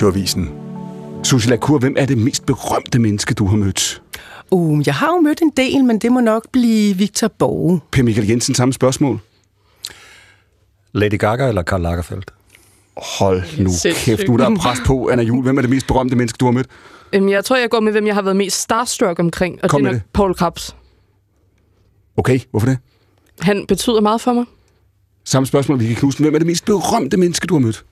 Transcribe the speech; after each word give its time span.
Radioavisen. 0.00 0.50
Susie 1.24 1.50
Lacour, 1.50 1.78
hvem 1.78 1.94
er 1.98 2.06
det 2.06 2.18
mest 2.18 2.46
berømte 2.46 2.98
menneske, 2.98 3.34
du 3.34 3.46
har 3.46 3.56
mødt? 3.56 4.02
Uh, 4.50 4.86
jeg 4.86 4.94
har 4.94 5.06
jo 5.06 5.20
mødt 5.20 5.40
en 5.42 5.52
del, 5.56 5.84
men 5.84 5.98
det 5.98 6.12
må 6.12 6.20
nok 6.20 6.46
blive 6.52 6.96
Victor 6.96 7.28
Borge. 7.28 7.80
Per 7.90 8.02
Michael 8.02 8.28
Jensen, 8.28 8.54
samme 8.54 8.72
spørgsmål. 8.72 9.20
Lady 10.92 11.18
Gaga 11.18 11.48
eller 11.48 11.62
Karl 11.62 11.82
Lagerfeldt? 11.82 12.30
Hold 13.18 13.42
nu 13.58 13.70
kæft, 13.94 14.28
nu 14.28 14.34
er 14.34 14.36
der 14.36 14.56
pres 14.56 14.78
på, 14.86 15.08
Anna 15.08 15.24
Jul. 15.24 15.42
Hvem 15.42 15.56
er 15.56 15.60
det 15.60 15.70
mest 15.70 15.86
berømte 15.86 16.16
menneske, 16.16 16.36
du 16.36 16.44
har 16.44 16.52
mødt? 16.52 16.66
Øhm, 17.12 17.28
jeg 17.28 17.44
tror, 17.44 17.56
jeg 17.56 17.70
går 17.70 17.80
med, 17.80 17.92
hvem 17.92 18.06
jeg 18.06 18.14
har 18.14 18.22
været 18.22 18.36
mest 18.36 18.60
starstruck 18.60 19.18
omkring, 19.18 19.58
og 19.62 19.70
Kom 19.70 19.82
det 19.82 19.88
er 19.88 19.92
nok 19.92 20.02
Paul 20.12 20.34
Krabs. 20.34 20.76
Okay, 22.16 22.40
hvorfor 22.50 22.66
det? 22.66 22.78
Han 23.40 23.66
betyder 23.66 24.00
meget 24.00 24.20
for 24.20 24.32
mig. 24.32 24.44
Samme 25.24 25.46
spørgsmål, 25.46 25.80
Vicky 25.80 25.98
Knudsen. 25.98 26.24
Hvem 26.24 26.34
er 26.34 26.38
det 26.38 26.46
mest 26.46 26.64
berømte 26.64 27.16
menneske, 27.16 27.46
du 27.46 27.54
har 27.54 27.60
mødt? 27.60 27.84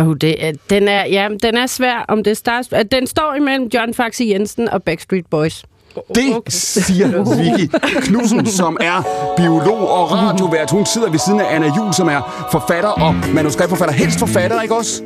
Oh, 0.00 0.16
det 0.20 0.44
er, 0.44 0.52
den, 0.70 0.88
er, 0.88 1.04
ja, 1.04 1.28
den 1.42 1.56
er 1.56 1.66
svær, 1.66 2.04
om 2.08 2.22
det 2.24 2.36
starts. 2.36 2.68
Den 2.90 3.06
står 3.06 3.34
imellem 3.34 3.70
John 3.74 3.94
Faxe 3.94 4.24
Jensen 4.24 4.68
og 4.68 4.82
Backstreet 4.82 5.26
Boys. 5.26 5.64
Det 6.14 6.36
okay. 6.36 6.50
siger 6.50 7.08
Vicky 7.36 7.74
Knudsen, 8.06 8.46
som 8.46 8.76
er 8.80 9.02
biolog 9.36 9.90
og 9.90 10.12
radiovært. 10.12 10.70
Hun 10.70 10.86
sidder 10.86 11.10
ved 11.10 11.18
siden 11.18 11.40
af 11.40 11.54
Anna 11.54 11.66
Jul, 11.76 11.94
som 11.94 12.08
er 12.08 12.48
forfatter 12.52 12.88
og 12.88 13.14
manuskriptforfatter. 13.34 13.94
Helst 13.94 14.18
forfatter, 14.18 14.62
ikke 14.62 14.76
også? 14.76 15.02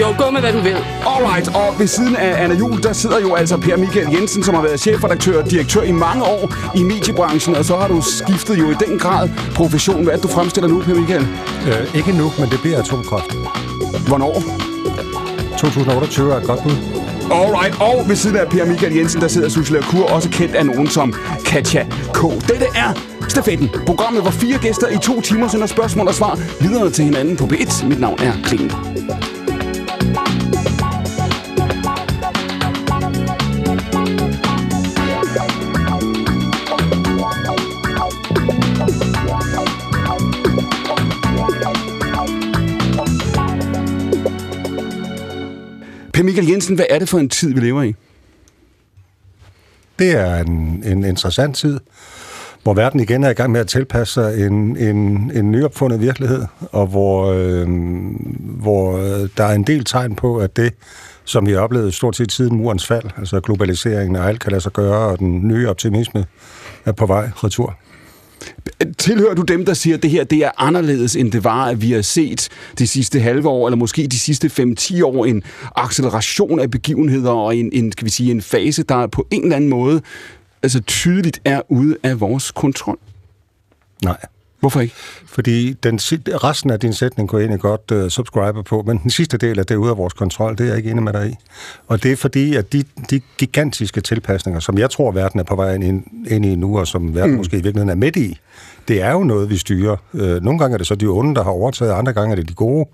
Jo, 0.00 0.06
gå 0.18 0.30
med, 0.30 0.40
hvad 0.40 0.52
du 0.52 0.60
vil. 0.60 0.76
Alright, 1.06 1.48
og 1.48 1.78
ved 1.78 1.86
siden 1.86 2.16
af 2.16 2.44
Anna 2.44 2.54
Jul, 2.54 2.82
der 2.82 2.92
sidder 2.92 3.20
jo 3.20 3.34
altså 3.34 3.56
Per 3.56 3.76
Michael 3.76 4.08
Jensen, 4.12 4.42
som 4.42 4.54
har 4.54 4.62
været 4.62 4.80
chefredaktør 4.80 5.42
og 5.42 5.50
direktør 5.50 5.82
i 5.82 5.92
mange 5.92 6.24
år 6.24 6.54
i 6.74 6.82
mediebranchen, 6.82 7.56
og 7.56 7.64
så 7.64 7.76
har 7.76 7.88
du 7.88 8.00
skiftet 8.00 8.58
jo 8.58 8.70
i 8.70 8.74
den 8.86 8.98
grad 8.98 9.28
profession. 9.54 10.02
Hvad 10.02 10.12
er 10.12 10.16
det, 10.16 10.22
du 10.22 10.28
fremstiller 10.28 10.68
nu, 10.68 10.80
Per 10.80 10.94
Michael? 10.94 11.26
Øh, 11.66 11.94
ikke 11.94 12.12
nu, 12.12 12.32
men 12.38 12.50
det 12.50 12.60
bliver 12.62 12.78
atomkraft. 12.78 13.34
Hvornår? 14.08 14.42
2028 15.58 16.32
er 16.32 16.36
et 16.36 16.46
godt 16.46 16.62
bud. 16.62 17.01
Alright, 17.32 17.80
og 17.80 18.08
ved 18.08 18.16
siden 18.16 18.36
af 18.36 18.48
Per 18.48 18.64
Michael 18.64 18.94
Jensen, 18.94 19.20
der 19.20 19.28
sidder 19.28 19.48
Susie 19.48 19.82
Kur, 19.82 20.04
også 20.10 20.28
kendt 20.28 20.54
af 20.54 20.66
nogen 20.66 20.86
som 20.86 21.14
Katja 21.44 21.86
K. 22.14 22.20
Dette 22.48 22.66
er 22.74 23.12
Stafetten, 23.28 23.70
programmet, 23.86 24.22
hvor 24.22 24.30
fire 24.30 24.58
gæster 24.58 24.88
i 24.88 24.98
to 24.98 25.20
timer 25.20 25.48
sender 25.48 25.66
spørgsmål 25.66 26.08
og 26.08 26.14
svar 26.14 26.38
videre 26.60 26.90
til 26.90 27.04
hinanden 27.04 27.36
på 27.36 27.44
B1. 27.44 27.86
Mit 27.86 28.00
navn 28.00 28.18
er 28.22 28.32
Klingen. 28.44 28.72
Per 46.12 46.22
Michael 46.22 46.48
Jensen, 46.48 46.74
hvad 46.74 46.84
er 46.90 46.98
det 46.98 47.08
for 47.08 47.18
en 47.18 47.28
tid, 47.28 47.54
vi 47.54 47.60
lever 47.60 47.82
i? 47.82 47.94
Det 49.98 50.10
er 50.10 50.36
en, 50.36 50.82
en 50.86 51.04
interessant 51.04 51.56
tid, 51.56 51.80
hvor 52.62 52.74
verden 52.74 53.00
igen 53.00 53.24
er 53.24 53.30
i 53.30 53.32
gang 53.32 53.52
med 53.52 53.60
at 53.60 53.66
tilpasse 53.66 54.14
sig 54.14 54.46
en, 54.46 54.76
en, 54.76 54.96
en 55.34 55.50
nyopfundet 55.50 56.00
virkelighed, 56.00 56.44
og 56.72 56.86
hvor, 56.86 57.32
øh, 57.32 57.68
hvor 58.42 58.98
øh, 58.98 59.28
der 59.36 59.44
er 59.44 59.54
en 59.54 59.62
del 59.62 59.84
tegn 59.84 60.14
på, 60.14 60.38
at 60.38 60.56
det, 60.56 60.74
som 61.24 61.46
vi 61.46 61.52
har 61.52 61.60
oplevet 61.60 61.94
stort 61.94 62.16
set 62.16 62.32
siden 62.32 62.56
murens 62.56 62.86
fald, 62.86 63.04
altså 63.18 63.40
globaliseringen 63.40 64.16
og 64.16 64.28
alt 64.28 64.40
kan 64.40 64.50
lade 64.50 64.60
sig 64.62 64.72
gøre, 64.72 65.08
og 65.08 65.18
den 65.18 65.48
nye 65.48 65.68
optimisme 65.68 66.24
er 66.84 66.92
på 66.92 67.06
vej 67.06 67.30
retur. 67.34 67.76
Tilhører 68.98 69.34
du 69.34 69.42
dem, 69.42 69.64
der 69.64 69.74
siger, 69.74 69.96
at 69.96 70.02
det 70.02 70.10
her 70.10 70.24
det 70.24 70.38
er 70.38 70.50
anderledes, 70.58 71.16
end 71.16 71.32
det 71.32 71.44
var, 71.44 71.64
at 71.64 71.82
vi 71.82 71.92
har 71.92 72.02
set 72.02 72.48
de 72.78 72.86
sidste 72.86 73.20
halve 73.20 73.48
år, 73.48 73.68
eller 73.68 73.76
måske 73.76 74.06
de 74.06 74.18
sidste 74.18 74.74
5-10 74.80 75.04
år, 75.04 75.24
en 75.24 75.42
acceleration 75.76 76.60
af 76.60 76.70
begivenheder 76.70 77.30
og 77.30 77.56
en, 77.56 77.70
en, 77.72 77.92
skal 77.92 78.04
vi 78.04 78.10
sige, 78.10 78.30
en 78.30 78.42
fase, 78.42 78.82
der 78.82 79.06
på 79.06 79.26
en 79.30 79.42
eller 79.42 79.56
anden 79.56 79.70
måde 79.70 80.00
altså 80.62 80.80
tydeligt 80.80 81.40
er 81.44 81.60
ude 81.68 81.96
af 82.02 82.20
vores 82.20 82.50
kontrol? 82.50 82.98
Nej. 84.04 84.16
Hvorfor 84.62 84.80
ikke? 84.80 84.94
Fordi 85.26 85.72
den, 85.72 85.96
resten 85.96 86.70
af 86.70 86.80
din 86.80 86.92
sætning 86.92 87.28
kunne 87.28 87.40
jeg 87.40 87.46
egentlig 87.46 87.60
godt 87.60 87.90
uh, 87.90 88.08
subscribe 88.08 88.62
på, 88.62 88.82
men 88.86 88.98
den 88.98 89.10
sidste 89.10 89.36
del 89.36 89.58
af 89.58 89.66
det 89.66 89.76
ude 89.76 89.90
af 89.90 89.96
vores 89.96 90.12
kontrol, 90.12 90.58
det 90.58 90.64
er 90.64 90.68
jeg 90.68 90.76
ikke 90.76 90.90
enig 90.90 91.02
med 91.02 91.12
dig 91.12 91.30
i. 91.30 91.34
Og 91.88 92.02
det 92.02 92.12
er 92.12 92.16
fordi, 92.16 92.56
at 92.56 92.72
de, 92.72 92.84
de 93.10 93.20
gigantiske 93.38 94.00
tilpasninger, 94.00 94.60
som 94.60 94.78
jeg 94.78 94.90
tror, 94.90 95.10
verden 95.10 95.40
er 95.40 95.44
på 95.44 95.56
vej 95.56 95.74
ind, 95.74 96.04
ind 96.26 96.46
i 96.46 96.54
nu, 96.54 96.78
og 96.78 96.86
som 96.86 97.14
verden 97.14 97.30
mm. 97.30 97.36
måske 97.36 97.52
i 97.52 97.62
virkeligheden 97.62 97.88
er 97.88 97.94
midt 97.94 98.16
i, 98.16 98.38
det 98.88 99.02
er 99.02 99.12
jo 99.12 99.24
noget, 99.24 99.50
vi 99.50 99.56
styrer. 99.56 99.96
Uh, 100.12 100.20
nogle 100.20 100.58
gange 100.58 100.74
er 100.74 100.78
det 100.78 100.86
så 100.86 100.94
de 100.94 101.06
onde, 101.06 101.34
der 101.34 101.44
har 101.44 101.50
overtaget, 101.50 101.92
andre 101.92 102.12
gange 102.12 102.32
er 102.32 102.36
det 102.36 102.48
de 102.48 102.54
gode. 102.54 102.88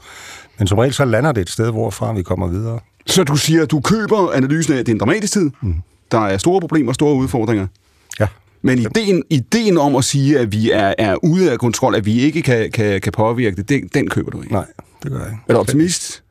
Men 0.58 0.66
som 0.66 0.78
regel 0.78 0.94
så 0.94 1.04
lander 1.04 1.32
det 1.32 1.40
et 1.40 1.50
sted, 1.50 1.70
hvorfra 1.70 2.12
vi 2.12 2.22
kommer 2.22 2.46
videre. 2.46 2.80
Så 3.06 3.24
du 3.24 3.36
siger, 3.36 3.62
at 3.62 3.70
du 3.70 3.80
køber 3.80 4.32
analysen 4.32 4.74
af, 4.74 4.78
at 4.78 4.86
det 4.86 4.92
er 4.92 4.94
en 4.94 5.00
dramatisk 5.00 5.32
tid? 5.32 5.50
Mm. 5.60 5.74
Der 6.10 6.18
er 6.18 6.38
store 6.38 6.60
problemer, 6.60 6.92
store 6.92 7.14
udfordringer? 7.14 7.66
Ja. 8.20 8.26
Men 8.62 8.78
ideen, 8.78 9.22
ideen 9.30 9.78
om 9.78 9.96
at 9.96 10.04
sige, 10.04 10.38
at 10.38 10.52
vi 10.52 10.70
er, 10.70 10.94
er 10.98 11.24
ude 11.24 11.52
af 11.52 11.58
kontrol, 11.58 11.94
at 11.94 12.06
vi 12.06 12.20
ikke 12.20 12.42
kan, 12.42 12.70
kan, 12.70 13.00
kan 13.00 13.12
påvirke 13.12 13.56
det, 13.56 13.68
den, 13.68 13.88
den 13.94 14.08
køber 14.08 14.30
du 14.30 14.42
ikke? 14.42 14.52
Nej, 14.52 14.66
det 15.02 15.10
gør 15.10 15.18
jeg 15.18 15.26
ikke. 15.26 15.42
Er 15.48 15.52
du 15.52 15.60
optimist? 15.60 16.22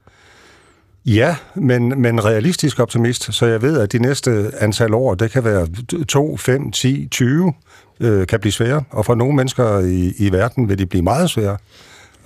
Ja, 1.05 1.35
men, 1.55 2.01
men 2.01 2.25
realistisk 2.25 2.79
optimist, 2.79 3.33
så 3.33 3.45
jeg 3.45 3.61
ved, 3.61 3.79
at 3.79 3.91
de 3.91 3.99
næste 3.99 4.51
antal 4.59 4.93
år, 4.93 5.15
det 5.15 5.31
kan 5.31 5.43
være 5.43 5.67
2, 6.07 6.37
5, 6.37 6.71
10, 6.71 7.07
20, 7.11 7.53
øh, 7.99 8.27
kan 8.27 8.39
blive 8.39 8.51
svære. 8.51 8.83
Og 8.89 9.05
for 9.05 9.15
nogle 9.15 9.35
mennesker 9.35 9.79
i, 9.79 10.13
i 10.17 10.31
verden 10.31 10.69
vil 10.69 10.79
de 10.79 10.85
blive 10.85 11.03
meget 11.03 11.29
svære. 11.29 11.57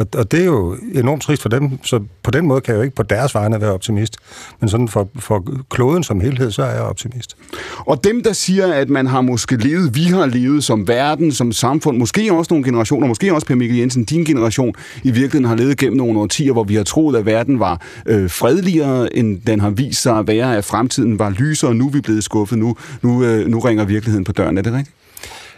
Og, 0.01 0.07
og 0.15 0.31
det 0.31 0.39
er 0.39 0.45
jo 0.45 0.77
enormt 0.93 1.21
trist 1.21 1.41
for 1.41 1.49
dem, 1.49 1.69
så 1.83 1.99
på 2.23 2.31
den 2.31 2.47
måde 2.47 2.61
kan 2.61 2.71
jeg 2.71 2.77
jo 2.77 2.83
ikke 2.83 2.95
på 2.95 3.03
deres 3.03 3.35
vegne 3.35 3.61
være 3.61 3.71
optimist. 3.71 4.15
Men 4.59 4.69
sådan 4.69 4.87
for, 4.87 5.09
for 5.19 5.45
kloden 5.69 6.03
som 6.03 6.21
helhed, 6.21 6.51
så 6.51 6.63
er 6.63 6.71
jeg 6.71 6.81
optimist. 6.81 7.37
Og 7.77 8.03
dem, 8.03 8.23
der 8.23 8.33
siger, 8.33 8.73
at 8.73 8.89
man 8.89 9.07
har 9.07 9.21
måske 9.21 9.55
levet, 9.55 9.95
vi 9.95 10.03
har 10.03 10.25
levet 10.25 10.63
som 10.63 10.87
verden, 10.87 11.31
som 11.31 11.51
samfund, 11.51 11.97
måske 11.97 12.33
også 12.33 12.53
nogle 12.53 12.65
generationer, 12.65 13.07
måske 13.07 13.33
også 13.33 13.47
Per 13.47 13.55
Mikkel 13.55 13.77
Jensen, 13.77 14.03
din 14.03 14.23
generation, 14.23 14.73
i 15.03 15.11
virkeligheden 15.11 15.45
har 15.45 15.55
levet 15.55 15.77
gennem 15.77 15.97
nogle 15.97 16.19
årtier, 16.19 16.53
hvor 16.53 16.63
vi 16.63 16.75
har 16.75 16.83
troet, 16.83 17.15
at 17.15 17.25
verden 17.25 17.59
var 17.59 17.81
øh, 18.05 18.29
fredeligere, 18.29 19.17
end 19.17 19.41
den 19.41 19.59
har 19.59 19.69
vist 19.69 20.01
sig 20.01 20.17
at 20.17 20.27
være, 20.27 20.57
at 20.57 20.65
fremtiden 20.65 21.19
var 21.19 21.29
lysere, 21.29 21.69
og 21.71 21.75
nu 21.75 21.87
er 21.87 21.91
vi 21.91 22.01
blevet 22.01 22.23
skuffet, 22.23 22.57
nu, 22.57 22.75
nu, 23.01 23.23
øh, 23.23 23.47
nu 23.47 23.59
ringer 23.59 23.85
virkeligheden 23.85 24.23
på 24.23 24.31
døren. 24.31 24.57
Er 24.57 24.61
det 24.61 24.73
rigtigt? 24.73 24.95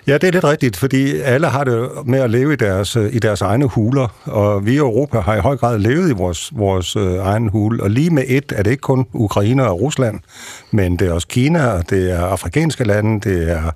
Ja, 0.08 0.14
det 0.14 0.24
er 0.24 0.31
lidt 0.31 0.44
rigtigt, 0.44 0.78
fordi 0.78 1.19
alle 1.19 1.47
har 1.47 1.64
det 1.64 1.90
med 2.06 2.19
at 2.19 2.30
leve 2.30 2.53
i 2.53 2.56
deres, 2.56 2.96
i 2.96 3.19
deres 3.19 3.41
egne 3.41 3.66
huler, 3.66 4.08
og 4.25 4.66
vi 4.66 4.74
i 4.74 4.78
Europa 4.78 5.19
har 5.19 5.36
i 5.36 5.40
høj 5.40 5.58
grad 5.58 5.80
levet 5.80 6.09
i 6.09 6.14
vores, 6.14 6.52
vores 6.56 6.96
øh, 6.96 7.16
egen 7.16 7.50
hule, 7.50 7.84
og 7.84 7.90
lige 7.90 8.09
med 8.09 8.24
et 8.28 8.53
er 8.56 8.64
det 8.64 8.72
ikke 8.72 8.81
kun 8.81 9.06
Ukraine 9.14 9.68
og 9.68 9.81
Rusland, 9.81 10.19
men 10.72 10.97
det 10.97 11.08
er 11.08 11.14
også 11.14 11.28
Kina, 11.28 11.81
det 11.81 12.12
er 12.12 12.19
afrikanske 12.19 12.84
lande, 12.84 13.30
det 13.30 13.52
er 13.52 13.72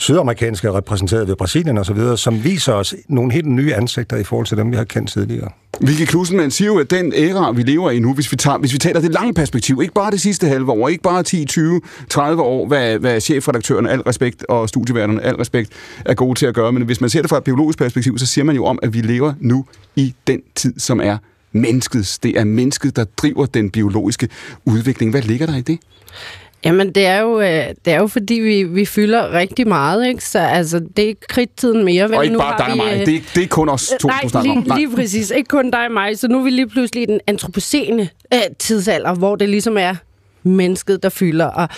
sydamerikanske 0.00 0.72
repræsenteret 0.72 1.28
ved 1.28 1.36
Brasilien 1.36 1.78
og 1.78 1.86
så 1.86 1.92
videre, 1.92 2.18
som 2.18 2.44
viser 2.44 2.72
os 2.72 2.94
nogle 3.08 3.32
helt 3.32 3.46
nye 3.46 3.74
ansigter 3.74 4.16
i 4.16 4.24
forhold 4.24 4.46
til 4.46 4.56
dem, 4.56 4.70
vi 4.70 4.76
har 4.76 4.84
kendt 4.84 5.10
tidligere. 5.10 5.48
Vicky 5.80 6.04
Knudsen, 6.04 6.36
man 6.36 6.50
siger 6.50 6.68
jo, 6.68 6.78
at 6.78 6.90
den 6.90 7.12
æra, 7.16 7.52
vi 7.52 7.62
lever 7.62 7.90
i 7.90 7.98
nu, 7.98 8.14
hvis 8.14 8.32
vi, 8.32 8.36
tager, 8.36 8.58
hvis 8.58 8.72
vi 8.72 8.78
taler 8.78 9.00
det 9.00 9.12
lange 9.12 9.34
perspektiv, 9.34 9.78
ikke 9.82 9.94
bare 9.94 10.10
det 10.10 10.20
sidste 10.20 10.46
halve 10.48 10.72
år, 10.72 10.88
ikke 10.88 11.02
bare 11.02 11.22
10, 11.22 11.44
20, 11.44 11.80
30 12.10 12.42
år, 12.42 12.66
hvad, 12.66 12.98
hvad 12.98 13.20
chefredaktøren, 13.20 13.86
al 13.86 14.00
respekt, 14.00 14.44
og 14.48 14.68
studieværterne, 14.68 15.22
al 15.22 15.34
respekt, 15.34 15.72
er 16.04 16.14
gode 16.14 16.38
til 16.38 16.46
at 16.46 16.54
gøre, 16.54 16.72
men 16.72 16.82
hvis 16.82 17.00
man 17.00 17.10
ser 17.10 17.20
det 17.20 17.30
fra 17.30 17.36
et 17.36 17.44
biologisk 17.44 17.78
perspektiv, 17.78 18.18
så 18.18 18.26
siger 18.26 18.44
man 18.44 18.56
jo 18.56 18.64
om, 18.64 18.78
at 18.82 18.94
vi 18.94 19.00
lever 19.00 19.32
nu 19.40 19.64
i 19.96 20.14
den 20.26 20.40
tid, 20.54 20.78
som 20.78 21.00
er 21.00 21.16
menneskets. 21.52 22.18
Det 22.18 22.38
er 22.38 22.44
mennesket, 22.44 22.96
der 22.96 23.04
driver 23.04 23.46
den 23.46 23.70
biologiske 23.70 24.28
udvikling. 24.64 25.10
Hvad 25.10 25.22
ligger 25.22 25.46
der 25.46 25.56
i 25.56 25.60
det? 25.60 25.78
Jamen, 26.64 26.92
det 26.92 27.06
er 27.06 27.20
jo, 27.20 27.40
øh, 27.40 27.64
det 27.84 27.92
er 27.92 27.98
jo 27.98 28.06
fordi, 28.06 28.34
vi, 28.34 28.62
vi 28.62 28.84
fylder 28.84 29.32
rigtig 29.32 29.68
meget, 29.68 30.06
ikke? 30.08 30.24
Så 30.24 30.38
altså, 30.38 30.80
det 30.96 31.10
er 31.10 31.14
kridttiden 31.28 31.84
mere. 31.84 32.08
Vel? 32.08 32.14
Og 32.14 32.24
ikke 32.24 32.32
nu 32.32 32.38
bare 32.38 32.58
dig 32.58 32.70
og 32.70 32.76
mig. 32.76 33.06
Det 33.06 33.16
er, 33.16 33.20
det 33.34 33.42
er 33.42 33.48
kun 33.48 33.68
os 33.68 33.92
to, 34.00 34.08
nej, 34.08 34.20
du 34.22 34.28
snakker 34.28 34.50
lige, 34.50 34.58
om. 34.58 34.64
Nej, 34.66 34.76
lige 34.76 34.96
præcis. 34.96 35.30
Ikke 35.30 35.48
kun 35.48 35.70
dig 35.70 35.86
og 35.86 35.92
mig. 35.92 36.18
Så 36.18 36.28
nu 36.28 36.38
er 36.38 36.42
vi 36.42 36.50
lige 36.50 36.68
pludselig 36.68 37.02
i 37.02 37.06
den 37.06 37.20
antropocene 37.26 38.08
øh, 38.34 38.40
tidsalder, 38.58 39.14
hvor 39.14 39.36
det 39.36 39.48
ligesom 39.48 39.76
er 39.78 39.94
mennesket, 40.42 41.02
der 41.02 41.08
fylder. 41.08 41.46
Og, 41.46 41.68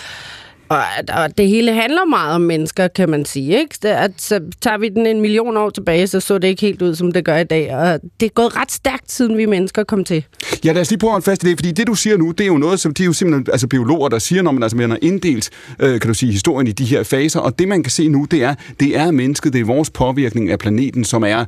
og, 0.69 0.81
og 1.13 1.37
det 1.37 1.47
hele 1.47 1.73
handler 1.73 2.05
meget 2.05 2.35
om 2.35 2.41
mennesker, 2.41 2.87
kan 2.87 3.09
man 3.09 3.25
sige. 3.25 3.59
Ikke? 3.59 3.75
Det, 3.81 3.89
at, 3.89 4.11
så 4.17 4.41
tager 4.61 4.77
vi 4.77 4.89
den 4.89 5.05
en 5.05 5.21
million 5.21 5.57
år 5.57 5.69
tilbage, 5.69 6.07
så 6.07 6.19
så 6.19 6.37
det 6.37 6.47
ikke 6.47 6.61
helt 6.61 6.81
ud, 6.81 6.95
som 6.95 7.11
det 7.11 7.25
gør 7.25 7.37
i 7.37 7.43
dag. 7.43 7.75
Og 7.75 7.99
det 8.19 8.25
er 8.25 8.29
gået 8.29 8.57
ret 8.57 8.71
stærkt, 8.71 9.11
siden 9.11 9.37
vi 9.37 9.45
mennesker 9.45 9.83
kom 9.83 10.03
til. 10.03 10.25
Ja, 10.65 10.71
lad 10.71 10.81
os 10.81 10.89
lige 10.89 10.99
prøve 10.99 11.09
at 11.09 11.13
holde 11.13 11.25
fast 11.25 11.43
i 11.43 11.49
det, 11.49 11.57
fordi 11.57 11.71
det, 11.71 11.87
du 11.87 11.95
siger 11.95 12.17
nu, 12.17 12.31
det 12.31 12.41
er 12.41 12.47
jo 12.47 12.57
noget, 12.57 12.79
som 12.79 12.93
de 12.93 13.03
er 13.03 13.05
jo 13.05 13.13
simpelthen 13.13 13.47
altså 13.51 13.67
biologer, 13.67 14.09
der 14.09 14.19
siger, 14.19 14.41
når 14.41 14.51
man, 14.51 14.63
altså, 14.63 14.77
man 14.77 14.89
har 14.89 14.99
inddelt, 15.01 15.49
øh, 15.79 15.99
kan 15.99 16.07
du 16.07 16.13
sige, 16.13 16.31
historien 16.31 16.67
i 16.67 16.71
de 16.71 16.85
her 16.85 17.03
faser, 17.03 17.39
og 17.39 17.59
det, 17.59 17.67
man 17.67 17.83
kan 17.83 17.91
se 17.91 18.07
nu, 18.07 18.27
det 18.31 18.43
er, 18.43 18.55
det 18.79 18.97
er 18.97 19.11
mennesket, 19.11 19.53
det 19.53 19.61
er 19.61 19.65
vores 19.65 19.89
påvirkning 19.89 20.51
af 20.51 20.59
planeten, 20.59 21.03
som 21.03 21.23
er 21.23 21.45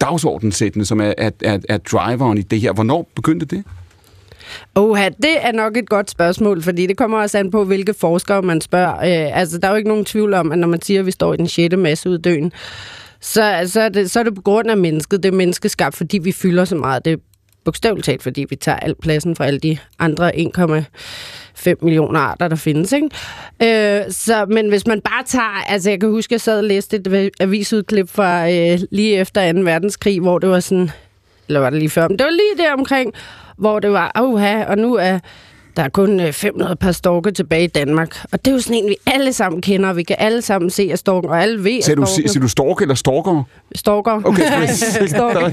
dagsordensættende, 0.00 0.86
som 0.86 1.00
er, 1.00 1.12
er, 1.18 1.30
er, 1.42 1.58
er 1.68 1.78
driveren 1.78 2.38
i 2.38 2.42
det 2.42 2.60
her. 2.60 2.72
Hvornår 2.72 3.10
begyndte 3.14 3.46
det? 3.46 3.64
Oha, 4.74 5.08
det 5.08 5.46
er 5.46 5.52
nok 5.52 5.76
et 5.76 5.88
godt 5.88 6.10
spørgsmål, 6.10 6.62
fordi 6.62 6.86
det 6.86 6.96
kommer 6.96 7.18
også 7.18 7.38
an 7.38 7.50
på, 7.50 7.64
hvilke 7.64 7.94
forskere 7.94 8.42
man 8.42 8.60
spørger. 8.60 8.94
Øh, 8.96 9.38
altså, 9.38 9.58
der 9.58 9.68
er 9.68 9.72
jo 9.72 9.76
ikke 9.76 9.88
nogen 9.88 10.04
tvivl 10.04 10.34
om, 10.34 10.52
at 10.52 10.58
når 10.58 10.68
man 10.68 10.82
siger, 10.82 11.00
at 11.00 11.06
vi 11.06 11.10
står 11.10 11.34
i 11.34 11.36
den 11.36 11.48
6. 11.48 11.76
masseuddøen, 11.76 12.52
så, 13.20 13.62
så, 13.66 13.80
er 13.80 13.88
det, 13.88 14.10
så 14.10 14.20
er 14.20 14.24
det 14.24 14.34
på 14.34 14.42
grund 14.42 14.70
af 14.70 14.76
mennesket. 14.76 15.22
Det 15.22 15.28
er 15.28 15.36
menneskeskabt, 15.36 15.96
fordi 15.96 16.18
vi 16.18 16.32
fylder 16.32 16.64
så 16.64 16.76
meget. 16.76 17.04
Det 17.04 17.20
bogstaveligt 17.66 18.04
talt, 18.04 18.22
fordi 18.22 18.46
vi 18.50 18.56
tager 18.56 18.78
al 18.78 18.94
pladsen 19.02 19.36
fra 19.36 19.46
alle 19.46 19.58
de 19.60 19.78
andre 19.98 20.36
1,5 20.36 21.74
millioner 21.82 22.20
arter, 22.20 22.48
der 22.48 22.56
findes. 22.56 22.92
Ikke? 22.92 23.08
Øh, 23.62 24.10
så, 24.10 24.46
men 24.48 24.68
hvis 24.68 24.86
man 24.86 25.00
bare 25.00 25.24
tager... 25.26 25.64
Altså, 25.68 25.90
jeg 25.90 26.00
kan 26.00 26.10
huske, 26.10 26.32
jeg 26.32 26.40
sad 26.40 26.58
og 26.58 26.64
læste 26.64 26.96
et 26.96 27.30
avisudklip 27.40 28.08
fra 28.08 28.50
øh, 28.50 28.78
lige 28.90 29.16
efter 29.16 29.52
2. 29.52 29.60
verdenskrig, 29.60 30.20
hvor 30.20 30.38
det 30.38 30.50
var 30.50 30.60
sådan... 30.60 30.90
Eller 31.48 31.60
var 31.60 31.70
det 31.70 31.78
lige 31.78 31.90
før? 31.90 32.08
Men 32.08 32.18
det 32.18 32.24
var 32.24 32.30
lige 32.30 32.66
der 32.66 32.72
omkring, 32.72 33.14
hvor 33.56 33.78
det 33.80 33.92
var, 33.92 34.20
uha, 34.22 34.64
og 34.64 34.78
nu 34.78 34.94
er 34.94 35.18
der 35.76 35.82
er 35.82 35.88
kun 35.88 36.20
øh, 36.20 36.32
500 36.32 36.76
par 36.76 36.92
storke 36.92 37.30
tilbage 37.30 37.64
i 37.64 37.66
Danmark. 37.66 38.24
Og 38.32 38.44
det 38.44 38.50
er 38.50 38.54
jo 38.54 38.60
sådan 38.60 38.76
en, 38.76 38.88
vi 38.88 38.96
alle 39.06 39.32
sammen 39.32 39.62
kender. 39.62 39.92
Vi 39.92 40.02
kan 40.02 40.16
alle 40.18 40.42
sammen 40.42 40.70
se 40.70 40.88
af 40.92 40.98
storken, 40.98 41.30
og 41.30 41.42
alle 41.42 41.64
ved 41.64 41.82
Siger 41.82 41.96
du, 41.96 42.06
storken. 42.06 42.28
siger 42.28 42.40
du 42.40 42.48
stork 42.48 42.82
eller 42.82 42.94
storker? 42.94 43.42
Storker. 43.74 44.20
Okay, 44.24 44.50
Nej, 44.50 44.66
stork. 45.06 45.52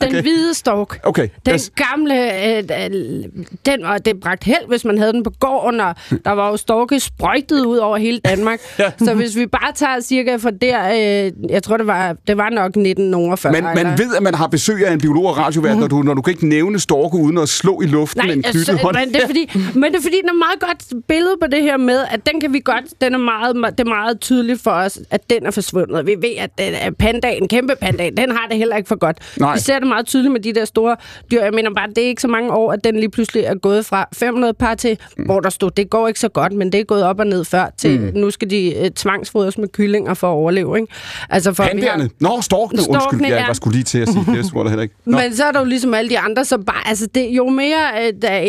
Den 0.00 0.22
hvide 0.22 0.54
stork. 0.54 1.00
Okay, 1.02 1.28
Den 1.46 1.54
yes. 1.54 1.70
gamle, 1.76 2.46
øh, 2.46 2.58
øh, 2.58 3.24
den 3.66 3.82
var, 3.82 3.98
det 3.98 4.20
bragt 4.20 4.44
held, 4.44 4.68
hvis 4.68 4.84
man 4.84 4.98
havde 4.98 5.12
den 5.12 5.22
på 5.22 5.32
gården, 5.40 5.80
og 5.80 5.94
der 6.24 6.30
var 6.30 6.50
jo 6.50 6.56
storke 6.56 7.00
sprøjtet 7.00 7.64
ud 7.64 7.76
over 7.76 7.96
hele 7.96 8.18
Danmark. 8.18 8.60
ja. 8.78 8.90
Så 8.98 9.14
hvis 9.14 9.36
vi 9.36 9.46
bare 9.46 9.72
tager 9.74 10.00
cirka 10.00 10.36
fra 10.36 10.50
der, 10.50 10.88
øh, 11.26 11.50
jeg 11.50 11.62
tror, 11.62 11.76
det 11.76 11.86
var, 11.86 12.16
det 12.28 12.36
var 12.36 12.50
nok 12.50 12.66
1940. 12.68 13.52
Man, 13.52 13.64
man 13.64 13.98
ved, 13.98 14.16
at 14.16 14.22
man 14.22 14.34
har 14.34 14.46
besøg 14.46 14.86
af 14.86 14.92
en 14.92 15.00
biolog 15.00 15.26
og 15.26 15.38
radiovært, 15.38 15.74
mm. 15.74 15.80
når, 15.80 15.86
du, 15.86 16.02
når 16.02 16.14
du 16.14 16.22
kan 16.22 16.30
ikke 16.30 16.48
nævne 16.48 16.78
storke 16.78 17.16
uden 17.16 17.38
at 17.38 17.48
slå 17.48 17.80
i 17.80 17.86
luften 17.86 18.26
med 18.26 18.36
en 18.36 18.42
knyttet 18.42 18.68
altså, 18.68 18.84
hånd. 18.84 18.96
men 18.96 19.08
det 19.08 19.22
er 19.22 19.26
fordi, 19.26 19.47
men 19.80 19.84
det 19.92 19.98
er 19.98 20.02
fordi, 20.02 20.16
den 20.20 20.28
er 20.28 20.38
meget 20.38 20.60
godt 20.60 21.06
billede 21.08 21.36
på 21.42 21.46
det 21.46 21.62
her 21.62 21.76
med, 21.76 22.00
at 22.10 22.26
den 22.32 22.40
kan 22.40 22.52
vi 22.52 22.60
godt, 22.64 22.84
den 23.00 23.14
er 23.14 23.18
meget, 23.18 23.56
det 23.78 23.80
er 23.80 23.88
meget 23.88 24.20
tydeligt 24.20 24.60
for 24.62 24.70
os, 24.70 24.98
at 25.10 25.30
den 25.30 25.46
er 25.46 25.50
forsvundet. 25.50 26.06
Vi 26.06 26.14
ved, 26.20 26.36
at 26.38 26.50
den 26.58 26.74
er 26.74 26.90
pandaen, 26.90 27.48
kæmpe 27.48 27.74
pandaen, 27.80 28.16
den 28.16 28.30
har 28.30 28.46
det 28.50 28.56
heller 28.58 28.76
ikke 28.76 28.88
for 28.88 28.96
godt. 28.98 29.16
Nej. 29.40 29.54
Vi 29.54 29.60
ser 29.60 29.78
det 29.78 29.88
meget 29.88 30.06
tydeligt 30.06 30.32
med 30.32 30.40
de 30.40 30.52
der 30.54 30.64
store 30.64 30.96
dyr. 31.30 31.42
Jeg 31.42 31.52
mener 31.52 31.70
bare, 31.74 31.88
det 31.88 31.98
er 31.98 32.06
ikke 32.08 32.22
så 32.22 32.28
mange 32.28 32.52
år, 32.52 32.72
at 32.72 32.84
den 32.84 32.96
lige 32.96 33.10
pludselig 33.10 33.42
er 33.44 33.54
gået 33.54 33.86
fra 33.86 34.08
500 34.12 34.54
par 34.54 34.74
til, 34.74 34.98
mm. 35.18 35.24
hvor 35.24 35.40
der 35.40 35.50
stod, 35.50 35.70
det 35.70 35.90
går 35.90 36.08
ikke 36.08 36.20
så 36.20 36.28
godt, 36.28 36.52
men 36.52 36.72
det 36.72 36.80
er 36.80 36.84
gået 36.84 37.02
op 37.02 37.20
og 37.20 37.26
ned 37.26 37.44
før 37.44 37.64
til, 37.78 38.00
mm. 38.00 38.10
nu 38.14 38.30
skal 38.30 38.50
de 38.50 38.74
uh, 38.80 38.86
tvangsfodres 38.96 39.58
med 39.58 39.68
kyllinger 39.68 40.14
for 40.14 40.26
at 40.26 40.32
overleve. 40.34 40.76
Ikke? 40.80 40.92
Altså 41.30 41.52
for, 41.54 41.62
har- 41.62 41.70
Pandaerne? 41.70 42.10
Nå, 42.20 42.40
storkene. 42.40 42.78
Undskyld, 42.80 43.00
Storkene, 43.00 43.28
jeg 43.28 43.38
ja. 43.38 43.46
var 43.46 43.52
skulle 43.52 43.74
lige 43.74 43.84
til 43.84 43.98
at 43.98 44.08
sige 44.08 44.24
det. 44.30 44.36
Jeg 44.36 44.44
tror 44.44 44.62
det 44.62 44.70
heller 44.70 44.82
ikke. 44.82 44.94
Nå. 45.04 45.18
Men 45.18 45.34
så 45.34 45.44
er 45.44 45.52
der 45.52 45.58
jo 45.58 45.64
ligesom 45.66 45.94
alle 45.94 46.10
de 46.10 46.18
andre, 46.18 46.44
så 46.44 46.58
bare, 46.58 46.88
altså 46.88 47.06
det, 47.14 47.28
jo 47.30 47.48
mere 47.48 48.06
øh, 48.06 48.12
da 48.22 48.40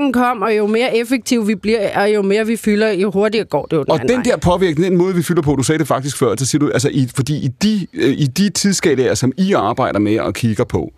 industrialiseringen 0.00 0.12
kom, 0.12 0.42
og 0.42 0.56
jo 0.56 0.66
mere 0.66 0.96
effektiv 0.96 1.48
vi 1.48 1.54
bliver, 1.54 2.00
og 2.00 2.14
jo 2.14 2.22
mere 2.22 2.46
vi 2.46 2.56
fylder, 2.56 2.90
jo 2.92 3.10
hurtigere 3.10 3.44
går 3.44 3.66
det 3.66 3.76
jo 3.76 3.82
den 3.82 3.90
Og 3.90 4.00
den 4.00 4.08
vej. 4.16 4.22
der 4.22 4.36
påvirkning, 4.36 4.90
den 4.90 4.98
måde, 4.98 5.14
vi 5.14 5.22
fylder 5.22 5.42
på, 5.42 5.54
du 5.56 5.62
sagde 5.62 5.78
det 5.78 5.86
faktisk 5.88 6.16
før, 6.16 6.36
så 6.38 6.46
siger 6.46 6.58
du, 6.60 6.70
altså, 6.70 6.88
i, 6.92 7.08
fordi 7.14 7.36
i 7.36 7.48
de, 7.48 7.86
øh, 7.94 8.08
i 8.18 8.26
de 8.26 8.50
tidsskalaer, 8.50 9.14
som 9.14 9.32
I 9.38 9.52
arbejder 9.52 9.98
med 9.98 10.18
og 10.20 10.34
kigger 10.34 10.64
på, 10.64 10.92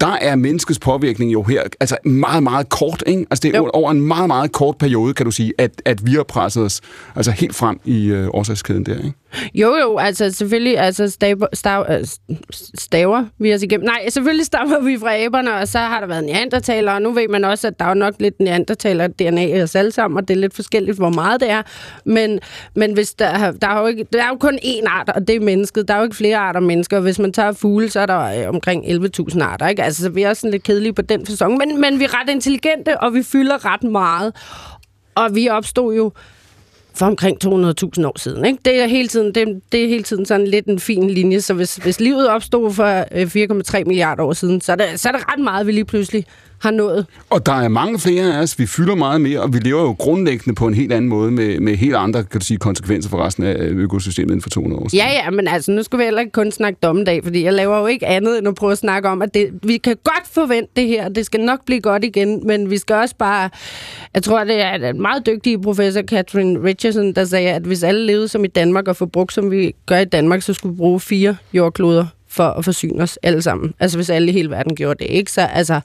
der 0.00 0.12
er 0.20 0.36
menneskets 0.36 0.78
påvirkning 0.78 1.32
jo 1.32 1.42
her 1.42 1.62
altså 1.80 1.96
meget, 2.04 2.42
meget 2.42 2.68
kort. 2.68 3.02
Ikke? 3.06 3.26
Altså 3.30 3.42
det 3.42 3.54
er 3.54 3.58
Jo. 3.58 3.70
over 3.72 3.90
en 3.90 4.00
meget, 4.00 4.26
meget 4.26 4.52
kort 4.52 4.76
periode, 4.78 5.14
kan 5.14 5.26
du 5.26 5.32
sige, 5.32 5.52
at, 5.58 5.82
at 5.84 6.06
vi 6.06 6.12
har 6.12 6.22
presset 6.22 6.62
os 6.64 6.80
altså 7.16 7.30
helt 7.30 7.54
frem 7.54 7.80
i 7.84 8.06
øh, 8.06 8.28
årsagskæden 8.32 8.86
der. 8.86 8.96
Ikke? 8.96 9.12
Jo, 9.54 9.76
jo, 9.76 9.98
altså 9.98 10.30
selvfølgelig 10.30 10.78
altså 10.78 11.10
staver, 11.10 11.46
stav, 11.52 11.86
øh, 11.88 12.06
staver 12.74 13.24
vi 13.38 13.54
os 13.54 13.62
igennem. 13.62 13.84
Nej, 13.84 14.08
selvfølgelig 14.08 14.46
stammer 14.46 14.80
vi 14.80 14.98
fra 14.98 15.18
æberne, 15.18 15.54
og 15.54 15.68
så 15.68 15.78
har 15.78 16.00
der 16.00 16.06
været 16.06 16.24
neandertalere, 16.24 16.94
og 16.94 17.02
nu 17.02 17.12
ved 17.12 17.28
man 17.28 17.44
også, 17.44 17.66
at 17.66 17.78
der 17.78 17.84
er 17.84 17.94
nok 17.94 18.14
lidt 18.18 18.40
neandertaler-DNA 18.40 19.44
i 19.58 19.62
os 19.62 19.74
alle 19.74 19.92
sammen, 19.92 20.18
og 20.18 20.28
det 20.28 20.36
er 20.36 20.40
lidt 20.40 20.54
forskelligt, 20.54 20.96
hvor 20.96 21.10
meget 21.10 21.40
det 21.40 21.50
er. 21.50 21.62
Men, 22.04 22.40
men 22.76 22.92
hvis 22.92 23.14
der, 23.14 23.50
der, 23.50 23.68
er 23.68 23.80
jo 23.80 23.86
ikke, 23.86 24.06
der 24.12 24.22
er 24.22 24.28
jo 24.28 24.36
kun 24.36 24.58
én 24.64 24.84
art, 24.86 25.08
og 25.08 25.28
det 25.28 25.36
er 25.36 25.40
mennesket. 25.40 25.88
Der 25.88 25.94
er 25.94 25.98
jo 25.98 26.04
ikke 26.04 26.16
flere 26.16 26.36
arter 26.36 26.60
mennesker. 26.60 26.96
og 26.96 27.02
Hvis 27.02 27.18
man 27.18 27.32
tager 27.32 27.52
fugle, 27.52 27.90
så 27.90 28.00
er 28.00 28.06
der 28.06 28.42
øh, 28.42 28.48
omkring 28.48 28.84
11.000 28.84 29.42
arter. 29.42 29.68
Ikke? 29.68 29.82
Altså, 29.82 30.02
så 30.02 30.08
vi 30.08 30.22
er 30.22 30.28
også 30.28 30.40
sådan 30.40 30.50
lidt 30.50 30.62
kedelige 30.62 30.92
på 30.92 31.02
den 31.02 31.26
fasong. 31.26 31.56
Men, 31.56 31.80
men 31.80 31.98
vi 31.98 32.04
er 32.04 32.20
ret 32.20 32.30
intelligente, 32.30 33.00
og 33.00 33.14
vi 33.14 33.22
fylder 33.22 33.64
ret 33.72 33.82
meget. 33.82 34.34
Og 35.14 35.34
vi 35.34 35.48
opstod 35.48 35.94
jo 35.94 36.12
for 36.94 37.06
omkring 37.06 37.44
200.000 37.44 38.06
år 38.06 38.18
siden. 38.18 38.44
Ikke? 38.44 38.58
Det, 38.64 38.80
er 38.80 38.86
hele 38.86 39.08
tiden, 39.08 39.34
det, 39.34 39.60
det 39.72 39.84
er 39.84 39.88
hele 39.88 40.02
tiden 40.02 40.26
sådan 40.26 40.46
lidt 40.46 40.66
en 40.66 40.78
fin 40.78 41.10
linje, 41.10 41.40
så 41.40 41.54
hvis, 41.54 41.76
hvis 41.76 42.00
livet 42.00 42.28
opstod 42.28 42.72
for 42.72 43.04
øh, 43.12 43.78
4,3 43.80 43.84
milliarder 43.84 44.22
år 44.22 44.32
siden, 44.32 44.60
så 44.60 44.72
er, 44.72 44.76
det, 44.76 45.00
så 45.00 45.08
er 45.08 45.12
det 45.12 45.22
ret 45.32 45.44
meget, 45.44 45.66
vi 45.66 45.72
lige 45.72 45.84
pludselig 45.84 46.26
har 46.62 46.70
nået. 46.70 47.06
Og 47.30 47.46
der 47.46 47.52
er 47.52 47.68
mange 47.68 47.98
flere 47.98 48.36
af 48.36 48.42
os, 48.42 48.58
vi 48.58 48.66
fylder 48.66 48.94
meget 48.94 49.20
mere, 49.20 49.40
og 49.40 49.52
vi 49.54 49.58
lever 49.58 49.82
jo 49.82 49.92
grundlæggende 49.98 50.54
på 50.54 50.66
en 50.66 50.74
helt 50.74 50.92
anden 50.92 51.08
måde, 51.08 51.30
med, 51.30 51.60
med 51.60 51.76
helt 51.76 51.94
andre 51.94 52.24
kan 52.24 52.40
du 52.40 52.46
sige, 52.46 52.58
konsekvenser 52.58 53.10
for 53.10 53.24
resten 53.24 53.44
af 53.44 53.56
økosystemet 53.58 54.30
inden 54.30 54.42
for 54.42 54.50
200 54.50 54.82
år 54.82 54.88
siden. 54.88 55.04
Ja, 55.04 55.12
ja, 55.12 55.30
men 55.30 55.48
altså, 55.48 55.70
nu 55.70 55.82
skal 55.82 55.98
vi 55.98 56.04
heller 56.04 56.20
ikke 56.20 56.32
kun 56.32 56.50
snakke 56.50 56.78
dommedag, 56.82 57.24
fordi 57.24 57.44
jeg 57.44 57.52
laver 57.52 57.78
jo 57.78 57.86
ikke 57.86 58.06
andet 58.06 58.38
end 58.38 58.48
at 58.48 58.54
prøve 58.54 58.72
at 58.72 58.78
snakke 58.78 59.08
om, 59.08 59.22
at 59.22 59.34
det, 59.34 59.50
vi 59.62 59.76
kan 59.76 59.96
godt 60.04 60.28
forvente 60.32 60.72
det 60.76 60.88
her, 60.88 61.08
det 61.08 61.26
skal 61.26 61.40
nok 61.40 61.64
blive 61.66 61.80
godt 61.80 62.04
igen, 62.04 62.46
men 62.46 62.70
vi 62.70 62.78
skal 62.78 62.96
også 62.96 63.14
bare, 63.18 63.50
jeg 64.14 64.22
tror, 64.22 64.44
det 64.44 64.60
er 64.60 64.90
en 64.90 65.02
meget 65.02 65.26
dygtig 65.26 65.60
professor, 65.60 66.02
Catherine 66.02 66.62
Richardson, 66.64 67.12
der 67.12 67.24
sagde, 67.24 67.50
at 67.50 67.62
hvis 67.62 67.82
alle 67.82 68.06
levede 68.06 68.28
som 68.28 68.44
i 68.44 68.48
Danmark 68.48 68.88
og 68.88 68.96
forbrugt, 68.96 69.32
som 69.32 69.50
vi 69.50 69.74
gør 69.86 69.98
i 69.98 70.04
Danmark, 70.04 70.42
så 70.42 70.54
skulle 70.54 70.72
vi 70.72 70.76
bruge 70.76 71.00
fire 71.00 71.36
jordkloder 71.52 72.06
for 72.32 72.44
at 72.44 72.64
forsyne 72.64 73.02
os 73.02 73.18
alle 73.22 73.42
sammen. 73.42 73.74
Altså 73.80 73.98
hvis 73.98 74.10
alle 74.10 74.28
i 74.28 74.32
hele 74.32 74.50
verden 74.50 74.76
gjorde 74.76 75.04
det, 75.04 75.10
ikke? 75.10 75.32
Så 75.32 75.40
altså, 75.40 75.80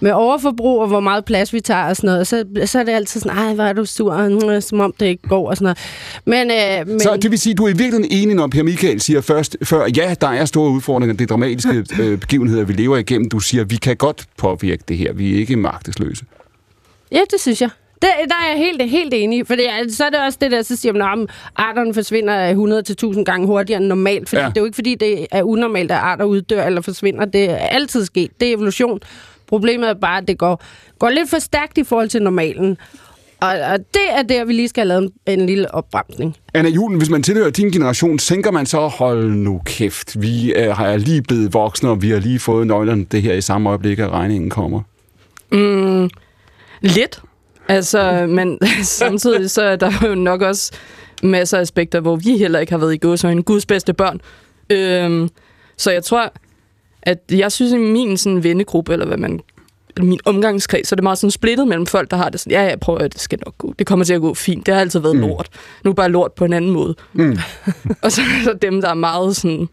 med 0.00 0.12
overforbrug 0.12 0.80
og 0.80 0.88
hvor 0.88 1.00
meget 1.00 1.24
plads 1.24 1.52
vi 1.52 1.60
tager 1.60 1.84
og 1.84 1.96
sådan 1.96 2.08
noget, 2.08 2.26
så, 2.26 2.44
så 2.66 2.78
er 2.78 2.84
det 2.84 2.92
altid 2.92 3.20
sådan, 3.20 3.38
ej, 3.38 3.54
hvor 3.54 3.64
er 3.64 3.72
du 3.72 3.84
sur, 3.84 4.60
som 4.60 4.80
om 4.80 4.94
det 5.00 5.06
ikke 5.06 5.28
går 5.28 5.48
og 5.48 5.56
sådan 5.56 5.64
noget. 5.64 5.78
Men, 6.24 6.50
øh, 6.50 6.88
men 6.88 7.00
Så 7.00 7.16
det 7.22 7.30
vil 7.30 7.38
sige, 7.38 7.54
du 7.54 7.64
er 7.64 7.68
i 7.68 7.72
virkeligheden 7.72 8.06
enig, 8.10 8.36
når 8.36 8.46
Per 8.46 8.62
Michael 8.62 9.00
siger 9.00 9.20
først, 9.20 9.56
før, 9.64 9.86
ja, 9.96 10.14
der 10.20 10.28
er 10.28 10.44
store 10.44 10.70
udfordringer, 10.70 11.16
det 11.16 11.24
er 11.24 11.26
dramatiske 11.26 11.84
øh, 12.00 12.18
begivenheder, 12.18 12.64
vi 12.64 12.72
lever 12.72 12.96
igennem. 12.96 13.30
Du 13.30 13.40
siger, 13.40 13.64
vi 13.64 13.76
kan 13.76 13.96
godt 13.96 14.24
påvirke 14.38 14.82
det 14.88 14.96
her, 14.96 15.12
vi 15.12 15.34
er 15.34 15.38
ikke 15.38 15.56
magtesløse. 15.56 16.24
Ja, 17.12 17.20
det 17.30 17.40
synes 17.40 17.62
jeg. 17.62 17.70
Det, 18.02 18.10
der 18.28 18.34
er 18.46 18.48
jeg 18.50 18.58
helt, 18.58 18.90
helt 18.90 19.14
enig. 19.14 19.46
For 19.46 19.54
det, 19.54 19.68
er- 19.70 19.90
så 19.90 20.04
er 20.04 20.10
det 20.10 20.18
også 20.20 20.38
det 20.42 20.50
der, 20.50 20.62
så 20.62 20.76
siger 20.76 20.92
man, 20.92 21.02
at 21.22 21.28
arterne 21.56 21.94
forsvinder 21.94 23.14
100-1000 23.18 23.24
gange 23.24 23.46
hurtigere 23.46 23.80
end 23.80 23.86
normalt. 23.88 24.28
Fordi 24.28 24.42
Ja. 24.42 24.48
det 24.48 24.56
er 24.56 24.60
jo 24.60 24.64
ikke, 24.64 24.74
fordi 24.74 24.94
det 24.94 25.26
er 25.32 25.42
unormalt, 25.42 25.90
at 25.90 25.96
arter 25.96 26.24
uddør 26.24 26.64
eller 26.66 26.80
forsvinder. 26.80 27.24
Det 27.24 27.50
er 27.50 27.56
altid 27.56 28.04
sket. 28.04 28.30
Det 28.40 28.48
er 28.48 28.54
evolution. 28.54 29.00
Problemet 29.46 29.88
er 29.88 29.94
bare, 29.94 30.18
at 30.18 30.28
det 30.28 30.38
går, 30.38 30.62
går 30.98 31.08
lidt 31.10 31.30
for 31.30 31.38
stærkt 31.38 31.78
i 31.78 31.84
forhold 31.84 32.08
til 32.08 32.22
normalen. 32.22 32.76
Og, 33.40 33.48
og 33.48 33.78
det 33.78 34.02
er 34.10 34.22
der, 34.22 34.44
vi 34.44 34.52
lige 34.52 34.68
skal 34.68 34.80
have 34.80 34.88
lavet 34.88 35.12
en, 35.26 35.40
en 35.40 35.46
lille 35.46 35.74
opbremsning. 35.74 36.36
Anna 36.54 36.70
Julen, 36.70 36.98
hvis 36.98 37.10
man 37.10 37.22
tilhører 37.22 37.50
din 37.50 37.70
generation, 37.70 38.18
tænker 38.18 38.50
man 38.50 38.66
så, 38.66 38.80
hold 38.88 39.30
nu 39.30 39.60
kæft, 39.66 40.20
vi 40.22 40.52
er, 40.56 40.74
har 40.74 40.96
lige 40.96 41.22
blevet 41.22 41.54
voksne, 41.54 41.88
og 41.90 42.02
vi 42.02 42.10
har 42.10 42.18
lige 42.18 42.38
fået 42.38 42.66
nøglerne 42.66 43.04
det 43.04 43.22
her 43.22 43.34
i 43.34 43.40
samme 43.40 43.68
øjeblik, 43.68 43.98
at 43.98 44.10
regningen 44.10 44.50
kommer. 44.50 44.80
Mm, 45.52 46.10
lidt. 46.80 47.20
Altså, 47.68 48.26
men 48.28 48.58
samtidig 48.82 49.50
så 49.50 49.62
er 49.62 49.76
der 49.76 49.92
jo 50.08 50.14
nok 50.14 50.42
også 50.42 50.72
masser 51.22 51.56
af 51.56 51.60
aspekter, 51.62 52.00
hvor 52.00 52.16
vi 52.16 52.36
heller 52.36 52.58
ikke 52.58 52.72
har 52.72 52.78
været 52.78 52.94
i 52.94 52.96
gå 52.96 53.16
som 53.16 53.30
en 53.30 53.42
guds 53.42 53.66
bedste 53.66 53.92
børn. 53.92 54.20
Øhm, 54.70 55.28
så 55.76 55.90
jeg 55.90 56.04
tror, 56.04 56.32
at 57.02 57.18
jeg 57.30 57.52
synes, 57.52 57.72
at 57.72 57.80
min 57.80 58.16
sådan 58.16 58.44
vennegruppe, 58.44 58.92
eller 58.92 59.06
hvad 59.06 59.16
man 59.16 59.40
min 60.00 60.20
omgangskreds, 60.24 60.88
så 60.88 60.94
er 60.94 60.96
det 60.96 61.02
meget 61.02 61.18
sådan 61.18 61.30
splittet 61.30 61.68
mellem 61.68 61.86
folk, 61.86 62.10
der 62.10 62.16
har 62.16 62.28
det 62.28 62.40
sådan, 62.40 62.50
ja, 62.50 62.62
jeg 62.62 62.80
prøver, 62.80 63.08
det 63.08 63.20
skal 63.20 63.38
nok 63.44 63.58
gå. 63.58 63.74
Det 63.78 63.86
kommer 63.86 64.04
til 64.04 64.14
at 64.14 64.20
gå 64.20 64.34
fint. 64.34 64.66
Det 64.66 64.74
har 64.74 64.80
altid 64.80 65.00
været 65.00 65.16
mm. 65.16 65.22
lort. 65.22 65.48
Nu 65.84 65.90
er 65.90 65.94
bare 65.94 66.08
lort 66.08 66.32
på 66.32 66.44
en 66.44 66.52
anden 66.52 66.70
måde. 66.70 66.94
Mm. 67.12 67.38
og 68.02 68.12
så 68.12 68.20
er 68.20 68.52
der 68.52 68.58
dem, 68.58 68.80
der 68.80 68.88
er 68.88 68.94
meget 68.94 69.36
sådan, 69.36 69.68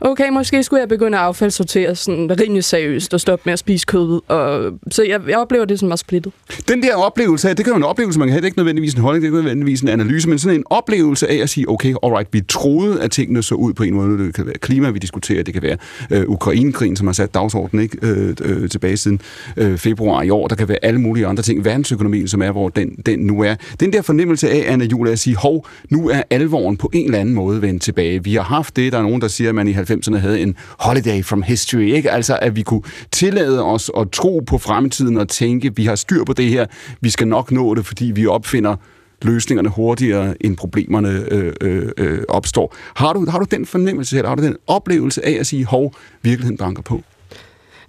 okay, 0.00 0.28
måske 0.28 0.62
skulle 0.62 0.80
jeg 0.80 0.88
begynde 0.88 1.18
at 1.18 1.24
affaldssortere 1.24 1.94
sådan 1.94 2.40
rimelig 2.40 2.64
seriøst 2.64 3.14
og 3.14 3.20
stoppe 3.20 3.42
med 3.44 3.52
at 3.52 3.58
spise 3.58 3.86
kød. 3.86 4.20
Og, 4.28 4.72
så 4.90 5.02
jeg, 5.02 5.20
jeg 5.28 5.38
oplever 5.38 5.64
det 5.64 5.78
som 5.78 5.88
meget 5.88 5.98
splittet. 5.98 6.32
Den 6.68 6.82
der 6.82 6.96
oplevelse 6.96 7.48
af, 7.48 7.56
det 7.56 7.64
kan 7.64 7.72
jo 7.72 7.76
en 7.76 7.84
oplevelse, 7.84 8.18
man 8.18 8.28
kan 8.28 8.32
have, 8.32 8.40
det 8.40 8.44
er 8.44 8.48
ikke 8.48 8.58
nødvendigvis 8.58 8.94
en 8.94 9.00
holdning, 9.00 9.22
det 9.22 9.28
er 9.28 9.32
ikke 9.32 9.42
nødvendigvis 9.44 9.80
en 9.80 9.88
analyse, 9.88 10.28
men 10.28 10.38
sådan 10.38 10.58
en 10.58 10.64
oplevelse 10.70 11.30
af 11.30 11.36
at 11.36 11.50
sige, 11.50 11.68
okay, 11.68 11.94
alright, 12.02 12.28
vi 12.32 12.40
troede, 12.40 13.02
at 13.02 13.10
tingene 13.10 13.42
så 13.42 13.54
ud 13.54 13.72
på 13.72 13.82
en 13.82 13.94
måde. 13.94 14.18
Det 14.26 14.34
kan 14.34 14.46
være 14.46 14.54
klima, 14.54 14.90
vi 14.90 14.98
diskuterer, 14.98 15.42
det 15.42 15.54
kan 15.54 15.62
være 15.62 15.76
øh, 16.10 16.24
Ukrainekrigen, 16.28 16.96
som 16.96 17.06
har 17.06 17.14
sat 17.14 17.34
dagsordenen 17.34 17.82
ikke, 17.82 17.98
øh, 18.02 18.34
øh, 18.44 18.68
tilbage 18.68 18.96
siden 18.96 19.20
øh, 19.56 19.78
februar 19.78 20.22
i 20.22 20.30
år. 20.30 20.48
Der 20.48 20.56
kan 20.56 20.68
være 20.68 20.78
alle 20.82 21.00
mulige 21.00 21.26
andre 21.26 21.42
ting. 21.42 21.64
Verdensøkonomien, 21.64 22.28
som 22.28 22.42
er, 22.42 22.50
hvor 22.50 22.68
den, 22.68 22.96
den 23.06 23.18
nu 23.18 23.42
er. 23.42 23.54
Den 23.80 23.92
der 23.92 24.02
fornemmelse 24.02 24.50
af, 24.50 24.72
Anna 24.72 24.84
Jule, 24.84 25.10
at 25.10 25.18
sige, 25.18 25.36
hov, 25.36 25.66
nu 25.90 26.08
er 26.08 26.22
alvoren 26.30 26.76
på 26.76 26.90
en 26.92 27.04
eller 27.04 27.18
anden 27.18 27.34
måde 27.34 27.62
vendt 27.62 27.82
tilbage. 27.82 28.24
Vi 28.24 28.34
har 28.34 28.42
haft 28.42 28.76
det, 28.76 28.92
der 28.92 28.98
er 28.98 29.02
nogen, 29.02 29.20
der 29.20 29.28
siger, 29.28 29.48
at 29.48 29.54
man 29.54 29.68
i 29.68 29.72
90'erne 29.90 30.16
havde 30.16 30.40
en 30.40 30.56
holiday 30.78 31.24
from 31.24 31.42
history, 31.42 31.92
ikke? 31.92 32.10
Altså, 32.10 32.38
at 32.42 32.56
vi 32.56 32.62
kunne 32.62 32.82
tillade 33.12 33.64
os 33.64 33.90
at 33.96 34.10
tro 34.10 34.42
på 34.46 34.58
fremtiden 34.58 35.16
og 35.16 35.28
tænke, 35.28 35.76
vi 35.76 35.84
har 35.84 35.94
styr 35.94 36.24
på 36.24 36.32
det 36.32 36.44
her, 36.44 36.66
vi 37.00 37.10
skal 37.10 37.28
nok 37.28 37.52
nå 37.52 37.74
det, 37.74 37.86
fordi 37.86 38.04
vi 38.04 38.26
opfinder 38.26 38.76
løsningerne 39.22 39.68
hurtigere, 39.68 40.34
end 40.40 40.56
problemerne 40.56 41.24
øh, 41.30 41.52
øh, 41.60 41.88
øh 41.96 42.18
opstår. 42.28 42.74
Har 42.96 43.12
du, 43.12 43.30
har 43.30 43.38
du 43.38 43.46
den 43.50 43.66
fornemmelse, 43.66 44.16
eller 44.16 44.28
har 44.28 44.36
du 44.36 44.42
den 44.42 44.56
oplevelse 44.66 45.26
af 45.26 45.36
at 45.40 45.46
sige, 45.46 45.64
hov, 45.64 45.94
virkeligheden 46.22 46.56
banker 46.56 46.82
på? 46.82 47.02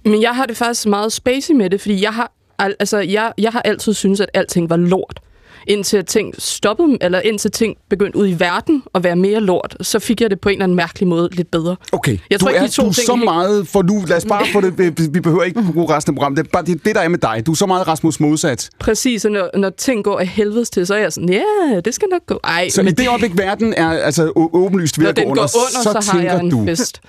Men 0.06 0.22
jeg 0.22 0.36
har 0.36 0.46
det 0.46 0.58
faktisk 0.58 0.88
meget 0.88 1.14
spacey 1.14 1.54
med 1.54 1.70
det, 1.70 1.82
fordi 1.82 2.04
jeg 2.04 2.14
har, 2.14 2.32
altså, 2.60 3.00
jeg, 3.00 3.34
jeg 3.38 3.52
har 3.52 3.62
altid 3.62 3.94
syntes, 3.94 4.20
at 4.20 4.30
alting 4.34 4.70
var 4.70 4.78
lort 4.78 5.20
indtil 5.68 6.06
ting 6.06 6.34
stoppede, 6.38 6.98
eller 7.02 7.20
indtil 7.20 7.52
ting 7.52 7.76
begyndte 7.90 8.18
ud 8.18 8.28
i 8.28 8.36
verden 8.40 8.84
at 8.96 9.04
være 9.04 9.16
mere 9.16 9.40
lort, 9.40 9.76
så 9.82 10.00
fik 10.00 10.22
jeg 10.22 10.30
det 10.30 10.40
på 10.40 10.50
en 10.50 10.54
eller 10.54 10.64
anden 10.64 10.76
mærkelig 10.76 11.08
måde 11.08 11.30
lidt 11.32 11.52
bedre. 11.52 11.76
Okay, 11.92 12.18
Jeg 12.30 12.40
tror 12.40 12.48
du 12.48 12.54
ikke, 12.54 12.64
er, 12.64 12.68
de 12.68 12.72
to 12.74 12.82
du 12.84 12.88
er 12.88 12.92
så 12.92 13.12
hænger- 13.12 13.26
meget, 13.26 13.68
for 13.68 13.82
nu, 13.82 14.04
lad 14.08 14.18
os 14.18 14.26
bare 14.26 14.46
få 14.54 14.62
det, 14.62 15.14
vi- 15.14 15.20
behøver 15.20 15.44
ikke 15.44 15.64
bruge 15.74 15.96
resten 15.96 16.12
af 16.12 16.16
programmet, 16.16 16.38
det 16.38 16.46
er 16.46 16.50
bare 16.54 16.64
det, 16.66 16.86
det, 16.86 16.96
der 16.96 17.02
er 17.02 17.08
med 17.10 17.18
dig. 17.20 17.44
Du 17.46 17.52
er 17.52 17.56
så 17.56 17.66
meget 17.66 17.88
Rasmus 17.88 18.20
modsat. 18.20 18.70
Præcis, 18.80 19.26
og 19.26 19.32
når, 19.32 19.50
når 19.58 19.70
ting 19.70 20.04
går 20.04 20.20
af 20.20 20.28
helvedes 20.28 20.70
til, 20.70 20.88
så 20.88 20.94
er 20.96 21.00
jeg 21.00 21.14
sådan, 21.14 21.30
ja, 21.30 21.42
det 21.86 21.94
skal 21.96 22.08
nok 22.12 22.22
gå. 22.28 22.40
Ej, 22.44 22.70
Så 22.70 22.82
i 22.82 22.86
det 22.86 23.08
øjeblik, 23.10 23.38
verden 23.38 23.74
er 23.78 23.90
altså 23.90 24.32
åbenlyst 24.36 25.00
ved 25.00 25.04
når 25.06 25.10
at 25.10 25.16
gå 25.16 25.22
under, 25.22 25.32
under, 25.32 25.48
så, 25.48 25.80
så 25.84 25.90
har 25.94 26.02
tænker 26.18 26.32
jeg 26.34 26.40
en 26.44 26.50
du, 26.50 26.66
fest. 26.66 27.02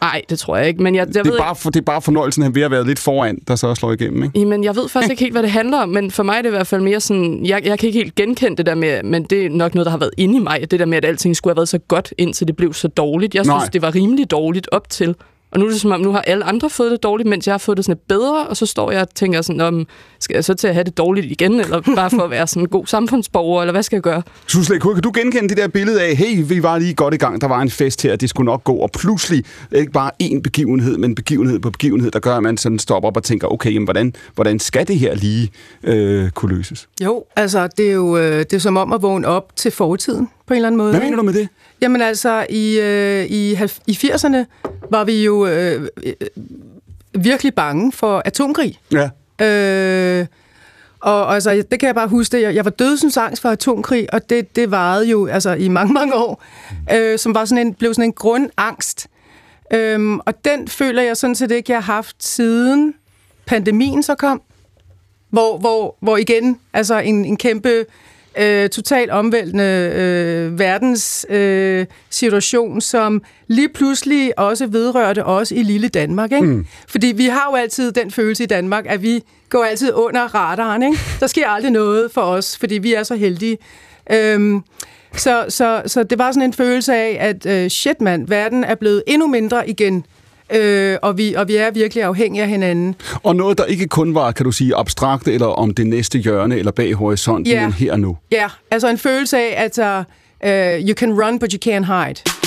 Nej, 0.00 0.22
det 0.30 0.38
tror 0.38 0.56
jeg 0.56 0.68
ikke, 0.68 0.82
men 0.82 0.94
jeg, 0.94 1.06
jeg 1.06 1.14
det 1.14 1.24
ved 1.32 1.32
er, 1.38 1.42
bare 1.42 1.56
for, 1.56 1.70
det 1.70 1.80
er 1.80 1.84
bare 1.84 2.02
fornøjelsen 2.02 2.42
af 2.42 2.54
ved 2.54 2.62
at 2.62 2.70
være 2.70 2.84
lidt 2.86 2.98
foran, 2.98 3.38
der 3.48 3.56
så 3.56 3.74
slår 3.74 3.92
igennem, 3.92 4.22
ikke? 4.22 4.38
Jamen, 4.38 4.64
jeg 4.64 4.76
ved 4.76 4.88
faktisk 4.88 5.10
ikke 5.12 5.20
helt, 5.22 5.34
hvad 5.34 5.42
det 5.42 5.50
handler 5.50 5.78
om, 5.78 5.88
men 5.88 6.10
for 6.10 6.22
mig 6.22 6.38
er 6.38 6.42
det 6.42 6.48
i 6.48 6.50
hvert 6.50 6.66
fald 6.66 6.80
mere 6.80 7.00
sådan, 7.00 7.46
jeg, 7.46 7.66
jeg 7.66 7.78
kan 7.78 7.85
ikke 7.86 7.98
helt 7.98 8.14
genkende 8.14 8.56
det 8.56 8.66
der 8.66 8.74
med, 8.74 9.02
men 9.02 9.24
det 9.24 9.46
er 9.46 9.50
nok 9.50 9.74
noget, 9.74 9.84
der 9.84 9.90
har 9.90 9.98
været 9.98 10.14
inde 10.16 10.36
i 10.36 10.38
mig, 10.38 10.70
det 10.70 10.80
der 10.80 10.86
med, 10.86 10.98
at 10.98 11.04
alting 11.04 11.36
skulle 11.36 11.52
have 11.52 11.56
været 11.56 11.68
så 11.68 11.78
godt, 11.78 12.14
indtil 12.18 12.46
det 12.46 12.56
blev 12.56 12.74
så 12.74 12.88
dårligt. 12.88 13.34
Jeg 13.34 13.44
synes, 13.44 13.62
Nej. 13.62 13.68
det 13.72 13.82
var 13.82 13.94
rimelig 13.94 14.30
dårligt 14.30 14.68
op 14.72 14.88
til. 14.90 15.14
Og 15.50 15.58
nu 15.58 15.66
er 15.66 15.70
det 15.70 15.80
som 15.80 15.92
om, 15.92 16.00
nu 16.00 16.12
har 16.12 16.20
alle 16.20 16.44
andre 16.44 16.70
fået 16.70 16.90
det 16.90 17.02
dårligt, 17.02 17.28
mens 17.28 17.46
jeg 17.46 17.52
har 17.52 17.58
fået 17.58 17.76
det 17.76 17.84
sådan 17.84 17.96
lidt 17.96 18.08
bedre, 18.08 18.46
og 18.46 18.56
så 18.56 18.66
står 18.66 18.90
jeg 18.90 19.00
og 19.00 19.14
tænker 19.14 19.42
sådan, 19.42 19.60
om, 19.60 19.86
skal 20.20 20.34
jeg 20.34 20.44
så 20.44 20.54
til 20.54 20.68
at 20.68 20.74
have 20.74 20.84
det 20.84 20.98
dårligt 20.98 21.26
igen, 21.26 21.60
eller 21.60 21.80
bare 21.96 22.10
for 22.10 22.22
at 22.22 22.30
være 22.30 22.46
sådan 22.46 22.62
en 22.62 22.68
god 22.68 22.86
samfundsborger, 22.86 23.62
eller 23.62 23.72
hvad 23.72 23.82
skal 23.82 23.96
jeg 23.96 24.02
gøre? 24.02 24.22
Susle, 24.46 24.80
kan 24.80 25.00
du 25.00 25.12
genkende 25.14 25.48
det 25.48 25.56
der 25.56 25.68
billede 25.68 26.02
af, 26.02 26.16
hey, 26.16 26.44
vi 26.48 26.62
var 26.62 26.78
lige 26.78 26.94
godt 26.94 27.14
i 27.14 27.16
gang, 27.16 27.40
der 27.40 27.48
var 27.48 27.60
en 27.60 27.70
fest 27.70 28.02
her, 28.02 28.16
det 28.16 28.30
skulle 28.30 28.46
nok 28.46 28.64
gå, 28.64 28.74
og 28.74 28.90
pludselig 28.98 29.44
ikke 29.72 29.92
bare 29.92 30.10
én 30.22 30.40
begivenhed, 30.40 30.98
men 30.98 31.14
begivenhed 31.14 31.58
på 31.58 31.70
begivenhed, 31.70 32.10
der 32.10 32.18
gør, 32.18 32.36
at 32.36 32.42
man 32.42 32.56
sådan 32.56 32.78
stopper 32.78 33.08
op 33.08 33.16
og 33.16 33.24
tænker, 33.24 33.48
okay, 33.48 33.74
jamen, 33.74 33.84
hvordan, 33.84 34.14
hvordan 34.34 34.58
skal 34.58 34.88
det 34.88 34.98
her 34.98 35.14
lige 35.14 35.50
øh, 35.82 36.30
kunne 36.30 36.56
løses? 36.56 36.88
Jo, 37.04 37.24
altså 37.36 37.68
det 37.78 37.88
er 37.88 37.92
jo 37.92 38.16
øh, 38.16 38.38
det 38.38 38.52
er 38.52 38.58
som 38.58 38.76
om 38.76 38.92
at 38.92 39.02
vågne 39.02 39.26
op 39.26 39.56
til 39.56 39.70
fortiden 39.70 40.28
på 40.46 40.54
en 40.54 40.56
eller 40.56 40.66
anden 40.66 40.78
måde. 40.78 40.90
Hvad 40.90 41.00
mener 41.00 41.16
du 41.16 41.22
med 41.22 41.32
det? 41.32 41.48
Jamen 41.80 42.02
altså, 42.02 42.46
i, 42.50 42.78
øh, 42.80 43.24
i, 43.24 43.58
i 43.86 43.92
80'erne 43.92 44.36
var 44.90 45.04
vi 45.04 45.24
jo 45.24 45.46
øh, 45.46 45.88
øh, 46.04 46.12
virkelig 47.24 47.54
bange 47.54 47.92
for 47.92 48.22
atomkrig. 48.24 48.78
Ja. 48.92 49.10
Øh, 49.46 50.26
og 51.00 51.26
og 51.26 51.34
altså, 51.34 51.64
det 51.70 51.80
kan 51.80 51.86
jeg 51.86 51.94
bare 51.94 52.08
huske. 52.08 52.42
Jeg, 52.42 52.54
jeg 52.54 52.64
var 52.64 52.70
dødsens 52.70 53.16
angst 53.16 53.42
for 53.42 53.48
atomkrig, 53.48 54.14
og 54.14 54.30
det, 54.30 54.56
det 54.56 54.70
varede 54.70 55.08
jo 55.08 55.26
altså, 55.26 55.52
i 55.52 55.68
mange, 55.68 55.92
mange 55.92 56.14
år, 56.14 56.42
øh, 56.94 57.18
som 57.18 57.34
var 57.34 57.44
sådan 57.44 57.66
en, 57.66 57.74
blev 57.74 57.94
sådan 57.94 58.04
en 58.04 58.12
grundangst. 58.12 59.06
Øhm, 59.72 60.18
og 60.18 60.44
den 60.44 60.68
føler 60.68 61.02
jeg 61.02 61.16
sådan 61.16 61.34
set 61.34 61.50
ikke, 61.50 61.72
jeg 61.72 61.82
har 61.82 61.92
haft 61.94 62.24
siden 62.24 62.94
pandemien 63.46 64.02
så 64.02 64.14
kom. 64.14 64.42
Hvor, 65.30 65.58
hvor, 65.58 65.96
hvor 66.00 66.16
igen, 66.16 66.60
altså 66.72 66.98
en, 66.98 67.24
en 67.24 67.36
kæmpe, 67.36 67.86
øh, 68.38 68.68
totalt 68.68 69.10
omvæltende 69.10 69.92
øh, 69.96 70.58
verdens 70.58 71.26
øh, 71.28 71.86
situation, 72.10 72.80
som 72.80 73.22
lige 73.46 73.68
pludselig 73.68 74.38
også 74.38 74.66
vedrørte 74.66 75.24
os 75.24 75.50
i 75.50 75.62
lille 75.62 75.88
Danmark. 75.88 76.32
Ikke? 76.32 76.46
Mm. 76.46 76.66
Fordi 76.88 77.06
vi 77.06 77.26
har 77.26 77.48
jo 77.50 77.56
altid 77.56 77.92
den 77.92 78.10
følelse 78.10 78.42
i 78.42 78.46
Danmark, 78.46 78.84
at 78.88 79.02
vi 79.02 79.22
går 79.48 79.64
altid 79.64 79.92
under 79.94 80.34
radaren. 80.34 80.82
Ikke? 80.82 80.98
Der 81.20 81.26
sker 81.26 81.48
aldrig 81.48 81.72
noget 81.72 82.10
for 82.12 82.20
os, 82.20 82.58
fordi 82.58 82.74
vi 82.74 82.94
er 82.94 83.02
så 83.02 83.14
heldige. 83.14 83.58
Øhm, 84.10 84.62
så, 85.16 85.44
så, 85.48 85.82
så 85.86 86.02
det 86.02 86.18
var 86.18 86.32
sådan 86.32 86.42
en 86.42 86.52
følelse 86.52 86.94
af, 86.94 87.16
at 87.20 87.46
øh, 87.46 87.70
shit 87.70 88.00
mand, 88.00 88.28
verden 88.28 88.64
er 88.64 88.74
blevet 88.74 89.02
endnu 89.06 89.26
mindre 89.26 89.68
igen. 89.68 90.04
Øh, 90.54 90.96
og, 91.02 91.18
vi, 91.18 91.34
og 91.34 91.48
vi 91.48 91.56
er 91.56 91.70
virkelig 91.70 92.04
afhængige 92.04 92.42
af 92.42 92.48
hinanden. 92.48 92.94
Og 93.22 93.36
noget, 93.36 93.58
der 93.58 93.64
ikke 93.64 93.86
kun 93.86 94.14
var, 94.14 94.32
kan 94.32 94.44
du 94.44 94.52
sige, 94.52 94.76
abstrakt, 94.76 95.28
eller 95.28 95.46
om 95.46 95.70
det 95.74 95.86
næste 95.86 96.18
hjørne, 96.18 96.56
eller 96.58 96.72
bag 96.72 96.94
horisonten, 96.94 97.46
Ja. 97.52 97.62
men 97.62 97.72
her 97.72 97.92
og 97.92 98.00
nu. 98.00 98.16
Ja, 98.32 98.46
altså 98.70 98.88
en 98.90 98.98
følelse 98.98 99.38
af, 99.38 99.64
at 99.78 99.78
uh, 100.78 100.88
you 100.88 100.94
can 100.94 101.22
run, 101.22 101.38
but 101.38 101.52
you 101.52 101.72
can't 101.72 101.84
hide. 101.84 102.45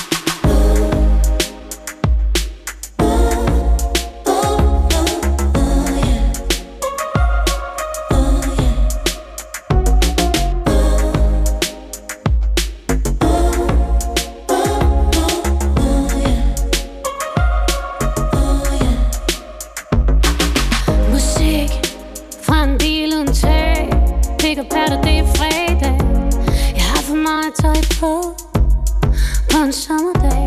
En 29.70 29.74
sommerdag 29.74 30.46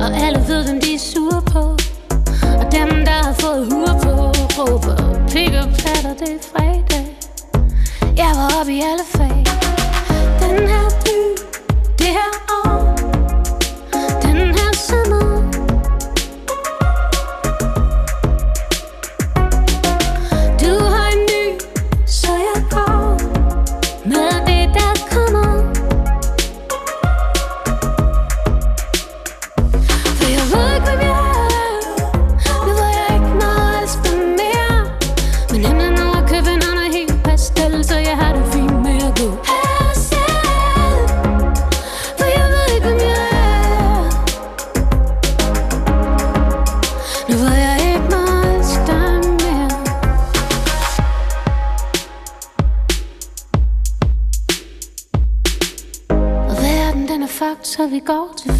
Og 0.00 0.16
alle 0.24 0.38
ved, 0.48 0.64
hvem 0.64 0.80
de 0.80 0.94
er 0.94 0.98
sure 0.98 1.42
på. 1.52 1.62
Og 2.60 2.72
dem, 2.72 2.88
der 3.08 3.20
har 3.26 3.32
fået 3.32 3.62
hur 3.72 3.86
på 4.04 4.12
Råber 4.56 4.96
Pick 5.28 5.52
up 5.62 5.70
patter, 5.82 6.14
det 6.20 6.30
er 6.36 6.42
fredag 6.52 7.06
Jeg 8.16 8.32
var 8.38 8.48
oppe 8.60 8.72
i 8.72 8.80
alle 8.90 9.06
fag. 9.16 9.44
Den 10.40 10.68
her 10.72 10.88
by, 11.04 11.18
det 11.98 12.12
her 12.18 12.45
difficult. 58.06 58.55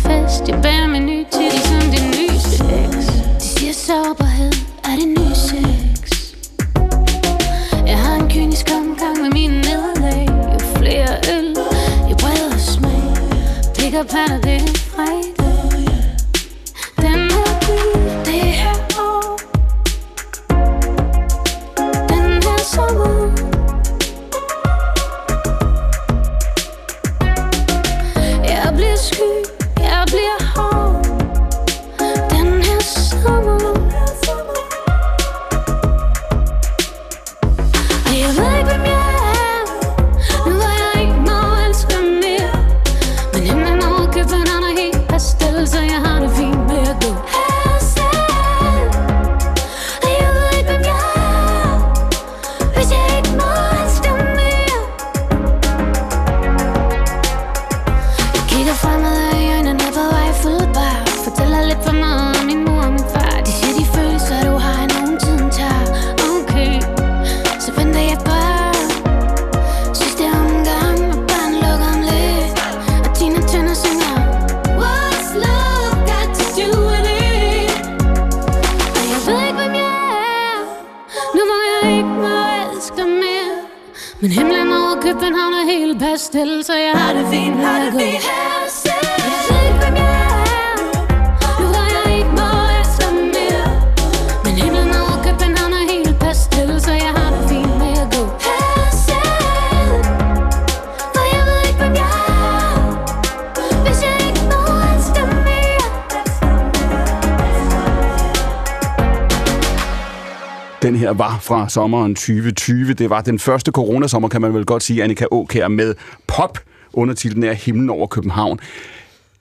Fra 111.47 111.69
sommeren 111.69 112.15
2020. 112.15 112.93
Det 112.95 113.11
var 113.11 113.21
den 113.21 113.39
første 113.39 113.71
coronasommer, 113.71 114.29
kan 114.29 114.41
man 114.41 114.55
vel 114.55 114.65
godt 114.65 114.83
sige, 114.83 115.03
Annika 115.05 115.25
Åkær 115.31 115.69
med 115.69 115.95
pop. 116.27 116.59
Undertitlen 116.93 117.45
er 117.45 117.53
Himlen 117.53 117.91
over 117.91 118.07
København. 118.07 118.59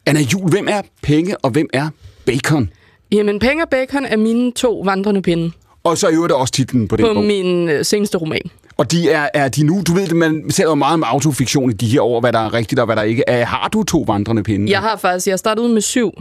Anna 0.06 0.22
Jul, 0.22 0.50
hvem 0.50 0.68
er 0.70 0.82
penge, 1.04 1.38
og 1.38 1.50
hvem 1.50 1.68
er 1.74 1.90
bacon? 2.26 2.70
Jamen, 3.12 3.40
Penge 3.40 3.64
og 3.64 3.70
Bacon 3.70 4.06
er 4.06 4.18
mine 4.18 4.52
to 4.52 4.82
vandrende 4.86 5.22
pinde 5.22 5.52
Og 5.84 5.98
så 5.98 6.08
i 6.10 6.14
øvrigt 6.14 6.34
også 6.34 6.54
titlen 6.54 6.88
på 6.88 6.96
den 6.96 7.06
på 7.06 7.14
bog. 7.14 7.24
min 7.24 7.70
øh, 7.70 7.86
seneste 7.86 8.18
roman. 8.18 8.42
Og 8.78 8.92
de 8.92 9.10
er, 9.10 9.30
er 9.34 9.48
de 9.48 9.64
nu, 9.64 9.82
du 9.88 9.94
ved, 9.94 10.08
man 10.14 10.52
ser 10.52 10.64
jo 10.64 10.76
meget 10.76 10.94
om 10.94 11.04
autofiktion 11.04 11.70
i 11.70 11.74
de 11.74 11.88
her 11.88 12.02
år, 12.02 12.20
hvad 12.20 12.34
der 12.34 12.40
er 12.40 12.54
rigtigt 12.54 12.80
og 12.80 12.86
hvad 12.86 12.96
der 12.96 13.02
ikke 13.02 13.24
er. 13.28 13.46
Har 13.46 13.68
du 13.74 13.84
to 13.84 14.04
vandrende 14.08 14.44
pinde? 14.44 14.72
Jeg 14.72 14.80
har 14.82 14.98
faktisk, 14.98 15.28
jeg 15.28 15.40
startede 15.40 15.68
ud 15.68 15.74
med 15.74 15.82
syv. 15.82 16.12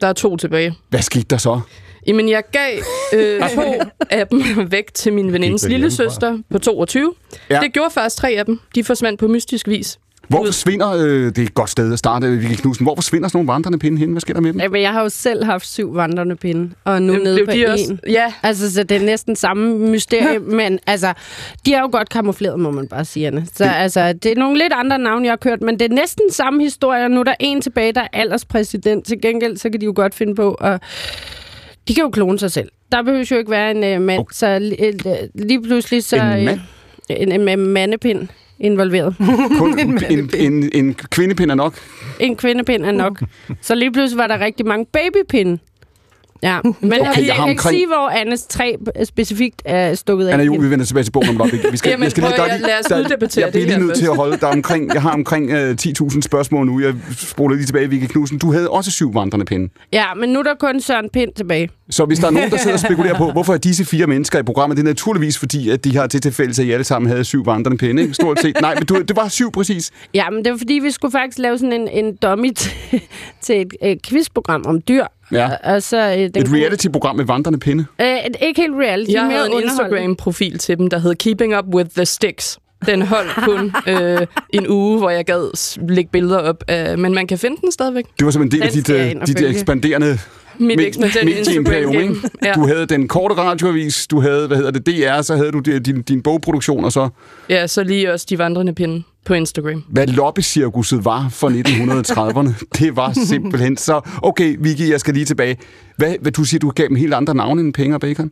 Der 0.00 0.06
er 0.06 0.12
to 0.12 0.36
tilbage. 0.36 0.74
Hvad 0.88 1.02
skete 1.02 1.24
der 1.30 1.36
så? 1.36 1.60
Jamen, 2.06 2.28
jeg 2.28 2.42
gav 2.52 2.78
øh, 3.14 3.40
to 3.54 3.62
af 4.10 4.26
dem 4.26 4.42
væk 4.72 4.94
til 4.94 5.12
min 5.12 5.32
venindes 5.32 5.68
lille 5.68 5.90
søster 5.90 6.38
på 6.50 6.58
22. 6.58 7.12
Ja. 7.50 7.60
Det 7.60 7.72
gjorde 7.72 7.90
faktisk 7.90 8.16
tre 8.16 8.30
af 8.30 8.46
dem. 8.46 8.60
De 8.74 8.84
forsvandt 8.84 9.20
på 9.20 9.28
mystisk 9.28 9.68
vis. 9.68 9.98
Hvor 10.28 10.44
forsvinder, 10.44 10.90
øh, 10.92 11.24
det 11.24 11.38
er 11.38 11.42
et 11.42 11.54
godt 11.54 11.70
sted 11.70 11.92
at 11.92 11.98
starte, 11.98 12.30
Vicky 12.30 12.60
Knudsen, 12.60 12.86
hvor 12.86 12.94
forsvinder 12.94 13.28
sådan 13.28 13.38
nogle 13.38 13.52
vandrende 13.52 13.78
pinde 13.78 13.98
hen? 13.98 14.10
Hvad 14.12 14.20
sker 14.20 14.34
der 14.34 14.40
med 14.40 14.52
dem? 14.52 14.60
Jamen, 14.60 14.82
jeg 14.82 14.92
har 14.92 15.02
jo 15.02 15.08
selv 15.08 15.44
haft 15.44 15.66
syv 15.66 15.96
vandrende 15.96 16.36
pinde, 16.36 16.70
og 16.84 17.02
nu 17.02 17.12
Jamen, 17.12 17.24
nede 17.26 17.36
det 17.36 17.46
på 17.46 17.52
de 17.52 17.64
en. 17.64 17.70
også- 17.70 17.96
ja. 18.08 18.32
Altså, 18.42 18.72
så 18.72 18.82
det 18.82 18.96
er 18.96 19.00
næsten 19.00 19.36
samme 19.36 19.78
mysterium, 19.78 20.42
men 20.60 20.78
altså, 20.86 21.12
de 21.66 21.74
er 21.74 21.80
jo 21.80 21.88
godt 21.92 22.08
kamufleret, 22.08 22.60
må 22.60 22.70
man 22.70 22.88
bare 22.88 23.04
sige. 23.04 23.46
Så 23.54 23.64
altså, 23.64 24.12
det 24.12 24.32
er 24.32 24.36
nogle 24.36 24.58
lidt 24.58 24.72
andre 24.72 24.98
navne, 24.98 25.24
jeg 25.24 25.32
har 25.32 25.36
kørt, 25.36 25.62
men 25.62 25.78
det 25.78 25.90
er 25.90 25.94
næsten 25.94 26.30
samme 26.30 26.62
historie. 26.62 27.08
Nu 27.08 27.20
er 27.20 27.24
der 27.24 27.34
en 27.40 27.60
tilbage, 27.60 27.92
der 27.92 28.00
er 28.00 28.08
alderspræsident. 28.12 29.06
Til 29.06 29.20
gengæld, 29.20 29.56
så 29.56 29.70
kan 29.70 29.80
de 29.80 29.84
jo 29.86 29.92
godt 29.96 30.14
finde 30.14 30.34
på 30.34 30.54
at... 30.54 30.82
De 31.88 31.94
kan 31.94 32.02
jo 32.04 32.10
klone 32.10 32.38
sig 32.38 32.52
selv. 32.52 32.68
Der 32.92 33.02
behøver 33.02 33.24
jo 33.30 33.36
ikke 33.36 33.50
være 33.50 33.70
en 33.70 33.96
uh, 33.96 34.02
mand, 34.06 34.20
okay. 34.20 34.32
så 34.34 34.46
li- 34.58 35.08
øh, 35.08 35.28
lige 35.34 35.62
pludselig 35.62 36.04
så... 36.04 36.16
En 36.16 36.44
mand? 36.44 36.60
Øh, 37.10 37.16
en, 37.20 37.32
en, 37.32 37.48
en 37.48 37.58
mandepind 37.66 38.28
involveret. 38.58 39.14
Kun 39.58 39.78
en, 39.78 40.00
en, 40.10 40.30
en, 40.36 40.70
en 40.74 40.94
kvindepind 40.94 41.50
er 41.50 41.54
nok. 41.54 41.74
En 42.20 42.36
kvindepind 42.36 42.84
er 42.84 42.90
nok. 42.92 43.22
Så 43.60 43.74
lige 43.74 43.92
pludselig 43.92 44.18
var 44.18 44.26
der 44.26 44.38
rigtig 44.38 44.66
mange 44.66 44.86
babypinde. 44.92 45.58
Ja, 46.42 46.58
men 46.64 46.92
okay, 46.92 47.00
jeg 47.00 47.02
jeg, 47.02 47.14
har 47.14 47.26
jeg 47.26 47.36
kan 47.36 47.48
ikke 47.50 47.62
sige, 47.62 47.86
hvor 47.86 48.08
Annes 48.08 48.42
træ 48.46 48.72
specifikt 49.04 49.62
er 49.64 49.94
stukket 49.94 50.26
af. 50.28 50.32
Anna 50.32 50.44
henne. 50.44 50.60
vi 50.62 50.70
vender 50.70 50.84
tilbage 50.84 51.04
til 51.04 51.10
bogen 51.10 51.40
om 51.40 51.46
et. 51.46 51.66
Vi 51.72 51.76
skal, 51.76 51.90
Jamen, 51.90 52.02
jeg 52.02 52.10
skal 52.10 52.22
prøv 52.22 52.28
lige, 52.30 52.36
der, 52.36 52.42
er 52.42 52.46
at- 52.54 52.60
lige- 52.60 52.66
lad 52.66 52.78
os 52.78 52.84
der- 52.86 52.98
uddebattere 52.98 53.44
Jeg 53.44 53.52
bliver 53.52 53.66
lige 53.66 53.78
nødt 53.86 53.96
til 53.96 54.04
at 54.06 54.16
holde 54.16 54.36
der 54.36 54.46
omkring, 54.46 54.94
jeg 54.94 55.02
har 55.02 55.10
omkring 55.10 55.50
øh, 55.50 55.76
10.000 55.82 56.20
spørgsmål 56.22 56.66
nu. 56.66 56.80
Jeg 56.80 56.94
spoler 57.16 57.56
lige 57.56 57.66
tilbage, 57.66 57.90
Vicky 57.90 58.06
Knudsen. 58.06 58.38
Du 58.38 58.52
havde 58.52 58.70
også 58.70 58.90
syv 58.90 59.14
vandrende 59.14 59.44
pinde. 59.46 59.68
Ja, 59.92 60.04
men 60.20 60.28
nu 60.28 60.38
er 60.38 60.42
der 60.42 60.54
kun 60.60 60.80
Søren 60.80 61.08
Pind 61.12 61.32
tilbage. 61.36 61.68
Så 61.90 62.04
hvis 62.04 62.18
der 62.18 62.26
er 62.26 62.30
nogen, 62.30 62.50
der 62.50 62.56
sidder 62.56 62.72
og 62.76 62.80
spekulerer 62.80 63.14
på, 63.18 63.30
hvorfor 63.36 63.54
er 63.54 63.58
disse 63.58 63.84
fire 63.84 64.06
mennesker 64.06 64.38
i 64.38 64.42
programmet, 64.42 64.76
det 64.76 64.82
er 64.82 64.88
naturligvis 64.88 65.38
fordi, 65.38 65.70
at 65.70 65.84
de 65.84 65.96
har 65.96 66.06
til 66.06 66.20
tilfælde, 66.20 66.50
at 66.62 66.68
I 66.68 66.70
alle 66.72 66.84
sammen 66.84 67.10
havde 67.10 67.24
syv 67.24 67.46
vandrende 67.46 67.78
pinde. 67.78 68.02
Ikke? 68.02 68.14
Stort 68.14 68.40
set. 68.40 68.60
Nej, 68.60 68.74
men 68.74 68.84
du, 68.86 69.00
det 69.08 69.16
var 69.16 69.28
syv 69.28 69.52
præcis. 69.52 69.90
Ja, 70.14 70.30
men 70.30 70.44
det 70.44 70.52
var 70.52 70.58
fordi, 70.58 70.74
vi 70.74 70.90
skulle 70.90 71.12
faktisk 71.12 71.38
lave 71.38 71.58
sådan 71.58 71.72
en, 71.72 71.88
en 71.88 72.16
dummy 72.16 72.52
til, 72.56 73.00
til 73.40 73.60
et, 73.60 73.72
et 73.82 74.02
quizprogram 74.08 74.62
om 74.66 74.80
dyr. 74.88 75.04
Ja. 75.32 75.50
Og, 75.74 75.82
så, 75.82 75.96
øh, 75.96 76.18
den 76.34 76.42
Et 76.42 76.52
reality-program 76.52 77.16
med 77.16 77.24
vandrende 77.24 77.58
pinde. 77.58 77.84
Øh, 78.00 78.06
et- 78.06 78.36
ikke 78.42 78.60
helt 78.60 78.74
reality, 78.74 79.12
Jeg 79.12 79.24
mere 79.24 79.36
havde 79.36 79.50
en. 79.52 79.62
Instagram-profil 79.62 80.58
til 80.58 80.78
dem, 80.78 80.86
der 80.90 80.98
hed 80.98 81.14
Keeping 81.14 81.58
Up 81.58 81.64
With 81.74 81.90
The 81.96 82.04
Sticks. 82.04 82.58
Den 82.86 83.02
holdt 83.02 83.34
kun 83.44 83.72
øh, 83.94 84.26
en 84.50 84.68
uge, 84.68 84.98
hvor 84.98 85.10
jeg 85.10 85.24
gad 85.24 85.50
lægge 85.88 86.10
billeder 86.12 86.38
op. 86.38 86.64
Af, 86.68 86.98
men 86.98 87.14
man 87.14 87.26
kan 87.26 87.38
finde 87.38 87.56
den 87.60 87.72
stadigvæk. 87.72 88.04
Det 88.18 88.24
var 88.24 88.30
som 88.30 88.42
en 88.42 88.50
del 88.50 88.62
af 88.62 88.68
dit, 88.70 88.90
øh, 88.90 89.12
og 89.20 89.26
dit 89.26 89.38
følge. 89.38 89.58
Me- 90.60 90.72
eksperimentelle 90.82 92.02
ikke? 92.02 92.14
Ja. 92.44 92.52
Du 92.52 92.66
havde 92.66 92.86
den 92.86 93.08
korte 93.08 93.34
radioavis, 93.34 94.06
du 94.06 94.20
havde, 94.20 94.46
hvad 94.46 94.56
hedder 94.56 94.70
det, 94.70 94.86
DR, 94.86 95.20
så 95.22 95.36
havde 95.36 95.52
du 95.52 95.58
di- 95.66 95.78
din, 95.78 96.02
din 96.02 96.22
bogproduktion, 96.22 96.84
og 96.84 96.92
så 96.92 97.08
ja, 97.48 97.66
så 97.66 97.82
lige 97.84 98.12
også 98.12 98.26
de 98.30 98.38
vandrende 98.38 98.74
pinde 98.74 99.02
på 99.24 99.34
Instagram. 99.34 99.84
hvad 99.88 100.06
lobbycirkuset 100.06 101.04
var 101.04 101.28
for 101.30 101.48
1930'erne. 101.48 102.64
det 102.78 102.96
var 102.96 103.12
simpelthen 103.26 103.76
så... 103.76 104.00
Okay, 104.22 104.56
Vicky, 104.58 104.90
jeg 104.90 105.00
skal 105.00 105.14
lige 105.14 105.24
tilbage. 105.26 105.56
Hvad, 105.96 106.14
hvad 106.20 106.32
du 106.32 106.44
siger, 106.44 106.58
du 106.58 106.70
gav 106.70 106.88
dem 106.88 106.96
helt 106.96 107.14
andre 107.14 107.34
navne 107.34 107.60
end 107.60 107.72
penge 107.74 107.96
og 107.96 108.00
bacon? 108.00 108.30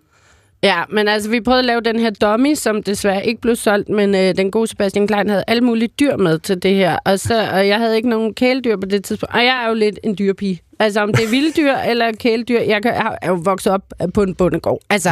Ja, 0.63 0.83
men 0.93 1.09
altså, 1.09 1.31
vi 1.31 1.41
prøvede 1.41 1.59
at 1.59 1.65
lave 1.65 1.81
den 1.81 2.01
her 2.01 2.11
dummy, 2.11 2.55
som 2.55 2.83
desværre 2.83 3.27
ikke 3.27 3.41
blev 3.41 3.57
solgt, 3.57 3.89
men 3.89 4.15
øh, 4.15 4.37
den 4.37 4.51
gode 4.51 4.67
Sebastian 4.67 5.07
Klein 5.07 5.29
havde 5.29 5.45
alle 5.47 5.61
mulige 5.65 5.89
dyr 6.01 6.17
med 6.17 6.39
til 6.39 6.63
det 6.63 6.75
her. 6.75 6.97
Og, 7.05 7.21
så, 7.21 7.49
og 7.53 7.69
jeg 7.69 7.79
havde 7.79 7.97
ikke 7.97 8.09
nogen 8.09 8.35
kæledyr 8.35 8.77
på 8.77 8.87
det 8.87 9.05
tidspunkt. 9.05 9.35
Og 9.35 9.41
jeg 9.45 9.63
er 9.65 9.69
jo 9.69 9.75
lidt 9.75 9.99
en 10.05 10.17
dyrpige. 10.19 10.61
Altså, 10.81 11.01
om 11.01 11.13
det 11.13 11.25
er 11.25 11.29
vilde 11.29 11.53
dyr 11.57 11.73
eller 11.75 12.13
kæledyr. 12.13 12.61
Jeg, 12.61 12.81
er 13.23 13.29
jo 13.29 13.35
vokset 13.35 13.73
op 13.73 13.83
på 14.15 14.23
en 14.23 14.35
bondegård. 14.35 14.81
Altså, 14.91 15.11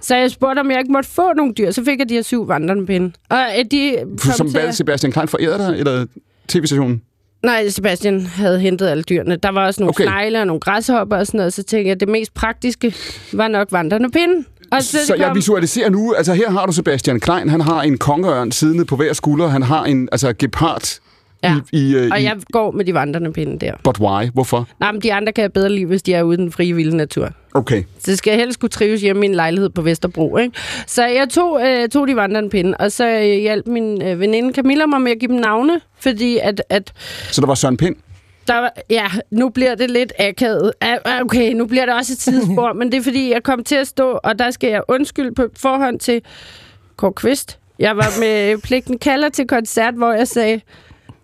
så 0.00 0.16
jeg 0.16 0.30
spurgte, 0.30 0.60
om 0.60 0.70
jeg 0.70 0.78
ikke 0.78 0.92
måtte 0.92 1.08
få 1.08 1.32
nogle 1.32 1.52
dyr. 1.54 1.70
Så 1.70 1.84
fik 1.84 1.98
jeg 1.98 2.08
de 2.08 2.14
her 2.14 2.22
syv 2.22 2.48
vandrende 2.48 2.86
pinde. 2.86 3.12
Og 3.28 3.38
øh, 3.58 3.64
de 3.70 3.96
kom 4.22 4.32
Som 4.36 4.50
til... 4.50 4.60
hvad 4.60 4.72
Sebastian 4.72 5.12
Klein 5.12 5.28
forærede 5.28 5.58
dig, 5.58 5.78
eller 5.78 6.06
tv-stationen? 6.48 7.02
Nej, 7.42 7.68
Sebastian 7.68 8.26
havde 8.26 8.60
hentet 8.60 8.88
alle 8.88 9.02
dyrene. 9.02 9.36
Der 9.36 9.50
var 9.50 9.66
også 9.66 9.80
nogle 9.82 9.90
Okay. 9.90 10.04
snegle 10.04 10.40
og 10.40 10.46
nogle 10.46 10.60
græshopper 10.60 11.16
og 11.16 11.26
sådan 11.26 11.38
noget. 11.38 11.52
Så 11.52 11.62
tænkte 11.62 11.86
jeg, 11.88 11.94
at 11.94 12.00
det 12.00 12.08
mest 12.08 12.34
praktiske 12.34 12.94
var 13.32 13.48
nok 13.48 13.68
vandrende 13.72 14.10
pinde. 14.10 14.44
Og 14.72 14.82
så, 14.82 15.06
Så 15.06 15.12
det 15.12 15.18
jeg 15.20 15.26
kom- 15.26 15.36
visualiserer 15.36 15.90
nu, 15.90 16.14
altså 16.14 16.34
her 16.34 16.50
har 16.50 16.66
du 16.66 16.72
Sebastian 16.72 17.20
Klein, 17.20 17.48
han 17.48 17.60
har 17.60 17.82
en 17.82 17.98
kongeørn 17.98 18.52
siddende 18.52 18.84
på 18.84 18.96
hver 18.96 19.12
skulder, 19.12 19.48
han 19.48 19.62
har 19.62 19.84
en 19.84 20.08
altså 20.12 20.32
gepard 20.38 20.98
Ja. 21.42 21.54
i, 21.72 21.78
i, 21.90 21.94
øh, 21.96 22.08
Og 22.12 22.20
i 22.20 22.24
jeg 22.24 22.36
går 22.52 22.70
med 22.70 22.84
de 22.84 22.94
vandrende 22.94 23.32
pinde 23.32 23.66
der. 23.66 23.72
But 23.84 23.98
why? 24.00 24.30
Hvorfor? 24.34 24.68
Nej, 24.80 24.92
men 24.92 25.02
de 25.02 25.14
andre 25.14 25.32
kan 25.32 25.42
jeg 25.42 25.52
bedre 25.52 25.68
lide, 25.72 25.86
hvis 25.86 26.02
de 26.02 26.14
er 26.14 26.22
ude 26.22 26.34
i 26.34 26.36
den 26.36 26.52
frie 26.52 26.74
vilde 26.74 26.96
natur. 26.96 27.30
Okay. 27.54 27.82
Så 27.98 28.16
skal 28.16 28.30
jeg 28.30 28.38
helst 28.40 28.60
kunne 28.60 28.68
trives 28.68 29.00
hjemme 29.00 29.26
i 29.26 29.28
en 29.28 29.34
lejlighed 29.34 29.70
på 29.70 29.82
Vesterbro. 29.82 30.36
Ikke? 30.36 30.56
Så 30.86 31.06
jeg 31.06 31.28
tog, 31.30 31.60
øh, 31.66 31.88
tog 31.88 32.08
de 32.08 32.16
vandrende 32.16 32.50
pinde, 32.50 32.74
og 32.78 32.92
så 32.92 33.08
øh, 33.08 33.22
hjalp 33.22 33.66
min 33.66 34.02
øh, 34.02 34.20
veninde 34.20 34.54
Camilla 34.54 34.86
mig 34.86 35.00
med 35.00 35.12
at 35.12 35.18
give 35.18 35.28
dem 35.32 35.40
navne, 35.40 35.80
fordi 36.00 36.38
at, 36.42 36.62
at 36.68 36.92
Så 37.30 37.40
der 37.40 37.46
var 37.46 37.54
Søren 37.54 37.76
Pind. 37.76 37.96
der 38.48 38.54
var, 38.54 38.72
ja, 38.90 39.06
nu 39.30 39.48
bliver 39.48 39.74
det 39.74 39.90
lidt 39.90 40.12
akavet. 40.18 40.72
Ah, 40.80 40.98
ah, 41.04 41.20
Okay, 41.22 41.52
nu 41.52 41.66
bliver 41.66 41.86
det 41.86 41.94
også 41.94 42.12
et 42.12 42.18
tidsspor, 42.18 42.72
men 42.78 42.92
det 42.92 42.98
er 42.98 43.02
fordi, 43.02 43.32
jeg 43.32 43.42
kom 43.42 43.64
til 43.64 43.76
at 43.76 43.86
stå, 43.86 44.18
og 44.24 44.38
der 44.38 44.50
skal 44.50 44.70
jeg 44.70 44.82
undskylde 44.88 45.34
på 45.34 45.46
forhånd 45.56 45.98
til 46.00 46.22
Kåre 46.96 47.12
Kvist. 47.12 47.58
Jeg 47.78 47.96
var 47.96 48.20
med 48.20 48.58
Pligten 48.62 48.98
kalder 48.98 49.28
til 49.28 49.46
koncert, 49.46 49.94
hvor 49.94 50.12
jeg 50.12 50.28
sagde, 50.28 50.60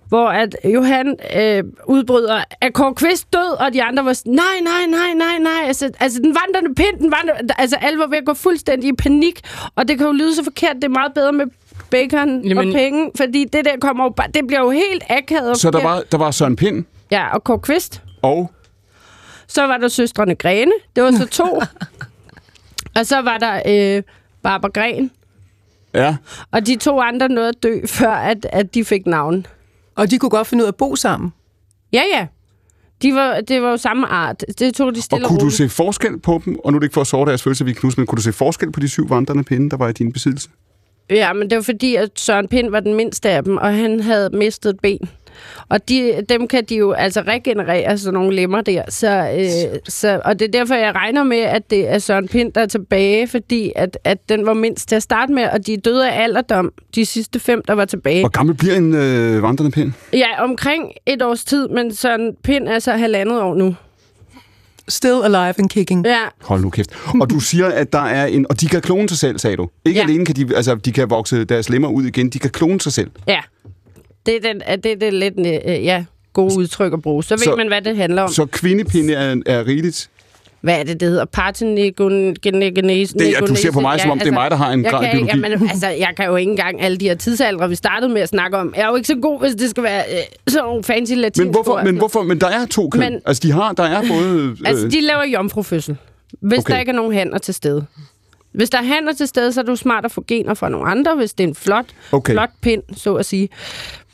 hvor 0.08 0.28
at 0.28 0.56
Johan 0.64 1.16
øh, 1.36 1.64
udbryder, 1.86 2.44
at 2.60 2.72
Kåre 2.72 2.94
Kvist 2.94 3.32
død, 3.32 3.60
og 3.60 3.72
de 3.72 3.82
andre 3.82 4.04
var 4.04 4.12
sådan, 4.12 4.32
nej, 4.32 4.60
nej, 4.62 4.86
nej, 4.86 5.14
nej, 5.14 5.38
nej, 5.38 5.66
altså, 5.66 5.90
altså 6.00 6.18
den 6.22 6.36
vandrende 6.44 6.74
pind, 6.74 6.98
den 6.98 7.12
vandrende, 7.12 7.54
altså 7.58 7.76
alle 7.76 7.98
var 7.98 8.06
ved 8.06 8.18
at 8.18 8.24
gå 8.24 8.34
fuldstændig 8.34 8.88
i 8.88 8.92
panik, 8.92 9.40
og 9.74 9.88
det 9.88 9.98
kan 9.98 10.06
jo 10.06 10.12
lyde 10.12 10.34
så 10.34 10.44
forkert, 10.44 10.76
det 10.76 10.84
er 10.84 10.88
meget 10.88 11.14
bedre 11.14 11.32
med 11.32 11.46
bacon 11.90 12.44
Jamen, 12.48 12.68
og 12.68 12.74
penge, 12.74 13.10
fordi 13.16 13.44
det 13.44 13.64
der 13.64 13.76
kommer 13.80 14.04
jo 14.04 14.10
bare, 14.10 14.28
det 14.34 14.46
bliver 14.46 14.60
jo 14.60 14.70
helt 14.70 15.04
akavet. 15.08 15.56
Så 15.58 15.70
der 15.70 15.82
var, 15.82 16.02
der 16.12 16.18
var 16.18 16.30
Søren 16.30 16.56
Pind 16.56 16.84
Ja, 17.10 17.34
og 17.34 17.44
Kåre 17.44 17.58
Kvist. 17.58 18.02
og... 18.22 18.50
Så 19.48 19.66
var 19.66 19.76
der 19.76 19.88
søstrene 19.88 20.34
Grene. 20.34 20.72
Det 20.96 21.02
var 21.04 21.10
så 21.10 21.26
to. 21.26 21.44
og 22.98 23.06
så 23.06 23.20
var 23.20 23.38
der 23.38 23.62
øh, 23.96 24.02
Barbara 24.42 24.70
Gren. 24.74 25.10
Ja, 25.94 26.16
Og 26.52 26.66
de 26.66 26.76
to 26.76 27.00
andre 27.00 27.28
nåede 27.28 27.48
at 27.48 27.62
dø, 27.62 27.86
før 27.86 28.10
at, 28.10 28.46
at 28.52 28.74
de 28.74 28.84
fik 28.84 29.06
navn. 29.06 29.46
Og 29.96 30.10
de 30.10 30.18
kunne 30.18 30.30
godt 30.30 30.46
finde 30.46 30.62
ud 30.62 30.66
af 30.66 30.70
at 30.70 30.76
bo 30.76 30.96
sammen. 30.96 31.32
Ja, 31.92 32.02
ja. 32.12 32.26
De 33.02 33.14
var, 33.14 33.40
det 33.40 33.62
var 33.62 33.70
jo 33.70 33.76
samme 33.76 34.06
art. 34.06 34.44
Det 34.58 34.74
tog 34.74 34.94
de 34.94 34.98
og 34.98 35.02
stille 35.02 35.24
og, 35.24 35.28
kunne 35.28 35.38
du 35.38 35.44
roligt. 35.44 35.56
se 35.56 35.68
forskel 35.68 36.18
på 36.18 36.42
dem? 36.44 36.58
Og 36.64 36.72
nu 36.72 36.76
er 36.76 36.80
det 36.80 36.86
ikke 36.86 36.94
for 36.94 37.00
at 37.00 37.06
såre 37.06 37.28
deres 37.28 37.42
følelser, 37.42 37.64
vi 37.64 37.72
knus, 37.72 37.96
men 37.96 38.06
kunne 38.06 38.16
du 38.16 38.22
se 38.22 38.32
forskel 38.32 38.72
på 38.72 38.80
de 38.80 38.88
syv 38.88 39.10
vandrende 39.10 39.44
pinde, 39.44 39.70
der 39.70 39.76
var 39.76 39.88
i 39.88 39.92
din 39.92 40.12
besiddelse? 40.12 40.48
Ja, 41.10 41.32
men 41.32 41.50
det 41.50 41.56
var 41.56 41.62
fordi, 41.62 41.94
at 41.94 42.10
Søren 42.16 42.48
Pind 42.48 42.70
var 42.70 42.80
den 42.80 42.94
mindste 42.94 43.30
af 43.30 43.44
dem, 43.44 43.56
og 43.56 43.74
han 43.74 44.00
havde 44.00 44.30
mistet 44.30 44.70
et 44.70 44.80
ben. 44.80 45.08
Og 45.68 45.88
de, 45.88 46.12
dem 46.28 46.48
kan 46.48 46.64
de 46.64 46.76
jo 46.76 46.92
altså 46.92 47.20
regenerere, 47.20 47.98
sådan 47.98 48.14
nogle 48.14 48.36
lemmer 48.36 48.60
der. 48.60 48.82
Så, 48.88 49.08
øh, 49.38 49.78
så, 49.88 50.20
og 50.24 50.38
det 50.38 50.48
er 50.48 50.52
derfor, 50.58 50.74
jeg 50.74 50.94
regner 50.94 51.22
med, 51.24 51.38
at 51.38 51.70
det 51.70 51.88
er 51.88 51.98
Søren 51.98 52.28
Pind, 52.28 52.52
der 52.52 52.60
er 52.60 52.66
tilbage, 52.66 53.28
fordi 53.28 53.72
at, 53.76 53.98
at 54.04 54.28
den 54.28 54.46
var 54.46 54.54
mindst 54.54 54.88
til 54.88 54.96
at 54.96 55.02
starte 55.02 55.32
med, 55.32 55.44
og 55.52 55.66
de 55.66 55.76
døde 55.76 56.10
af 56.10 56.22
alderdom, 56.22 56.72
de 56.94 57.06
sidste 57.06 57.40
fem, 57.40 57.62
der 57.68 57.72
var 57.72 57.84
tilbage. 57.84 58.20
Hvor 58.20 58.28
gammel 58.28 58.54
bliver 58.54 58.76
en 58.76 58.94
øh, 58.94 59.42
vandrende 59.42 59.70
pind? 59.70 59.92
Ja, 60.12 60.44
omkring 60.44 60.92
et 61.06 61.22
års 61.22 61.44
tid, 61.44 61.68
men 61.68 61.94
Søren 61.94 62.32
Pind 62.44 62.68
er 62.68 62.78
så 62.78 62.92
halvandet 62.92 63.42
år 63.42 63.54
nu. 63.54 63.74
still 64.88 65.20
alive 65.24 65.54
and 65.58 65.68
kicking. 65.68 66.06
Ja, 66.06 66.18
Hold 66.42 66.62
nu 66.62 66.70
kæft. 66.70 66.90
Og 67.20 67.30
du 67.30 67.40
siger, 67.40 67.66
at 67.66 67.92
der 67.92 67.98
er 68.04 68.26
en... 68.26 68.46
Og 68.50 68.60
de 68.60 68.68
kan 68.68 68.80
klone 68.82 69.08
sig 69.08 69.18
selv, 69.18 69.38
sagde 69.38 69.56
du. 69.56 69.68
Ikke 69.84 70.00
Ja. 70.00 70.04
alene 70.06 70.26
kan 70.26 70.36
de... 70.36 70.56
Altså, 70.56 70.74
de 70.74 70.92
kan 70.92 71.10
vokse 71.10 71.44
deres 71.44 71.68
lemmer 71.68 71.88
ud 71.88 72.04
igen. 72.04 72.28
De 72.30 72.38
kan 72.38 72.50
klone 72.50 72.80
sig 72.80 72.92
selv. 72.92 73.10
ja. 73.28 73.40
Det 74.26 74.36
er, 74.36 74.40
den, 74.52 74.62
er 74.66 74.76
det, 74.76 75.02
er 75.02 75.10
lidt 75.10 75.34
øh, 75.38 75.84
ja, 75.84 76.04
gode 76.32 76.58
udtryk 76.58 76.92
at 76.92 77.02
bruge. 77.02 77.24
Så 77.24 77.34
ved 77.34 77.38
Så- 77.38 77.54
man, 77.56 77.66
hvad 77.68 77.82
det 77.82 77.96
handler 77.96 78.22
om. 78.22 78.28
Så 78.28 78.46
kvindepinde 78.46 79.14
er, 79.14 79.36
er 79.46 79.66
rigeligt. 79.66 80.10
Hvad 80.60 80.78
er 80.80 80.84
det, 80.84 81.00
det 81.00 81.08
hedder? 81.08 81.24
Partenegynese? 81.24 83.14
Det, 83.18 83.34
du 83.48 83.54
ser 83.54 83.72
på 83.72 83.80
mig, 83.80 84.00
som 84.00 84.10
om 84.10 84.18
det 84.18 84.26
er 84.28 84.32
mig, 84.32 84.50
der 84.50 84.56
har 84.56 84.72
en 84.72 84.82
grad 84.82 85.04
i 85.04 85.10
biologi. 85.12 85.30
Jamen, 85.40 85.68
altså, 85.68 85.88
jeg 85.88 86.12
kan 86.16 86.26
jo 86.26 86.36
ikke 86.36 86.50
engang 86.50 86.82
alle 86.82 86.96
de 86.96 87.04
her 87.08 87.14
tidsaldre, 87.14 87.68
vi 87.68 87.74
startede 87.74 88.12
med 88.12 88.20
at 88.22 88.28
snakke 88.28 88.56
om. 88.56 88.74
Jeg 88.76 88.82
er 88.82 88.88
jo 88.88 88.94
ikke 88.96 89.06
så 89.06 89.14
god, 89.22 89.40
hvis 89.40 89.54
det 89.54 89.70
skal 89.70 89.82
være 89.82 90.02
øh, 90.12 90.18
sådan 90.48 90.64
nogle 90.64 90.84
fancy 90.84 91.12
latinske 91.12 91.44
Men 91.44 91.52
hvorfor, 91.52 91.82
men 91.84 91.96
hvorfor? 91.96 92.22
Men 92.22 92.40
der 92.40 92.46
er 92.48 92.66
to 92.66 92.88
køn. 92.88 93.00
Men- 93.00 93.20
altså, 93.26 93.40
de 93.42 93.52
har... 93.52 93.72
Der 93.72 93.82
er 93.84 94.02
både... 94.08 94.56
Altså, 94.66 94.86
øh, 94.86 94.92
de 94.92 95.00
laver 95.00 95.24
jomfrufødsel, 95.24 95.96
hvis 96.40 96.58
Okay. 96.58 96.72
der 96.74 96.80
ikke 96.80 96.90
er 96.90 96.96
nogen 96.96 97.12
hænder 97.12 97.38
til 97.38 97.54
stede. 97.54 97.86
Hvis 98.52 98.70
der 98.70 98.78
er 98.78 98.82
hænder 98.84 99.12
til 99.12 99.26
stede, 99.28 99.52
så 99.52 99.60
er 99.60 99.64
det 99.64 99.78
smart 99.78 100.04
at 100.04 100.10
få 100.12 100.24
gener 100.28 100.54
fra 100.54 100.68
nogle 100.68 100.90
andre, 100.90 101.14
hvis 101.16 101.32
det 101.32 101.44
er 101.44 101.48
en 101.48 101.54
flot, 101.54 101.84
Okay. 102.12 102.32
flot 102.32 102.50
pind, 102.60 102.82
så 102.96 103.14
at 103.14 103.26
sige. 103.26 103.48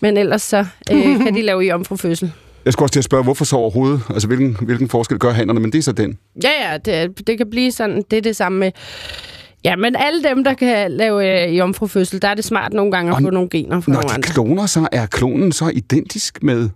Men 0.03 0.17
ellers 0.17 0.43
så 0.43 0.67
øh, 0.93 1.03
kan 1.25 1.35
de 1.35 1.43
lave 1.43 1.61
jomfrufødsel. 1.61 2.33
Jeg 2.65 2.73
skulle 2.73 2.85
også 2.85 2.93
til 2.93 3.01
at 3.01 3.05
spørge, 3.05 3.25
hvorfor 3.25 3.45
så 3.45 3.57
overhovedet? 3.57 4.01
Altså, 4.11 4.29
hvilken, 4.29 4.57
hvilken 4.63 4.89
forskel 4.89 5.19
gør 5.19 5.33
hænderne? 5.33 5.61
Men 5.61 5.73
det 5.73 5.79
er 5.79 5.83
så 5.83 5.93
den. 5.93 6.19
Ja, 6.45 6.71
ja, 6.73 6.79
det, 6.79 7.27
det 7.27 7.39
kan 7.39 7.51
blive 7.51 7.73
sådan, 7.73 8.03
det 8.11 8.17
er 8.17 8.21
det 8.23 8.37
samme 8.37 8.59
med... 8.59 8.71
Ja, 9.65 9.77
men 9.77 9.97
alle 9.97 10.23
dem, 10.23 10.45
der 10.45 10.55
kan 10.55 10.91
lave 10.93 11.49
øh, 11.51 11.59
jomfrufødsel, 11.59 12.23
der 12.23 12.29
er 12.29 12.35
det 12.35 12.45
smart 12.45 12.73
nogle 12.73 12.93
gange 12.93 13.11
at 13.11 13.17
Og 13.17 13.23
få 13.23 13.31
nogle 13.31 13.49
gener 13.49 13.81
fra 13.81 13.93
Når 13.93 13.97
nogle 14.01 14.09
de 14.09 14.15
andre. 14.15 14.29
kloner 14.33 14.67
sig, 14.67 14.87
er 14.93 15.07
klonen 15.07 15.53
så 15.53 15.69
identisk 15.75 16.43
med 16.43 16.69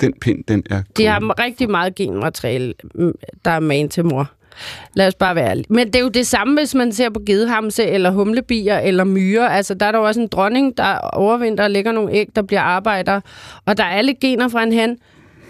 den 0.00 0.12
pind, 0.20 0.44
den 0.48 0.62
er 0.70 0.76
De 0.78 0.84
klonet? 0.94 1.12
har 1.12 1.44
rigtig 1.44 1.70
meget 1.70 1.94
genmateriale, 1.94 2.74
mm, 2.94 3.12
der 3.44 3.50
er 3.50 3.60
man 3.60 3.88
til 3.88 4.04
mor. 4.04 4.30
Lad 4.94 5.06
os 5.06 5.14
bare 5.14 5.34
være 5.34 5.50
ærlige. 5.50 5.66
Men 5.68 5.86
det 5.86 5.96
er 5.96 6.00
jo 6.00 6.08
det 6.08 6.26
samme, 6.26 6.58
hvis 6.58 6.74
man 6.74 6.92
ser 6.92 7.10
på 7.10 7.20
gedehamse, 7.26 7.84
eller 7.84 8.10
humlebier, 8.10 8.78
eller 8.78 9.04
myrer. 9.04 9.48
Altså, 9.48 9.74
der 9.74 9.86
er 9.86 9.92
der 9.92 9.98
jo 9.98 10.04
også 10.04 10.20
en 10.20 10.28
dronning, 10.28 10.76
der 10.76 10.98
overvinter 10.98 11.64
og 11.64 11.70
lægger 11.70 11.92
nogle 11.92 12.12
æg, 12.12 12.28
der 12.36 12.42
bliver 12.42 12.60
arbejder. 12.60 13.20
Og 13.66 13.76
der 13.76 13.84
er 13.84 13.90
alle 13.90 14.14
gener 14.14 14.48
fra 14.48 14.62
en 14.62 14.72
han, 14.72 14.96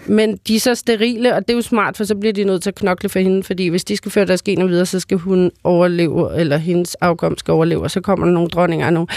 men 0.05 0.37
de 0.47 0.55
er 0.55 0.59
så 0.59 0.75
sterile, 0.75 1.35
og 1.35 1.41
det 1.41 1.49
er 1.53 1.55
jo 1.55 1.61
smart, 1.61 1.97
for 1.97 2.03
så 2.03 2.15
bliver 2.15 2.33
de 2.33 2.43
nødt 2.43 2.63
til 2.63 2.69
at 2.69 2.75
knokle 2.75 3.09
for 3.09 3.19
hende, 3.19 3.43
fordi 3.43 3.67
hvis 3.67 3.83
de 3.83 3.97
skal 3.97 4.11
føre 4.11 4.25
deres 4.25 4.41
gener 4.41 4.65
videre, 4.65 4.85
så 4.85 4.99
skal 4.99 5.17
hun 5.17 5.51
overleve, 5.63 6.39
eller 6.39 6.57
hendes 6.57 6.95
afkom 6.95 7.37
skal 7.37 7.51
overleve, 7.51 7.83
og 7.83 7.91
så 7.91 8.01
kommer 8.01 8.25
der 8.25 8.33
nogle 8.33 8.49
dronninger 8.49 8.87
og 8.87 9.07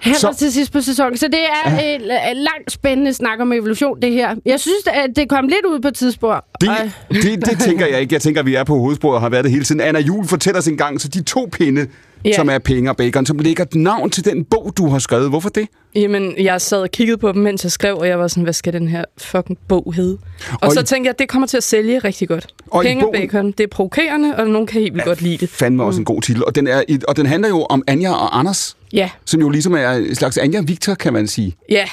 Hænder 0.00 0.18
Så- 0.18 0.28
så... 0.32 0.38
til 0.38 0.52
sidst 0.52 0.72
på 0.72 0.80
sæsonen. 0.80 1.16
Så 1.16 1.26
det 1.26 1.40
er 1.40 1.70
ja. 1.70 1.94
en, 1.94 2.00
en 2.00 2.36
langt 2.36 2.72
spændende 2.72 3.14
snak 3.14 3.40
om 3.40 3.52
evolution, 3.52 4.02
det 4.02 4.12
her. 4.12 4.34
Jeg 4.46 4.60
synes, 4.60 4.76
at 4.86 5.10
det 5.16 5.28
kom 5.28 5.44
lidt 5.44 5.64
ud 5.68 5.80
på 5.80 5.88
et 5.88 5.94
tidspunkt. 5.94 6.36
Det, 6.60 6.68
Ej. 6.68 6.90
det, 7.12 7.46
det 7.46 7.58
tænker 7.60 7.86
jeg 7.86 8.00
ikke. 8.00 8.14
Jeg 8.14 8.22
tænker, 8.22 8.40
at 8.40 8.46
vi 8.46 8.54
er 8.54 8.64
på 8.64 8.78
hovedsporet 8.78 9.14
og 9.14 9.20
har 9.20 9.28
været 9.28 9.44
det 9.44 9.52
hele 9.52 9.64
tiden. 9.64 9.80
Anna 9.80 10.00
Jul, 10.00 10.26
fortæl 10.26 10.56
os 10.56 10.68
en 10.68 10.76
gang, 10.76 11.00
så 11.00 11.08
de 11.08 11.22
to 11.22 11.48
pinde, 11.52 11.86
Ja. 12.24 12.32
som 12.32 12.48
er 12.50 12.58
penge 12.58 12.90
og 12.90 12.96
bacon, 12.96 13.26
som 13.26 13.38
lægger 13.38 13.64
et 13.64 13.74
navn 13.74 14.10
til 14.10 14.24
den 14.24 14.44
bog, 14.44 14.72
du 14.76 14.88
har 14.88 14.98
skrevet. 14.98 15.28
Hvorfor 15.28 15.48
det? 15.48 15.68
Jamen, 15.94 16.34
jeg 16.38 16.60
sad 16.60 16.78
og 16.82 16.90
kiggede 16.90 17.18
på 17.18 17.32
dem, 17.32 17.42
mens 17.42 17.64
jeg 17.64 17.72
skrev, 17.72 17.96
og 17.96 18.08
jeg 18.08 18.18
var 18.18 18.28
sådan, 18.28 18.42
hvad 18.42 18.52
skal 18.52 18.72
den 18.72 18.88
her 18.88 19.04
fucking 19.18 19.58
bog 19.68 19.92
hedde? 19.96 20.12
Og, 20.12 20.52
Og 20.52 20.58
og 20.62 20.72
så 20.72 20.80
i- 20.80 20.84
tænkte 20.84 21.06
jeg, 21.06 21.10
at 21.14 21.18
det 21.18 21.28
kommer 21.28 21.46
til 21.48 21.56
at 21.56 21.62
sælge 21.62 21.98
rigtig 21.98 22.28
godt. 22.28 22.46
Og 22.70 22.82
Penge 22.82 23.04
og 23.06 23.12
bogen- 23.14 23.28
bacon, 23.28 23.46
det 23.52 23.60
er 23.60 23.68
provokerende, 23.68 24.36
og 24.36 24.46
nogen 24.46 24.66
kan 24.66 24.80
helt 24.80 24.94
vildt 24.94 25.04
godt 25.06 25.20
lide 25.22 25.36
det. 25.36 25.48
Fandme 25.48 25.84
også 25.84 26.00
en 26.00 26.04
god 26.04 26.22
titel. 26.22 26.44
Og 26.44 26.54
den, 26.54 26.66
er, 26.66 26.82
og 27.08 27.16
den 27.16 27.26
handler 27.26 27.48
jo 27.48 27.62
om 27.70 27.82
Anja 27.86 28.12
og 28.12 28.38
Anders, 28.38 28.76
Ja, 28.92 29.10
som 29.24 29.40
jo 29.40 29.48
ligesom 29.48 29.74
er 29.74 29.90
en 29.90 30.14
slags 30.14 30.38
Anja 30.38 30.60
Victor, 30.60 30.94
kan 30.94 31.12
man 31.12 31.26
sige. 31.26 31.56
ja. 31.70 31.84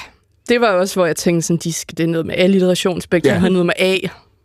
Det 0.48 0.60
var 0.60 0.68
også, 0.68 0.94
hvor 0.94 1.06
jeg 1.06 1.16
tænkte, 1.16 1.46
sådan, 1.46 1.60
de 1.64 1.72
skal, 1.72 1.96
det 1.98 2.02
er 2.04 2.08
noget 2.08 2.26
med 2.26 2.34
alliterationsspektrum, 2.38 3.32
Ja. 3.32 3.38
har 3.38 3.48
noget 3.48 3.66
med 3.66 3.74
A. 3.78 3.96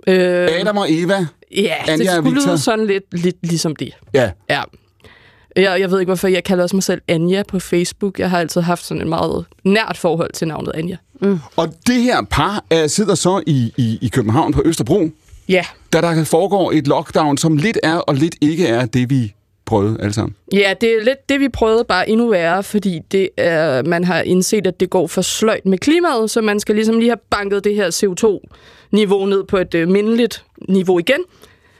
Øh, 0.07 0.49
Adam 0.59 0.77
og 0.77 0.85
Eva. 0.89 1.25
ja, 1.55 1.73
Anja 1.87 1.97
det 1.97 2.07
skulle 2.11 2.29
Victor. 2.35 2.49
lyde 2.51 2.57
sådan 2.57 2.87
lidt, 2.87 3.03
lidt 3.11 3.35
ligesom 3.41 3.75
det. 3.75 3.97
Ja. 4.13 4.31
Ja. 4.49 4.61
Jeg, 5.55 5.79
jeg 5.79 5.91
ved 5.91 5.99
ikke, 5.99 6.09
hvorfor 6.09 6.27
jeg 6.27 6.43
kalder 6.43 6.63
også 6.63 6.75
mig 6.75 6.83
selv 6.83 7.01
Anja 7.07 7.43
på 7.47 7.59
Facebook. 7.59 8.19
Jeg 8.19 8.29
har 8.29 8.39
altid 8.39 8.61
haft 8.61 8.85
sådan 8.85 9.01
et 9.01 9.07
meget 9.07 9.45
nært 9.63 9.97
forhold 9.97 10.31
til 10.33 10.47
navnet 10.47 10.71
Anja. 10.75 10.95
Og 11.55 11.73
det 11.87 11.95
her 11.95 12.21
par 12.29 12.63
er, 12.69 12.87
sidder 12.87 13.15
så 13.15 13.41
i, 13.47 13.73
i, 13.77 13.99
i 14.01 14.07
København 14.07 14.53
på 14.53 14.61
Østerbro, 14.65 15.09
Ja, 15.49 15.65
da 15.93 16.01
der 16.01 16.23
foregår 16.23 16.71
et 16.71 16.87
lockdown, 16.87 17.37
som 17.37 17.57
lidt 17.57 17.77
er 17.83 17.95
og 17.95 18.15
lidt 18.15 18.35
ikke 18.41 18.67
er 18.67 18.85
det, 18.85 19.09
vi 19.09 19.33
prøvede 19.71 19.97
alle 19.99 20.13
sammen. 20.13 20.35
Ja, 20.53 20.73
det 20.81 20.89
er 20.89 21.03
lidt 21.03 21.29
det, 21.29 21.39
vi 21.39 21.49
prøvede, 21.49 21.83
bare 21.87 22.09
endnu 22.09 22.29
værre, 22.29 22.63
fordi 22.63 22.99
det 23.11 23.29
er, 23.37 23.83
man 23.83 24.03
har 24.03 24.21
indset, 24.21 24.67
at 24.67 24.79
det 24.79 24.89
går 24.89 25.07
for 25.07 25.21
sløjt 25.21 25.65
med 25.65 25.77
klimaet, 25.77 26.29
så 26.31 26.41
man 26.41 26.59
skal 26.59 26.75
ligesom 26.75 26.99
lige 26.99 27.09
have 27.09 27.19
banket 27.29 27.63
det 27.63 27.75
her 27.75 27.87
CO2-niveau 27.89 29.25
ned 29.25 29.43
på 29.43 29.57
et 29.57 29.73
øh, 29.75 29.87
mindeligt 29.87 30.43
niveau 30.69 30.99
igen, 30.99 31.19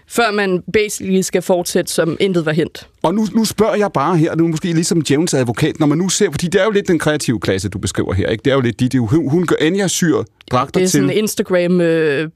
før 0.07 0.31
man 0.31 0.63
basically 0.73 1.21
skal 1.21 1.41
fortsætte, 1.41 1.91
som 1.91 2.17
intet 2.19 2.45
var 2.45 2.51
hent. 2.51 2.87
Og 3.03 3.15
nu, 3.15 3.25
nu 3.35 3.45
spørger 3.45 3.75
jeg 3.75 3.91
bare 3.93 4.17
her, 4.17 4.35
nu 4.35 4.47
måske 4.47 4.73
ligesom 4.73 5.01
Jævns 5.09 5.33
advokat, 5.33 5.79
når 5.79 5.87
man 5.87 5.97
nu 5.97 6.09
ser, 6.09 6.31
fordi 6.31 6.47
det 6.47 6.61
er 6.61 6.65
jo 6.65 6.71
lidt 6.71 6.87
den 6.87 6.99
kreative 6.99 7.39
klasse, 7.39 7.69
du 7.69 7.79
beskriver 7.79 8.13
her, 8.13 8.27
ikke? 8.27 8.41
Det 8.45 8.51
er 8.51 8.55
jo 8.55 8.61
lidt 8.61 8.79
de, 8.79 8.85
er 8.85 8.89
jo, 8.95 9.05
hun, 9.05 9.29
hun 9.29 9.45
gør 9.45 9.55
Anja 9.59 9.87
syr 9.87 10.23
dragter 10.51 10.79
Det 10.79 10.85
er 10.85 10.89
til. 10.89 11.01
sådan 11.01 11.17
Instagram... 11.17 11.81
Øh, 11.81 12.29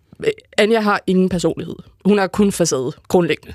Anja 0.57 0.79
har 0.79 1.01
ingen 1.07 1.29
personlighed. 1.29 1.75
Hun 2.05 2.17
har 2.17 2.27
kun 2.27 2.51
facade, 2.51 2.91
grundlæggende. 3.07 3.53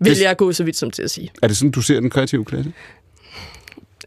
Vil 0.00 0.14
Det- 0.16 0.22
jeg 0.22 0.36
gå 0.36 0.52
så 0.52 0.64
vidt 0.64 0.76
som 0.76 0.90
til 0.90 1.02
at 1.02 1.10
sige. 1.10 1.30
Er 1.42 1.46
det 1.48 1.56
sådan, 1.56 1.70
du 1.70 1.80
ser 1.82 2.00
den 2.00 2.10
kreative 2.10 2.44
klasse? 2.44 2.72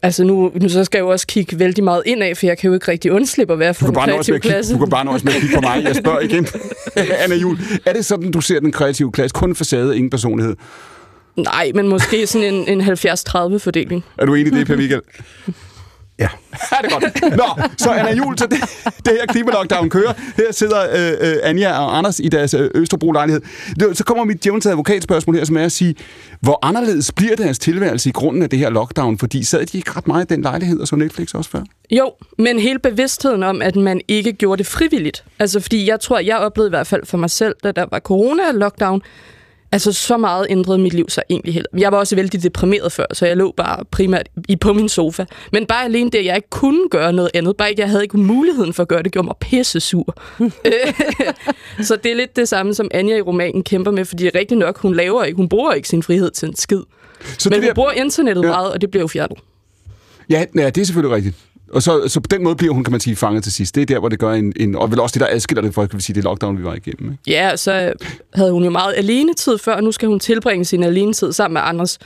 Altså 0.02 0.24
nu, 0.24 0.52
nu 0.60 0.68
så 0.68 0.84
skal 0.84 0.98
jeg 0.98 1.02
jo 1.02 1.08
også 1.08 1.26
kigge 1.26 1.58
vældig 1.58 1.84
meget 1.84 2.02
indad, 2.06 2.34
for 2.34 2.46
jeg 2.46 2.58
kan 2.58 2.68
jo 2.68 2.74
ikke 2.74 2.90
rigtig 2.90 3.12
undslippe 3.12 3.52
at 3.52 3.58
være 3.58 3.68
Du 3.68 3.74
for 3.74 3.84
kan, 3.84 3.90
en 3.90 3.94
bare 3.94 4.06
nøjes 4.06 4.26
kreativ 4.26 4.32
med 4.32 4.36
at 4.36 4.42
kigge, 4.42 4.54
klasse. 4.54 4.74
du 4.74 4.78
kan 4.78 4.90
bare 4.90 5.04
nøjes 5.04 5.24
med 5.24 5.32
at 5.32 5.40
kigge 5.40 5.54
på 5.56 5.60
mig. 5.60 5.82
Jeg 5.84 5.96
spørger 5.96 6.20
igen. 6.20 6.46
Anna 7.24 7.34
Jul, 7.36 7.58
er 7.86 7.92
det 7.92 8.04
sådan, 8.04 8.30
du 8.30 8.40
ser 8.40 8.60
den 8.60 8.72
kreative 8.72 9.12
klasse? 9.12 9.34
Kun 9.34 9.54
facade, 9.54 9.96
ingen 9.96 10.10
personlighed. 10.10 10.56
Nej, 11.36 11.70
men 11.74 11.88
måske 11.88 12.26
sådan 12.26 12.54
en, 12.54 12.68
en 12.68 12.80
70-30 12.80 13.58
fordeling. 13.58 14.04
Er 14.18 14.26
du 14.26 14.34
enig 14.34 14.52
i 14.52 14.56
det, 14.58 14.66
Per 14.66 14.76
Michael? 14.76 15.00
Ja. 16.18 16.28
Ja, 16.72 16.76
det 16.82 16.92
er 16.92 17.00
godt. 17.00 17.36
Nå, 17.36 17.64
så 17.76 17.90
Anna 17.90 18.14
Jul, 18.14 18.38
så 18.38 18.46
det, 18.46 18.58
det 19.04 19.12
her 19.12 19.26
klimalockdown 19.26 19.90
kører. 19.90 20.12
Her 20.36 20.52
sidder 20.52 20.80
øh, 20.80 21.30
øh, 21.30 21.36
Anja 21.42 21.78
og 21.78 21.98
Anders 21.98 22.20
i 22.20 22.28
deres 22.28 22.54
øh, 22.54 22.70
Østerbro-lejlighed. 22.74 23.42
Så 23.94 24.04
kommer 24.04 24.24
mit 24.24 24.44
djævnens 24.44 24.66
advokatspørgsmål 24.66 25.36
her, 25.36 25.44
som 25.44 25.56
er 25.56 25.64
at 25.64 25.72
sige, 25.72 25.94
hvor 26.40 26.58
anderledes 26.62 27.12
bliver 27.12 27.36
deres 27.36 27.58
tilværelse 27.58 28.08
i 28.08 28.12
grunden 28.12 28.42
af 28.42 28.50
det 28.50 28.58
her 28.58 28.70
lockdown? 28.70 29.18
Fordi 29.18 29.44
sad 29.44 29.66
de 29.66 29.78
ikke 29.78 29.90
ret 29.96 30.06
meget 30.08 30.30
i 30.30 30.34
den 30.34 30.42
lejlighed 30.42 30.80
og 30.80 30.88
så 30.88 30.96
Netflix 30.96 31.34
også 31.34 31.50
før? 31.50 31.60
Jo, 31.90 32.12
men 32.38 32.58
hele 32.58 32.78
bevidstheden 32.78 33.42
om, 33.42 33.62
at 33.62 33.76
man 33.76 34.00
ikke 34.08 34.32
gjorde 34.32 34.58
det 34.58 34.66
frivilligt. 34.66 35.24
Altså, 35.38 35.60
fordi 35.60 35.88
jeg 35.88 36.00
tror, 36.00 36.18
jeg 36.18 36.36
oplevede 36.36 36.68
i 36.68 36.74
hvert 36.76 36.86
fald 36.86 37.06
for 37.06 37.18
mig 37.18 37.30
selv, 37.30 37.54
da 37.64 37.72
der 37.72 37.86
var 37.90 37.98
corona-lockdown, 37.98 39.00
altså 39.72 39.92
så 39.92 40.16
meget 40.16 40.46
ændrede 40.50 40.78
mit 40.78 40.92
liv 40.92 41.08
sig 41.08 41.22
egentlig 41.30 41.54
heller. 41.54 41.68
Jeg 41.78 41.92
var 41.92 41.98
også 41.98 42.16
vældig 42.16 42.42
deprimeret 42.42 42.92
før, 42.92 43.04
så 43.12 43.26
jeg 43.26 43.36
lå 43.36 43.54
bare 43.56 43.84
primært 43.90 44.28
i 44.48 44.56
på 44.56 44.72
min 44.72 44.88
sofa. 44.88 45.24
Men 45.52 45.66
bare 45.66 45.84
alene 45.84 46.10
det, 46.10 46.18
at 46.18 46.24
jeg 46.24 46.36
ikke 46.36 46.50
kunne 46.50 46.88
gøre 46.90 47.12
noget 47.12 47.30
andet, 47.34 47.56
bare 47.56 47.70
ikke, 47.70 47.82
jeg 47.82 47.90
havde 47.90 48.02
ikke 48.02 48.18
muligheden 48.18 48.72
for 48.72 48.82
at 48.82 48.88
gøre 48.88 49.02
det, 49.02 49.12
gjorde 49.12 49.26
mig 49.26 49.34
pisse 49.40 49.80
sur. 49.80 50.16
Så 51.88 51.96
det 51.96 52.12
er 52.12 52.16
lidt 52.16 52.36
det 52.36 52.48
samme, 52.48 52.74
som 52.74 52.88
Anja 52.94 53.16
i 53.16 53.20
romanen 53.20 53.62
kæmper 53.62 53.90
med, 53.90 54.04
fordi 54.04 54.28
rigtig 54.28 54.56
nok, 54.56 54.78
hun 54.78 54.94
laver 54.94 55.24
ikke, 55.24 55.36
hun 55.36 55.48
bruger 55.48 55.72
ikke 55.72 55.88
sin 55.88 56.02
frihed 56.02 56.30
til 56.30 56.48
en 56.48 56.56
skid. 56.56 56.82
Så 57.38 57.50
Men 57.50 57.60
det 57.60 57.68
hun 57.68 57.74
bruger 57.74 57.90
internettet 57.90 58.42
ja. 58.42 58.48
meget, 58.48 58.72
og 58.72 58.80
det 58.80 58.90
bliver 58.90 59.02
jo 59.02 59.08
fjernet. 59.08 59.38
ja, 60.30 60.44
ja, 60.56 60.70
det 60.70 60.80
er 60.80 60.84
selvfølgelig 60.84 61.16
rigtigt. 61.16 61.36
Og 61.72 61.82
så, 61.82 62.08
så 62.08 62.20
på 62.20 62.26
den 62.30 62.44
måde 62.44 62.56
bliver 62.56 62.74
hun, 62.74 62.84
kan 62.84 62.90
man 62.90 63.00
sige, 63.00 63.16
fanget 63.16 63.42
til 63.42 63.52
sidst. 63.52 63.74
Det 63.74 63.82
er 63.82 63.86
der, 63.86 63.98
hvor 63.98 64.08
det 64.08 64.18
gør 64.18 64.32
en... 64.32 64.52
en 64.56 64.74
og 64.74 64.90
vel 64.90 65.00
også 65.00 65.14
det, 65.14 65.20
der 65.20 65.26
adskiller 65.30 65.62
det 65.62 65.74
fra, 65.74 65.86
kan 65.86 65.96
vi 65.96 66.02
sige, 66.02 66.14
det 66.14 66.24
lockdown, 66.24 66.58
vi 66.58 66.64
var 66.64 66.74
igennem. 66.74 67.12
Ikke? 67.12 67.22
Ja, 67.26 67.56
så 67.56 67.92
havde 68.34 68.52
hun 68.52 68.64
jo 68.64 68.70
meget 68.70 68.94
alenetid 68.96 69.58
før, 69.58 69.74
og 69.74 69.84
nu 69.84 69.92
skal 69.92 70.08
hun 70.08 70.20
tilbringe 70.20 70.64
sin 70.64 70.82
alenetid 70.82 71.32
sammen 71.32 71.52
med 71.52 71.62
Anders, 71.64 71.98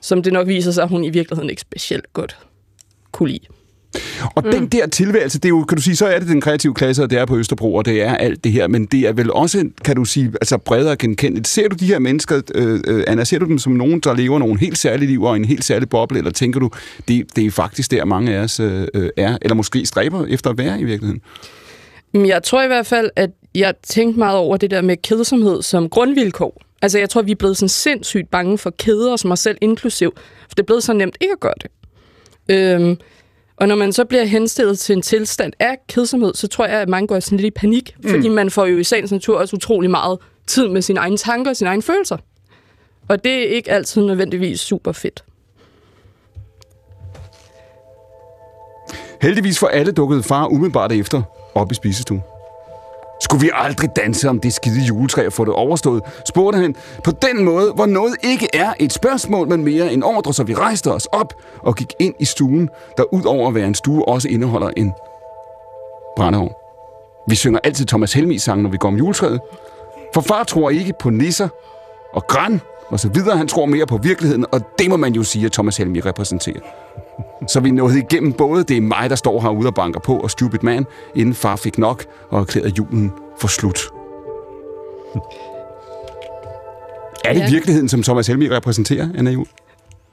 som 0.00 0.22
det 0.22 0.32
nok 0.32 0.48
viser 0.48 0.70
sig, 0.70 0.82
at 0.82 0.88
hun 0.88 1.04
i 1.04 1.10
virkeligheden 1.10 1.50
ikke 1.50 1.62
specielt 1.62 2.12
godt 2.12 2.36
kunne 3.12 3.28
lide. 3.28 3.46
Og 4.34 4.42
mm. 4.44 4.50
den 4.50 4.66
der 4.66 4.86
tilværelse, 4.86 5.38
det 5.38 5.44
er 5.44 5.48
jo, 5.48 5.64
kan 5.64 5.76
du 5.76 5.82
sige, 5.82 5.96
så 5.96 6.06
er 6.06 6.18
det 6.18 6.28
den 6.28 6.40
kreative 6.40 6.74
klasse, 6.74 7.02
og 7.02 7.10
det 7.10 7.18
er 7.18 7.26
på 7.26 7.36
Østerbro, 7.38 7.74
og 7.74 7.84
det 7.84 8.02
er 8.02 8.14
alt 8.14 8.44
det 8.44 8.52
her, 8.52 8.68
men 8.68 8.86
det 8.86 9.00
er 9.00 9.12
vel 9.12 9.32
også, 9.32 9.68
kan 9.84 9.96
du 9.96 10.04
sige, 10.04 10.32
altså 10.40 10.58
bredere 10.58 10.96
genkendeligt. 10.96 11.48
Ser 11.48 11.68
du 11.68 11.76
de 11.76 11.86
her 11.86 11.98
mennesker, 11.98 12.40
øh, 12.54 12.80
øh, 12.86 13.04
Anna, 13.06 13.24
ser 13.24 13.38
du 13.38 13.44
dem 13.44 13.58
som 13.58 13.72
nogen, 13.72 14.00
der 14.00 14.14
lever 14.14 14.38
nogle 14.38 14.60
helt 14.60 14.78
særlige 14.78 15.08
liv 15.08 15.22
og 15.22 15.36
en 15.36 15.44
helt 15.44 15.64
særlig 15.64 15.88
boble, 15.88 16.18
eller 16.18 16.30
tænker 16.30 16.60
du, 16.60 16.70
det, 17.08 17.36
det 17.36 17.46
er 17.46 17.50
faktisk 17.50 17.90
der, 17.90 18.04
mange 18.04 18.34
af 18.34 18.42
os 18.42 18.60
øh, 18.60 18.86
øh, 18.94 19.10
er, 19.16 19.38
eller 19.42 19.54
måske 19.54 19.86
stræber 19.86 20.26
efter 20.26 20.50
at 20.50 20.58
være 20.58 20.80
i 20.80 20.84
virkeligheden? 20.84 21.22
Men 22.12 22.26
jeg 22.26 22.42
tror 22.42 22.62
i 22.62 22.66
hvert 22.66 22.86
fald, 22.86 23.10
at 23.16 23.30
jeg 23.54 23.74
tænkte 23.82 24.18
meget 24.18 24.38
over 24.38 24.56
det 24.56 24.70
der 24.70 24.80
med 24.80 24.96
kedsomhed 24.96 25.62
som 25.62 25.88
grundvilkår. 25.88 26.62
Altså, 26.82 26.98
jeg 26.98 27.10
tror, 27.10 27.22
vi 27.22 27.30
er 27.30 27.36
blevet 27.36 27.56
sådan 27.56 27.68
sindssygt 27.68 28.30
bange 28.30 28.58
for 28.58 28.70
keder, 28.78 29.16
som 29.16 29.30
os 29.30 29.40
selv 29.40 29.58
inklusiv. 29.60 30.12
For 30.16 30.54
det 30.56 30.58
er 30.58 30.66
blevet 30.66 30.82
så 30.82 30.92
nemt 30.92 31.16
ikke 31.20 31.32
at 31.32 31.40
gøre 31.40 31.54
det. 31.60 31.70
Øhm, 32.50 32.96
og 33.60 33.68
når 33.68 33.74
man 33.74 33.92
så 33.92 34.04
bliver 34.04 34.24
henstillet 34.24 34.78
til 34.78 34.92
en 34.92 35.02
tilstand 35.02 35.52
af 35.58 35.78
kedsomhed, 35.88 36.34
så 36.34 36.48
tror 36.48 36.66
jeg, 36.66 36.80
at 36.80 36.88
mange 36.88 37.06
går 37.06 37.20
sådan 37.20 37.38
lidt 37.38 37.46
i 37.46 37.50
panik. 37.50 37.96
Mm. 37.98 38.10
Fordi 38.10 38.28
man 38.28 38.50
får 38.50 38.66
jo 38.66 38.78
i 38.78 38.84
sagens 38.84 39.12
natur 39.12 39.38
også 39.38 39.56
utrolig 39.56 39.90
meget 39.90 40.18
tid 40.46 40.68
med 40.68 40.82
sine 40.82 41.00
egne 41.00 41.16
tanker 41.16 41.50
og 41.50 41.56
sine 41.56 41.70
egne 41.70 41.82
følelser. 41.82 42.16
Og 43.08 43.24
det 43.24 43.32
er 43.32 43.56
ikke 43.56 43.70
altid 43.70 44.02
nødvendigvis 44.02 44.60
super 44.60 44.92
fedt. 44.92 45.24
Heldigvis 49.22 49.58
for 49.58 49.66
alle 49.66 49.92
dukkede 49.92 50.22
far 50.22 50.46
umiddelbart 50.46 50.92
efter 50.92 51.22
op 51.54 51.72
i 51.72 51.74
spisestuen. 51.74 52.22
Skulle 53.20 53.40
vi 53.40 53.50
aldrig 53.54 53.96
danse 53.96 54.28
om 54.28 54.40
det 54.40 54.52
skide 54.52 54.80
juletræ 54.80 55.26
og 55.26 55.32
få 55.32 55.44
det 55.44 55.54
overstået? 55.54 56.02
Spurgte 56.28 56.58
han 56.58 56.74
på 57.04 57.10
den 57.10 57.44
måde, 57.44 57.72
hvor 57.72 57.86
noget 57.86 58.16
ikke 58.22 58.48
er 58.54 58.72
et 58.80 58.92
spørgsmål, 58.92 59.48
men 59.48 59.64
mere 59.64 59.92
en 59.92 60.02
ordre, 60.02 60.34
så 60.34 60.42
vi 60.42 60.54
rejste 60.54 60.92
os 60.92 61.06
op 61.06 61.34
og 61.62 61.76
gik 61.76 61.92
ind 61.98 62.14
i 62.20 62.24
stuen, 62.24 62.68
der 62.96 63.14
ud 63.14 63.24
over 63.24 63.48
at 63.48 63.54
være 63.54 63.66
en 63.66 63.74
stue 63.74 64.08
også 64.08 64.28
indeholder 64.28 64.70
en 64.76 64.92
brændeovn. 66.16 66.52
Vi 67.28 67.34
synger 67.34 67.58
altid 67.64 67.86
Thomas 67.86 68.12
Helmis 68.12 68.42
sang, 68.42 68.62
når 68.62 68.70
vi 68.70 68.76
går 68.76 68.88
om 68.88 68.96
juletræet. 68.96 69.40
For 70.14 70.20
far 70.20 70.44
tror 70.44 70.70
ikke 70.70 70.92
på 71.00 71.10
nisser 71.10 71.48
og 72.12 72.26
græn 72.26 72.60
og 72.88 73.00
så 73.00 73.08
videre. 73.08 73.36
Han 73.36 73.48
tror 73.48 73.66
mere 73.66 73.86
på 73.86 73.96
virkeligheden, 73.96 74.46
og 74.52 74.60
det 74.78 74.90
må 74.90 74.96
man 74.96 75.12
jo 75.12 75.22
sige, 75.22 75.46
at 75.46 75.52
Thomas 75.52 75.76
Helmi 75.76 76.00
repræsenterer. 76.00 76.60
Så 77.52 77.60
vi 77.60 77.70
nåede 77.70 77.98
igennem 77.98 78.32
både, 78.32 78.64
det 78.64 78.76
er 78.76 78.80
mig, 78.80 79.10
der 79.10 79.16
står 79.16 79.40
herude 79.40 79.66
og 79.66 79.74
banker 79.74 80.00
på, 80.00 80.16
og 80.18 80.30
Stupid 80.30 80.58
Man, 80.62 80.86
inden 81.14 81.34
far 81.34 81.56
fik 81.56 81.78
nok 81.78 82.04
og 82.30 82.40
erklærede 82.40 82.72
julen 82.78 83.12
for 83.40 83.48
slut. 83.48 83.78
Er 87.24 87.32
det 87.32 87.40
Ja. 87.40 87.50
virkeligheden, 87.50 87.88
som 87.88 88.02
Thomas 88.02 88.26
Helmi 88.26 88.48
repræsenterer, 88.48 89.08
Anna 89.18 89.30
Jul? 89.30 89.46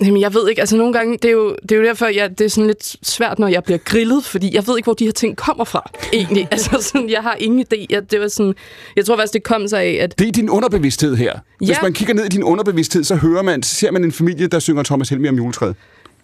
Jamen, 0.02 0.22
jeg 0.22 0.34
ved 0.34 0.50
ikke, 0.50 0.60
altså 0.62 0.78
nogle 0.78 0.94
gange, 0.94 1.14
det 1.22 1.26
er 1.26 1.32
jo, 1.32 1.56
det 1.62 1.72
er 1.72 1.76
jo 1.76 1.84
derfor, 1.84 2.06
jeg, 2.06 2.30
det 2.40 2.46
er 2.46 2.50
sådan 2.50 2.68
lidt 2.68 2.96
svært, 3.08 3.40
når 3.40 3.48
jeg 3.48 3.64
bliver 3.64 3.78
grillet, 3.78 4.26
fordi 4.26 4.56
jeg 4.56 4.68
ved 4.68 4.78
ikke, 4.78 4.86
hvor 4.86 4.94
de 4.94 5.06
her 5.06 5.12
ting 5.12 5.38
kommer 5.38 5.64
fra, 5.64 5.90
egentlig. 6.14 6.48
altså 6.52 6.78
sådan, 6.82 7.10
jeg 7.10 7.22
har 7.22 7.36
ingen 7.40 7.66
idé. 7.74 7.86
Jeg, 7.90 8.12
det 8.12 8.20
var 8.22 8.28
sådan, 8.28 8.54
jeg 8.96 9.06
tror 9.06 9.16
faktisk, 9.18 9.34
det 9.34 9.44
kom 9.44 9.68
sig 9.68 9.82
af, 9.82 9.98
at 10.02 10.20
Det 10.20 10.28
er 10.28 10.32
din 10.32 10.50
underbevidsthed 10.50 11.16
her. 11.16 11.34
Hvis 11.58 11.70
Ja. 11.70 11.76
man 11.82 11.94
kigger 11.94 12.14
ned 12.14 12.26
i 12.26 12.30
din 12.30 12.44
underbevidsthed, 12.44 13.04
så 13.04 13.16
hører 13.16 13.42
man, 13.42 13.64
ser 13.64 13.92
man 13.92 14.04
en 14.04 14.12
familie, 14.12 14.48
der 14.48 14.60
synger 14.60 14.84
Thomas 14.84 15.10
Helmi 15.10 15.28
om 15.30 15.36
juletræet. 15.36 15.76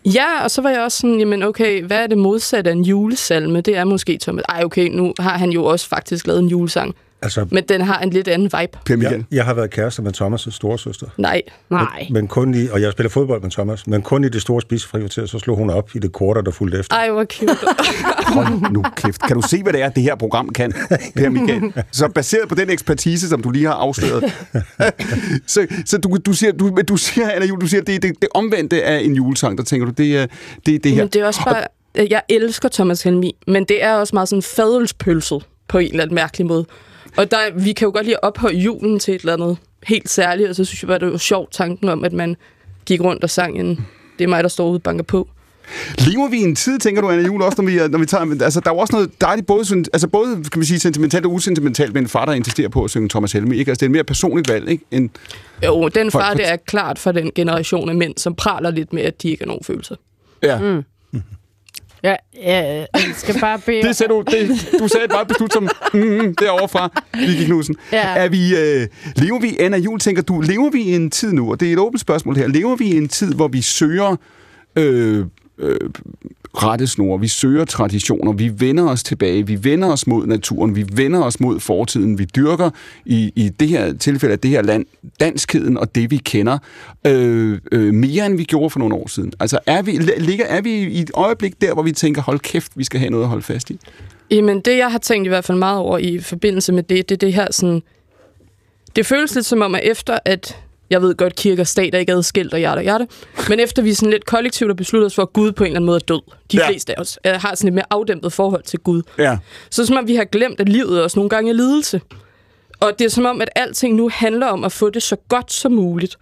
Ja, 0.05 0.43
og 0.43 0.51
så 0.51 0.61
var 0.61 0.69
jeg 0.69 0.81
også 0.81 0.97
sådan, 0.97 1.19
jamen 1.19 1.43
okay, 1.43 1.83
hvad 1.83 2.03
er 2.03 2.07
det 2.07 2.17
modsatte 2.17 2.69
af 2.69 2.73
en 2.73 2.83
julesalme? 2.83 3.61
Det 3.61 3.77
er 3.77 3.83
måske 3.83 4.17
Thomas. 4.21 4.43
Ej, 4.49 4.63
okay, 4.63 4.89
nu 4.89 5.13
har 5.19 5.37
han 5.37 5.49
jo 5.49 5.65
også 5.65 5.87
faktisk 5.87 6.27
lavet 6.27 6.39
en 6.39 6.47
julesang. 6.47 6.95
Altså, 7.23 7.45
Men 7.51 7.63
den 7.69 7.81
har 7.81 7.99
en 7.99 8.09
lidt 8.09 8.27
anden 8.27 8.51
vibe. 8.59 8.77
Per 8.85 8.95
Michael. 8.95 9.25
jeg, 9.31 9.37
jeg 9.37 9.45
har 9.45 9.53
været 9.53 9.69
kæreste 9.69 10.01
med 10.01 10.21
Thomas' 10.21 10.51
storesøster. 10.51 11.07
Nej. 11.17 11.41
Nej. 11.69 12.07
Men 12.11 12.27
kun 12.27 12.53
i, 12.55 12.67
og 12.67 12.81
jeg 12.81 12.91
spiller 12.91 13.09
fodbold 13.09 13.41
med 13.41 13.51
Thomas, 13.51 13.87
men 13.87 14.01
kun 14.01 14.23
i 14.23 14.29
det 14.29 14.41
store 14.41 14.61
spisefrikvarter, 14.61 15.25
så 15.25 15.39
slog 15.39 15.57
hun 15.57 15.69
op 15.69 15.95
i 15.95 15.99
det 15.99 16.11
korter, 16.11 16.41
der 16.41 16.51
fulgte 16.51 16.79
efter. 16.79 16.95
Ej, 16.95 17.11
hvor 17.11 17.25
cute. 17.25 17.57
Hold 18.33 18.71
nu 18.71 18.83
kæft. 18.95 19.21
Kan 19.21 19.35
du 19.35 19.47
se, 19.47 19.63
hvad 19.63 19.73
det 19.73 19.81
er, 19.81 19.89
det 19.89 20.03
her 20.03 20.15
program 20.15 20.49
kan, 20.49 20.71
Per 21.15 21.29
Michael? 21.29 21.73
Så 21.91 22.07
baseret 22.07 22.49
på 22.49 22.55
den 22.55 22.69
ekspertise, 22.69 23.29
som 23.29 23.43
du 23.43 23.49
lige 23.49 23.65
har 23.65 23.73
afsløret. 23.73 24.23
så 25.47 25.67
så 25.85 25.97
du, 25.97 26.17
du 26.25 26.33
siger, 26.33 26.51
du, 26.51 26.71
men 26.75 26.85
du 26.85 26.97
siger, 26.97 27.31
Anna 27.31 27.45
Jul, 27.45 27.61
du 27.61 27.67
siger, 27.67 27.81
det 27.81 27.95
er 27.95 27.99
det, 27.99 28.13
det 28.21 28.29
omvendte 28.33 28.83
af 28.83 28.99
en 28.99 29.15
julesang, 29.15 29.57
der 29.57 29.63
tænker 29.63 29.85
du, 29.85 29.91
det 29.91 30.17
er 30.17 30.27
det, 30.65 30.83
det 30.83 30.91
her. 30.91 31.01
Men 31.01 31.07
det 31.07 31.21
er 31.21 31.25
også 31.25 31.41
bare... 31.45 31.63
Jeg 31.95 32.21
elsker 32.29 32.69
Thomas 32.69 33.03
Helmi, 33.03 33.35
men 33.47 33.63
det 33.63 33.83
er 33.83 33.93
også 33.93 34.15
meget 34.15 34.29
sådan 34.29 34.41
fadelspølset 34.41 35.43
på 35.67 35.77
en 35.77 35.91
eller 35.91 36.03
anden 36.03 36.15
mærkelig 36.15 36.47
måde. 36.47 36.65
Og 37.17 37.31
der, 37.31 37.37
vi 37.63 37.73
kan 37.73 37.85
jo 37.85 37.91
godt 37.91 38.05
lide 38.05 38.15
at 38.15 38.23
ophøje 38.23 38.53
julen 38.55 38.99
til 38.99 39.15
et 39.15 39.21
eller 39.21 39.33
andet 39.33 39.57
helt 39.83 40.09
særligt, 40.09 40.49
og 40.49 40.55
så 40.55 40.65
synes 40.65 40.83
jeg 40.83 40.87
bare, 40.87 40.99
det 40.99 41.11
var 41.11 41.17
sjovt 41.17 41.51
tanken 41.51 41.89
om, 41.89 42.03
at 42.03 42.13
man 42.13 42.35
gik 42.85 43.01
rundt 43.01 43.23
og 43.23 43.29
sang 43.29 43.59
en 43.59 43.67
Det 44.19 44.23
er 44.23 44.27
mig, 44.27 44.43
der 44.43 44.49
står 44.49 44.67
ude 44.69 44.77
og 44.77 44.83
banker 44.83 45.03
på. 45.03 45.29
Lever 45.97 46.29
vi 46.29 46.37
i 46.37 46.41
en 46.43 46.55
tid, 46.55 46.79
tænker 46.79 47.01
du, 47.01 47.09
Anna 47.09 47.23
Jul, 47.25 47.41
også 47.41 47.61
når 47.61 47.69
vi, 47.71 47.79
når 47.89 47.99
vi 47.99 48.05
tager... 48.05 48.43
Altså, 48.43 48.59
der 48.59 48.69
er 48.69 48.73
jo 48.75 48.79
også 48.79 48.95
noget 48.95 49.21
dejligt, 49.21 49.47
både, 49.47 49.85
altså, 49.93 50.07
både 50.07 50.35
kan 50.35 50.59
man 50.59 50.65
sige, 50.65 50.79
sentimentalt 50.79 51.25
og 51.25 51.31
usentimentalt, 51.33 51.93
med 51.93 52.01
en 52.01 52.07
far, 52.07 52.25
der 52.25 52.33
insisterer 52.33 52.69
på 52.69 52.83
at 52.83 52.89
synge 52.89 53.09
Thomas 53.09 53.31
Helmi. 53.31 53.57
Ikke? 53.57 53.71
Altså, 53.71 53.79
det 53.79 53.85
er 53.85 53.89
et 53.89 53.91
mere 53.91 54.03
personligt 54.03 54.49
valg, 54.49 54.69
ikke? 54.69 54.83
End, 54.91 55.09
Jo, 55.65 55.87
den 55.87 56.11
Folk- 56.11 56.25
far, 56.25 56.33
det 56.33 56.47
er 56.51 56.55
klart 56.55 56.99
for 56.99 57.11
den 57.11 57.31
generation 57.35 57.89
af 57.89 57.95
mænd, 57.95 58.13
som 58.17 58.35
praler 58.35 58.71
lidt 58.71 58.93
med, 58.93 59.01
at 59.01 59.21
de 59.21 59.29
ikke 59.29 59.43
har 59.43 59.47
nogen 59.47 59.63
følelser. 59.63 59.95
ja. 60.43 60.59
Mm. 60.59 60.83
Ja, 62.03 62.15
ja, 62.35 62.85
jeg 62.93 63.11
skal 63.15 63.39
bare 63.39 63.59
bede... 63.59 63.83
Det 63.83 63.95
sagde 63.95 64.13
du, 64.13 64.23
det, 64.31 64.49
du 64.79 64.87
sagde 64.87 65.07
bare 65.07 65.25
beslut 65.25 65.53
som 65.53 65.69
mm, 65.93 65.99
mm, 65.99 66.35
derovre 66.35 66.69
fra, 66.69 67.01
Vicky 67.13 67.45
Knudsen. 67.45 67.75
Ja. 67.91 68.15
Er 68.15 68.29
vi, 68.29 68.55
øh, 68.55 68.87
lever 69.15 69.39
vi, 69.39 69.57
Anna 69.59 69.77
Jul, 69.77 69.99
tænker 69.99 70.21
du, 70.21 70.41
lever 70.41 70.69
vi 70.69 70.81
i 70.81 70.95
en 70.95 71.11
tid 71.11 71.33
nu, 71.33 71.51
og 71.51 71.59
det 71.59 71.67
er 71.67 71.73
et 71.73 71.79
åbent 71.79 72.01
spørgsmål 72.01 72.35
her, 72.35 72.47
lever 72.47 72.75
vi 72.75 72.85
i 72.85 72.97
en 72.97 73.07
tid, 73.07 73.33
hvor 73.33 73.47
vi 73.47 73.61
søger 73.61 74.15
øh, 74.75 75.25
øh, 75.57 75.79
rettesnore, 76.53 77.19
vi 77.19 77.27
søger 77.27 77.65
traditioner, 77.65 78.31
vi 78.33 78.51
vender 78.57 78.89
os 78.89 79.03
tilbage, 79.03 79.47
vi 79.47 79.63
vender 79.63 79.91
os 79.91 80.07
mod 80.07 80.27
naturen, 80.27 80.75
vi 80.75 80.85
vender 80.93 81.23
os 81.23 81.39
mod 81.39 81.59
fortiden, 81.59 82.19
vi 82.19 82.25
dyrker 82.25 82.69
i, 83.05 83.31
i 83.35 83.49
det 83.49 83.67
her 83.67 83.93
tilfælde 83.93 84.33
af 84.33 84.39
det 84.39 84.51
her 84.51 84.61
land, 84.61 84.85
danskheden 85.19 85.77
og 85.77 85.95
det, 85.95 86.11
vi 86.11 86.17
kender, 86.17 86.57
øh, 87.07 87.59
øh, 87.71 87.93
mere 87.93 88.25
end 88.25 88.37
vi 88.37 88.43
gjorde 88.43 88.69
for 88.69 88.79
nogle 88.79 88.95
år 88.95 89.07
siden. 89.07 89.33
Altså, 89.39 89.59
er 89.65 89.81
vi, 89.81 89.91
ligger, 90.17 90.45
er 90.45 90.61
vi 90.61 90.71
i 90.71 90.99
et 90.99 91.11
øjeblik 91.13 91.61
der, 91.61 91.73
hvor 91.73 91.83
vi 91.83 91.91
tænker, 91.91 92.21
hold 92.21 92.39
kæft, 92.39 92.71
vi 92.75 92.83
skal 92.83 92.99
have 92.99 93.09
noget 93.09 93.23
at 93.23 93.29
holde 93.29 93.43
fast 93.43 93.69
i? 93.69 93.79
Jamen, 94.31 94.59
det 94.59 94.77
jeg 94.77 94.91
har 94.91 94.99
tænkt 94.99 95.25
i 95.25 95.29
hvert 95.29 95.45
fald 95.45 95.57
meget 95.57 95.77
over 95.77 95.97
i 95.97 96.19
forbindelse 96.19 96.73
med 96.73 96.83
det, 96.83 97.09
det 97.09 97.15
er 97.15 97.19
det 97.19 97.33
her 97.33 97.47
sådan... 97.51 97.81
Det 98.95 99.05
føles 99.05 99.35
lidt 99.35 99.45
som 99.45 99.61
om, 99.61 99.75
at 99.75 99.81
efter 99.83 100.19
at... 100.25 100.57
Jeg 100.91 101.01
ved 101.01 101.15
godt, 101.15 101.35
kirke 101.35 101.61
og 101.61 101.67
stat 101.67 101.95
er 101.95 101.99
ikke 101.99 102.11
adskilt 102.13 102.53
og 102.53 102.59
hjerte 102.59 102.81
hjerte. 102.81 103.07
Men 103.49 103.59
efter 103.59 103.81
vi 103.81 103.93
sådan 103.93 104.11
lidt 104.11 104.25
kollektivt 104.25 104.69
har 104.69 104.75
besluttet 104.75 105.05
os 105.05 105.15
for, 105.15 105.21
at 105.21 105.33
Gud 105.33 105.51
på 105.51 105.63
en 105.63 105.67
eller 105.67 105.77
anden 105.77 105.85
måde 105.85 105.95
er 105.95 105.99
død. 106.15 106.21
De 106.51 106.57
Ja. 106.57 106.69
fleste 106.69 106.97
af 106.97 107.01
os 107.01 107.19
øh, 107.27 107.33
har 107.33 107.55
sådan 107.55 107.67
et 107.67 107.73
mere 107.73 107.85
afdæmpet 107.89 108.33
forhold 108.33 108.63
til 108.63 108.79
Gud. 108.79 109.01
Ja. 109.17 109.37
Så 109.69 109.85
som 109.85 109.97
om, 109.97 110.07
vi 110.07 110.15
har 110.15 110.23
glemt, 110.23 110.59
at 110.59 110.69
livet 110.69 111.03
også 111.03 111.19
nogle 111.19 111.29
gange 111.29 111.49
er 111.49 111.53
lidelse. 111.55 112.01
Og 112.79 112.91
det 112.99 113.05
er 113.05 113.09
som 113.09 113.25
om, 113.25 113.41
at 113.41 113.49
alting 113.55 113.95
nu 113.95 114.09
handler 114.13 114.47
om 114.47 114.63
at 114.63 114.71
få 114.71 114.89
det 114.89 115.03
så 115.03 115.15
godt 115.29 115.51
som 115.53 115.71
muligt. 115.71 116.17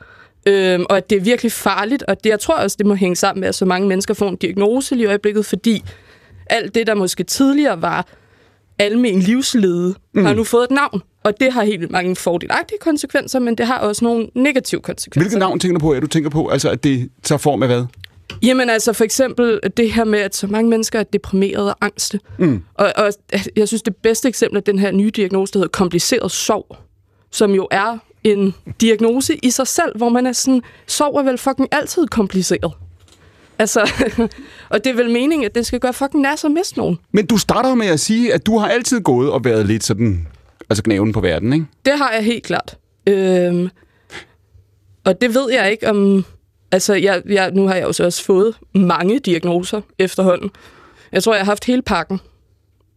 Øhm, 0.45 0.85
og 0.89 0.97
at 0.97 1.09
det 1.09 1.15
er 1.15 1.21
virkelig 1.21 1.51
farligt. 1.51 2.03
Og 2.03 2.23
det, 2.23 2.29
jeg 2.29 2.39
tror 2.39 2.55
også, 2.55 2.75
det 2.79 2.85
må 2.85 2.95
hænge 2.95 3.15
sammen 3.15 3.39
med, 3.41 3.47
at 3.49 3.55
så 3.55 3.65
mange 3.65 3.87
mennesker 3.87 4.13
får 4.13 4.29
en 4.29 4.35
diagnose 4.35 4.95
lige 4.95 5.03
i 5.03 5.07
øjeblikket, 5.07 5.45
fordi 5.45 5.83
alt 6.49 6.75
det, 6.75 6.87
der 6.87 6.93
måske 6.95 7.23
tidligere 7.23 7.81
var 7.81 8.05
almen 8.79 9.19
livslede, 9.19 9.95
mm. 10.13 10.25
har 10.25 10.33
nu 10.33 10.43
fået 10.43 10.63
et 10.63 10.71
navn. 10.71 11.01
Og 11.23 11.39
det 11.39 11.53
har 11.53 11.63
helt 11.63 11.91
mange 11.91 12.15
fordelagtige 12.15 12.77
konsekvenser, 12.81 13.39
men 13.39 13.55
det 13.55 13.65
har 13.65 13.77
også 13.77 14.05
nogle 14.05 14.27
negative 14.35 14.81
konsekvenser. 14.81 15.21
Hvilket 15.21 15.39
navn 15.39 15.59
tænker 15.59 15.79
du 15.79 15.85
på? 15.85 15.93
Er 15.93 15.99
du 15.99 16.07
tænker 16.07 16.29
på, 16.29 16.47
altså, 16.47 16.69
at 16.69 16.83
det 16.83 17.09
tager 17.23 17.39
form 17.39 17.63
af 17.63 17.69
hvad? 17.69 17.85
Jamen 18.43 18.69
altså 18.69 18.93
for 18.93 19.03
eksempel 19.03 19.59
det 19.77 19.91
her 19.91 20.03
med, 20.03 20.19
at 20.19 20.35
så 20.35 20.47
mange 20.47 20.69
mennesker 20.69 20.99
er 20.99 21.03
deprimerede 21.03 21.73
og 21.73 21.85
angste. 21.85 22.19
Mm. 22.37 22.63
Og, 22.73 22.93
og 22.95 23.13
jeg 23.55 23.67
synes, 23.67 23.81
det 23.81 23.95
bedste 23.95 24.27
eksempel 24.27 24.57
er 24.57 24.61
den 24.61 24.79
her 24.79 24.91
nye 24.91 25.09
diagnose, 25.09 25.53
der 25.53 25.59
hedder 25.59 25.69
kompliceret 25.69 26.31
sorg, 26.31 26.77
som 27.31 27.51
jo 27.51 27.67
er 27.71 27.97
en 28.23 28.53
diagnose 28.81 29.35
i 29.43 29.49
sig 29.49 29.67
selv, 29.67 29.97
hvor 29.97 30.09
man 30.09 30.25
er 30.25 30.31
sådan, 30.31 30.61
sorg 30.87 31.19
er 31.19 31.23
vel 31.23 31.37
fucking 31.37 31.67
altid 31.71 32.07
kompliceret. 32.07 32.73
Altså, 33.59 33.91
og 34.69 34.83
det 34.83 34.89
er 34.89 34.95
vel 34.95 35.09
meningen, 35.09 35.45
at 35.45 35.55
det 35.55 35.65
skal 35.65 35.79
gøre 35.79 35.93
fucking 35.93 36.21
nas 36.21 36.43
at 36.43 36.51
miste 36.51 36.77
nogen. 36.77 36.97
Men 37.11 37.25
du 37.25 37.37
starter 37.37 37.75
med 37.75 37.87
at 37.87 37.99
sige, 37.99 38.33
at 38.33 38.45
du 38.45 38.57
har 38.57 38.67
altid 38.67 39.01
gået 39.01 39.31
og 39.31 39.45
været 39.45 39.65
lidt 39.65 39.83
sådan, 39.83 40.27
altså 40.69 40.83
knæven 40.83 41.11
på 41.11 41.21
verden, 41.21 41.53
ikke? 41.53 41.65
Det 41.85 41.97
har 41.97 42.11
jeg 42.11 42.23
helt 42.23 42.43
klart. 42.43 42.77
Øhm, 43.07 43.69
og 45.05 45.21
det 45.21 45.33
ved 45.33 45.51
jeg 45.51 45.71
ikke 45.71 45.89
om... 45.89 46.25
Altså, 46.71 46.93
jeg, 46.93 47.21
jeg, 47.29 47.51
nu 47.51 47.67
har 47.67 47.75
jeg 47.75 47.83
jo 47.83 47.91
så 47.91 48.05
også 48.05 48.23
fået 48.23 48.55
mange 48.75 49.19
diagnoser 49.19 49.81
efterhånden. 49.99 50.49
Jeg 51.11 51.23
tror, 51.23 51.33
jeg 51.33 51.41
har 51.41 51.51
haft 51.51 51.65
hele 51.65 51.81
pakken. 51.81 52.19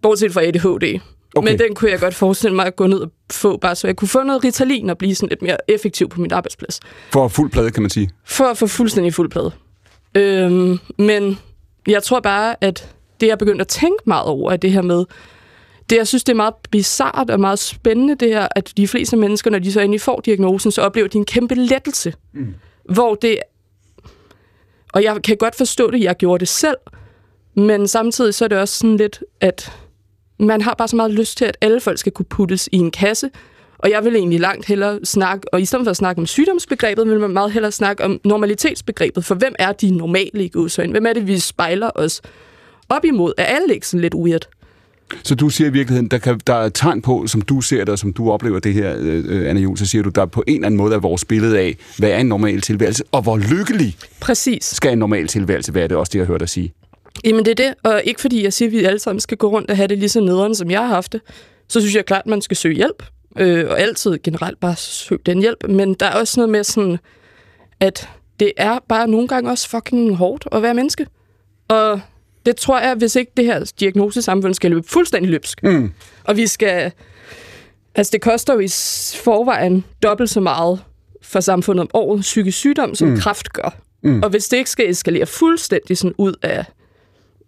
Bortset 0.02 0.32
fra 0.32 0.42
ADHD. 0.42 0.66
Okay. 0.66 0.98
Okay. 1.34 1.50
Men 1.50 1.58
den 1.58 1.74
kunne 1.74 1.90
jeg 1.90 2.00
godt 2.00 2.14
forestille 2.14 2.56
mig 2.56 2.66
at 2.66 2.76
gå 2.76 2.86
ned 2.86 2.98
og 2.98 3.10
få, 3.32 3.56
bare 3.56 3.74
så 3.74 3.86
jeg 3.86 3.96
kunne 3.96 4.08
få 4.08 4.22
noget 4.22 4.44
Ritalin 4.44 4.90
og 4.90 4.98
blive 4.98 5.14
sådan 5.14 5.28
lidt 5.28 5.42
mere 5.42 5.56
effektiv 5.68 6.08
på 6.08 6.20
min 6.20 6.32
arbejdsplads. 6.32 6.80
For 7.12 7.28
fuld 7.28 7.50
plade, 7.50 7.70
kan 7.70 7.82
man 7.82 7.90
sige. 7.90 8.10
For 8.24 8.44
at 8.44 8.58
få 8.58 8.66
fuldstændig 8.66 9.14
fuld 9.14 9.30
plade. 9.30 9.50
Øhm, 10.14 10.78
men 10.98 11.38
jeg 11.86 12.02
tror 12.02 12.20
bare, 12.20 12.56
at 12.60 12.94
det, 13.20 13.26
jeg 13.26 13.38
begyndte 13.38 13.62
at 13.62 13.68
tænke 13.68 14.02
meget 14.06 14.24
over, 14.24 14.52
er 14.52 14.56
det 14.56 14.72
her 14.72 14.82
med, 14.82 15.04
det, 15.90 15.96
jeg 15.96 16.06
synes, 16.06 16.24
det 16.24 16.32
er 16.32 16.36
meget 16.36 16.54
bizart 16.70 17.30
og 17.30 17.40
meget 17.40 17.58
spændende, 17.58 18.14
det 18.14 18.28
her, 18.28 18.48
at 18.56 18.72
de 18.76 18.88
fleste 18.88 19.16
mennesker, 19.16 19.50
når 19.50 19.58
de 19.58 19.72
så 19.72 19.80
endelig 19.80 20.00
får 20.00 20.20
diagnosen, 20.20 20.72
så 20.72 20.82
oplever 20.82 21.08
de 21.08 21.18
en 21.18 21.24
kæmpe 21.24 21.54
lettelse. 21.54 22.14
Mm. 22.32 22.54
Hvor 22.92 23.14
det... 23.14 23.38
Og 24.92 25.02
jeg 25.02 25.22
kan 25.24 25.36
godt 25.36 25.54
forstå 25.54 25.90
det, 25.90 26.00
jeg 26.00 26.16
gjorde 26.16 26.40
det 26.40 26.48
selv, 26.48 26.76
men 27.54 27.88
samtidig 27.88 28.34
så 28.34 28.44
er 28.44 28.48
det 28.48 28.58
også 28.58 28.78
sådan 28.78 28.96
lidt, 28.96 29.22
at 29.40 29.72
man 30.38 30.60
har 30.60 30.74
bare 30.74 30.88
så 30.88 30.96
meget 30.96 31.10
lyst 31.10 31.38
til, 31.38 31.44
at 31.44 31.56
alle 31.60 31.80
folk 31.80 31.98
skal 31.98 32.12
kunne 32.12 32.26
puttes 32.26 32.68
i 32.72 32.76
en 32.76 32.90
kasse, 32.90 33.30
og 33.78 33.90
jeg 33.90 34.04
vil 34.04 34.16
egentlig 34.16 34.40
langt 34.40 34.66
hellere 34.66 35.00
snakke, 35.04 35.54
og 35.54 35.60
i 35.60 35.64
stedet 35.64 35.84
for 35.86 35.90
at 35.90 35.96
snakke 35.96 36.20
om 36.20 36.26
sygdomsbegrebet, 36.26 37.08
vil 37.08 37.20
man 37.20 37.30
meget 37.30 37.52
hellere 37.52 37.72
snakke 37.72 38.04
om 38.04 38.20
normalitetsbegrebet, 38.24 39.24
for 39.24 39.34
hvem 39.34 39.54
er 39.58 39.72
de 39.72 39.90
normale 39.90 40.44
i? 40.44 40.50
Hvem 40.90 41.06
er 41.06 41.12
det, 41.12 41.26
vi 41.26 41.38
spejler 41.38 41.90
os 41.94 42.22
op 42.88 43.04
imod? 43.04 43.32
Er 43.38 43.44
alle 43.44 43.74
ikke 43.74 43.88
sådan 43.88 44.00
lidt 44.00 44.14
weird? 44.14 44.48
Så 45.22 45.34
du 45.34 45.48
siger 45.48 45.68
i 45.68 45.72
virkeligheden, 45.72 46.08
der, 46.08 46.18
kan, 46.18 46.40
der 46.46 46.54
er 46.54 46.68
tegn 46.68 47.02
på, 47.02 47.26
som 47.26 47.42
du 47.42 47.60
ser 47.60 47.78
det, 47.78 47.88
og 47.88 47.98
som 47.98 48.12
du 48.12 48.30
oplever 48.30 48.58
det 48.58 48.74
her, 48.74 48.96
øh, 48.98 49.50
Anna 49.50 49.60
Jul, 49.60 49.76
så 49.76 49.86
siger 49.86 50.02
du, 50.02 50.10
der 50.10 50.26
på 50.26 50.44
en 50.46 50.54
eller 50.54 50.66
anden 50.66 50.78
måde 50.78 50.94
er 50.94 50.98
vores 50.98 51.24
billede 51.24 51.58
af, 51.58 51.76
hvad 51.98 52.10
er 52.10 52.18
en 52.18 52.26
normal 52.26 52.60
tilværelse, 52.60 53.04
og 53.12 53.22
hvor 53.22 53.36
lykkelig 53.36 53.96
Præcis. 54.20 54.64
skal 54.64 54.92
en 54.92 54.98
normal 54.98 55.26
tilværelse 55.26 55.74
være, 55.74 55.88
det 55.88 55.92
er 55.92 55.96
også 55.96 56.10
det, 56.10 56.18
jeg 56.18 56.26
har 56.26 56.32
hørt 56.32 56.40
dig 56.40 56.48
sige. 56.48 56.72
Jamen 57.24 57.44
det 57.44 57.60
er 57.60 57.64
det, 57.66 57.74
og 57.82 58.02
ikke 58.04 58.20
fordi 58.20 58.44
jeg 58.44 58.52
siger, 58.52 58.68
at 58.68 58.72
vi 58.72 58.84
alle 58.84 58.98
sammen 58.98 59.20
skal 59.20 59.36
gå 59.36 59.50
rundt 59.50 59.70
og 59.70 59.76
have 59.76 59.88
det 59.88 59.98
lige 59.98 60.08
så 60.08 60.20
nederen, 60.20 60.54
som 60.54 60.70
jeg 60.70 60.80
har 60.80 60.86
haft 60.86 61.12
det. 61.12 61.20
Så 61.68 61.80
synes 61.80 61.94
jeg 61.94 62.04
klart, 62.04 62.22
at 62.24 62.30
man 62.30 62.42
skal 62.42 62.56
søge 62.56 62.74
hjælp, 62.74 63.02
øh, 63.38 63.66
og 63.70 63.80
altid 63.80 64.18
generelt 64.22 64.60
bare 64.60 64.76
søge 64.76 65.20
den 65.26 65.40
hjælp. 65.40 65.68
Men 65.68 65.94
der 65.94 66.06
er 66.06 66.14
også 66.14 66.40
noget 66.40 66.50
med 66.50 66.64
sådan, 66.64 66.98
at 67.80 68.08
det 68.40 68.52
er 68.56 68.78
bare 68.88 69.08
nogle 69.08 69.28
gange 69.28 69.50
også 69.50 69.68
fucking 69.68 70.16
hårdt 70.16 70.48
at 70.52 70.62
være 70.62 70.74
menneske. 70.74 71.06
Og 71.68 72.00
det 72.46 72.56
tror 72.56 72.80
jeg, 72.80 72.94
hvis 72.94 73.16
ikke 73.16 73.32
det 73.36 73.44
her 73.44 73.72
diagnosesamfund 73.80 74.54
skal 74.54 74.70
løbe 74.70 74.88
fuldstændig 74.88 75.30
løbsk, 75.30 75.62
mm. 75.62 75.92
og 76.24 76.36
vi 76.36 76.46
skal 76.46 76.92
Altså, 77.94 78.10
det 78.10 78.20
koster 78.20 78.54
jo 78.54 78.60
i 78.60 78.68
forvejen 79.24 79.84
dobbelt 80.02 80.30
så 80.30 80.40
meget 80.40 80.84
for 81.22 81.40
samfundet 81.40 81.82
om 81.82 81.90
året 81.94 82.20
psykisk 82.20 82.58
sygdom, 82.58 82.94
som 82.94 83.08
mm. 83.08 83.16
kræft 83.16 83.52
gør. 83.52 83.76
Mm. 84.02 84.22
Og 84.22 84.30
hvis 84.30 84.48
det 84.48 84.56
ikke 84.56 84.70
skal 84.70 84.90
eskalere 84.90 85.26
fuldstændig 85.26 85.98
sådan 85.98 86.14
ud 86.18 86.34
af, 86.42 86.64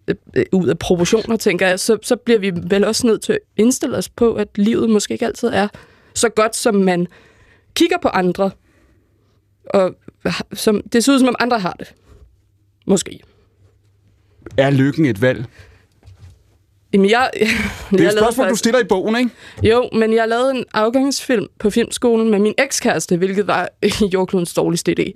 øh, 0.07 0.45
ud 0.51 0.67
af 0.67 0.79
proportioner, 0.79 1.37
tænker 1.37 1.67
jeg, 1.67 1.79
så, 1.79 1.97
så 2.01 2.15
bliver 2.15 2.39
vi 2.39 2.51
vel 2.69 2.85
også 2.85 3.07
nødt 3.07 3.21
til 3.21 3.33
at 3.33 3.39
indstille 3.57 3.97
os 3.97 4.09
på, 4.09 4.33
at 4.33 4.47
livet 4.55 4.89
måske 4.89 5.13
ikke 5.13 5.25
altid 5.25 5.47
er 5.47 5.67
så 6.13 6.29
godt, 6.29 6.55
som 6.55 6.75
man 6.75 7.07
kigger 7.73 7.97
på 8.01 8.07
andre. 8.07 8.51
Og 9.65 9.95
som, 10.53 10.81
det 10.81 11.03
ser 11.03 11.13
ud, 11.13 11.19
som 11.19 11.27
om 11.27 11.35
andre 11.39 11.59
har 11.59 11.75
det. 11.79 11.93
Måske. 12.87 13.19
Er 14.57 14.69
lykken 14.69 15.05
et 15.05 15.21
valg? 15.21 15.45
Jamen, 16.93 17.09
jeg, 17.09 17.29
Det 17.33 17.49
er 17.49 18.03
jeg 18.03 18.05
et 18.05 18.17
spørgsmål, 18.19 18.49
du 18.49 18.55
stiller 18.55 18.79
i 18.79 18.83
bogen, 18.83 19.15
ikke? 19.15 19.29
Jo, 19.63 19.89
men 19.93 20.13
jeg 20.13 20.27
lavede 20.27 20.51
en 20.51 20.65
afgangsfilm 20.73 21.47
på 21.59 21.69
filmskolen 21.69 22.31
med 22.31 22.39
min 22.39 22.53
ekskæreste, 22.57 23.17
hvilket 23.17 23.47
var 23.47 23.69
jordklodens 24.13 24.53
dårligste 24.53 24.95
idé. 24.99 25.11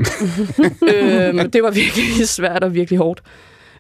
øhm, 0.93 1.51
det 1.51 1.63
var 1.63 1.71
virkelig 1.71 2.29
svært 2.29 2.63
og 2.63 2.73
virkelig 2.73 2.97
hårdt. 2.97 3.21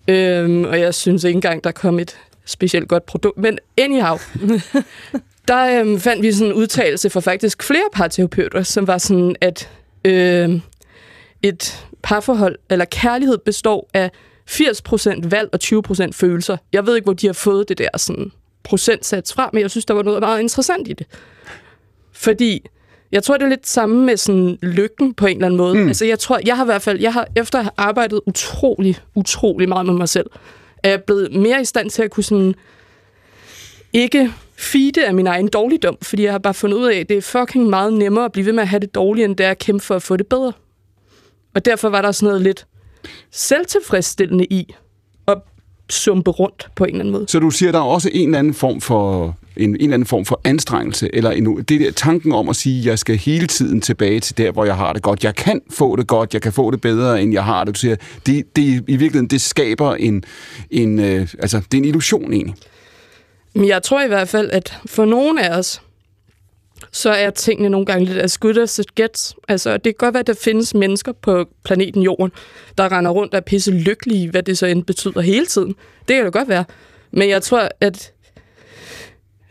Øhm, 0.07 0.63
og 0.63 0.79
jeg 0.79 0.93
synes 0.93 1.23
ikke 1.23 1.37
engang, 1.37 1.63
der 1.63 1.71
kom 1.71 1.99
et 1.99 2.17
specielt 2.45 2.87
godt 2.87 3.05
produkt. 3.05 3.37
Men 3.37 3.59
anyhow, 3.77 4.17
der 5.47 5.79
øhm, 5.79 5.99
fandt 5.99 6.23
vi 6.23 6.31
sådan 6.31 6.47
en 6.47 6.53
udtalelse 6.53 7.09
fra 7.09 7.19
faktisk 7.19 7.63
flere 7.63 7.89
parterapeuter, 7.93 8.63
som 8.63 8.87
var 8.87 8.97
sådan, 8.97 9.35
at 9.41 9.69
øhm, 10.05 10.61
et 11.41 11.85
parforhold 12.03 12.55
eller 12.69 12.85
kærlighed 12.85 13.37
består 13.37 13.89
af 13.93 14.11
80% 14.49 15.29
valg 15.29 15.49
og 15.53 15.59
20% 15.63 16.11
følelser. 16.11 16.57
Jeg 16.73 16.85
ved 16.85 16.95
ikke, 16.95 17.05
hvor 17.05 17.13
de 17.13 17.27
har 17.27 17.33
fået 17.33 17.69
det 17.69 17.77
der 17.77 17.89
sådan, 17.97 18.31
procentsats 18.63 19.33
fra, 19.33 19.49
men 19.53 19.61
jeg 19.61 19.71
synes, 19.71 19.85
der 19.85 19.93
var 19.93 20.03
noget 20.03 20.19
meget 20.19 20.39
interessant 20.39 20.87
i 20.87 20.93
det. 20.93 21.07
Fordi 22.11 22.65
jeg 23.11 23.23
tror, 23.23 23.37
det 23.37 23.45
er 23.45 23.49
lidt 23.49 23.67
samme 23.67 24.05
med 24.05 24.17
sådan 24.17 24.57
lykken 24.61 25.13
på 25.13 25.25
en 25.25 25.37
eller 25.37 25.45
anden 25.45 25.57
måde. 25.57 25.75
Mm. 25.75 25.87
Altså, 25.87 26.05
jeg 26.05 26.19
tror, 26.19 26.39
jeg 26.45 26.55
har 26.57 26.63
i 26.63 26.65
hvert 26.65 26.81
fald, 26.81 26.99
jeg 26.99 27.13
har 27.13 27.27
efter 27.35 27.59
at 27.59 27.65
have 27.65 27.71
arbejdet 27.77 28.21
utrolig, 28.25 28.97
utrolig 29.15 29.69
meget 29.69 29.85
med 29.85 29.93
mig 29.93 30.09
selv, 30.09 30.29
er 30.83 30.89
jeg 30.89 31.03
blevet 31.03 31.35
mere 31.35 31.61
i 31.61 31.65
stand 31.65 31.89
til 31.89 32.03
at 32.03 32.11
kunne 32.11 32.23
sådan 32.23 32.55
ikke 33.93 34.33
feede 34.57 35.07
af 35.07 35.13
min 35.13 35.27
egen 35.27 35.47
dårligdom, 35.47 35.97
fordi 36.01 36.23
jeg 36.23 36.31
har 36.31 36.39
bare 36.39 36.53
fundet 36.53 36.77
ud 36.77 36.87
af, 36.87 36.99
at 36.99 37.09
det 37.09 37.17
er 37.17 37.21
fucking 37.21 37.69
meget 37.69 37.93
nemmere 37.93 38.25
at 38.25 38.31
blive 38.31 38.45
ved 38.45 38.53
med 38.53 38.63
at 38.63 38.69
have 38.69 38.79
det 38.79 38.95
dårligt, 38.95 39.25
end 39.25 39.37
det 39.37 39.45
er 39.45 39.51
at 39.51 39.59
kæmpe 39.59 39.85
for 39.85 39.95
at 39.95 40.03
få 40.03 40.17
det 40.17 40.27
bedre. 40.27 40.53
Og 41.55 41.65
derfor 41.65 41.89
var 41.89 42.01
der 42.01 42.11
sådan 42.11 42.27
noget 42.27 42.41
lidt 42.41 42.65
selvtilfredsstillende 43.31 44.45
i 44.45 44.73
at 45.27 45.37
sumpe 45.89 46.31
rundt 46.31 46.67
på 46.75 46.83
en 46.83 46.89
eller 46.89 46.99
anden 46.99 47.11
måde. 47.11 47.25
Så 47.27 47.39
du 47.39 47.49
siger, 47.49 47.71
der 47.71 47.79
er 47.79 47.83
også 47.83 48.09
en 48.13 48.29
eller 48.29 48.39
anden 48.39 48.53
form 48.53 48.81
for 48.81 49.37
en, 49.57 49.69
en 49.69 49.75
eller 49.75 49.93
anden 49.93 50.05
form 50.05 50.25
for 50.25 50.41
anstrengelse, 50.43 51.09
eller 51.15 51.31
en, 51.31 51.63
det 51.63 51.79
der 51.81 51.91
tanken 51.91 52.31
om 52.31 52.49
at 52.49 52.55
sige, 52.55 52.79
at 52.79 52.85
jeg 52.85 52.99
skal 52.99 53.17
hele 53.17 53.47
tiden 53.47 53.81
tilbage 53.81 54.19
til 54.19 54.37
der, 54.37 54.51
hvor 54.51 54.65
jeg 54.65 54.75
har 54.75 54.93
det 54.93 55.01
godt. 55.01 55.23
Jeg 55.23 55.35
kan 55.35 55.61
få 55.69 55.95
det 55.95 56.07
godt, 56.07 56.33
jeg 56.33 56.41
kan 56.41 56.53
få 56.53 56.71
det 56.71 56.81
bedre, 56.81 57.21
end 57.21 57.33
jeg 57.33 57.43
har 57.43 57.63
det. 57.63 57.75
Du 57.75 57.79
siger, 57.79 57.95
det, 58.25 58.55
det 58.55 58.63
i 58.63 58.95
virkeligheden, 58.95 59.27
det 59.27 59.41
skaber 59.41 59.95
en, 59.95 60.23
en 60.71 60.99
øh, 60.99 61.27
altså, 61.39 61.57
det 61.57 61.73
er 61.73 61.77
en 61.77 61.85
illusion 61.85 62.33
egentlig. 62.33 62.55
Men 63.55 63.67
jeg 63.67 63.83
tror 63.83 64.03
i 64.03 64.07
hvert 64.07 64.29
fald, 64.29 64.49
at 64.51 64.77
for 64.85 65.05
nogle 65.05 65.43
af 65.43 65.57
os, 65.57 65.81
så 66.91 67.09
er 67.09 67.29
tingene 67.29 67.69
nogle 67.69 67.85
gange 67.85 68.05
lidt 68.05 68.17
as 68.17 68.37
good 68.37 68.57
as 68.57 68.79
it 68.79 68.95
gets. 68.95 69.35
Altså, 69.47 69.73
det 69.73 69.83
kan 69.83 69.95
godt 69.97 70.13
være, 70.13 70.19
at 70.19 70.27
der 70.27 70.33
findes 70.41 70.73
mennesker 70.73 71.11
på 71.11 71.45
planeten 71.63 72.01
Jorden, 72.01 72.31
der 72.77 72.91
render 72.91 73.11
rundt 73.11 73.33
og 73.33 73.37
er 73.37 73.41
pisse 73.41 73.71
lykkelige, 73.71 74.29
hvad 74.29 74.43
det 74.43 74.57
så 74.57 74.65
end 74.65 74.83
betyder 74.83 75.21
hele 75.21 75.45
tiden. 75.45 75.75
Det 76.07 76.15
kan 76.15 76.25
det 76.25 76.33
godt 76.33 76.49
være. 76.49 76.65
Men 77.11 77.29
jeg 77.29 77.41
tror, 77.41 77.69
at 77.81 78.13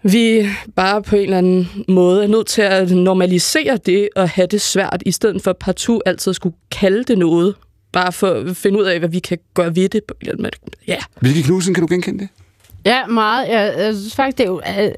vi 0.02 0.46
bare 0.76 1.02
på 1.02 1.16
en 1.16 1.22
eller 1.22 1.38
anden 1.38 1.84
måde 1.88 2.22
er 2.22 2.26
nødt 2.26 2.46
til 2.46 2.62
at 2.62 2.90
normalisere 2.90 3.76
det 3.76 4.08
og 4.16 4.28
have 4.28 4.46
det 4.46 4.60
svært, 4.60 5.02
i 5.06 5.12
stedet 5.12 5.42
for 5.42 5.52
partout 5.52 6.02
altid 6.06 6.34
skulle 6.34 6.56
kalde 6.70 7.04
det 7.04 7.18
noget, 7.18 7.54
bare 7.92 8.12
for 8.12 8.30
at 8.30 8.56
finde 8.56 8.78
ud 8.78 8.84
af, 8.84 8.98
hvad 8.98 9.08
vi 9.08 9.18
kan 9.18 9.38
gøre 9.54 9.76
ved 9.76 9.88
det. 9.88 10.02
Ja, 10.86 10.98
Hvilke 11.20 11.42
Knudsen, 11.42 11.74
kan 11.74 11.80
du 11.80 11.94
genkende 11.94 12.18
det? 12.18 12.28
Ja, 12.84 13.06
meget. 13.06 13.48
Jeg, 13.48 13.74
jeg 13.78 13.94
synes 13.94 14.14
faktisk, 14.14 14.38
det 14.38 14.44
er 14.44 14.48
jo 14.48 14.60
øh, 14.80 14.90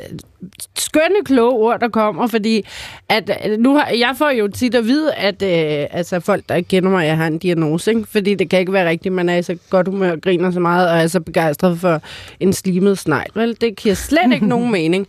skønne, 0.78 1.24
kloge 1.24 1.52
ord, 1.52 1.80
der 1.80 1.88
kommer, 1.88 2.26
fordi 2.26 2.66
at, 3.08 3.30
øh, 3.46 3.58
nu 3.58 3.74
har, 3.74 3.88
jeg 3.98 4.14
får 4.18 4.30
jo 4.30 4.48
tit 4.48 4.74
at 4.74 4.86
vide, 4.86 5.14
at 5.14 5.42
øh, 5.42 5.86
altså, 5.90 6.20
folk, 6.20 6.44
der 6.48 6.54
ikke 6.54 6.68
kender 6.68 6.90
mig, 6.90 7.06
jeg 7.06 7.16
har 7.16 7.26
en 7.26 7.38
diagnose, 7.38 7.90
ikke? 7.90 8.06
fordi 8.12 8.34
det 8.34 8.50
kan 8.50 8.58
ikke 8.58 8.72
være 8.72 8.88
rigtigt, 8.88 9.14
man 9.14 9.28
er 9.28 9.36
i 9.36 9.42
så 9.42 9.56
godt 9.70 9.88
humør 9.88 10.12
og 10.12 10.20
griner 10.22 10.50
så 10.50 10.60
meget, 10.60 10.90
og 10.90 10.98
er 10.98 11.06
så 11.06 11.20
begejstret 11.20 11.78
for 11.78 12.02
en 12.40 12.52
slimet 12.52 12.98
snegl. 12.98 13.30
Vel, 13.34 13.56
det 13.60 13.76
giver 13.76 13.94
slet 13.94 14.32
ikke 14.32 14.46
nogen 14.54 14.72
mening. 14.72 15.06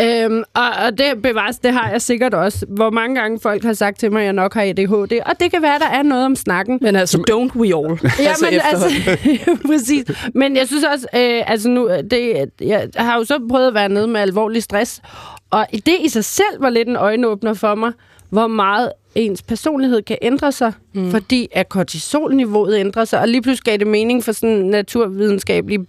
Øhm, 0.00 0.42
og, 0.54 0.68
og 0.86 0.98
det 0.98 1.22
bevares, 1.22 1.58
det 1.58 1.72
har 1.72 1.90
jeg 1.90 2.02
sikkert 2.02 2.34
også. 2.34 2.66
Hvor 2.68 2.90
mange 2.90 3.20
gange 3.20 3.40
folk 3.42 3.64
har 3.64 3.72
sagt 3.72 3.98
til 3.98 4.12
mig, 4.12 4.20
at 4.20 4.24
jeg 4.24 4.32
nok 4.32 4.54
har 4.54 4.62
ADHD, 4.62 5.20
og 5.26 5.40
det 5.40 5.50
kan 5.50 5.62
være, 5.62 5.78
der 5.78 5.88
er 5.88 6.02
noget 6.02 6.24
om 6.24 6.36
snakken. 6.36 6.78
men 6.82 6.96
altså, 6.96 7.18
don't 7.30 7.58
we 7.58 7.66
all? 7.66 7.98
Ja, 8.18 8.28
altså, 8.28 8.46
men 8.50 8.60
altså, 8.72 9.18
præcis. 9.70 10.04
Men 10.34 10.56
jeg 10.56 10.66
synes 10.66 10.84
også, 10.84 11.06
øh, 11.14 11.50
altså 11.50 11.68
nu, 11.68 11.90
det, 12.10 12.50
jeg 12.60 12.88
har 12.96 13.18
jo 13.18 13.24
så 13.24 13.46
prøvet 13.50 13.68
at 13.68 13.74
være 13.74 13.88
nede 13.88 14.06
med 14.06 14.20
alvorlig 14.20 14.62
stress, 14.64 15.02
og 15.50 15.66
det 15.72 15.96
i 16.00 16.08
sig 16.08 16.24
selv 16.24 16.60
var 16.60 16.70
lidt 16.70 16.88
en 16.88 16.96
øjenåbner 16.96 17.54
for 17.54 17.74
mig, 17.74 17.92
hvor 18.30 18.46
meget 18.46 18.92
ens 19.14 19.42
personlighed 19.42 20.02
kan 20.02 20.18
ændre 20.22 20.52
sig, 20.52 20.72
mm. 20.92 21.10
fordi 21.10 21.48
at 21.52 21.68
kortisolniveauet 21.68 22.76
ændrer 22.78 23.04
sig, 23.04 23.20
og 23.20 23.28
lige 23.28 23.42
pludselig 23.42 23.64
gav 23.64 23.76
det 23.76 23.86
mening 23.86 24.24
for 24.24 24.32
sådan 24.32 24.50
en 24.56 24.70
naturvidenskabelig 24.70 25.80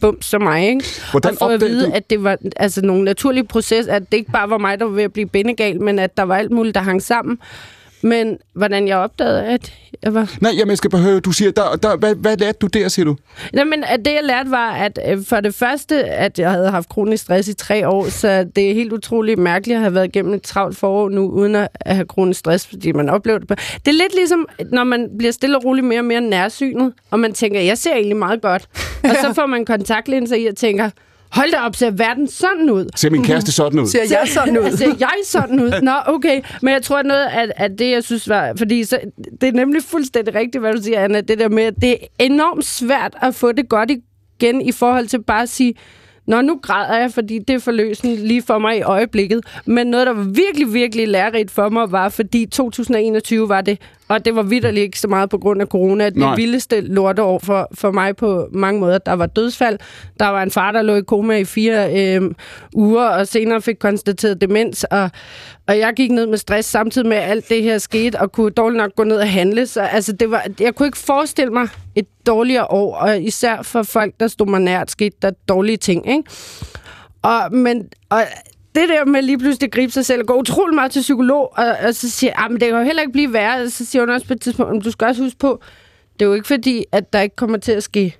bums 0.00 0.26
som 0.26 0.42
mig, 0.42 0.68
ikke? 0.68 0.84
Hvordan 1.10 1.32
og 1.32 1.38
for 1.38 1.46
at 1.46 1.54
opdagede 1.54 1.74
vide, 1.74 1.86
du- 1.86 1.92
at 1.94 2.10
det 2.10 2.24
var 2.24 2.38
altså, 2.56 2.82
nogle 2.82 3.04
naturlige 3.04 3.44
proces, 3.44 3.86
at 3.86 4.02
det 4.12 4.16
ikke 4.18 4.30
bare 4.32 4.50
var 4.50 4.58
mig, 4.58 4.78
der 4.78 4.84
var 4.84 4.92
ved 4.92 5.02
at 5.04 5.12
blive 5.12 5.26
bindegal, 5.28 5.80
men 5.80 5.98
at 5.98 6.16
der 6.16 6.22
var 6.22 6.36
alt 6.36 6.50
muligt, 6.50 6.74
der 6.74 6.80
hang 6.80 7.02
sammen. 7.02 7.38
Men 8.04 8.38
hvordan 8.54 8.88
jeg 8.88 8.96
opdagede, 8.96 9.44
at 9.44 9.72
jeg 10.02 10.14
var 10.14 10.36
Nej, 10.40 10.52
jamen, 10.56 10.70
jeg 10.70 10.78
skal 10.78 10.90
bare 10.90 11.02
høre, 11.02 11.20
du 11.20 11.32
siger, 11.32 11.50
der, 11.50 11.76
der, 11.82 11.96
hvad, 11.96 12.14
hvad 12.14 12.36
lærte 12.36 12.58
du 12.60 12.66
der, 12.66 12.88
siger 12.88 13.04
du? 13.04 13.16
Jamen, 13.54 13.84
at 13.84 14.04
det 14.04 14.12
jeg 14.12 14.20
lærte 14.24 14.50
var, 14.50 14.70
at 14.70 14.98
øh, 15.08 15.24
for 15.28 15.40
det 15.40 15.54
første, 15.54 16.04
at 16.04 16.38
jeg 16.38 16.50
havde 16.50 16.70
haft 16.70 16.88
kronisk 16.88 17.22
stress 17.22 17.48
i 17.48 17.54
tre 17.54 17.88
år, 17.88 18.08
så 18.08 18.46
det 18.56 18.70
er 18.70 18.74
helt 18.74 18.92
utroligt 18.92 19.38
mærkeligt 19.38 19.76
at 19.76 19.82
have 19.82 19.94
været 19.94 20.04
igennem 20.04 20.34
et 20.34 20.42
travlt 20.42 20.76
forår 20.76 21.08
nu, 21.08 21.28
uden 21.28 21.54
at 21.54 21.68
have 21.86 22.06
kronisk 22.06 22.40
stress, 22.40 22.66
fordi 22.66 22.92
man 22.92 23.08
oplever 23.08 23.38
det. 23.38 23.48
Det 23.48 23.88
er 23.88 23.92
lidt 23.92 24.14
ligesom, 24.14 24.46
når 24.72 24.84
man 24.84 25.08
bliver 25.18 25.32
stille 25.32 25.56
og 25.56 25.64
roligt 25.64 25.86
mere 25.86 26.00
og 26.00 26.04
mere 26.04 26.20
nærsynet, 26.20 26.92
og 27.10 27.20
man 27.20 27.32
tænker, 27.32 27.60
jeg 27.60 27.78
ser 27.78 27.94
egentlig 27.94 28.16
meget 28.16 28.42
godt. 28.42 28.68
Og 29.04 29.16
så 29.22 29.32
får 29.34 29.46
man 29.46 29.64
kontaktlinser 29.64 30.36
i 30.36 30.46
og 30.46 30.56
tænker, 30.56 30.90
hold 31.34 31.50
da 31.50 31.58
op, 31.58 31.76
ser 31.76 31.90
verden 31.90 32.28
sådan 32.28 32.70
ud? 32.70 32.86
Ser 32.96 33.10
min 33.10 33.24
kæreste 33.24 33.52
sådan 33.52 33.78
ud? 33.78 33.86
Ser 33.86 34.00
jeg 34.10 34.28
sådan 34.28 34.58
ud? 34.58 34.76
Ser 34.76 34.94
jeg 35.00 35.14
sådan 35.24 35.60
ud? 35.60 35.80
Nå, 35.82 35.92
okay. 36.06 36.40
Men 36.62 36.74
jeg 36.74 36.82
tror, 36.82 36.98
at 36.98 37.06
noget 37.06 37.24
af, 37.24 37.46
at 37.56 37.78
det, 37.78 37.90
jeg 37.90 38.04
synes 38.04 38.28
var... 38.28 38.52
Fordi 38.58 38.84
så, 38.84 38.98
det 39.40 39.48
er 39.48 39.52
nemlig 39.52 39.82
fuldstændig 39.82 40.34
rigtigt, 40.34 40.60
hvad 40.60 40.72
du 40.72 40.82
siger, 40.82 41.04
Anna. 41.04 41.20
Det 41.20 41.38
der 41.38 41.48
med, 41.48 41.62
at 41.62 41.74
det 41.80 41.90
er 41.92 41.96
enormt 42.18 42.64
svært 42.64 43.16
at 43.22 43.34
få 43.34 43.52
det 43.52 43.68
godt 43.68 43.90
igen 43.90 44.60
i 44.60 44.72
forhold 44.72 45.06
til 45.06 45.22
bare 45.22 45.42
at 45.42 45.48
sige, 45.48 45.74
Nå, 46.26 46.40
nu 46.40 46.58
græder 46.62 46.98
jeg, 46.98 47.10
fordi 47.10 47.38
det 47.38 47.54
er 47.54 47.58
forløsende 47.58 48.16
lige 48.16 48.42
for 48.42 48.58
mig 48.58 48.78
i 48.78 48.82
øjeblikket. 48.82 49.40
Men 49.66 49.86
noget, 49.86 50.06
der 50.06 50.12
var 50.12 50.22
virkelig, 50.22 50.74
virkelig 50.74 51.08
lærerigt 51.08 51.50
for 51.50 51.68
mig, 51.68 51.92
var, 51.92 52.08
fordi 52.08 52.46
2021 52.46 53.48
var 53.48 53.60
det, 53.60 53.78
og 54.08 54.24
det 54.24 54.36
var 54.36 54.42
vidderligt 54.42 54.82
ikke 54.82 55.00
så 55.00 55.08
meget 55.08 55.30
på 55.30 55.38
grund 55.38 55.60
af 55.60 55.66
corona, 55.66 56.04
det 56.04 56.16
Nej. 56.16 56.36
vildeste 56.36 56.80
lorteår 56.80 57.38
for, 57.38 57.68
for 57.74 57.90
mig 57.90 58.16
på 58.16 58.48
mange 58.52 58.80
måder. 58.80 58.98
Der 58.98 59.12
var 59.12 59.26
dødsfald. 59.26 59.78
Der 60.20 60.28
var 60.28 60.42
en 60.42 60.50
far, 60.50 60.72
der 60.72 60.82
lå 60.82 60.94
i 60.94 61.02
koma 61.02 61.36
i 61.36 61.44
fire 61.44 62.00
øh, 62.00 62.30
uger, 62.74 63.04
og 63.04 63.28
senere 63.28 63.62
fik 63.62 63.76
konstateret 63.76 64.40
demens, 64.40 64.84
og, 64.84 65.10
og 65.68 65.78
jeg 65.78 65.92
gik 65.96 66.10
ned 66.10 66.26
med 66.26 66.38
stress 66.38 66.68
samtidig 66.68 67.08
med, 67.08 67.16
at 67.16 67.30
alt 67.30 67.48
det 67.48 67.62
her 67.62 67.78
skete, 67.78 68.20
og 68.20 68.32
kunne 68.32 68.50
dårligt 68.50 68.76
nok 68.76 68.94
gå 68.96 69.04
ned 69.04 69.16
og 69.16 69.30
handle. 69.30 69.66
Så 69.66 69.80
altså, 69.80 70.12
det 70.12 70.30
var, 70.30 70.46
jeg 70.60 70.74
kunne 70.74 70.86
ikke 70.86 70.98
forestille 70.98 71.52
mig 71.52 71.68
et 71.94 72.06
dårligere 72.26 72.66
år, 72.66 72.96
og 72.96 73.22
især 73.22 73.62
for 73.62 73.82
folk, 73.82 74.14
der 74.20 74.28
stod 74.28 74.46
mig 74.46 74.60
nært, 74.60 74.90
skete 74.90 75.16
der 75.22 75.30
dårlige 75.48 75.76
ting, 75.76 76.08
ikke? 76.08 76.22
Og, 77.22 77.52
men, 77.52 77.88
og 78.10 78.22
det 78.74 78.88
der 78.88 79.04
med 79.04 79.22
lige 79.22 79.38
pludselig 79.38 79.66
at 79.66 79.72
gribe 79.72 79.92
sig 79.92 80.06
selv 80.06 80.20
og 80.20 80.26
gå 80.26 80.34
utrolig 80.38 80.74
meget 80.74 80.92
til 80.92 81.00
psykolog, 81.00 81.52
og, 81.58 81.66
og 81.86 81.94
så 81.94 82.10
siger 82.10 82.32
jeg, 82.38 82.46
men 82.50 82.60
det 82.60 82.68
kan 82.68 82.78
jo 82.78 82.84
heller 82.84 83.02
ikke 83.02 83.12
blive 83.12 83.32
værre. 83.32 83.70
Så 83.70 83.84
siger 83.84 84.02
hun 84.02 84.10
også 84.10 84.26
på 84.26 84.32
et 84.32 84.40
tidspunkt, 84.40 84.72
"Men 84.72 84.80
du 84.80 84.90
skal 84.90 85.06
også 85.06 85.22
huske 85.22 85.38
på, 85.38 85.60
det 86.12 86.22
er 86.24 86.28
jo 86.28 86.34
ikke 86.34 86.46
fordi, 86.46 86.84
at 86.92 87.12
der 87.12 87.20
ikke 87.20 87.36
kommer 87.36 87.58
til 87.58 87.72
at 87.72 87.82
ske 87.82 88.16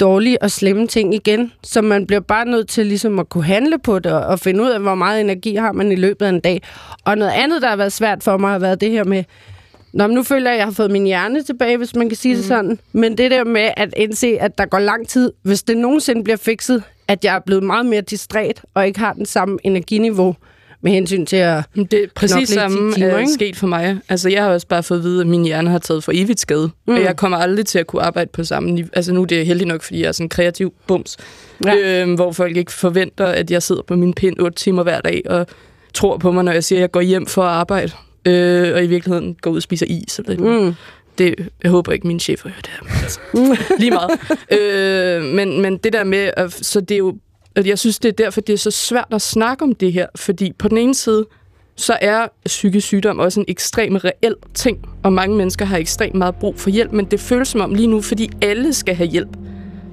dårlige 0.00 0.42
og 0.42 0.50
slemme 0.50 0.86
ting 0.86 1.14
igen, 1.14 1.52
så 1.62 1.82
man 1.82 2.06
bliver 2.06 2.20
bare 2.20 2.44
nødt 2.44 2.68
til 2.68 2.86
ligesom 2.86 3.18
at 3.18 3.28
kunne 3.28 3.44
handle 3.44 3.78
på 3.78 3.98
det, 3.98 4.12
og, 4.12 4.20
og 4.20 4.40
finde 4.40 4.62
ud 4.62 4.68
af, 4.68 4.80
hvor 4.80 4.94
meget 4.94 5.20
energi 5.20 5.54
har 5.54 5.72
man 5.72 5.92
i 5.92 5.96
løbet 5.96 6.26
af 6.26 6.30
en 6.30 6.40
dag. 6.40 6.62
Og 7.04 7.18
noget 7.18 7.32
andet, 7.32 7.62
der 7.62 7.68
har 7.68 7.76
været 7.76 7.92
svært 7.92 8.22
for 8.22 8.36
mig, 8.36 8.50
har 8.50 8.58
været 8.58 8.80
det 8.80 8.90
her 8.90 9.04
med, 9.04 9.24
Nå, 9.92 10.06
men 10.06 10.14
nu 10.14 10.22
føler 10.22 10.50
jeg, 10.50 10.54
at 10.54 10.58
jeg 10.58 10.66
har 10.66 10.72
fået 10.72 10.90
min 10.90 11.04
hjerne 11.04 11.42
tilbage, 11.42 11.76
hvis 11.76 11.94
man 11.94 12.08
kan 12.08 12.16
sige 12.16 12.34
mm. 12.34 12.38
det 12.38 12.46
sådan. 12.46 12.78
Men 12.92 13.18
det 13.18 13.30
der 13.30 13.44
med 13.44 13.70
at 13.76 13.94
indse, 13.96 14.38
at 14.40 14.58
der 14.58 14.66
går 14.66 14.78
lang 14.78 15.08
tid, 15.08 15.32
hvis 15.42 15.62
det 15.62 15.76
nogensinde 15.76 16.24
bliver 16.24 16.36
fikset, 16.36 16.82
at 17.08 17.24
jeg 17.24 17.34
er 17.34 17.40
blevet 17.46 17.62
meget 17.62 17.86
mere 17.86 18.00
distræt, 18.00 18.62
og 18.74 18.86
ikke 18.86 18.98
har 18.98 19.12
den 19.12 19.26
samme 19.26 19.58
energiniveau 19.64 20.36
med 20.80 20.92
hensyn 20.92 21.26
til 21.26 21.36
at... 21.36 21.64
Det 21.74 21.92
er 21.94 22.06
præcis 22.14 22.32
knokle 22.32 22.42
i 22.42 22.46
10 22.46 22.52
samme 22.52 22.92
timer, 22.92 23.08
er 23.08 23.26
sket 23.34 23.56
for 23.56 23.66
mig. 23.66 23.98
Altså, 24.08 24.28
jeg 24.28 24.42
har 24.42 24.50
også 24.50 24.66
bare 24.66 24.82
fået 24.82 24.98
at 24.98 25.04
vide, 25.04 25.20
at 25.20 25.26
min 25.26 25.44
hjerne 25.44 25.70
har 25.70 25.78
taget 25.78 26.04
for 26.04 26.12
evigt 26.14 26.40
skade. 26.40 26.70
Mm. 26.86 26.94
Og 26.94 27.00
jeg 27.00 27.16
kommer 27.16 27.38
aldrig 27.38 27.66
til 27.66 27.78
at 27.78 27.86
kunne 27.86 28.02
arbejde 28.02 28.30
på 28.32 28.44
samme 28.44 28.70
niveau. 28.70 28.90
Altså, 28.92 29.12
nu 29.12 29.22
er 29.22 29.26
det 29.26 29.46
heldig 29.46 29.66
nok, 29.66 29.82
fordi 29.82 30.00
jeg 30.00 30.08
er 30.08 30.12
sådan 30.12 30.24
en 30.24 30.28
kreativ 30.28 30.74
bums. 30.86 31.16
Ja. 31.64 32.02
Øhm, 32.02 32.14
hvor 32.14 32.32
folk 32.32 32.56
ikke 32.56 32.72
forventer, 32.72 33.26
at 33.26 33.50
jeg 33.50 33.62
sidder 33.62 33.82
på 33.82 33.96
min 33.96 34.14
pind 34.14 34.40
8 34.40 34.58
timer 34.58 34.82
hver 34.82 35.00
dag 35.00 35.22
og 35.26 35.46
tror 35.94 36.18
på 36.18 36.32
mig, 36.32 36.44
når 36.44 36.52
jeg 36.52 36.64
siger, 36.64 36.78
at 36.78 36.80
jeg 36.80 36.90
går 36.90 37.00
hjem 37.00 37.26
for 37.26 37.42
at 37.42 37.48
arbejde, 37.48 37.92
øh, 38.26 38.74
og 38.74 38.84
i 38.84 38.86
virkeligheden 38.86 39.36
går 39.40 39.50
ud 39.50 39.56
og 39.56 39.62
spiser 39.62 39.86
is. 39.88 40.18
Eller 40.18 40.60
mm. 40.60 40.74
Det, 41.18 41.48
jeg 41.62 41.70
håber 41.70 41.92
ikke, 41.92 42.06
mine 42.06 42.20
chefer 42.20 42.48
hører 42.48 42.60
det 42.60 42.70
her. 42.70 43.02
Altså, 43.02 43.20
lige 43.78 43.90
meget. 43.90 44.10
Øh, 44.52 45.22
men, 45.34 45.62
men 45.62 45.76
det 45.76 45.92
der 45.92 46.04
med, 46.04 46.30
at, 46.36 46.52
så 46.52 46.80
det 46.80 46.94
er 46.94 46.98
jo, 46.98 47.16
at 47.54 47.66
jeg 47.66 47.78
synes, 47.78 47.98
det 47.98 48.08
er 48.08 48.12
derfor, 48.12 48.40
det 48.40 48.52
er 48.52 48.56
så 48.56 48.70
svært 48.70 49.08
at 49.10 49.22
snakke 49.22 49.64
om 49.64 49.74
det 49.74 49.92
her, 49.92 50.06
fordi 50.16 50.52
på 50.58 50.68
den 50.68 50.78
ene 50.78 50.94
side, 50.94 51.26
så 51.76 51.98
er 52.00 52.26
psykisk 52.46 52.86
sygdom 52.86 53.18
også 53.18 53.40
en 53.40 53.46
ekstrem 53.48 53.96
reel 53.96 54.34
ting, 54.54 54.78
og 55.02 55.12
mange 55.12 55.36
mennesker 55.36 55.64
har 55.64 55.76
ekstremt 55.76 56.14
meget 56.14 56.34
brug 56.34 56.58
for 56.58 56.70
hjælp, 56.70 56.92
men 56.92 57.04
det 57.04 57.20
føles 57.20 57.48
som 57.48 57.60
om 57.60 57.74
lige 57.74 57.86
nu, 57.86 58.00
fordi 58.00 58.30
alle 58.42 58.72
skal 58.72 58.94
have 58.94 59.08
hjælp, 59.08 59.36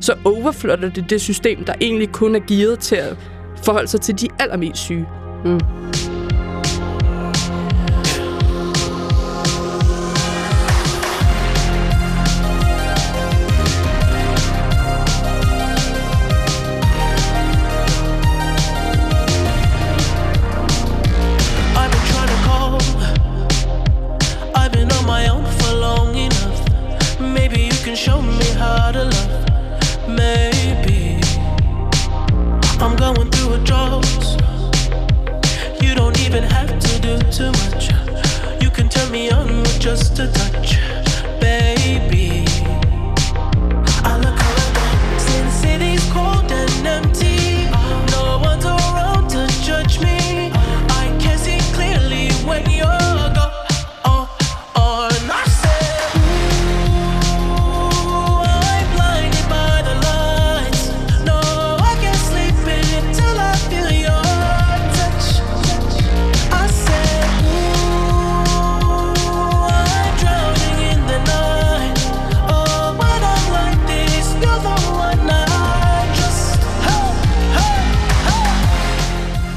så 0.01 0.15
overflotter 0.25 0.89
det 0.89 1.09
det 1.09 1.21
system, 1.21 1.63
der 1.63 1.73
egentlig 1.81 2.09
kun 2.09 2.35
er 2.35 2.39
gearet 2.47 2.79
til 2.79 2.95
at 2.95 3.17
forholde 3.63 3.87
sig 3.87 4.01
til 4.01 4.21
de 4.21 4.27
allermest 4.39 4.81
syge. 4.81 5.05
I've 5.45 6.02
too 37.33 37.51
much. 37.51 37.89
You 38.61 38.69
can 38.69 38.87
turn 38.89 39.11
me 39.11 39.31
on 39.31 39.61
with 39.61 39.79
just 39.79 40.19
a 40.19 40.27
touch, 40.27 40.77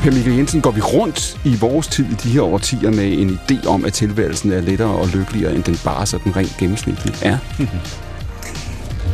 Per 0.07 0.13
Michael 0.13 0.37
Jensen, 0.37 0.61
går 0.61 0.71
vi 0.71 0.81
rundt 0.81 1.41
i 1.45 1.57
vores 1.61 1.87
tid 1.87 2.05
i 2.05 2.15
de 2.15 2.29
her 2.29 2.43
årtier 2.43 2.91
med 2.91 3.13
en 3.13 3.41
idé 3.51 3.69
om, 3.69 3.85
at 3.85 3.93
tilværelsen 3.93 4.53
er 4.53 4.61
lettere 4.61 4.89
og 4.89 5.09
lykkeligere, 5.09 5.55
end 5.55 5.63
den 5.63 5.79
bare 5.85 6.07
sådan 6.07 6.37
rent 6.37 6.57
gennemsnitligt 6.59 7.23
er? 7.23 7.39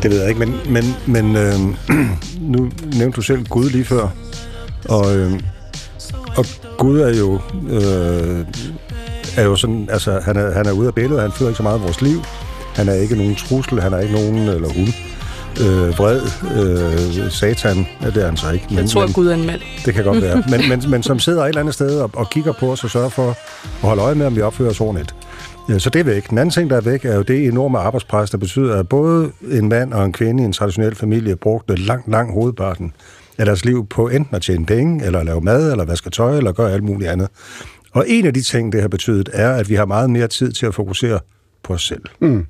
Det 0.03 0.11
ved 0.11 0.20
jeg 0.20 0.28
ikke, 0.28 0.47
men, 0.47 0.55
men, 0.68 0.84
men 1.07 1.36
øh, 1.36 1.55
nu 2.55 2.70
nævnte 2.97 3.16
du 3.16 3.22
selv 3.22 3.45
Gud 3.45 3.70
lige 3.70 3.84
før, 3.84 4.09
og, 4.88 5.16
øh, 5.16 5.40
og 6.36 6.47
Gud 6.78 7.01
er 7.01 7.18
jo, 7.18 7.40
øh, 7.70 8.45
er 9.36 9.43
jo 9.43 9.57
sådan, 9.57 9.88
altså 9.93 10.20
han 10.24 10.36
er, 10.36 10.55
han 10.55 10.66
er 10.66 10.72
ude 10.72 10.88
af 10.88 10.95
billedet, 10.95 11.22
han 11.22 11.32
fylder 11.32 11.49
ikke 11.51 11.57
så 11.57 11.62
meget 11.62 11.76
af 11.76 11.82
vores 11.82 12.03
liv, 12.03 12.22
han 12.74 12.88
er 12.88 12.95
ikke 12.95 13.16
nogen 13.16 13.34
trussel, 13.34 13.80
han 13.80 13.93
er 13.93 13.99
ikke 13.99 14.14
nogen, 14.14 14.49
eller 14.49 14.68
hun, 14.68 14.88
øh, 15.61 15.99
vred, 15.99 16.21
øh, 16.57 17.31
satan, 17.31 17.87
ja, 18.03 18.07
det 18.07 18.17
er 18.17 18.27
han 18.27 18.37
så 18.37 18.51
ikke. 18.51 18.67
Men, 18.69 18.79
Jeg 18.79 18.89
tror, 18.91 19.01
men, 19.01 19.09
at 19.09 19.15
Gud 19.15 19.27
er 19.27 19.35
en 19.35 19.47
mand. 19.47 19.61
det 19.85 19.95
kan 19.95 20.05
godt 20.05 20.23
være. 20.23 20.43
Men, 20.51 20.69
men, 20.69 20.91
men 20.91 21.03
som 21.03 21.19
sidder 21.19 21.43
et 21.43 21.49
eller 21.49 21.61
andet 21.61 21.75
sted 21.75 22.01
og, 22.01 22.11
og 22.15 22.31
kigger 22.31 22.53
på 22.53 22.73
os 22.73 22.85
og 22.85 22.91
sørger 22.91 23.09
for 23.09 23.29
at 23.31 23.37
holde 23.81 24.03
øje 24.03 24.15
med, 24.15 24.27
om 24.27 24.37
vi 24.37 24.41
opfører 24.41 24.71
os 24.71 24.81
ordentligt. 24.81 25.15
Ja, 25.69 25.79
så 25.79 25.91
det 25.91 26.01
er 26.01 26.05
væk. 26.05 26.31
Den 26.31 26.39
anden 26.39 26.53
ting, 26.53 26.71
der 26.71 26.77
er 26.77 26.81
væk, 26.81 27.05
er 27.05 27.15
jo 27.17 27.23
det 27.23 27.47
enorme 27.47 27.79
arbejdspres, 27.79 28.31
der 28.31 28.39
betyder, 28.39 28.79
at 28.79 28.89
både 28.89 29.31
en 29.51 29.69
mand 29.69 29.93
og 29.93 30.05
en 30.05 30.13
kvinde 30.13 30.43
i 30.43 30.47
en 30.47 30.53
traditionel 30.53 30.95
familie 30.95 31.37
brugte 31.37 31.75
langt, 31.77 32.09
langt 32.11 32.33
hovedparten 32.35 32.93
af 33.39 33.45
deres 33.47 33.65
liv 33.65 33.87
på 33.87 34.09
enten 34.09 34.37
at 34.37 34.43
tjene 34.43 34.67
penge, 34.67 35.05
eller 35.07 35.23
lave 35.23 35.41
mad, 35.41 35.71
eller 35.71 35.85
vaske 35.85 36.11
tøj, 36.11 36.37
eller 36.37 36.53
gøre 36.53 36.73
alt 36.73 36.85
muligt 36.85 37.11
andet. 37.11 37.29
Og 37.93 38.05
en 38.09 38.27
af 38.27 38.35
de 38.35 38.43
ting, 38.43 38.73
det 38.73 38.81
har 38.81 38.89
betydet, 38.89 39.29
er, 39.33 39.53
at 39.53 39.69
vi 39.69 39.75
har 39.75 39.85
meget 39.87 40.11
mere 40.11 40.29
tid 40.29 40.53
til 40.53 40.67
at 40.67 40.75
fokusere 40.75 41.21
på 41.63 41.73
os 41.73 41.83
selv. 41.87 42.03
Mm. 42.21 42.47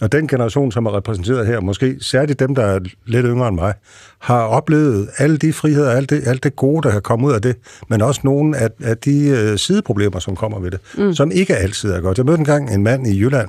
Og 0.00 0.12
den 0.12 0.28
generation, 0.28 0.72
som 0.72 0.86
er 0.86 0.96
repræsenteret 0.96 1.46
her, 1.46 1.60
måske 1.60 1.96
særligt 2.00 2.40
dem, 2.40 2.54
der 2.54 2.62
er 2.62 2.78
lidt 3.06 3.26
yngre 3.26 3.48
end 3.48 3.56
mig, 3.56 3.74
har 4.18 4.42
oplevet 4.42 5.08
alle 5.18 5.36
de 5.36 5.52
friheder, 5.52 5.90
alt 5.90 6.10
det, 6.10 6.26
alt 6.26 6.44
det 6.44 6.56
gode, 6.56 6.82
der 6.82 6.90
kan 6.90 7.02
komme 7.02 7.26
ud 7.26 7.32
af 7.32 7.42
det, 7.42 7.56
men 7.88 8.02
også 8.02 8.20
nogle 8.24 8.56
af, 8.56 8.70
af 8.82 8.98
de 8.98 9.28
øh, 9.28 9.58
sideproblemer, 9.58 10.18
som 10.18 10.36
kommer 10.36 10.60
ved 10.60 10.70
det, 10.70 10.80
mm. 10.98 11.14
som 11.14 11.30
ikke 11.30 11.56
altid 11.56 11.90
er 11.90 12.00
godt. 12.00 12.18
Jeg 12.18 12.26
mødte 12.26 12.38
engang 12.38 12.74
en 12.74 12.82
mand 12.82 13.06
i 13.06 13.20
Jylland, 13.20 13.48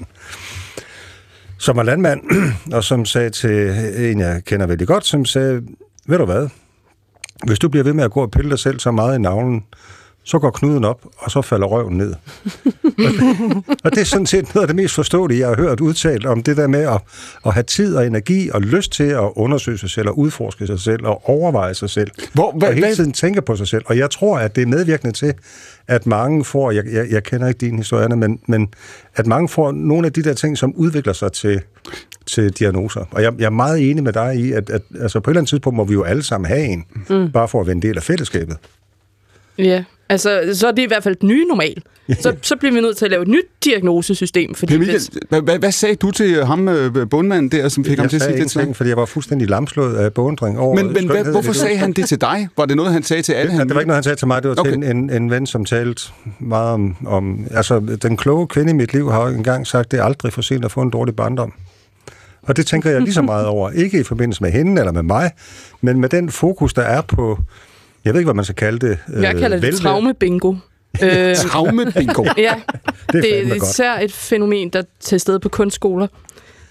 som 1.58 1.78
var 1.78 1.84
landmand, 1.84 2.22
og 2.76 2.84
som 2.84 3.06
sagde 3.06 3.30
til 3.30 3.70
en, 4.12 4.20
jeg 4.20 4.42
kender 4.46 4.68
vældig 4.68 4.88
godt, 4.88 5.06
som 5.06 5.26
sagde, 5.26 5.62
ved 6.08 6.18
du 6.18 6.26
hvad, 6.26 6.50
hvis 7.46 7.60
du 7.60 7.70
bliver 7.70 7.84
ved 7.84 7.94
med 7.94 8.04
at 8.04 8.12
gå 8.12 8.22
og 8.22 8.32
pille 8.32 8.50
dig 8.50 8.60
selv 8.60 8.80
så 8.80 8.92
meget 8.92 9.18
i 9.18 9.22
navlen, 9.22 9.64
så 10.26 10.40
går 10.40 10.50
knuden 10.50 10.86
op, 10.86 11.06
og 11.18 11.32
så 11.32 11.42
falder 11.42 11.68
røven 11.68 11.98
ned. 11.98 12.14
og 13.84 13.92
det 13.92 14.02
er 14.02 14.06
sådan 14.06 14.26
set 14.26 14.56
noget 14.56 14.64
af 14.64 14.68
det 14.68 14.76
mest 14.76 14.96
forståelige, 14.96 15.40
jeg 15.40 15.48
har 15.48 15.56
hørt 15.56 15.80
udtalt 15.80 16.26
om 16.26 16.44
det 16.44 16.58
der 16.58 16.68
med 16.68 16.80
at, 16.82 17.02
at 17.46 17.54
have 17.54 17.64
tid 17.64 17.96
og 17.96 18.08
energi 18.08 18.50
og 18.50 18.62
lyst 18.62 18.92
til 18.92 19.04
at 19.04 19.30
undersøge 19.36 19.78
sig 19.78 19.90
selv 19.90 20.08
og 20.08 20.18
udforske 20.18 20.68
sig 20.68 20.80
selv 20.80 21.06
og 21.06 21.30
overveje 21.30 21.74
sig 21.74 21.90
selv. 21.90 22.12
Hvor- 22.34 22.52
hvad- 22.58 22.70
og 22.70 22.74
hele 22.74 22.96
tiden 22.96 23.12
tænke 23.14 23.42
på 23.42 23.56
sig 23.56 23.68
selv. 23.68 23.84
Og 23.86 23.98
jeg 23.98 24.10
tror, 24.10 24.38
at 24.38 24.56
det 24.56 24.62
er 24.62 24.66
medvirkende 24.66 25.14
til, 25.14 25.34
at 25.88 26.06
mange 26.08 26.46
får, 26.46 26.72
jeg, 26.72 26.84
jeg, 26.92 27.08
jeg 27.12 27.24
kender 27.24 27.48
ikke 27.48 27.58
din 27.58 27.78
historie, 27.78 28.08
men, 28.08 28.40
men 28.48 28.68
at 29.16 29.28
mange 29.28 29.50
får 29.50 29.72
nogle 29.72 30.08
af 30.08 30.14
de 30.14 30.24
der 30.24 30.34
ting, 30.34 30.58
som 30.58 30.74
udvikler 30.76 31.14
sig 31.14 31.32
til, 31.32 31.62
til 32.26 32.52
diagnoser. 32.52 33.06
Og 33.12 33.22
jeg, 33.24 33.34
jeg 33.40 33.46
er 33.46 33.50
meget 33.50 33.90
enig 33.92 34.04
med 34.04 34.14
dig 34.14 34.36
i, 34.36 34.52
at, 34.52 34.70
at 34.70 34.82
altså 35.02 35.20
på 35.20 35.30
et 35.30 35.34
eller 35.34 35.40
andet 35.40 35.50
tidspunkt 35.50 35.78
må 35.78 35.84
vi 35.84 35.94
jo 35.94 36.04
alle 36.04 36.24
sammen 36.24 36.48
have 36.48 36.66
en, 36.66 36.86
mm. 37.10 37.32
bare 37.32 37.48
for 37.48 37.62
at 37.62 37.68
være 37.68 37.76
en 37.76 37.82
del 37.82 37.98
af 37.98 38.04
fællesskabet. 38.04 38.58
Ja, 39.58 39.84
altså, 40.10 40.42
så 40.54 40.68
er 40.68 40.72
det 40.72 40.82
i 40.82 40.86
hvert 40.88 41.04
fald 41.04 41.16
det 41.16 41.24
nye 41.24 41.46
normal. 41.46 41.82
Så, 42.20 42.36
så 42.42 42.56
bliver 42.56 42.74
vi 42.74 42.82
nødt 42.82 42.98
til 42.98 43.06
at 43.06 43.12
lave 43.12 43.22
et 43.22 43.28
nyt 43.28 43.46
diagnosesystem, 43.64 44.56
fordi 44.56 44.74
Per 44.74 44.80
Mikkel, 44.80 44.96
hvis, 44.96 45.10
hvad, 45.30 45.60
hvad, 45.60 45.72
sagde 45.72 45.96
du 45.96 46.12
til 46.12 46.46
ham, 46.46 46.68
øh, 46.68 47.10
bundmanden 47.10 47.52
der, 47.52 47.70
som 47.70 47.86
fik 47.86 47.98
ham 47.98 48.04
jeg 48.04 48.10
til 48.10 48.18
at 48.18 48.22
sige 48.22 48.30
sagde 48.30 48.42
den 48.42 48.50
slags? 48.50 48.56
ingenting, 48.56 48.76
fordi 48.76 48.90
jeg 48.90 48.98
var 48.98 49.06
fuldstændig 49.06 49.50
lamslået 49.50 49.96
af 49.96 50.14
beundring 50.14 50.60
over 50.60 50.76
Men, 50.76 50.94
men 50.94 51.10
hvad, 51.10 51.24
hvorfor 51.24 51.52
det. 51.52 51.62
sagde 51.62 51.78
han 51.78 51.94
det 51.94 52.08
til 52.08 52.22
dig? 52.22 52.48
Var 52.58 52.66
det 52.66 52.76
noget, 52.78 52.94
han 52.94 53.04
sagde 53.04 53.22
til 53.22 53.34
alle? 53.34 53.52
Ja, 53.52 53.58
han 53.58 53.68
det 53.68 53.76
var 53.76 53.82
ikke 53.82 53.88
noget, 53.88 53.98
han 53.98 54.04
sagde 54.04 54.16
til 54.16 54.28
mig. 54.28 54.44
Det 54.44 54.50
var 54.50 54.56
Okay. 54.60 54.72
til 54.72 54.84
en, 54.84 54.98
en, 54.98 55.10
en 55.10 55.32
ven, 55.32 55.48
som 55.48 55.66
talte 55.66 56.04
meget 56.40 56.74
om, 56.74 56.96
om... 57.06 57.46
Altså, 57.52 57.98
den 58.02 58.18
kloge 58.18 58.48
kvinde 58.48 58.72
i 58.72 58.76
mit 58.76 58.94
liv 58.94 59.12
har 59.12 59.28
engang 59.28 59.68
sagt, 59.68 59.92
det 59.92 60.00
er 60.00 60.04
aldrig 60.04 60.34
for 60.34 60.42
sent 60.42 60.66
at 60.66 60.72
få 60.72 60.82
en 60.82 60.90
dårlig 60.90 61.16
barndom. 61.16 61.54
Og 62.44 62.58
det 62.58 62.68
tænker 62.68 62.92
jeg 62.92 63.02
lige 63.02 63.14
så 63.14 63.22
meget 63.22 63.46
over. 63.46 63.72
Ikke 63.72 64.00
i 64.00 64.04
forbindelse 64.04 64.44
med 64.44 64.52
hende 64.52 64.82
eller 64.82 64.92
med 64.92 65.04
mig, 65.04 65.32
men 65.82 66.02
med 66.02 66.10
den 66.10 66.30
fokus, 66.30 66.74
der 66.74 66.82
er 66.82 67.02
på... 67.02 67.40
Jeg 68.06 68.14
ved 68.14 68.20
ikke, 68.22 68.28
hvad 68.28 68.34
man 68.34 68.46
skal 68.46 68.56
kalde 68.56 68.88
det. 68.88 68.98
jeg 69.22 69.36
kalder 69.36 69.58
det 69.58 69.62
velvære. 69.62 69.72
traume-bingo. 69.82 70.56
Øh, 71.04 71.36
Traume 71.36 71.92
bingo. 71.92 72.24
ja, 72.38 72.54
Det 73.12 73.18
er 73.18 73.22
det 73.22 73.40
er 73.46 73.50
godt. 73.60 73.64
især 73.72 73.94
et 74.00 74.12
fænomen, 74.12 74.70
der 74.70 74.80
er 74.80 74.84
til 75.00 75.20
stede 75.20 75.40
på 75.40 75.50
kunstskoler. 75.50 76.08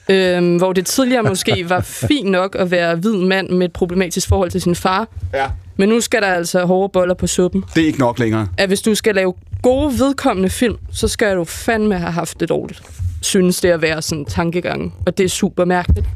Øhm, 0.09 0.57
hvor 0.57 0.73
det 0.73 0.87
tidligere 0.87 1.23
måske 1.33 1.69
var 1.69 1.81
fint 1.81 2.31
nok 2.31 2.57
at 2.59 2.71
være 2.71 2.97
hvid 2.97 3.13
mand 3.17 3.49
med 3.51 3.67
et 3.67 3.73
problematisk 3.73 4.29
forhold 4.29 4.51
til 4.51 4.61
sin 4.61 4.75
far. 4.75 5.09
Ja. 5.35 5.47
Men 5.77 5.89
nu 5.89 6.01
skal 6.01 6.23
der 6.23 6.29
altså 6.29 6.65
hårde 6.65 6.93
boller 6.93 7.15
på 7.15 7.27
suppen. 7.27 7.65
Det 7.75 7.83
er 7.83 7.87
ikke 7.87 7.99
nok 7.99 8.19
længere. 8.19 8.49
At 8.59 8.69
hvis 8.69 8.81
du 8.83 8.95
skal 8.95 9.15
lave 9.15 9.35
gode, 9.63 9.99
vedkommende 9.99 10.51
film, 10.51 10.77
så 10.93 11.09
skal 11.09 11.37
du 11.37 11.45
fandme 11.45 11.99
have 11.99 12.13
haft 12.13 12.41
det 12.41 12.49
dårligt. 12.49 12.83
Synes 13.23 13.61
det 13.61 13.69
at 13.69 13.83
være 13.83 14.03
sådan 14.03 14.19
en 14.21 14.25
tankegang. 14.27 14.95
Og 15.07 15.19
det 15.19 15.25
er 15.25 15.29
super 15.29 15.65
mærkeligt. 15.65 16.07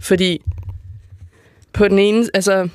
Fordi 0.00 0.42
på 1.72 1.88
den 1.88 1.98
ene, 1.98 2.26
altså, 2.34 2.68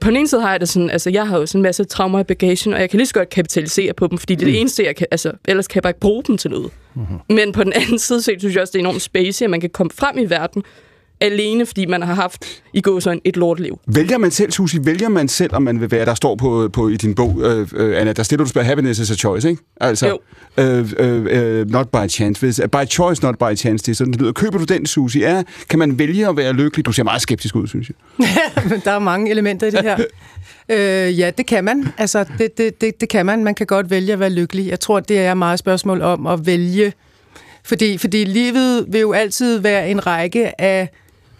på 0.00 0.10
den 0.10 0.16
ene 0.16 0.28
side 0.28 0.40
har 0.40 0.50
jeg 0.50 0.60
det 0.60 0.68
sådan, 0.68 0.90
altså 0.90 1.10
jeg 1.10 1.28
har 1.28 1.38
jo 1.38 1.46
sådan 1.46 1.58
en 1.58 1.62
masse 1.62 1.84
traumer 1.84 2.20
i 2.20 2.24
bagagen, 2.24 2.74
og 2.74 2.80
jeg 2.80 2.90
kan 2.90 2.96
lige 2.96 3.06
så 3.06 3.14
godt 3.14 3.28
kapitalisere 3.28 3.92
på 3.92 4.06
dem, 4.06 4.18
fordi 4.18 4.34
det 4.34 4.42
er 4.42 4.50
det 4.50 4.60
eneste, 4.60 4.84
jeg 4.84 4.96
kan, 4.96 5.06
altså 5.10 5.32
ellers 5.48 5.68
kan 5.68 5.74
jeg 5.74 5.82
bare 5.82 5.90
ikke 5.90 6.00
bruge 6.00 6.22
dem 6.22 6.38
til 6.38 6.50
noget. 6.50 6.70
Mm-hmm. 6.94 7.18
Men 7.28 7.52
på 7.52 7.64
den 7.64 7.72
anden 7.82 7.98
side 7.98 8.22
set, 8.22 8.40
synes 8.40 8.54
jeg 8.54 8.62
også, 8.62 8.72
det 8.72 8.78
er 8.78 8.82
enormt 8.82 9.02
spacey, 9.02 9.44
at 9.44 9.50
man 9.50 9.60
kan 9.60 9.70
komme 9.70 9.90
frem 9.90 10.18
i 10.18 10.24
verden 10.24 10.62
alene 11.20 11.66
fordi 11.66 11.86
man 11.86 12.02
har 12.02 12.14
haft 12.14 12.44
i 12.72 12.80
gåsøjne 12.80 13.20
et 13.24 13.36
lortliv. 13.36 13.80
Vælger 13.86 14.18
man 14.18 14.30
selv, 14.30 14.50
Susi, 14.50 14.78
vælger 14.82 15.08
man 15.08 15.28
selv, 15.28 15.54
om 15.54 15.62
man 15.62 15.80
vil 15.80 15.90
være, 15.90 16.04
der 16.04 16.14
står 16.14 16.34
på, 16.34 16.70
på 16.72 16.88
i 16.88 16.96
din 16.96 17.14
bog, 17.14 17.40
øh, 17.42 17.68
øh, 17.76 18.00
Anna, 18.00 18.12
der 18.12 18.22
stiller 18.22 18.44
du 18.44 18.50
spørger, 18.50 18.68
happiness 18.68 19.00
is 19.00 19.10
a 19.10 19.14
choice, 19.14 19.50
ikke? 19.50 19.62
Altså, 19.80 20.08
Jo. 20.08 20.18
Øh, 20.58 20.92
øh, 20.98 21.26
øh, 21.30 21.70
not 21.70 21.88
by 21.88 22.08
chance. 22.08 22.40
Hvis, 22.40 22.60
by 22.72 22.88
choice, 22.90 23.22
not 23.22 23.38
by 23.38 23.56
chance, 23.56 23.86
det 23.86 23.88
er 23.88 23.94
sådan, 23.94 24.12
det 24.12 24.20
lyder. 24.20 24.32
Køber 24.32 24.58
du 24.58 24.64
den, 24.64 24.86
Susi? 24.86 25.22
Er, 25.22 25.42
kan 25.70 25.78
man 25.78 25.98
vælge 25.98 26.28
at 26.28 26.36
være 26.36 26.52
lykkelig? 26.52 26.86
Du 26.86 26.92
ser 26.92 27.02
meget 27.02 27.22
skeptisk 27.22 27.56
ud, 27.56 27.66
synes 27.66 27.90
jeg. 27.90 28.28
Men 28.70 28.82
der 28.84 28.90
er 28.90 28.98
mange 28.98 29.30
elementer 29.30 29.66
i 29.66 29.70
det 29.70 29.82
her. 29.82 29.96
øh, 31.08 31.18
ja, 31.18 31.30
det 31.38 31.46
kan 31.46 31.64
man. 31.64 31.88
Altså, 31.98 32.24
det, 32.38 32.58
det, 32.58 32.80
det, 32.80 33.00
det 33.00 33.08
kan 33.08 33.26
man. 33.26 33.44
Man 33.44 33.54
kan 33.54 33.66
godt 33.66 33.90
vælge 33.90 34.12
at 34.12 34.20
være 34.20 34.30
lykkelig. 34.30 34.68
Jeg 34.68 34.80
tror, 34.80 35.00
det 35.00 35.18
er 35.18 35.34
meget 35.34 35.58
spørgsmål 35.58 36.02
om 36.02 36.26
at 36.26 36.46
vælge. 36.46 36.92
Fordi, 37.64 37.98
fordi 37.98 38.24
livet 38.24 38.86
vil 38.88 39.00
jo 39.00 39.12
altid 39.12 39.58
være 39.58 39.90
en 39.90 40.06
række 40.06 40.60
af 40.60 40.88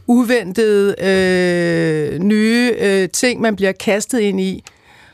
uventede 0.06 0.94
øh, 1.02 2.18
nye 2.18 2.72
øh, 2.80 3.08
ting, 3.08 3.40
man 3.40 3.56
bliver 3.56 3.72
kastet 3.72 4.20
ind 4.20 4.40
i. 4.40 4.64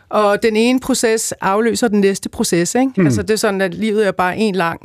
Og 0.08 0.42
den 0.42 0.56
ene 0.56 0.80
proces 0.80 1.32
afløser 1.32 1.88
den 1.88 2.00
næste 2.00 2.28
proces. 2.28 2.74
Ikke? 2.74 2.92
Mm. 2.96 3.06
Altså, 3.06 3.22
det 3.22 3.30
er 3.30 3.36
sådan, 3.36 3.60
at 3.60 3.74
livet 3.74 4.06
er 4.06 4.12
bare 4.12 4.36
en 4.36 4.54
lang 4.54 4.80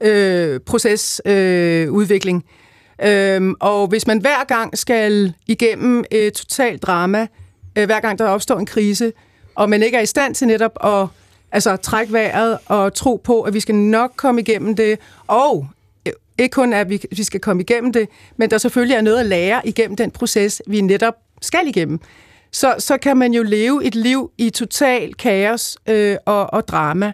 øh, 0.00 0.60
procesudvikling. 0.60 1.38
Øh, 1.38 1.92
udvikling. 1.92 2.44
Øhm, 3.02 3.54
og 3.60 3.86
hvis 3.86 4.06
man 4.06 4.18
hver 4.18 4.44
gang 4.44 4.78
skal 4.78 5.34
igennem 5.46 6.04
et 6.10 6.32
totalt 6.32 6.82
drama, 6.82 7.26
øh, 7.76 7.84
hver 7.86 8.00
gang 8.00 8.18
der 8.18 8.24
opstår 8.24 8.58
en 8.58 8.66
krise, 8.66 9.12
og 9.54 9.70
man 9.70 9.82
ikke 9.82 9.96
er 9.96 10.00
i 10.02 10.06
stand 10.06 10.34
til 10.34 10.46
netop 10.46 10.84
at 10.84 11.06
altså, 11.52 11.76
trække 11.76 12.12
vejret 12.12 12.58
og 12.66 12.94
tro 12.94 13.20
på, 13.24 13.42
at 13.42 13.54
vi 13.54 13.60
skal 13.60 13.74
nok 13.74 14.12
komme 14.16 14.40
igennem 14.40 14.76
det, 14.76 14.98
og 15.26 15.66
ikke 16.38 16.52
kun 16.52 16.72
at 16.72 16.90
vi, 16.90 17.00
vi 17.10 17.22
skal 17.22 17.40
komme 17.40 17.62
igennem 17.62 17.92
det, 17.92 18.08
men 18.36 18.50
der 18.50 18.58
selvfølgelig 18.58 18.94
er 18.94 19.00
noget 19.00 19.20
at 19.20 19.26
lære 19.26 19.68
igennem 19.68 19.96
den 19.96 20.10
proces, 20.10 20.62
vi 20.66 20.80
netop 20.80 21.14
skal 21.42 21.66
igennem, 21.66 22.00
så, 22.52 22.74
så 22.78 22.98
kan 22.98 23.16
man 23.16 23.34
jo 23.34 23.42
leve 23.42 23.84
et 23.84 23.94
liv 23.94 24.30
i 24.38 24.50
total 24.50 25.14
kaos 25.14 25.78
øh, 25.88 26.16
og, 26.24 26.52
og 26.52 26.68
drama, 26.68 27.12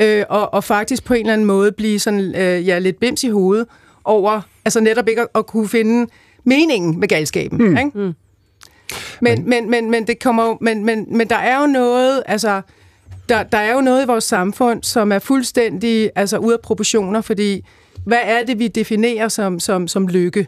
øh, 0.00 0.24
og, 0.28 0.54
og 0.54 0.64
faktisk 0.64 1.04
på 1.04 1.14
en 1.14 1.20
eller 1.20 1.32
anden 1.32 1.46
måde 1.46 1.72
blive 1.72 1.98
sådan, 1.98 2.34
øh, 2.34 2.68
ja, 2.68 2.78
lidt 2.78 3.00
bims 3.00 3.24
i 3.24 3.28
hovedet 3.28 3.66
over, 4.04 4.40
altså 4.64 4.80
netop 4.80 5.08
ikke 5.08 5.20
at, 5.20 5.28
at 5.34 5.46
kunne 5.46 5.68
finde 5.68 6.12
meningen 6.44 7.00
med 7.00 7.08
galskaben. 7.08 7.58
Mm. 7.58 7.76
Ikke? 7.76 7.90
Mm. 7.94 8.12
Men, 9.20 9.48
men, 9.48 9.70
men, 9.70 9.90
men, 9.90 10.06
det 10.06 10.22
kommer 10.22 10.46
jo, 10.46 10.58
men, 10.60 10.84
men, 10.84 11.06
men 11.16 11.28
der 11.28 11.36
er 11.36 11.60
jo 11.60 11.66
noget, 11.66 12.22
altså, 12.26 12.62
der, 13.28 13.42
der 13.42 13.58
er 13.58 13.74
jo 13.74 13.80
noget 13.80 14.02
i 14.02 14.06
vores 14.06 14.24
samfund, 14.24 14.82
som 14.82 15.12
er 15.12 15.18
fuldstændig 15.18 16.10
altså, 16.14 16.38
ude 16.38 16.54
af 16.54 16.60
proportioner, 16.60 17.20
fordi 17.20 17.64
hvad 18.04 18.18
er 18.24 18.44
det, 18.44 18.58
vi 18.58 18.68
definerer 18.68 19.28
som, 19.28 19.60
som, 19.60 19.88
som 19.88 20.08
lykke? 20.08 20.40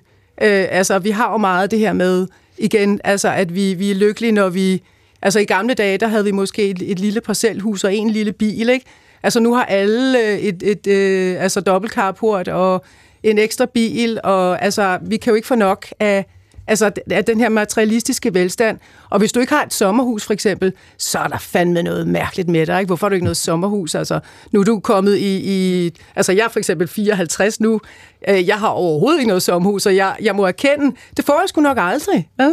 Øh, 0.42 0.66
altså, 0.70 0.98
vi 0.98 1.10
har 1.10 1.32
jo 1.32 1.38
meget 1.38 1.70
det 1.70 1.78
her 1.78 1.92
med, 1.92 2.26
igen, 2.58 3.00
altså, 3.04 3.28
at 3.28 3.54
vi, 3.54 3.74
vi 3.74 3.90
er 3.90 3.94
lykkelige, 3.94 4.32
når 4.32 4.48
vi... 4.48 4.82
Altså, 5.22 5.40
i 5.40 5.44
gamle 5.44 5.74
dage, 5.74 5.98
der 5.98 6.06
havde 6.06 6.24
vi 6.24 6.30
måske 6.30 6.70
et, 6.70 6.82
et 6.82 6.98
lille 6.98 7.20
parcelhus 7.20 7.84
og 7.84 7.94
en 7.94 8.10
lille 8.10 8.32
bil, 8.32 8.68
ikke? 8.68 8.86
Altså, 9.22 9.40
nu 9.40 9.54
har 9.54 9.64
alle 9.64 10.38
et, 10.38 10.62
et, 10.62 10.86
et 10.86 10.86
øh, 10.86 11.42
altså, 11.42 11.60
dobbeltkarport 11.60 12.48
og 12.48 12.84
en 13.22 13.38
ekstra 13.38 13.66
bil, 13.66 14.20
og 14.24 14.62
altså, 14.62 14.98
vi 15.02 15.16
kan 15.16 15.30
jo 15.30 15.34
ikke 15.34 15.48
få 15.48 15.54
nok 15.54 15.86
af, 16.00 16.26
altså, 16.66 16.90
af 17.10 17.24
den 17.24 17.40
her 17.40 17.48
materialistiske 17.48 18.34
velstand. 18.34 18.78
Og 19.10 19.18
hvis 19.18 19.32
du 19.32 19.40
ikke 19.40 19.52
har 19.52 19.64
et 19.64 19.74
sommerhus, 19.74 20.24
for 20.24 20.32
eksempel, 20.32 20.72
så 20.98 21.18
er 21.18 21.26
der 21.26 21.38
fandme 21.38 21.82
noget 21.82 22.08
mærkeligt 22.08 22.48
med 22.48 22.66
dig. 22.66 22.80
Ikke? 22.80 22.86
Hvorfor 22.88 23.06
har 23.06 23.08
du 23.08 23.14
ikke 23.14 23.24
noget 23.24 23.36
sommerhus? 23.36 23.94
Altså, 23.94 24.20
nu 24.52 24.60
er 24.60 24.64
du 24.64 24.80
kommet 24.80 25.16
i... 25.16 25.36
i 25.36 25.90
altså, 26.16 26.32
jeg 26.32 26.44
er 26.44 26.48
for 26.48 26.58
eksempel 26.58 26.88
54 26.88 27.60
nu. 27.60 27.80
Øh, 28.28 28.48
Jeg 28.48 28.56
har 28.58 28.68
overhovedet 28.68 29.18
ikke 29.18 29.28
noget 29.28 29.42
sommerhus, 29.42 29.86
og 29.86 29.96
jeg, 29.96 30.16
jeg 30.22 30.34
må 30.36 30.44
erkende, 30.46 30.96
det 31.16 31.24
får 31.24 31.40
jeg 31.40 31.48
sgu 31.48 31.60
nok 31.60 31.76
aldrig. 31.80 32.28
Ja? 32.40 32.50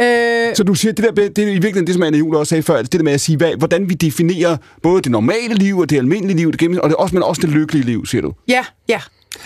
Øh, 0.00 0.56
Så 0.56 0.64
du 0.64 0.74
siger, 0.74 0.92
det, 0.92 1.04
der, 1.04 1.28
det 1.28 1.38
er 1.38 1.42
i 1.42 1.50
virkeligheden 1.52 1.86
det, 1.86 1.94
som 1.94 2.02
Anna 2.02 2.18
Juhl 2.18 2.36
også 2.36 2.50
sagde 2.50 2.62
før, 2.62 2.82
det 2.82 2.92
der 2.92 3.02
med 3.02 3.12
at 3.12 3.20
sige, 3.20 3.36
hvad, 3.36 3.52
hvordan 3.58 3.88
vi 3.88 3.94
definerer 3.94 4.56
både 4.82 5.02
det 5.02 5.12
normale 5.12 5.54
liv 5.54 5.78
og 5.78 5.90
det 5.90 5.96
almindelige 5.96 6.36
liv, 6.36 6.52
det 6.52 6.60
gennem, 6.60 6.80
og 6.82 6.88
det, 6.88 6.96
også, 6.96 7.14
men 7.14 7.22
også 7.22 7.40
det 7.42 7.50
lykkelige 7.50 7.84
liv, 7.86 8.06
siger 8.06 8.22
du. 8.22 8.32
Ja, 8.48 8.64
ja. 8.88 9.00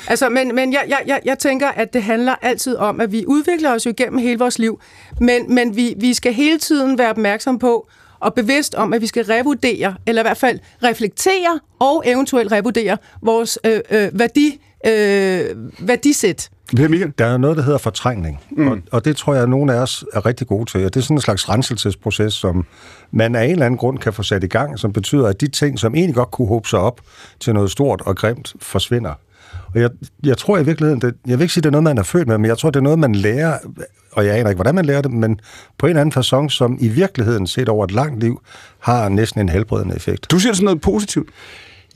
Altså, 0.09 0.29
men, 0.29 0.55
men 0.55 0.73
jeg, 0.73 0.85
jeg, 0.89 1.03
jeg, 1.07 1.21
jeg 1.25 1.39
tænker, 1.39 1.69
at 1.69 1.93
det 1.93 2.03
handler 2.03 2.35
altid 2.43 2.77
om, 2.77 3.01
at 3.01 3.13
vi 3.13 3.25
udvikler 3.27 3.75
os 3.75 3.87
jo 3.87 3.91
igennem 3.91 4.19
hele 4.19 4.39
vores 4.39 4.59
liv, 4.59 4.81
men, 5.21 5.55
men 5.55 5.77
vi, 5.77 5.95
vi 5.97 6.15
skal 6.15 6.33
hele 6.33 6.59
tiden 6.59 6.99
være 6.99 7.11
opmærksom 7.11 7.59
på 7.59 7.89
og 8.21 8.35
bevidst 8.35 8.75
om, 8.75 8.93
at 8.93 9.01
vi 9.01 9.07
skal 9.07 9.25
revurdere, 9.25 9.95
eller 10.07 10.23
i 10.23 10.25
hvert 10.25 10.37
fald 10.37 10.59
reflektere 10.83 11.61
og 11.79 12.03
eventuelt 12.07 12.53
revurdere 12.53 12.97
vores 13.23 13.59
øh, 13.67 13.81
øh, 13.91 14.19
værdi, 14.19 14.61
øh, 14.87 15.57
værdisæt. 15.79 16.51
Per 16.77 16.89
Michael? 16.89 17.13
Der 17.19 17.27
er 17.27 17.37
noget, 17.37 17.57
der 17.57 17.63
hedder 17.63 17.79
fortrængning, 17.79 18.41
mm. 18.51 18.69
og, 18.69 18.79
og 18.93 19.05
det 19.05 19.17
tror 19.17 19.35
jeg, 19.35 19.43
at 19.43 19.49
nogle 19.49 19.75
af 19.75 19.79
os 19.79 20.05
er 20.13 20.27
rigtig 20.27 20.47
gode 20.47 20.71
til. 20.71 20.85
Og 20.85 20.95
det 20.95 21.01
er 21.01 21.05
sådan 21.05 21.17
en 21.17 21.21
slags 21.21 21.49
renselsesproces, 21.49 22.35
som 22.35 22.67
man 23.11 23.35
af 23.35 23.45
en 23.45 23.51
eller 23.51 23.67
anden 23.67 23.79
grund 23.79 23.99
kan 23.99 24.13
få 24.13 24.23
sat 24.23 24.45
i 24.45 24.47
gang, 24.47 24.79
som 24.79 24.93
betyder, 24.93 25.27
at 25.27 25.41
de 25.41 25.49
ting, 25.49 25.79
som 25.79 25.95
egentlig 25.95 26.15
godt 26.15 26.31
kunne 26.31 26.49
håbe 26.49 26.69
sig 26.69 26.79
op 26.79 27.01
til 27.41 27.55
noget 27.55 27.71
stort 27.71 28.01
og 28.01 28.17
grimt, 28.17 28.55
forsvinder. 28.61 29.15
Og 29.75 29.81
jeg, 29.81 29.91
jeg 30.25 30.39
tror 30.39 30.59
i 30.59 30.65
virkeligheden, 30.65 31.01
det, 31.01 31.15
jeg 31.27 31.39
vil 31.39 31.45
ikke 31.45 31.55
sige, 31.55 31.63
det 31.63 31.67
er 31.67 31.71
noget, 31.71 31.85
man 31.85 31.99
er 31.99 32.03
født 32.03 32.29
med, 32.29 32.39
men 32.39 32.49
jeg 32.49 32.59
tror, 32.59 32.71
det 32.71 32.77
er 32.77 32.85
noget, 32.85 32.99
man 32.99 33.15
lærer, 33.15 33.59
og 34.13 34.27
jeg 34.27 34.39
aner 34.39 34.51
ikke, 34.51 34.57
hvordan 34.57 34.75
man 34.75 34.85
lærer 34.85 35.03
det, 35.03 35.11
men 35.11 35.41
på 35.79 35.87
en 35.87 35.91
eller 35.91 36.01
anden 36.01 36.21
façon, 36.21 36.49
som 36.49 36.79
i 36.81 36.89
virkeligheden 36.89 37.47
set 37.47 37.69
over 37.69 37.85
et 37.85 37.91
langt 37.91 38.21
liv, 38.21 38.41
har 38.79 39.09
næsten 39.09 39.41
en 39.41 39.49
helbredende 39.49 39.97
effekt. 39.97 40.31
Du 40.31 40.39
siger 40.39 40.51
det 40.51 40.57
sådan 40.57 40.65
noget 40.65 40.81
positivt. 40.81 41.29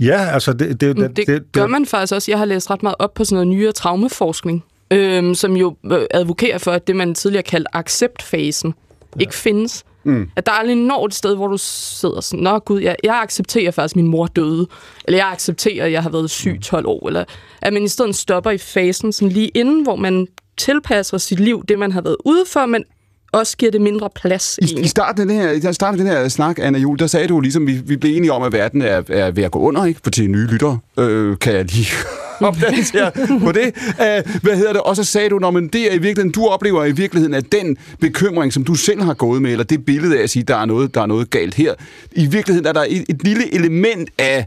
Ja, 0.01 0.31
altså 0.33 0.53
det... 0.53 0.81
det, 0.81 0.97
Det, 0.97 1.17
det, 1.17 1.27
det 1.27 1.53
gør 1.53 1.67
man 1.67 1.87
faktisk 1.87 2.15
også. 2.15 2.31
Jeg 2.31 2.39
har 2.39 2.45
læst 2.45 2.71
ret 2.71 2.83
meget 2.83 2.97
op 2.99 3.15
på 3.15 3.25
sådan 3.25 3.35
noget 3.35 3.49
nyere 3.49 3.73
traumeforskning, 3.73 4.65
øhm, 4.91 5.35
som 5.35 5.57
jo 5.57 5.77
øh, 5.85 5.99
advokerer 6.11 6.59
for, 6.59 6.73
at 6.73 6.87
det, 6.87 6.97
man 6.97 7.15
tidligere 7.15 7.43
kaldte 7.43 7.77
acceptfasen, 7.77 8.75
ja. 9.17 9.21
ikke 9.21 9.35
findes. 9.35 9.85
Mm. 10.05 10.31
At 10.37 10.47
der 10.47 10.53
aldrig 10.53 10.77
når 10.77 11.07
et 11.07 11.15
sted, 11.15 11.37
hvor 11.37 11.47
du 11.47 11.57
sidder 11.61 12.21
sådan, 12.21 12.43
Nå 12.43 12.59
gud, 12.59 12.81
jeg, 12.81 12.97
jeg 13.05 13.21
accepterer 13.21 13.71
faktisk, 13.71 13.93
at 13.93 13.97
min 13.97 14.07
mor 14.07 14.27
døde. 14.27 14.67
Eller 15.05 15.19
jeg 15.19 15.27
accepterer, 15.27 15.85
at 15.85 15.93
jeg 15.93 16.03
har 16.03 16.11
været 16.11 16.31
syg 16.31 16.59
12 16.63 16.87
år. 16.87 17.09
Eller 17.09 17.25
at 17.63 17.73
man 17.73 17.83
i 17.83 17.89
stedet 17.89 18.17
stopper 18.17 18.51
i 18.51 18.59
fasen 18.59 19.13
sådan 19.13 19.33
lige 19.33 19.49
inden, 19.49 19.83
hvor 19.83 19.97
man 19.97 20.27
tilpasser 20.57 21.19
sit 21.19 21.41
liv, 21.41 21.65
det 21.69 21.79
man 21.79 21.93
har 21.93 22.01
været 22.01 22.17
ude 22.25 22.45
for, 22.53 22.67
men 22.67 22.85
også 23.33 23.57
giver 23.57 23.73
det 23.73 23.81
mindre 23.81 24.11
plads. 24.15 24.59
I, 24.59 24.65
egentlig. 24.65 24.85
I 24.85 24.89
starten 24.89 25.21
af 25.21 25.29
den 25.29 25.37
her, 25.37 25.71
i 25.71 25.75
starten 25.75 26.01
af 26.01 26.05
den 26.05 26.15
her 26.15 26.29
snak, 26.29 26.59
Anna 26.63 26.79
Jul, 26.79 26.99
der 26.99 27.07
sagde 27.07 27.29
du 27.29 27.41
ligesom, 27.41 27.67
vi, 27.67 27.73
vi 27.73 27.97
blev 27.97 28.17
enige 28.17 28.33
om, 28.33 28.43
at 28.43 28.53
verden 28.53 28.83
er, 28.83 29.03
er 29.09 29.31
ved 29.31 29.43
at 29.43 29.51
gå 29.51 29.59
under, 29.59 29.85
ikke? 29.85 30.01
For 30.05 30.11
til 30.11 30.31
nye 30.31 30.47
lyttere 30.47 30.79
øh, 30.99 31.39
kan 31.39 31.55
jeg 31.55 31.65
lige 31.65 31.87
opdatere 32.41 33.11
på 33.41 33.53
det. 33.53 33.75
Uh, 33.89 34.41
hvad 34.43 34.57
hedder 34.57 34.73
det? 34.73 34.83
Og 34.83 34.97
så 34.97 35.05
sagde 35.05 35.29
du, 35.29 35.39
når 35.39 35.51
men 35.51 35.69
det 35.69 35.81
er 35.81 35.95
i 35.95 35.99
virkeligheden, 35.99 36.31
du 36.31 36.47
oplever 36.47 36.85
i 36.85 36.93
virkeligheden, 36.93 37.35
at 37.35 37.53
den 37.53 37.77
bekymring, 38.01 38.53
som 38.53 38.65
du 38.65 38.75
selv 38.75 39.03
har 39.03 39.15
gået 39.15 39.43
med, 39.43 39.51
eller 39.51 39.65
det 39.65 39.85
billede 39.85 40.19
af 40.19 40.23
at 40.23 40.31
sige, 40.31 40.43
der 40.43 40.57
er 40.57 40.65
noget, 40.65 40.95
der 40.95 41.03
er 41.03 41.07
noget 41.07 41.31
galt 41.31 41.55
her, 41.55 41.75
i 42.13 42.27
virkeligheden 42.27 42.67
er 42.67 42.73
der 42.73 42.85
et, 42.89 43.05
et 43.09 43.23
lille 43.25 43.55
element 43.55 44.11
af 44.19 44.47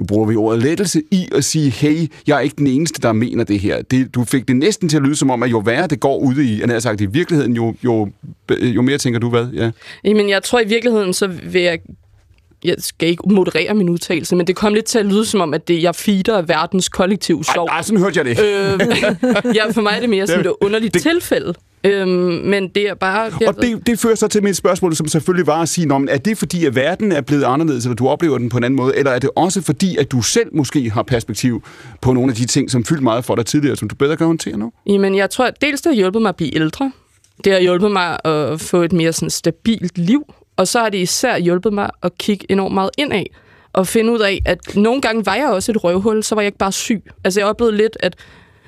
nu 0.00 0.06
bruger 0.06 0.26
vi 0.26 0.36
ordet 0.36 0.62
lettelse, 0.62 1.02
i 1.10 1.28
at 1.34 1.44
sige, 1.44 1.70
hey, 1.70 2.12
jeg 2.26 2.36
er 2.36 2.40
ikke 2.40 2.56
den 2.58 2.66
eneste, 2.66 3.00
der 3.02 3.12
mener 3.12 3.44
det 3.44 3.60
her. 3.60 3.82
Det, 3.82 4.14
du 4.14 4.24
fik 4.24 4.48
det 4.48 4.56
næsten 4.56 4.88
til 4.88 4.96
at 4.96 5.02
lyde 5.02 5.16
som 5.16 5.30
om, 5.30 5.42
at 5.42 5.50
jo 5.50 5.58
værre 5.58 5.86
det 5.86 6.00
går 6.00 6.18
ude 6.18 6.44
i, 6.44 6.60
han 6.60 6.80
sagt, 6.80 7.00
i 7.00 7.06
virkeligheden, 7.06 7.52
jo, 7.52 7.74
jo, 7.84 8.10
jo 8.62 8.82
mere 8.82 8.98
tænker 8.98 9.20
du 9.20 9.30
hvad? 9.30 9.46
Ja. 9.46 9.70
Jamen, 10.04 10.28
jeg 10.28 10.42
tror 10.42 10.60
i 10.60 10.68
virkeligheden, 10.68 11.12
så 11.12 11.26
vil 11.26 11.62
jeg... 11.62 11.78
Jeg 12.64 12.74
skal 12.78 13.08
ikke 13.08 13.22
moderere 13.26 13.74
min 13.74 13.88
udtalelse, 13.88 14.36
men 14.36 14.46
det 14.46 14.56
kom 14.56 14.74
lidt 14.74 14.84
til 14.84 14.98
at 14.98 15.06
lyde 15.06 15.24
som 15.24 15.40
om, 15.40 15.54
at 15.54 15.68
det, 15.68 15.82
jeg 15.82 15.94
feeder 15.94 16.42
verdens 16.42 16.88
kollektiv 16.88 17.44
sorg. 17.44 17.68
Ej, 17.68 17.82
sådan 17.82 18.00
hørte 18.00 18.18
jeg 18.18 18.24
det. 18.24 18.30
Øh, 18.30 19.54
ja, 19.56 19.70
for 19.70 19.80
mig 19.80 19.92
er 19.96 20.00
det 20.00 20.08
mere 20.08 20.26
sådan 20.26 20.46
et 20.46 20.52
underligt 20.60 20.94
det, 20.94 21.02
tilfælde. 21.02 21.54
Øhm, 21.84 22.10
men 22.44 22.68
det 22.68 22.88
er 22.88 22.94
bare... 22.94 23.30
Det, 23.30 23.48
og 23.48 23.62
det, 23.62 23.86
det 23.86 23.98
fører 23.98 24.14
så 24.14 24.28
til 24.28 24.42
mit 24.42 24.56
spørgsmål, 24.56 24.94
som 24.96 25.08
selvfølgelig 25.08 25.46
var 25.46 25.62
at 25.62 25.68
sige, 25.68 25.86
men 25.86 26.08
er 26.08 26.18
det 26.18 26.38
fordi, 26.38 26.66
at 26.66 26.74
verden 26.74 27.12
er 27.12 27.20
blevet 27.20 27.44
anderledes, 27.44 27.84
eller 27.84 27.96
du 27.96 28.08
oplever 28.08 28.38
den 28.38 28.48
på 28.48 28.58
en 28.58 28.64
anden 28.64 28.76
måde, 28.76 28.96
eller 28.96 29.10
er 29.10 29.18
det 29.18 29.30
også 29.36 29.62
fordi, 29.62 29.96
at 29.96 30.12
du 30.12 30.22
selv 30.22 30.48
måske 30.52 30.90
har 30.90 31.02
perspektiv 31.02 31.62
på 32.00 32.12
nogle 32.12 32.30
af 32.30 32.36
de 32.36 32.46
ting, 32.46 32.70
som 32.70 32.84
fyldte 32.84 33.04
meget 33.04 33.24
for 33.24 33.34
dig 33.34 33.46
tidligere, 33.46 33.76
som 33.76 33.88
du 33.88 33.94
bedre 33.94 34.16
kan 34.16 34.26
håndtere 34.26 34.56
nu? 34.56 34.72
Jamen, 34.86 35.14
jeg 35.16 35.30
tror, 35.30 35.44
at 35.44 35.62
dels 35.62 35.80
det 35.80 35.90
har 35.92 35.96
hjulpet 35.96 36.22
mig 36.22 36.28
at 36.28 36.36
blive 36.36 36.54
ældre. 36.54 36.92
Det 37.44 37.52
har 37.52 37.60
hjulpet 37.60 37.90
mig 37.90 38.18
at 38.24 38.60
få 38.60 38.82
et 38.82 38.92
mere 38.92 39.12
sådan 39.12 39.30
stabilt 39.30 39.98
liv. 39.98 40.34
Og 40.56 40.68
så 40.68 40.78
har 40.80 40.88
det 40.88 40.98
især 40.98 41.38
hjulpet 41.38 41.72
mig 41.72 41.90
at 42.02 42.18
kigge 42.18 42.46
enormt 42.48 42.74
meget 42.74 42.90
indad 42.98 43.24
og 43.72 43.86
finde 43.86 44.12
ud 44.12 44.18
af, 44.18 44.42
at 44.44 44.76
nogle 44.76 45.00
gange 45.00 45.26
var 45.26 45.34
jeg 45.34 45.48
også 45.48 45.72
et 45.72 45.84
røvhul, 45.84 46.22
så 46.22 46.34
var 46.34 46.42
jeg 46.42 46.46
ikke 46.46 46.58
bare 46.58 46.72
syg. 46.72 47.02
Altså, 47.24 47.40
jeg 47.40 47.48
oplevede 47.48 47.76
lidt, 47.76 47.96
at 48.00 48.16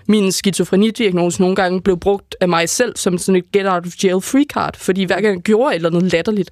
min 0.08 0.32
skizofrenidiagnose 0.32 1.40
nogle 1.40 1.56
gange 1.56 1.80
blev 1.80 1.96
brugt 1.96 2.36
af 2.40 2.48
mig 2.48 2.68
selv 2.68 2.96
som 2.96 3.18
sådan 3.18 3.36
et 3.36 3.52
get 3.52 3.66
out 3.66 3.86
of 3.86 3.92
jail 4.04 4.20
free 4.20 4.44
card, 4.52 4.76
fordi 4.76 5.04
hver 5.04 5.20
gang 5.20 5.34
jeg 5.36 5.42
gjorde 5.42 5.70
et 5.70 5.76
eller 5.76 5.90
andet 5.90 6.12
latterligt, 6.12 6.50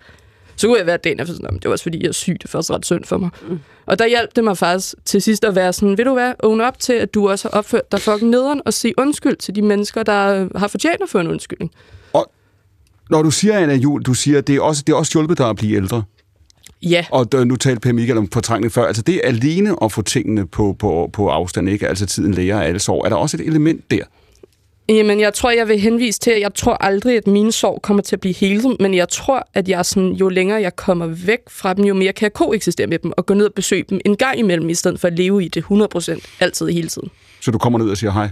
så 0.56 0.66
kunne 0.66 0.78
jeg 0.78 0.86
være 0.86 0.98
den 1.04 1.20
efter 1.20 1.34
sådan, 1.34 1.44
"Nå, 1.44 1.50
men 1.50 1.58
det 1.60 1.64
var 1.64 1.72
også 1.72 1.82
fordi, 1.82 2.02
jeg 2.02 2.08
er 2.08 2.12
syg, 2.12 2.32
det 2.32 2.44
er 2.44 2.48
først 2.48 2.70
ret 2.70 2.86
synd 2.86 3.04
for 3.04 3.18
mig. 3.18 3.30
Mm. 3.48 3.58
Og 3.86 3.98
der 3.98 4.06
hjalp 4.06 4.36
det 4.36 4.44
mig 4.44 4.58
faktisk 4.58 4.94
til 5.04 5.22
sidst 5.22 5.44
at 5.44 5.54
være 5.54 5.72
sådan, 5.72 5.98
ved 5.98 6.04
du 6.04 6.12
hvad, 6.12 6.32
own 6.42 6.60
op 6.60 6.78
til, 6.78 6.92
at 6.92 7.14
du 7.14 7.28
også 7.30 7.48
har 7.48 7.58
opført 7.58 7.92
dig 7.92 8.00
fucking 8.00 8.30
nederen, 8.30 8.62
og 8.66 8.72
sige 8.74 8.94
undskyld 8.98 9.36
til 9.36 9.54
de 9.54 9.62
mennesker, 9.62 10.02
der 10.02 10.48
har 10.58 10.68
fortjent 10.68 11.02
at 11.02 11.08
få 11.08 11.18
en 11.18 11.26
undskyldning. 11.28 11.70
Og 12.12 12.32
når 13.10 13.22
du 13.22 13.30
siger, 13.30 13.58
Anna 13.58 13.74
Jul, 13.74 14.02
du 14.02 14.14
siger, 14.14 14.38
at 14.38 14.46
det 14.46 14.56
er 14.56 14.60
også, 14.60 14.82
det 14.86 14.92
er 14.92 14.96
også 14.96 15.12
hjulpet 15.14 15.38
dig 15.38 15.48
at 15.48 15.56
blive 15.56 15.76
ældre. 15.76 16.02
Ja, 16.82 17.04
Og 17.10 17.26
nu 17.46 17.56
talte 17.56 17.80
Per 17.80 17.92
Michael 17.92 18.18
om 18.18 18.30
fortrængning 18.32 18.72
før. 18.72 18.84
Altså 18.84 19.02
det 19.02 19.14
er 19.14 19.20
alene 19.28 19.76
at 19.82 19.92
få 19.92 20.02
tingene 20.02 20.46
på, 20.46 20.76
på, 20.78 21.10
på 21.12 21.28
afstand, 21.28 21.68
ikke? 21.68 21.88
Altså 21.88 22.06
tiden 22.06 22.34
læger 22.34 22.60
alle 22.60 22.78
sår. 22.78 23.04
Er 23.04 23.08
der 23.08 23.16
også 23.16 23.36
et 23.36 23.46
element 23.46 23.90
der? 23.90 24.02
Jamen, 24.88 25.20
jeg 25.20 25.34
tror, 25.34 25.50
jeg 25.50 25.68
vil 25.68 25.80
henvise 25.80 26.20
til, 26.20 26.30
at 26.30 26.40
jeg 26.40 26.54
tror 26.54 26.74
aldrig, 26.74 27.16
at 27.16 27.26
mine 27.26 27.52
sår 27.52 27.78
kommer 27.82 28.02
til 28.02 28.16
at 28.16 28.20
blive 28.20 28.34
helet, 28.34 28.76
men 28.80 28.94
jeg 28.94 29.08
tror, 29.08 29.48
at 29.54 29.68
jeg 29.68 29.86
sådan, 29.86 30.12
jo 30.12 30.28
længere 30.28 30.60
jeg 30.60 30.76
kommer 30.76 31.06
væk 31.06 31.38
fra 31.48 31.74
dem, 31.74 31.84
jo 31.84 31.94
mere 31.94 32.12
kan 32.12 32.22
jeg 32.22 32.32
koexistere 32.32 32.86
med 32.86 32.98
dem 32.98 33.12
og 33.16 33.26
gå 33.26 33.34
ned 33.34 33.46
og 33.46 33.54
besøge 33.54 33.84
dem 33.90 34.00
en 34.04 34.16
gang 34.16 34.38
imellem, 34.38 34.68
i 34.68 34.74
stedet 34.74 35.00
for 35.00 35.08
at 35.08 35.14
leve 35.14 35.44
i 35.44 35.48
det 35.48 35.64
100% 35.64 36.26
altid 36.40 36.68
hele 36.68 36.88
tiden. 36.88 37.08
Så 37.40 37.50
du 37.50 37.58
kommer 37.58 37.78
ned 37.78 37.90
og 37.90 37.96
siger 37.96 38.12
hej. 38.12 38.28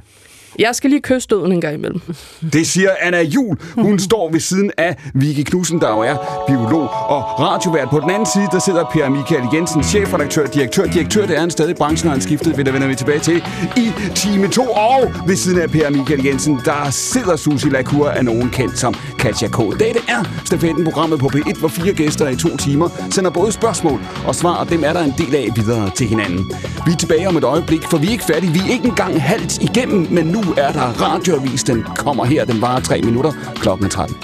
Jeg 0.58 0.74
skal 0.74 0.90
lige 0.90 1.02
kysse 1.02 1.28
døden 1.28 1.52
en 1.52 1.60
gang 1.60 1.74
imellem. 1.74 2.00
Det 2.52 2.66
siger 2.66 2.90
Anna 3.00 3.22
Jul. 3.22 3.56
Hun 3.74 3.98
står 4.08 4.30
ved 4.32 4.40
siden 4.40 4.70
af 4.76 4.96
Vicky 5.14 5.42
Knudsen, 5.50 5.80
der 5.80 5.88
jo 5.90 6.00
er 6.00 6.44
biolog 6.48 6.82
og 7.08 7.40
radiovært. 7.40 7.88
På 7.90 8.00
den 8.00 8.10
anden 8.10 8.26
side, 8.26 8.48
der 8.52 8.58
sidder 8.58 8.84
Per 8.92 9.08
Michael 9.08 9.42
Jensen, 9.54 9.82
chefredaktør, 9.82 10.46
direktør. 10.46 10.86
Direktør, 10.86 11.26
det 11.26 11.36
er 11.36 11.40
han 11.40 11.50
stadig. 11.50 11.76
Branchen 11.76 12.08
har 12.08 12.14
han 12.14 12.22
skiftet, 12.22 12.66
der 12.66 12.72
vender 12.72 12.88
vi 12.88 12.94
tilbage 12.94 13.18
til 13.20 13.42
i 13.76 13.92
time 14.14 14.48
2. 14.48 14.62
Og 14.62 15.12
ved 15.26 15.36
siden 15.36 15.60
af 15.60 15.70
Per 15.70 15.90
Michael 15.90 16.24
Jensen, 16.24 16.60
der 16.64 16.90
sidder 16.90 17.36
Susie 17.36 17.70
Lacour 17.70 18.08
af 18.08 18.24
nogen 18.24 18.50
kendt 18.50 18.78
som 18.78 18.94
Katja 19.18 19.48
K. 19.48 19.58
Dette 19.58 20.00
er 20.08 20.42
stafetten 20.44 20.84
programmet 20.84 21.18
på 21.18 21.26
P1, 21.26 21.58
hvor 21.58 21.68
fire 21.68 21.92
gæster 21.92 22.28
i 22.28 22.36
to 22.36 22.56
timer 22.56 22.88
sender 23.10 23.30
både 23.30 23.52
spørgsmål 23.52 24.00
og 24.26 24.34
svar, 24.34 24.54
og 24.54 24.70
dem 24.70 24.84
er 24.84 24.92
der 24.92 25.02
en 25.02 25.14
del 25.18 25.34
af 25.34 25.48
videre 25.56 25.90
til 25.96 26.06
hinanden. 26.06 26.52
Vi 26.86 26.92
er 26.92 26.96
tilbage 26.96 27.28
om 27.28 27.36
et 27.36 27.44
øjeblik, 27.44 27.82
for 27.82 27.98
vi 27.98 28.06
er 28.06 28.10
ikke 28.10 28.24
færdige. 28.24 28.52
Vi 28.52 28.58
er 28.58 28.72
ikke 28.72 28.88
engang 28.88 29.22
halvt 29.22 29.62
igennem, 29.62 30.06
men 30.10 30.26
nu 30.26 30.37
er 30.56 30.72
der 30.72 31.02
radioavis. 31.02 31.64
Den 31.64 31.82
kommer 31.96 32.24
her. 32.24 32.44
Den 32.44 32.62
varer 32.62 32.80
tre 32.80 33.00
minutter. 33.00 33.32
Klokken 33.54 33.86
er 33.86 33.90
13. 33.90 34.16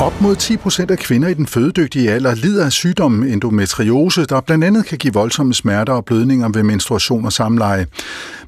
Op 0.00 0.20
mod 0.20 0.36
10 0.36 0.56
procent 0.56 0.90
af 0.90 0.98
kvinder 0.98 1.28
i 1.28 1.34
den 1.34 1.46
fødedygtige 1.46 2.10
alder 2.10 2.34
lider 2.34 2.64
af 2.64 2.72
sygdommen 2.72 3.28
endometriose, 3.28 4.24
der 4.24 4.40
blandt 4.40 4.64
andet 4.64 4.86
kan 4.86 4.98
give 4.98 5.12
voldsomme 5.12 5.54
smerter 5.54 5.92
og 5.92 6.04
blødninger 6.04 6.48
ved 6.48 6.62
menstruation 6.62 7.24
og 7.24 7.32
samleje. 7.32 7.86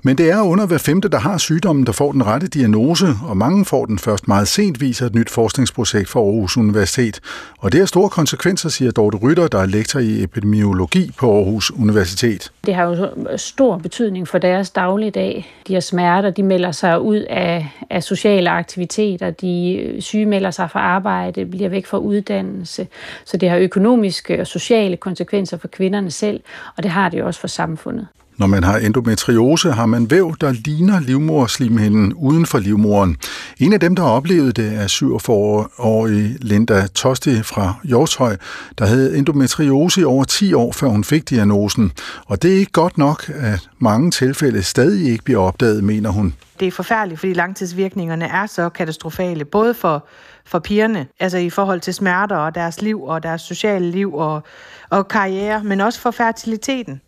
Men 0.05 0.18
det 0.18 0.30
er 0.30 0.40
under 0.40 0.66
hver 0.66 0.78
femte, 0.78 1.09
der 1.09 1.18
har 1.18 1.38
sygdommen, 1.38 1.86
der 1.86 1.92
får 1.92 2.12
den 2.12 2.26
rette 2.26 2.48
diagnose, 2.48 3.07
og 3.28 3.36
mange 3.36 3.64
får 3.64 3.86
den 3.86 3.98
først 3.98 4.28
meget 4.28 4.48
sent, 4.48 4.80
viser 4.80 5.07
et 5.07 5.14
nyt 5.14 5.30
forskningsprojekt 5.30 6.09
fra 6.09 6.20
Aarhus 6.20 6.57
Universitet. 6.57 7.20
Og 7.59 7.72
det 7.72 7.80
har 7.80 7.86
store 7.86 8.09
konsekvenser, 8.09 8.68
siger 8.68 8.90
Dorte 8.90 9.18
Rytter, 9.18 9.48
der 9.48 9.59
er 9.59 9.66
lektor 9.66 10.00
i 10.00 10.22
epidemiologi 10.22 11.11
på 11.18 11.36
Aarhus 11.36 11.70
Universitet. 11.70 12.53
Det 12.66 12.74
har 12.74 12.84
jo 12.84 13.09
stor 13.36 13.78
betydning 13.78 14.28
for 14.28 14.38
deres 14.38 14.70
dagligdag. 14.70 15.53
De 15.68 15.74
har 15.74 15.80
smerter, 15.80 16.30
de 16.30 16.42
melder 16.42 16.72
sig 16.72 17.00
ud 17.00 17.16
af, 17.30 17.68
af 17.90 18.03
sociale 18.03 18.50
aktiviteter, 18.50 19.30
de 19.30 19.96
sygemelder 20.00 20.50
sig 20.50 20.70
fra 20.70 20.80
arbejde, 20.80 21.41
bliver 21.51 21.68
væk 21.68 21.86
fra 21.86 21.99
uddannelse. 21.99 22.86
Så 23.24 23.36
det 23.36 23.51
har 23.51 23.57
økonomiske 23.57 24.40
og 24.40 24.47
sociale 24.47 24.97
konsekvenser 24.97 25.57
for 25.57 25.68
kvinderne 25.68 26.11
selv, 26.11 26.40
og 26.76 26.82
det 26.82 26.90
har 26.90 27.09
det 27.09 27.18
jo 27.18 27.26
også 27.26 27.40
for 27.40 27.49
samfundet. 27.49 28.07
Når 28.36 28.46
man 28.46 28.64
har 28.64 28.76
endometriose, 28.76 29.72
har 29.72 29.86
man 29.86 30.10
væv, 30.10 30.36
der 30.40 30.52
ligner 30.52 31.00
livmorslimhinden 31.00 32.12
uden 32.12 32.46
for 32.46 32.58
livmoren. 32.58 33.16
En 33.58 33.72
af 33.72 33.80
dem, 33.80 33.96
der 33.96 34.02
oplevede 34.02 34.52
det, 34.52 34.74
er 34.74 34.86
47-årige 34.86 36.36
Linda 36.40 36.86
Tosti 36.86 37.42
fra 37.42 37.74
Jorshøj, 37.84 38.36
der 38.78 38.86
havde 38.86 39.18
endometriose 39.18 40.00
i 40.00 40.04
over 40.04 40.24
10 40.24 40.54
år, 40.54 40.72
før 40.72 40.88
hun 40.88 41.04
fik 41.04 41.30
diagnosen. 41.30 41.92
Og 42.26 42.42
det 42.42 42.52
er 42.52 42.58
ikke 42.58 42.72
godt 42.72 42.98
nok, 42.98 43.30
at 43.34 43.68
mange 43.78 44.10
tilfælde 44.10 44.62
stadig 44.62 45.10
ikke 45.12 45.24
bliver 45.24 45.40
opdaget, 45.40 45.84
mener 45.84 46.10
hun. 46.10 46.34
Det 46.60 46.68
er 46.68 46.72
forfærdeligt, 46.72 47.20
fordi 47.20 47.32
langtidsvirkningerne 47.32 48.24
er 48.24 48.46
så 48.46 48.68
katastrofale, 48.68 49.44
både 49.44 49.74
for, 49.74 50.06
for 50.44 50.58
pigerne, 50.58 51.06
altså 51.20 51.38
i 51.38 51.50
forhold 51.50 51.80
til 51.80 51.94
smerter 51.94 52.36
og 52.36 52.54
deres 52.54 52.82
liv 52.82 53.02
og 53.02 53.22
deres 53.22 53.42
sociale 53.42 53.90
liv 53.90 54.14
og, 54.14 54.42
og 54.90 55.08
karriere, 55.08 55.64
men 55.64 55.80
også 55.80 56.00
for 56.00 56.10
fertiliteten. 56.10 57.00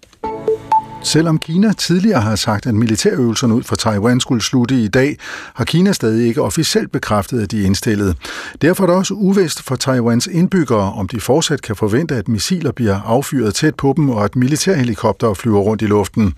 Selvom 1.05 1.39
Kina 1.39 1.73
tidligere 1.73 2.21
har 2.21 2.37
sagt, 2.37 2.67
at 2.67 2.75
militærøvelserne 2.75 3.55
ud 3.55 3.63
for 3.63 3.77
Taiwan 3.77 4.21
skulle 4.21 4.43
slutte 4.43 4.75
i 4.81 4.89
dag, 4.89 5.17
har 5.55 5.65
Kina 5.65 5.93
stadig 5.93 6.29
ikke 6.29 6.43
officielt 6.43 6.93
bekræftet, 6.93 7.43
at 7.43 7.51
de 7.51 7.63
er 7.63 7.67
indstillet. 7.67 8.17
Derfor 8.63 8.85
er 8.85 8.87
det 8.87 8.97
også 8.97 9.15
uvist 9.15 9.63
for 9.63 9.77
Taiwans 9.77 10.27
indbyggere, 10.27 10.93
om 10.93 11.09
de 11.09 11.21
fortsat 11.21 11.63
kan 11.63 11.77
forvente, 11.77 12.17
at 12.17 12.29
missiler 12.29 12.73
bliver 12.73 13.01
affyret 13.01 13.55
tæt 13.55 13.75
på 13.75 13.93
dem, 13.97 14.11
og 14.11 14.25
at 14.25 14.37
militærhelikoptere 14.37 15.35
flyver 15.35 15.61
rundt 15.61 15.83
i 15.83 15.87
luften. 15.87 16.35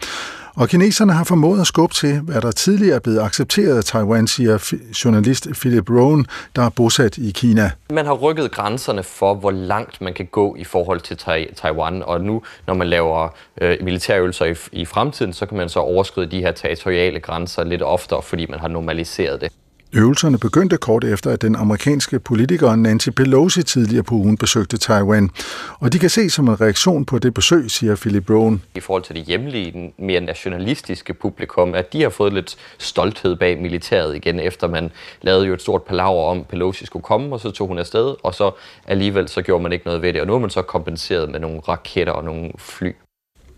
Og 0.57 0.69
kineserne 0.69 1.13
har 1.13 1.25
formået 1.25 1.61
at 1.61 1.67
skubbe 1.67 1.95
til, 1.95 2.21
hvad 2.21 2.41
der 2.41 2.51
tidligere 2.51 2.97
er 2.97 3.01
blevet 3.01 3.21
accepteret 3.21 3.77
af 3.77 3.85
Taiwan, 3.85 4.27
siger 4.27 4.75
journalist 5.05 5.49
Philip 5.61 5.91
Rohn, 5.91 6.27
der 6.57 6.63
er 6.63 6.69
bosat 6.69 7.19
i 7.19 7.31
Kina. 7.31 7.71
Man 7.91 8.07
har 8.07 8.13
rykket 8.13 8.51
grænserne 8.51 9.03
for, 9.03 9.35
hvor 9.35 9.51
langt 9.51 10.01
man 10.01 10.15
kan 10.15 10.27
gå 10.27 10.57
i 10.59 10.65
forhold 10.65 11.01
til 11.01 11.17
Taiwan, 11.57 12.03
og 12.03 12.21
nu, 12.21 12.43
når 12.67 12.75
man 12.75 12.87
laver 12.87 13.29
øh, 13.61 13.77
militærøvelser 13.83 14.45
i, 14.45 14.55
i 14.73 14.85
fremtiden, 14.85 15.33
så 15.33 15.47
kan 15.47 15.57
man 15.57 15.69
så 15.69 15.81
overskride 15.81 16.31
de 16.31 16.41
her 16.41 16.53
territoriale 16.53 17.21
grænser 17.21 17.65
lidt 17.65 17.83
oftere, 17.83 18.23
fordi 18.23 18.47
man 18.47 18.61
har 18.61 18.69
normaliseret 18.69 19.41
det. 19.41 19.53
Øvelserne 19.93 20.39
begyndte 20.39 20.77
kort 20.77 21.05
efter, 21.05 21.31
at 21.31 21.43
den 21.43 21.57
amerikanske 21.57 22.19
politiker 22.19 22.77
Nancy 22.77 23.09
Pelosi 23.09 23.63
tidligere 23.63 24.03
på 24.03 24.15
ugen 24.15 24.37
besøgte 24.37 24.79
Taiwan. 24.79 25.31
Og 25.79 25.93
de 25.93 25.99
kan 25.99 26.11
se 26.11 26.31
som 26.31 26.49
en 26.49 26.61
reaktion 26.61 27.05
på 27.05 27.19
det 27.19 27.35
besøg, 27.35 27.71
siger 27.71 27.97
Philip 27.97 28.27
Brown. 28.27 28.63
I 28.75 28.81
forhold 28.81 29.03
til 29.03 29.15
det 29.17 29.25
hjemlige, 29.25 29.93
mere 29.99 30.21
nationalistiske 30.21 31.15
publikum, 31.15 31.75
at 31.75 31.93
de 31.93 32.03
har 32.03 32.09
fået 32.09 32.33
lidt 32.33 32.57
stolthed 32.79 33.37
bag 33.37 33.63
militæret 33.63 34.17
igen, 34.17 34.41
efter 34.41 34.69
man 34.69 34.91
lavede 35.23 35.47
jo 35.47 35.55
et 35.55 35.61
stort 35.61 35.83
palaver 35.83 36.25
om, 36.25 36.45
Pelosi 36.45 36.87
skulle 36.87 37.03
komme, 37.03 37.35
og 37.35 37.41
så 37.41 37.51
tog 37.51 37.69
hun 37.69 37.79
afsted, 37.79 38.15
og 38.23 38.35
så 38.35 38.51
alligevel 38.87 39.29
så 39.29 39.43
gjorde 39.43 39.63
man 39.63 39.73
ikke 39.73 39.87
noget 39.87 40.03
ved 40.03 40.13
det. 40.13 40.21
Og 40.21 40.27
nu 40.27 40.33
har 40.33 40.41
man 40.41 40.51
så 40.51 40.63
kompenseret 40.63 41.31
med 41.31 41.41
nogle 41.41 41.61
raketter 41.61 42.13
og 42.13 42.25
nogle 42.25 42.53
fly. 42.59 42.93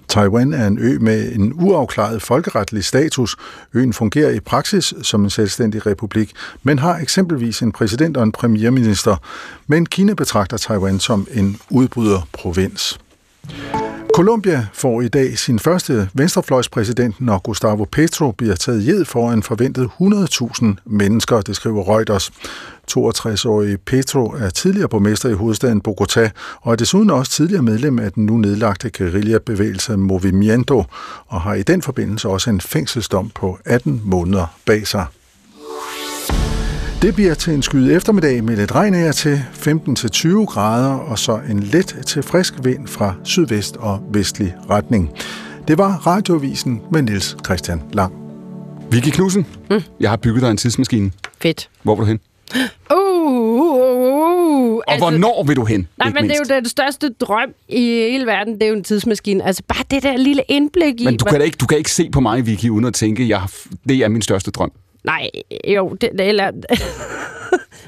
Taiwan 0.09 0.53
er 0.53 0.67
en 0.67 0.79
ø 0.79 0.99
med 1.01 1.33
en 1.33 1.53
uafklaret 1.55 2.23
folkeretlig 2.23 2.85
status. 2.85 3.37
Øen 3.75 3.93
fungerer 3.93 4.31
i 4.31 4.41
praksis 4.41 4.95
som 5.03 5.25
en 5.25 5.31
selvstændig 5.31 5.87
republik, 5.87 6.33
men 6.63 6.79
har 6.79 6.97
eksempelvis 6.99 7.61
en 7.61 7.73
præsident 7.73 8.17
og 8.17 8.23
en 8.23 8.33
premierminister. 8.33 9.17
Men 9.67 9.87
Kina 9.87 10.15
betragter 10.15 10.57
Taiwan 10.57 11.01
som 11.01 11.27
en 11.35 11.57
udbryderprovins. 11.71 12.99
Colombia 14.19 14.67
får 14.73 15.01
i 15.03 15.09
dag 15.09 15.39
sin 15.39 15.59
første 15.59 16.09
venstrefløjspræsident, 16.15 17.21
når 17.21 17.39
Gustavo 17.39 17.85
Petro 17.85 18.31
bliver 18.31 18.55
taget 18.55 18.87
jed 18.87 19.05
for 19.05 19.31
en 19.31 19.43
forventet 19.43 19.91
100.000 20.01 20.67
mennesker, 20.85 21.41
det 21.41 21.57
skriver 21.57 21.95
Reuters. 21.95 22.31
62-årige 22.91 23.79
Petro 23.79 24.27
er 24.27 24.51
tidligere 24.51 24.89
borgmester 24.89 25.29
i 25.29 25.33
hovedstaden 25.33 25.83
Bogotá 25.89 26.29
og 26.61 26.73
er 26.73 26.77
desuden 26.77 27.11
også 27.11 27.33
tidligere 27.33 27.63
medlem 27.63 27.99
af 27.99 28.13
den 28.13 28.27
nu 28.27 28.37
nedlagte 28.37 28.91
guerillabevægelse 28.91 29.97
Movimiento 29.97 30.85
og 31.27 31.41
har 31.41 31.55
i 31.55 31.63
den 31.63 31.83
forbindelse 31.83 32.29
også 32.29 32.51
en 32.51 32.61
fængselsdom 32.61 33.31
på 33.35 33.59
18 33.65 34.03
måneder 34.05 34.47
bag 34.67 34.87
sig. 34.87 35.07
Det 37.03 37.15
bliver 37.15 37.35
til 37.35 37.55
en 37.55 37.63
skyde 37.63 37.95
eftermiddag 37.95 38.45
med 38.45 38.57
lidt 38.57 38.75
regn 38.75 38.95
af 38.95 39.15
til 39.15 39.43
15-20 39.53 40.29
grader, 40.45 40.95
og 40.95 41.19
så 41.19 41.41
en 41.51 41.63
let 41.63 41.97
til 42.07 42.23
frisk 42.23 42.55
vind 42.63 42.87
fra 42.87 43.15
sydvest 43.25 43.77
og 43.77 44.03
vestlig 44.13 44.55
retning. 44.71 45.11
Det 45.69 45.79
var 45.79 46.07
radiovisen 46.07 46.81
med 46.93 47.03
Niels 47.03 47.37
Christian 47.45 47.83
Lang. 47.93 48.15
Vicky 48.91 49.11
Knudsen, 49.11 49.47
mm. 49.71 49.83
jeg 50.01 50.11
har 50.11 50.17
bygget 50.17 50.43
dig 50.43 50.51
en 50.51 50.57
tidsmaskine. 50.57 51.13
Fedt. 51.43 51.71
Hvor 51.83 51.95
vil 51.95 52.01
du 52.01 52.07
hen? 52.07 52.21
Uh, 52.91 53.33
uh, 53.33 53.73
uh, 53.73 54.09
uh. 54.71 54.77
Og 54.77 54.85
altså, 54.87 55.11
hvornår 55.11 55.45
vil 55.47 55.57
du 55.57 55.65
hen? 55.65 55.89
Nej, 55.99 56.09
men 56.09 56.15
mindst? 56.15 56.29
det 56.29 56.51
er 56.51 56.57
jo 56.57 56.61
den 56.61 56.69
største 56.69 57.09
drøm 57.09 57.49
i 57.69 57.81
hele 57.81 58.27
verden, 58.27 58.55
det 58.55 58.63
er 58.63 58.69
jo 58.69 58.75
en 58.75 58.85
tidsmaskine. 58.85 59.45
Altså 59.45 59.63
bare 59.69 59.85
det 59.91 60.03
der 60.03 60.17
lille 60.17 60.43
indblik 60.49 61.01
i... 61.01 61.05
Men 61.05 61.17
du 61.17 61.25
kan, 61.25 61.43
ikke, 61.43 61.57
du 61.57 61.67
kan 61.67 61.79
ikke 61.79 61.91
se 61.91 62.11
på 62.11 62.21
mig, 62.21 62.47
Vicky, 62.47 62.69
uden 62.69 62.85
at 62.85 62.95
tænke, 62.95 63.29
jeg, 63.29 63.43
det 63.89 63.97
er 63.97 64.09
min 64.09 64.23
største 64.23 64.51
drøm. 64.51 64.73
Nej, 65.05 65.29
jo, 65.69 65.97
det, 66.01 66.11
eller... 66.21 66.51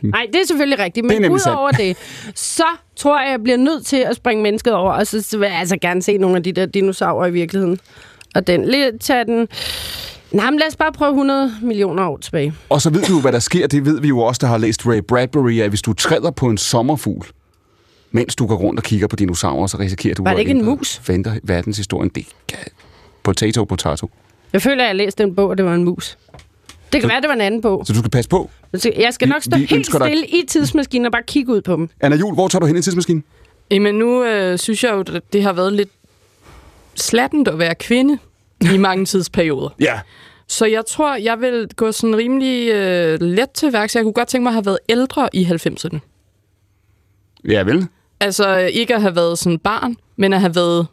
Nej, 0.02 0.26
det 0.32 0.40
er 0.40 0.46
selvfølgelig 0.46 0.78
rigtigt, 0.78 1.06
men 1.06 1.30
udover 1.30 1.70
det, 1.70 1.96
så 2.34 2.64
tror 2.96 3.20
jeg, 3.20 3.30
jeg 3.30 3.42
bliver 3.42 3.56
nødt 3.56 3.86
til 3.86 3.96
at 3.96 4.16
springe 4.16 4.42
mennesket 4.42 4.72
over, 4.72 4.92
og 4.92 5.06
så 5.06 5.38
vil 5.38 5.46
jeg 5.46 5.58
altså 5.58 5.76
gerne 5.76 6.02
se 6.02 6.18
nogle 6.18 6.36
af 6.36 6.42
de 6.42 6.52
der 6.52 6.66
dinosaurer 6.66 7.26
i 7.26 7.30
virkeligheden. 7.30 7.78
Og 8.34 8.46
den, 8.46 8.64
lidt, 8.64 9.00
tage 9.00 9.24
den... 9.24 9.48
Nej, 10.32 10.50
men 10.50 10.58
lad 10.58 10.66
os 10.66 10.76
bare 10.76 10.92
prøve 10.92 11.08
100 11.08 11.54
millioner 11.62 12.08
år 12.08 12.16
tilbage. 12.16 12.54
Og 12.68 12.80
så 12.82 12.90
ved 12.90 13.02
du 13.02 13.20
hvad 13.20 13.32
der 13.32 13.38
sker. 13.38 13.66
Det 13.66 13.84
ved 13.84 14.00
vi 14.00 14.08
jo 14.08 14.18
også, 14.18 14.38
der 14.42 14.46
har 14.46 14.58
læst 14.58 14.86
Ray 14.86 14.98
Bradbury, 15.08 15.60
at 15.60 15.68
hvis 15.68 15.82
du 15.82 15.92
træder 15.92 16.30
på 16.30 16.46
en 16.46 16.58
sommerfugl, 16.58 17.26
mens 18.10 18.36
du 18.36 18.46
går 18.46 18.56
rundt 18.56 18.80
og 18.80 18.84
kigger 18.84 19.06
på 19.06 19.16
dinosaurer, 19.16 19.66
så 19.66 19.78
risikerer 19.78 20.14
du... 20.14 20.22
Var 20.22 20.32
det 20.32 20.38
ikke 20.38 20.50
en 20.50 20.64
mus? 20.64 21.00
Venter 21.08 21.34
verdenshistorien. 21.42 22.10
Det 22.14 22.26
kan... 22.48 22.58
Potato, 23.22 23.64
potato. 23.64 24.10
Jeg 24.52 24.62
føler, 24.62 24.84
at 24.84 24.88
jeg 24.88 24.96
læste 24.96 25.22
den 25.22 25.34
bog, 25.34 25.48
og 25.48 25.58
det 25.58 25.66
var 25.66 25.74
en 25.74 25.84
mus. 25.84 26.18
Det 26.92 27.00
kan 27.00 27.02
så, 27.02 27.08
være, 27.08 27.20
det 27.20 27.28
var 27.28 27.34
en 27.34 27.40
anden 27.40 27.62
på. 27.62 27.82
Så 27.86 27.92
du 27.92 27.98
skal 27.98 28.10
passe 28.10 28.30
på? 28.30 28.50
Jeg 28.96 29.14
skal 29.14 29.28
nok 29.28 29.42
stå 29.42 29.56
vi, 29.56 29.62
vi 29.62 29.66
helt 29.66 29.86
stille 29.86 30.06
dig... 30.06 30.34
i 30.34 30.46
tidsmaskinen 30.48 31.06
og 31.06 31.12
bare 31.12 31.22
kigge 31.26 31.52
ud 31.52 31.60
på 31.60 31.76
dem. 31.76 31.88
Anna 32.00 32.16
Jul, 32.16 32.34
hvor 32.34 32.48
tager 32.48 32.60
du 32.60 32.66
hen 32.66 32.76
i 32.76 32.82
tidsmaskinen? 32.82 33.24
Jamen 33.70 33.94
nu 33.94 34.24
øh, 34.24 34.58
synes 34.58 34.84
jeg 34.84 34.92
jo, 34.92 35.00
at 35.00 35.22
det 35.32 35.42
har 35.42 35.52
været 35.52 35.72
lidt 35.72 35.88
slattent 36.94 37.48
at 37.48 37.58
være 37.58 37.74
kvinde 37.74 38.18
i 38.60 38.76
mange 38.88 39.04
tidsperioder. 39.04 39.68
Ja. 39.80 40.00
Så 40.48 40.66
jeg 40.66 40.86
tror, 40.86 41.16
jeg 41.16 41.40
vil 41.40 41.68
gå 41.76 41.92
sådan 41.92 42.16
rimelig 42.16 42.68
øh, 42.70 43.20
let 43.20 43.50
til 43.50 43.72
værks. 43.72 43.96
Jeg 43.96 44.02
kunne 44.02 44.12
godt 44.12 44.28
tænke 44.28 44.42
mig 44.42 44.50
at 44.50 44.54
have 44.54 44.66
været 44.66 44.78
ældre 44.88 45.28
i 45.32 45.44
90'erne. 45.44 45.98
Ja, 47.48 47.62
vel? 47.62 47.86
Altså 48.20 48.56
ikke 48.56 48.94
at 48.94 49.02
have 49.02 49.16
været 49.16 49.38
sådan 49.38 49.58
barn, 49.58 49.96
men 50.16 50.32
at 50.32 50.40
have 50.40 50.54
været 50.54 50.86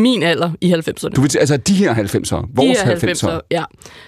min 0.00 0.22
alder 0.22 0.50
i 0.60 0.72
90'erne. 0.72 1.08
Du 1.08 1.20
vil, 1.20 1.38
altså 1.38 1.56
de 1.56 1.74
her 1.74 1.94
90'ere, 1.94 2.46
vores 2.54 2.78
de 2.78 2.84
her 2.86 2.96
90'ere. 2.96 3.28
90'ere, 3.28 3.40
ja. 3.50 3.64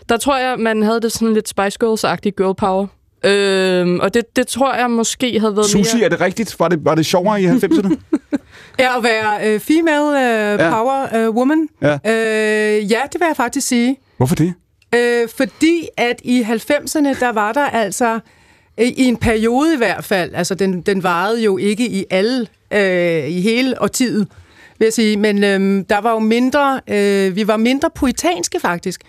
Der 0.09 0.17
tror 0.17 0.39
jeg, 0.39 0.59
man 0.59 0.83
havde 0.83 1.01
det 1.01 1.13
sådan 1.13 1.35
lidt 1.35 1.49
Spice 1.49 1.79
Girls-agtigt 1.85 2.31
girl 2.37 2.55
power. 2.55 2.87
Øhm, 3.25 4.01
og 4.01 4.15
det, 4.15 4.37
det 4.37 4.47
tror 4.47 4.75
jeg 4.75 4.91
måske 4.91 5.41
havde 5.41 5.57
været 5.57 5.67
Sushi, 5.67 5.97
mere... 5.97 6.05
er 6.05 6.09
det 6.09 6.21
rigtigt? 6.21 6.61
Var 6.61 6.69
det, 6.69 6.85
var 6.85 6.95
det 6.95 7.07
sjovere 7.07 7.43
i 7.43 7.47
90'erne? 7.47 7.95
Ja, 8.79 8.97
at 8.99 9.05
være 9.05 9.47
øh, 9.49 9.61
female 9.61 10.19
øh, 10.53 10.59
Ja. 10.61 10.71
power 10.71 11.17
øh, 11.17 11.31
woman. 11.31 11.69
Ja. 11.83 11.93
Øh, 11.93 12.91
ja, 12.91 13.01
det 13.13 13.21
vil 13.21 13.27
jeg 13.27 13.37
faktisk 13.37 13.69
sige. 13.69 13.97
Hvorfor 14.17 14.35
det? 14.35 14.55
Øh, 14.95 15.29
fordi 15.37 15.89
at 15.97 16.21
i 16.25 16.43
90'erne, 16.43 17.21
der 17.21 17.33
var 17.33 17.53
der 17.53 17.65
altså, 17.67 18.19
i 18.79 19.05
en 19.05 19.17
periode 19.17 19.75
i 19.75 19.77
hvert 19.77 20.05
fald, 20.05 20.31
altså 20.35 20.55
den, 20.55 20.81
den 20.81 21.03
varede 21.03 21.43
jo 21.43 21.57
ikke 21.59 21.89
i 21.89 22.05
alle, 22.11 22.47
øh, 22.73 23.29
i 23.29 23.41
hele 23.41 23.83
årtiet, 23.83 24.29
vil 24.79 24.87
jeg 24.87 24.93
sige, 24.93 25.17
men 25.17 25.45
øh, 25.45 25.85
der 25.89 26.01
var 26.01 26.13
jo 26.13 26.19
mindre, 26.19 26.81
øh, 26.89 27.37
vi 27.37 27.47
var 27.47 27.57
mindre 27.57 27.91
puritanske 27.95 28.61
faktisk. 28.61 29.01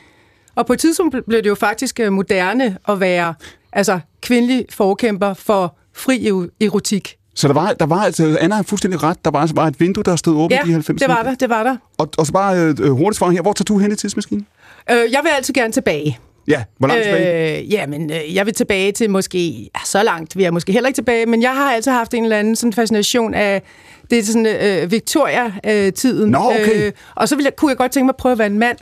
Og 0.56 0.66
på 0.66 0.74
et 0.74 0.80
tidspunkt 0.80 1.16
blev 1.28 1.44
det 1.44 1.50
jo 1.50 1.56
faktisk 1.56 2.00
øh, 2.00 2.12
moderne 2.14 2.78
at 2.90 3.00
være 3.00 3.34
altså, 3.74 4.00
kvindelig 4.22 4.66
forkæmper 4.70 5.34
for 5.34 5.78
fri 5.96 6.28
ero- 6.30 6.58
erotik. 6.66 7.18
Så 7.36 7.48
der 7.48 7.54
var, 7.54 7.74
der 7.74 7.86
var 7.86 8.00
altså, 8.04 8.38
Anna 8.42 8.56
har 8.56 8.64
fuldstændig 8.64 9.04
ret, 9.04 9.26
der 9.26 9.32
var, 9.32 9.40
altså 9.40 9.56
bare 9.56 9.68
et 9.68 9.80
vindue, 9.80 10.04
der 10.04 10.16
stod 10.16 10.36
åbent 10.36 10.52
Ja, 10.52 10.72
i 10.72 10.80
90'erne. 10.80 10.94
det 10.94 11.08
var 11.08 11.24
der, 11.24 11.36
det 11.36 11.50
var 11.50 11.64
der. 11.64 11.78
Og, 11.98 12.10
og 12.18 12.26
så 12.26 12.34
bare 12.34 12.58
øh, 12.82 12.90
hurtigt 12.90 13.18
svar 13.18 13.30
her, 13.30 13.42
hvor 13.42 13.54
tager 13.54 13.64
du 13.64 13.78
hen 13.78 13.92
i 13.92 13.96
tidsmaskinen? 13.96 14.48
Øh, 14.92 14.96
jeg 14.98 15.20
vil 15.24 15.30
altid 15.36 15.54
gerne 15.54 15.74
tilbage. 15.74 16.20
Ja, 16.48 16.64
hvor 16.78 16.88
langt 16.88 17.04
tilbage? 17.04 17.60
Øh, 17.62 17.72
jamen, 17.72 18.12
øh, 18.12 18.36
jeg 18.36 18.46
vil 18.46 18.54
tilbage 18.54 18.92
til 18.92 19.10
måske... 19.10 19.70
Ja, 19.76 19.80
så 19.86 20.04
langt 20.04 20.38
vil 20.38 20.44
jeg 20.44 20.54
måske 20.54 20.72
heller 20.72 20.88
ikke 20.88 20.98
tilbage, 20.98 21.26
men 21.26 21.42
jeg 21.42 21.52
har 21.52 21.74
altid 21.74 21.92
haft 21.92 22.14
en 22.14 22.24
eller 22.24 22.38
anden 22.38 22.56
sådan 22.56 22.74
fascination 22.74 23.34
af... 23.34 23.62
Det 24.10 24.20
er 24.20 24.24
sådan 24.24 24.46
øh, 24.46 24.92
Victoria-tiden. 24.92 26.32
Nå, 26.32 26.38
okay. 26.38 26.86
øh, 26.86 26.92
og 27.16 27.30
så 27.30 27.36
vil 27.36 27.44
jeg, 27.44 27.56
kunne 27.56 27.70
jeg 27.70 27.78
godt 27.78 27.92
tænke 27.92 28.06
mig 28.06 28.12
at 28.12 28.18
prøve 28.18 28.32
at 28.32 28.40
være 28.40 28.48
en 28.48 28.60
mand. 28.60 28.78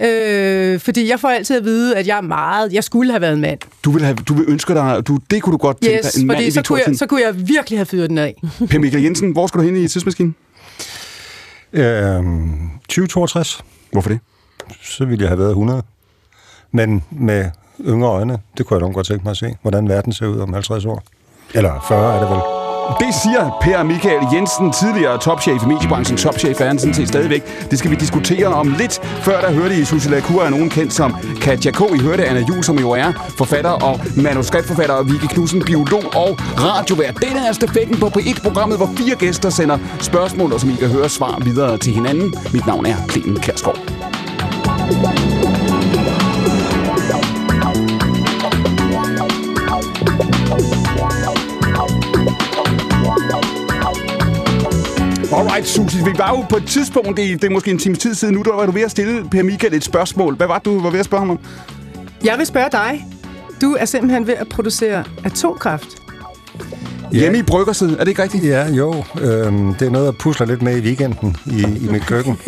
Øh, 0.00 0.80
fordi 0.80 1.08
jeg 1.08 1.20
får 1.20 1.28
altid 1.28 1.56
at 1.56 1.64
vide, 1.64 1.96
at 1.96 2.06
jeg 2.06 2.16
er 2.16 2.20
meget... 2.20 2.72
Jeg 2.72 2.84
skulle 2.84 3.10
have 3.10 3.20
været 3.20 3.34
en 3.34 3.40
mand. 3.40 3.58
Du 3.84 3.90
vil, 3.90 4.02
have, 4.04 4.16
du 4.16 4.34
vil 4.34 4.44
ønske 4.48 4.74
dig, 4.74 5.02
du, 5.06 5.18
det 5.30 5.42
kunne 5.42 5.52
du 5.52 5.56
godt 5.56 5.80
tænke 5.80 5.98
Yes, 5.98 6.12
dig, 6.12 6.20
en 6.20 6.26
mand 6.26 6.40
i 6.40 6.50
så 6.50 6.62
kunne, 6.62 6.80
jeg, 6.86 6.96
så 6.96 7.06
kunne 7.06 7.22
jeg 7.22 7.48
virkelig 7.48 7.78
have 7.78 7.86
fyret 7.86 8.10
den 8.10 8.18
af. 8.18 8.42
Per 8.70 8.78
Michael 8.78 9.04
Jensen, 9.04 9.32
hvor 9.32 9.46
skal 9.46 9.60
du 9.60 9.64
hen 9.64 9.76
i 9.76 9.88
tidsmaskinen? 9.88 10.34
Øhm, 11.72 12.70
2062, 12.88 13.64
Hvorfor 13.92 14.08
det? 14.08 14.18
så 14.82 15.04
ville 15.04 15.22
jeg 15.22 15.28
have 15.28 15.38
været 15.38 15.50
100. 15.50 15.82
Men 16.72 17.04
med 17.10 17.44
yngre 17.80 18.08
øjne, 18.08 18.38
det 18.58 18.66
kunne 18.66 18.78
jeg 18.78 18.86
nok 18.86 18.94
godt 18.94 19.06
tænke 19.06 19.24
mig 19.24 19.30
at 19.30 19.36
se, 19.36 19.56
hvordan 19.62 19.88
verden 19.88 20.12
ser 20.12 20.26
ud 20.26 20.38
om 20.38 20.52
50 20.52 20.84
år. 20.84 21.02
Eller 21.54 21.84
40 21.88 22.16
er 22.16 22.20
det 22.20 22.30
vel. 22.30 22.40
Det 23.00 23.14
siger 23.22 23.58
Per 23.62 23.82
Michael 23.82 24.26
Jensen, 24.34 24.72
tidligere 24.72 25.18
topchef 25.18 25.62
i 25.62 25.66
mediebranchen. 25.66 26.16
Topchef 26.18 26.60
er 26.60 26.66
han 26.66 26.78
sådan 26.78 26.94
set 26.94 27.08
stadigvæk. 27.08 27.42
Det 27.70 27.78
skal 27.78 27.90
vi 27.90 27.96
diskutere 27.96 28.46
om 28.46 28.74
lidt. 28.78 29.00
Før 29.04 29.40
der 29.40 29.52
hørte 29.52 29.74
I 29.74 29.84
Susie 29.84 30.10
Lacour 30.10 30.42
er 30.42 30.50
nogen 30.50 30.70
kendt 30.70 30.92
som 30.92 31.16
Katja 31.40 31.70
K. 31.70 31.80
I 31.94 31.98
hørte 31.98 32.24
Anna 32.24 32.40
Jul, 32.48 32.64
som 32.64 32.78
jo 32.78 32.90
er 32.90 33.12
forfatter 33.38 33.70
og 33.70 34.00
manuskriptforfatter, 34.16 34.94
og 34.94 35.06
Vicky 35.06 35.26
Knudsen, 35.26 35.62
biolog 35.64 36.04
og 36.04 36.38
radiovært. 36.38 37.14
Den 37.22 37.36
er 37.36 37.52
stafetten 37.52 38.00
på 38.00 38.06
P1-programmet, 38.06 38.76
hvor 38.76 38.90
fire 38.96 39.16
gæster 39.16 39.50
sender 39.50 39.78
spørgsmål, 40.00 40.52
og 40.52 40.60
som 40.60 40.70
I 40.70 40.74
kan 40.74 40.88
høre 40.88 41.08
svar 41.08 41.38
videre 41.44 41.78
til 41.78 41.92
hinanden. 41.92 42.34
Mit 42.52 42.66
navn 42.66 42.86
er 42.86 42.96
Clemen 43.10 43.40
Kærsgaard. 43.40 43.78
Alright, 55.34 55.66
Susie, 55.66 56.04
vi 56.04 56.18
var 56.18 56.30
jo 56.30 56.44
på 56.50 56.56
et 56.56 56.66
tidspunkt, 56.66 57.16
det 57.16 57.32
er, 57.32 57.36
det 57.36 57.44
er 57.44 57.50
måske 57.50 57.70
en 57.70 57.78
times 57.78 57.98
tid 57.98 58.14
siden 58.14 58.34
nu, 58.34 58.42
der 58.42 58.54
var 58.54 58.66
du 58.66 58.72
ved 58.72 58.82
at 58.82 58.90
stille 58.90 59.28
Per 59.30 59.42
Michael 59.42 59.74
et 59.74 59.84
spørgsmål. 59.84 60.36
Hvad 60.36 60.46
var 60.46 60.58
det, 60.58 60.64
du 60.64 60.80
var 60.82 60.90
ved 60.90 60.98
at 60.98 61.04
spørge 61.04 61.20
ham 61.20 61.30
om? 61.30 61.38
Jeg 62.24 62.38
vil 62.38 62.46
spørge 62.46 62.68
dig. 62.72 63.06
Du 63.60 63.76
er 63.78 63.84
simpelthen 63.84 64.26
ved 64.26 64.34
at 64.34 64.48
producere 64.48 65.04
atomkraft. 65.24 65.88
Ja. 67.12 67.18
Hjemme 67.18 67.38
i 67.38 67.42
bryggersid, 67.42 67.92
er 67.92 67.98
det 67.98 68.08
ikke 68.08 68.22
rigtigt? 68.22 68.44
Ja, 68.44 68.68
jo. 68.68 69.04
Øhm, 69.20 69.74
det 69.74 69.86
er 69.86 69.90
noget, 69.90 70.06
jeg 70.06 70.14
pusler 70.14 70.46
lidt 70.46 70.62
med 70.62 70.76
i 70.76 70.80
weekenden 70.80 71.36
i, 71.46 71.60
i 71.60 71.88
mit 71.90 72.06
køkken. 72.06 72.38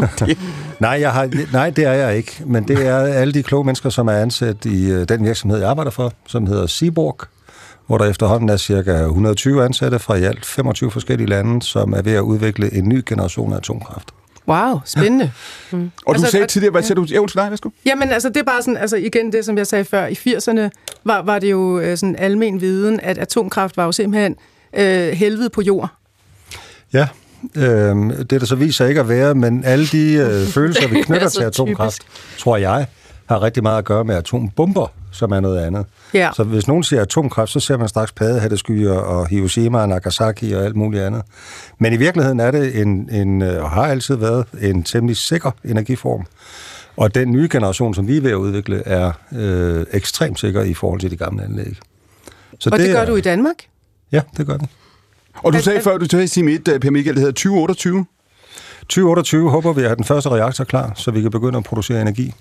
nej, 0.80 0.90
jeg 1.00 1.12
har, 1.12 1.52
nej, 1.52 1.70
det 1.70 1.84
er 1.84 1.92
jeg 1.92 2.16
ikke. 2.16 2.42
Men 2.46 2.68
det 2.68 2.86
er 2.86 2.98
alle 2.98 3.34
de 3.34 3.42
kloge 3.42 3.64
mennesker, 3.64 3.90
som 3.90 4.08
er 4.08 4.12
ansat 4.12 4.64
i 4.64 4.90
øh, 4.90 5.08
den 5.08 5.24
virksomhed, 5.24 5.58
jeg 5.58 5.70
arbejder 5.70 5.90
for, 5.90 6.12
som 6.26 6.46
hedder 6.46 6.66
Seaborg, 6.66 7.20
hvor 7.92 7.98
der 7.98 8.10
efterhånden 8.10 8.48
er 8.48 8.56
cirka 8.56 8.92
120 8.92 9.64
ansatte 9.64 9.98
fra 9.98 10.14
i 10.14 10.22
alt 10.22 10.46
25 10.46 10.90
forskellige 10.90 11.28
lande, 11.28 11.62
som 11.62 11.92
er 11.92 12.02
ved 12.02 12.12
at 12.12 12.20
udvikle 12.20 12.74
en 12.74 12.88
ny 12.88 13.02
generation 13.06 13.52
af 13.52 13.56
atomkraft. 13.56 14.10
Wow, 14.48 14.80
spændende. 14.84 15.30
Og 15.72 15.78
du 16.06 16.12
Altså, 16.12 16.30
sagde 16.30 16.46
tidligere, 16.46 16.70
hvad 16.70 16.82
sagde 16.82 17.00
du? 17.00 17.06
Ja, 17.10 17.18
undskyld 17.18 17.42
dig, 17.42 17.50
værsgo. 17.50 17.70
Jamen, 17.86 18.10
altså, 18.10 18.28
det 18.28 18.36
er 18.36 18.42
bare 18.44 18.62
sådan, 18.62 18.76
altså 18.76 18.96
igen 18.96 19.32
det, 19.32 19.44
som 19.44 19.58
jeg 19.58 19.66
sagde 19.66 19.84
før, 19.84 20.06
i 20.06 20.12
80'erne 20.12 20.70
var, 21.04 21.22
var 21.22 21.38
det 21.38 21.50
jo 21.50 21.78
øh, 21.78 21.96
sådan 21.96 22.16
almen 22.16 22.60
viden, 22.60 23.00
at 23.02 23.18
atomkraft 23.18 23.76
var 23.76 23.84
jo 23.84 23.92
simpelthen 23.92 24.36
øh, 24.76 25.08
helvede 25.08 25.50
på 25.50 25.62
jord. 25.62 25.88
Ja, 26.92 27.08
øhm, 27.56 28.10
det 28.10 28.32
er 28.32 28.38
der 28.38 28.46
så 28.46 28.56
viser 28.56 28.86
ikke 28.86 29.00
at 29.00 29.08
være, 29.08 29.34
men 29.34 29.64
alle 29.64 29.86
de 29.86 30.12
øh, 30.12 30.46
følelser, 30.46 30.88
vi 30.88 31.02
knytter 31.06 31.28
til 31.28 31.42
atomkraft, 31.42 32.02
tror 32.38 32.56
jeg, 32.56 32.86
har 33.26 33.42
rigtig 33.42 33.62
meget 33.62 33.78
at 33.78 33.84
gøre 33.84 34.04
med 34.04 34.14
atombomber, 34.14 34.86
som 35.12 35.32
er 35.32 35.40
noget 35.40 35.58
andet. 35.60 35.86
Ja. 36.14 36.30
Så 36.36 36.44
hvis 36.44 36.68
nogen 36.68 36.82
siger 36.84 37.02
atomkraft, 37.02 37.50
så 37.50 37.60
ser 37.60 37.76
man 37.76 37.88
straks 37.88 38.12
paddehatteskyer 38.12 38.92
og 38.92 39.26
Hiroshima 39.28 39.78
og 39.78 39.88
Nagasaki 39.88 40.52
og 40.52 40.64
alt 40.64 40.76
muligt 40.76 41.02
andet. 41.02 41.22
Men 41.78 41.92
i 41.92 41.96
virkeligheden 41.96 42.40
er 42.40 42.50
det 42.50 42.80
en, 42.80 43.08
en 43.12 43.42
øh, 43.42 43.62
og 43.64 43.70
har 43.70 43.82
altid 43.86 44.14
været 44.16 44.46
en 44.60 44.82
temmelig 44.82 45.16
sikker 45.16 45.50
energiform. 45.64 46.26
Og 46.96 47.14
den 47.14 47.32
nye 47.32 47.48
generation, 47.52 47.94
som 47.94 48.08
vi 48.08 48.16
er 48.16 48.20
ved 48.20 48.30
at 48.30 48.34
udvikle, 48.36 48.82
er 48.86 49.12
øh, 49.32 49.86
ekstremt 49.92 50.40
sikker 50.40 50.62
i 50.62 50.74
forhold 50.74 51.00
til 51.00 51.10
de 51.10 51.16
gamle 51.16 51.44
anlæg. 51.44 51.76
Så 52.58 52.70
Og 52.72 52.78
det, 52.78 52.86
det 52.86 52.94
gør 52.94 53.02
er- 53.02 53.06
du 53.06 53.16
i 53.16 53.20
Danmark? 53.20 53.56
Ja, 54.12 54.20
det 54.36 54.46
gør 54.46 54.56
vi. 54.56 54.66
Og 55.34 55.52
du 55.52 55.58
sagde 55.62 55.80
før, 55.80 55.98
du 55.98 56.04
sagde 56.10 56.24
i 56.24 56.28
time 56.28 56.52
1, 56.52 56.78
Per 56.80 56.90
Michael, 56.90 57.14
det 57.16 57.20
hedder 57.20 57.32
2028. 57.32 58.04
2028 58.88 59.50
håber 59.50 59.72
vi 59.72 59.80
at 59.80 59.86
have 59.88 59.96
den 59.96 60.04
første 60.04 60.28
reaktor 60.30 60.64
klar, 60.64 60.92
så 60.96 61.10
vi 61.10 61.22
kan 61.22 61.30
begynde 61.30 61.58
at 61.58 61.64
producere 61.64 62.00
energi. 62.02 62.34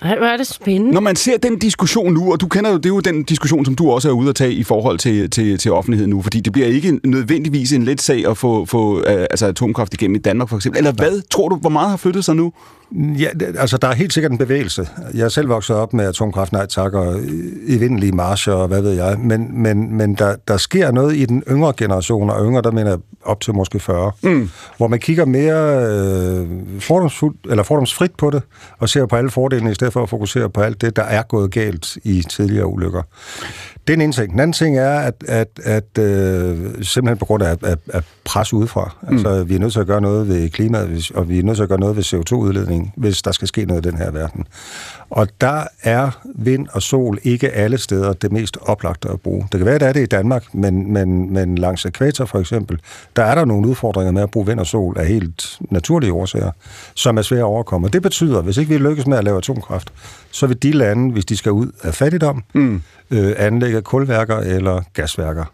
Hvor 0.00 0.26
er 0.26 0.36
det 0.36 0.46
spændende. 0.46 0.92
Når 0.94 1.00
man 1.00 1.16
ser 1.16 1.36
den 1.38 1.58
diskussion 1.58 2.12
nu, 2.14 2.32
og 2.32 2.40
du 2.40 2.48
kender 2.48 2.70
jo, 2.70 2.76
det 2.76 2.86
er 2.86 2.88
jo 2.94 3.00
den 3.00 3.22
diskussion, 3.22 3.64
som 3.64 3.74
du 3.74 3.90
også 3.90 4.08
er 4.08 4.12
ude 4.12 4.28
at 4.28 4.34
tage 4.34 4.52
i 4.52 4.62
forhold 4.62 4.98
til, 4.98 5.30
til, 5.30 5.58
til 5.58 5.72
offentligheden 5.72 6.10
nu, 6.10 6.22
fordi 6.22 6.40
det 6.40 6.52
bliver 6.52 6.68
ikke 6.68 7.00
nødvendigvis 7.04 7.72
en 7.72 7.82
let 7.84 8.00
sag 8.02 8.28
at 8.28 8.36
få, 8.38 8.64
få 8.64 8.96
uh, 8.98 9.02
altså 9.08 9.46
atomkraft 9.46 9.94
igennem 9.94 10.14
i 10.14 10.18
Danmark 10.18 10.48
for 10.48 10.56
eksempel. 10.56 10.78
Eller 10.78 10.92
hvad 10.92 11.22
tror 11.30 11.48
du, 11.48 11.56
hvor 11.56 11.70
meget 11.70 11.90
har 11.90 11.96
flyttet 11.96 12.24
sig 12.24 12.36
nu? 12.36 12.52
Ja, 13.18 13.28
det- 13.40 13.56
altså 13.58 13.76
der 13.76 13.88
er 13.88 13.94
helt 13.94 14.12
sikkert 14.12 14.32
en 14.32 14.38
bevægelse. 14.38 14.88
Jeg 15.14 15.24
er 15.24 15.28
selv 15.28 15.48
vokset 15.48 15.76
op 15.76 15.92
med 15.94 16.04
atomkraft, 16.04 16.52
nej 16.52 16.66
tak, 16.66 16.94
og 16.94 17.20
evindelige 17.66 18.12
marscher 18.12 18.52
og 18.52 18.68
hvad 18.68 18.82
ved 18.82 18.92
jeg. 18.92 19.16
Men, 19.18 19.62
men, 19.62 19.96
men 19.96 20.14
der, 20.14 20.36
der 20.48 20.56
sker 20.56 20.90
noget 20.90 21.16
i 21.16 21.24
den 21.24 21.42
yngre 21.50 21.72
generation, 21.76 22.30
og 22.30 22.46
yngre, 22.46 22.62
der 22.62 22.70
mener 22.70 22.90
jeg 22.90 22.98
op 23.24 23.40
til 23.40 23.54
måske 23.54 23.80
40, 23.80 24.12
mm. 24.22 24.50
hvor 24.76 24.88
man 24.88 24.98
kigger 24.98 25.24
mere 25.24 25.86
øh, 25.86 26.46
fordomsfuldt, 26.80 27.36
eller 27.50 27.62
fordomsfrit 27.62 28.10
på 28.18 28.30
det, 28.30 28.42
og 28.78 28.88
ser 28.88 29.06
på 29.06 29.16
alle 29.16 29.30
fordelene, 29.30 29.70
i 29.70 29.74
stedet 29.74 29.89
for 29.90 30.02
at 30.02 30.08
fokusere 30.08 30.50
på 30.50 30.60
alt 30.60 30.80
det, 30.80 30.96
der 30.96 31.02
er 31.02 31.22
gået 31.22 31.50
galt 31.50 31.98
i 32.04 32.22
tidligere 32.22 32.66
ulykker. 32.66 33.02
Det 33.86 33.92
er 33.92 33.94
en 33.94 34.00
ene 34.00 34.12
ting. 34.12 34.32
Den 34.32 34.40
anden 34.40 34.52
ting 34.52 34.78
er, 34.78 35.00
at, 35.00 35.14
at, 35.28 35.48
at 35.64 35.98
øh, 35.98 36.84
simpelthen 36.84 37.18
på 37.18 37.24
grund 37.24 37.42
af, 37.42 37.56
af, 37.62 37.76
af 37.88 38.02
pres 38.24 38.52
udefra, 38.52 38.96
mm. 39.02 39.08
altså 39.08 39.44
vi 39.44 39.54
er 39.54 39.58
nødt 39.58 39.72
til 39.72 39.80
at 39.80 39.86
gøre 39.86 40.00
noget 40.00 40.28
ved 40.28 40.50
klimaet, 40.50 41.10
og 41.14 41.28
vi 41.28 41.38
er 41.38 41.42
nødt 41.42 41.56
til 41.56 41.62
at 41.62 41.68
gøre 41.68 41.80
noget 41.80 41.96
ved 41.96 42.04
CO2-udledning, 42.04 42.92
hvis 42.96 43.22
der 43.22 43.32
skal 43.32 43.48
ske 43.48 43.64
noget 43.64 43.86
i 43.86 43.88
den 43.90 43.98
her 43.98 44.10
verden. 44.10 44.44
Og 45.10 45.28
der 45.40 45.64
er 45.82 46.10
vind 46.34 46.68
og 46.72 46.82
sol 46.82 47.18
ikke 47.22 47.50
alle 47.50 47.78
steder 47.78 48.12
det 48.12 48.32
mest 48.32 48.58
oplagte 48.60 49.08
at 49.08 49.20
bruge. 49.20 49.48
Det 49.52 49.58
kan 49.58 49.66
være, 49.66 49.74
at 49.74 49.80
det 49.80 49.88
er 49.88 49.92
det 49.92 50.02
i 50.02 50.06
Danmark, 50.06 50.54
men, 50.54 50.92
men, 50.92 51.32
men 51.32 51.58
langs 51.58 51.84
ekvator 51.84 52.24
for 52.24 52.38
eksempel, 52.38 52.80
der 53.16 53.22
er 53.22 53.34
der 53.34 53.44
nogle 53.44 53.68
udfordringer 53.68 54.12
med 54.12 54.22
at 54.22 54.30
bruge 54.30 54.46
vind 54.46 54.60
og 54.60 54.66
sol 54.66 54.98
af 54.98 55.06
helt 55.06 55.58
naturlige 55.70 56.12
årsager, 56.12 56.50
som 56.94 57.18
er 57.18 57.22
svære 57.22 57.40
at 57.40 57.44
overkomme. 57.44 57.86
Og 57.86 57.92
det 57.92 58.02
betyder, 58.02 58.38
at 58.38 58.44
hvis 58.44 58.56
ikke 58.56 58.72
vi 58.72 58.78
lykkes 58.78 59.06
med 59.06 59.18
at 59.18 59.24
lave 59.24 59.38
atomkraft, 59.38 59.92
så 60.30 60.46
vil 60.46 60.62
de 60.62 60.72
lande, 60.72 61.12
hvis 61.12 61.24
de 61.24 61.36
skal 61.36 61.52
ud 61.52 61.70
af 61.82 61.94
fattigdom, 61.94 62.44
mm. 62.54 62.82
øh, 63.10 63.32
anlægge 63.36 63.82
kulværker 63.82 64.36
eller 64.36 64.82
gasværker. 64.94 65.44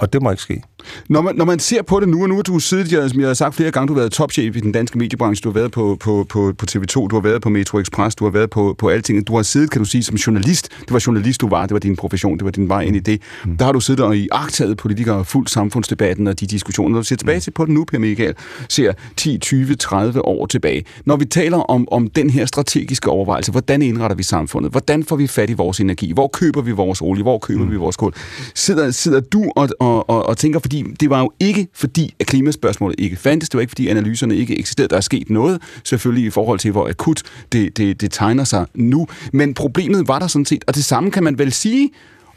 Og 0.00 0.12
det 0.12 0.22
må 0.22 0.30
ikke 0.30 0.42
ske. 0.42 0.62
Når 1.08 1.22
man, 1.22 1.36
når 1.36 1.44
man 1.44 1.58
ser 1.58 1.82
på 1.82 2.00
det 2.00 2.08
nu, 2.08 2.22
og 2.22 2.28
nu 2.28 2.34
har 2.34 2.42
du 2.42 2.58
siddet, 2.58 2.92
jeg- 2.92 3.10
som 3.10 3.20
jeg 3.20 3.28
har 3.28 3.34
sagt 3.34 3.54
flere 3.54 3.70
gange, 3.70 3.88
du 3.88 3.92
har 3.92 4.00
været 4.00 4.12
topchef 4.12 4.56
i 4.56 4.60
den 4.60 4.72
danske 4.72 4.98
mediebranche, 4.98 5.44
du 5.44 5.48
har 5.48 5.54
været 5.60 5.72
på, 5.72 5.96
på, 6.00 6.26
på, 6.28 6.52
på 6.58 6.66
TV2, 6.70 6.94
du 6.94 7.08
har 7.16 7.20
været 7.20 7.42
på 7.42 7.48
Metro 7.48 7.78
Express, 7.78 8.16
du 8.16 8.24
har 8.24 8.30
været 8.30 8.50
på, 8.50 8.74
på 8.78 8.88
alting. 8.88 9.26
Du 9.26 9.36
har 9.36 9.42
siddet, 9.42 9.70
kan 9.70 9.78
du 9.78 9.84
sige, 9.84 10.02
som 10.02 10.16
journalist. 10.16 10.68
Det 10.80 10.92
var 10.92 11.02
journalist, 11.06 11.40
du 11.40 11.48
var, 11.48 11.62
det 11.62 11.72
var 11.72 11.78
din 11.78 11.96
profession, 11.96 12.38
det 12.38 12.44
var 12.44 12.50
din 12.50 12.68
vej 12.68 12.80
ind 12.82 12.96
i 12.96 12.98
det. 12.98 13.22
Mm. 13.44 13.56
Der 13.56 13.64
har 13.64 13.72
du 13.72 13.80
siddet 13.80 14.04
og 14.04 14.16
i 14.16 14.28
agtaget 14.32 14.76
politikere 14.76 15.16
og 15.16 15.26
fuldt 15.26 15.50
samfundsdebatten 15.50 16.26
og 16.26 16.40
de 16.40 16.46
diskussioner. 16.46 16.90
Når 16.90 16.98
du 16.98 17.04
ser 17.04 17.16
tilbage 17.16 17.40
til 17.40 17.50
på 17.50 17.64
det 17.64 17.72
nu, 17.74 17.84
Per 17.84 17.98
Michael, 17.98 18.34
ser 18.68 18.92
10, 19.16 19.38
20, 19.38 19.74
30 19.74 20.24
år 20.24 20.46
tilbage. 20.46 20.84
Når 21.04 21.16
vi 21.16 21.24
taler 21.24 21.58
om, 21.58 21.88
om 21.90 22.06
den 22.08 22.30
her 22.30 22.46
strategiske 22.46 23.10
overvejelse, 23.10 23.52
hvordan 23.52 23.82
indretter 23.82 24.16
vi 24.16 24.22
samfundet? 24.22 24.70
Hvordan 24.72 25.04
får 25.04 25.16
vi 25.16 25.26
fat 25.26 25.50
i 25.50 25.52
vores 25.52 25.80
energi? 25.80 26.12
Hvor 26.12 26.28
køber 26.28 26.62
vi 26.62 26.70
vores 26.72 27.00
olie? 27.00 27.22
Hvor 27.22 27.38
køber 27.38 27.64
mm. 27.64 27.70
vi 27.70 27.76
vores 27.76 27.96
kul? 27.96 28.12
Sidder, 28.54 28.90
sidder 28.90 29.20
du 29.20 29.52
og, 29.56 29.68
og 29.80 29.96
og, 29.96 30.10
og, 30.10 30.26
og 30.26 30.36
tænker, 30.36 30.60
fordi 30.66 30.84
det 31.00 31.10
var 31.10 31.20
jo 31.20 31.30
ikke 31.40 31.68
fordi, 31.74 32.14
at 32.20 32.26
klimaspørgsmålet 32.26 33.00
ikke 33.00 33.16
fandtes, 33.16 33.48
det 33.48 33.54
var 33.54 33.60
ikke 33.60 33.70
fordi, 33.70 33.88
analyserne 33.88 34.36
ikke 34.36 34.58
eksisterede. 34.58 34.88
Der 34.88 34.96
er 34.96 35.00
sket 35.00 35.30
noget, 35.30 35.62
selvfølgelig 35.84 36.26
i 36.26 36.30
forhold 36.30 36.58
til, 36.58 36.70
hvor 36.70 36.88
akut 36.88 37.22
det, 37.52 37.76
det, 37.76 38.00
det 38.00 38.12
tegner 38.12 38.44
sig 38.44 38.66
nu. 38.74 39.06
Men 39.32 39.54
problemet 39.54 40.08
var 40.08 40.18
der 40.18 40.26
sådan 40.26 40.44
set, 40.44 40.64
og 40.66 40.74
det 40.74 40.84
samme 40.84 41.10
kan 41.10 41.22
man 41.22 41.38
vel 41.38 41.52
sige 41.52 41.90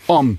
om 0.07 0.37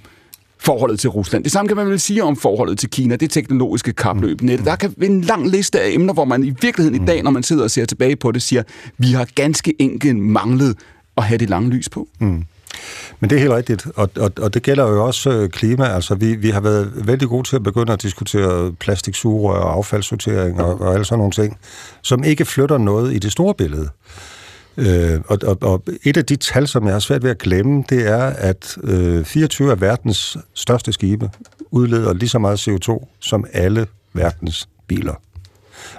forholdet 0.59 1.01
til 1.01 1.11
Rusland. 1.11 1.45
Det 1.45 1.53
samme 1.53 1.69
kan 1.69 1.77
man 1.77 1.87
vel 1.87 2.01
sige 2.01 2.25
om 2.25 2.37
forholdet 2.37 2.79
til 2.79 2.91
Kina, 2.91 3.17
det 3.17 3.31
teknologiske 3.31 3.93
kapløb. 3.93 4.41
Net. 4.41 4.65
Der 4.65 4.77
kan 4.77 4.95
være 4.97 5.11
en 5.11 5.21
lang 5.21 5.51
liste 5.51 5.81
af 5.81 5.91
emner, 5.93 6.15
hvor 6.15 6.25
man 6.25 6.45
i 6.45 6.53
virkeligheden 6.63 7.03
i 7.03 7.07
dag, 7.07 7.23
når 7.23 7.31
man 7.31 7.43
sidder 7.43 7.63
og 7.63 7.71
ser 7.71 7.85
tilbage 7.85 8.17
på 8.17 8.33
det, 8.33 8.43
siger, 8.43 8.63
vi 8.99 9.13
har 9.13 9.29
ganske 9.35 9.75
enkelt 9.79 10.19
manglet 10.19 10.77
at 11.17 11.25
have 11.25 11.39
det 11.39 11.51
lange 11.51 11.71
lys 11.71 11.89
på. 11.89 12.09
Mm. 12.21 12.45
Men 13.21 13.31
det 13.31 13.37
er 13.37 13.41
helt 13.41 13.53
rigtigt, 13.53 13.87
og, 13.97 14.11
og, 14.17 14.33
og 14.41 14.55
det 14.55 14.63
gælder 14.63 14.89
jo 14.89 15.07
også 15.07 15.31
øh, 15.31 15.49
klima. 15.49 15.85
Altså, 15.85 16.15
vi, 16.15 16.35
vi 16.35 16.51
har 16.51 16.61
været 16.61 16.93
vældig 17.07 17.29
gode 17.29 17.49
til 17.49 17.57
at 17.57 17.63
begynde 17.63 17.93
at 17.93 18.03
diskutere 18.03 18.73
plastiksugerør 18.73 19.61
og 19.61 19.73
affaldssortering 19.73 20.61
og, 20.61 20.81
og 20.81 20.95
alle 20.95 21.05
sådan 21.05 21.19
nogle 21.19 21.33
ting, 21.33 21.59
som 22.03 22.25
ikke 22.25 22.45
flytter 22.45 22.79
noget 22.79 23.15
i 23.15 23.19
det 23.19 23.33
store 23.33 23.55
billede. 23.55 23.89
Øh, 24.77 25.21
og, 25.29 25.39
og, 25.43 25.59
og 25.63 25.83
et 26.05 26.17
af 26.17 26.25
de 26.25 26.37
tal, 26.37 26.69
som 26.69 26.85
jeg 26.85 26.93
har 26.93 27.01
svært 27.01 27.23
ved 27.23 27.31
at 27.31 27.39
glemme, 27.39 27.85
det 27.89 28.09
er, 28.09 28.25
at 28.25 28.77
øh, 28.85 29.25
24 29.25 29.71
af 29.71 29.81
verdens 29.81 30.37
største 30.55 30.93
skibe 30.93 31.31
udleder 31.71 32.13
lige 32.13 32.29
så 32.29 32.39
meget 32.39 32.69
CO2 32.69 33.07
som 33.21 33.45
alle 33.53 33.87
verdens 34.13 34.69
biler. 34.87 35.15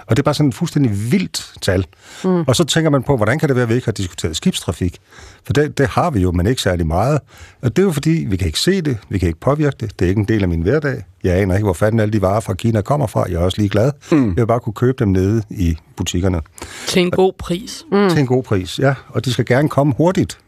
Og 0.06 0.16
det 0.16 0.18
er 0.18 0.24
bare 0.24 0.34
sådan 0.34 0.48
et 0.48 0.54
fuldstændig 0.54 1.12
vildt 1.12 1.52
tal. 1.62 1.86
Mm. 2.24 2.44
Og 2.46 2.56
så 2.56 2.64
tænker 2.64 2.90
man 2.90 3.02
på, 3.02 3.16
hvordan 3.16 3.38
kan 3.38 3.48
det 3.48 3.56
være, 3.56 3.62
at 3.62 3.68
vi 3.68 3.74
ikke 3.74 3.84
har 3.84 3.92
diskuteret 3.92 4.36
skibstrafik? 4.36 4.98
For 5.44 5.52
det, 5.52 5.78
det 5.78 5.88
har 5.88 6.10
vi 6.10 6.20
jo, 6.20 6.32
men 6.32 6.46
ikke 6.46 6.62
særlig 6.62 6.86
meget. 6.86 7.20
Og 7.62 7.76
det 7.76 7.82
er 7.82 7.86
jo 7.86 7.92
fordi, 7.92 8.10
vi 8.28 8.36
kan 8.36 8.46
ikke 8.46 8.60
se 8.60 8.80
det, 8.80 8.98
vi 9.08 9.18
kan 9.18 9.28
ikke 9.28 9.40
påvirke 9.40 9.76
det, 9.80 9.98
det 9.98 10.04
er 10.04 10.08
ikke 10.08 10.20
en 10.20 10.28
del 10.28 10.42
af 10.42 10.48
min 10.48 10.62
hverdag. 10.62 11.04
Jeg 11.24 11.36
aner 11.36 11.54
ikke, 11.54 11.64
hvor 11.64 11.72
fanden 11.72 12.00
alle 12.00 12.12
de 12.12 12.22
varer 12.22 12.40
fra 12.40 12.54
Kina 12.54 12.80
kommer 12.80 13.06
fra. 13.06 13.24
Jeg 13.28 13.34
er 13.34 13.44
også 13.44 13.58
lige 13.58 13.68
glad. 13.68 13.92
Mm. 14.10 14.28
Jeg 14.28 14.36
vil 14.36 14.46
bare 14.46 14.60
kunne 14.60 14.72
købe 14.72 14.96
dem 14.98 15.08
nede 15.08 15.42
i 15.50 15.76
butikkerne. 15.96 16.40
Til 16.86 17.02
en 17.02 17.10
god 17.10 17.32
pris. 17.38 17.84
Mm. 17.92 18.08
Til 18.10 18.18
en 18.18 18.26
god 18.26 18.42
pris, 18.42 18.78
ja. 18.78 18.94
Og 19.08 19.24
de 19.24 19.32
skal 19.32 19.44
gerne 19.44 19.68
komme 19.68 19.94
hurtigt. 19.96 20.38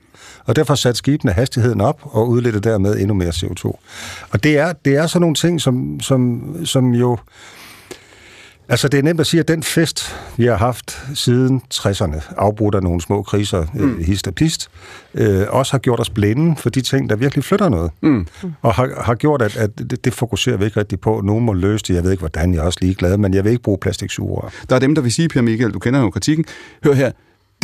Og 0.44 0.56
derfor 0.56 0.74
satte 0.74 0.98
skibene 0.98 1.32
hastigheden 1.32 1.80
op 1.80 2.00
og 2.02 2.28
udledte 2.28 2.60
dermed 2.60 2.98
endnu 2.98 3.14
mere 3.14 3.28
CO2. 3.28 3.64
Og 4.30 4.42
det 4.42 4.58
er, 4.58 4.72
det 4.72 4.96
er 4.96 5.06
sådan 5.06 5.20
nogle 5.20 5.34
ting, 5.34 5.60
som, 5.60 6.00
som, 6.00 6.42
som 6.64 6.94
jo 6.94 7.18
Altså, 8.68 8.88
det 8.88 8.98
er 8.98 9.02
nemt 9.02 9.20
at 9.20 9.26
sige, 9.26 9.40
at 9.40 9.48
den 9.48 9.62
fest, 9.62 10.16
vi 10.36 10.44
har 10.44 10.56
haft 10.56 11.02
siden 11.14 11.62
60'erne, 11.74 12.34
afbrudt 12.36 12.74
af 12.74 12.82
nogle 12.82 13.00
små 13.00 13.22
kriser, 13.22 13.66
mm. 13.74 13.94
øh, 13.94 14.00
hist 14.00 14.28
og 14.28 14.34
pist, 14.34 14.70
øh, 15.14 15.46
også 15.48 15.72
har 15.72 15.78
gjort 15.78 16.00
os 16.00 16.10
blinde 16.10 16.56
for 16.56 16.70
de 16.70 16.80
ting, 16.80 17.10
der 17.10 17.16
virkelig 17.16 17.44
flytter 17.44 17.68
noget. 17.68 17.90
Mm. 18.00 18.26
Og 18.62 18.74
har, 18.74 19.02
har 19.02 19.14
gjort, 19.14 19.42
at, 19.42 19.56
at 19.56 19.78
det, 19.78 20.04
det 20.04 20.14
fokuserer 20.14 20.56
vi 20.56 20.64
ikke 20.64 20.80
rigtig 20.80 21.00
på. 21.00 21.20
Nogen 21.24 21.44
må 21.44 21.52
løse 21.52 21.84
det. 21.88 21.94
Jeg 21.94 22.04
ved 22.04 22.10
ikke, 22.10 22.20
hvordan 22.20 22.54
jeg 22.54 22.60
er 22.60 22.64
også 22.64 22.78
ligeglad, 22.82 23.16
men 23.16 23.34
jeg 23.34 23.44
vil 23.44 23.50
ikke 23.50 23.62
bruge 23.62 23.78
plastiksugerør. 23.78 24.48
Der 24.68 24.76
er 24.76 24.80
dem, 24.80 24.94
der 24.94 25.02
vil 25.02 25.12
sige, 25.12 25.28
Per 25.28 25.42
Michael, 25.42 25.70
du 25.70 25.78
kender 25.78 26.00
jo 26.00 26.10
kritikken. 26.10 26.44
Hør 26.84 26.92
her, 26.92 27.10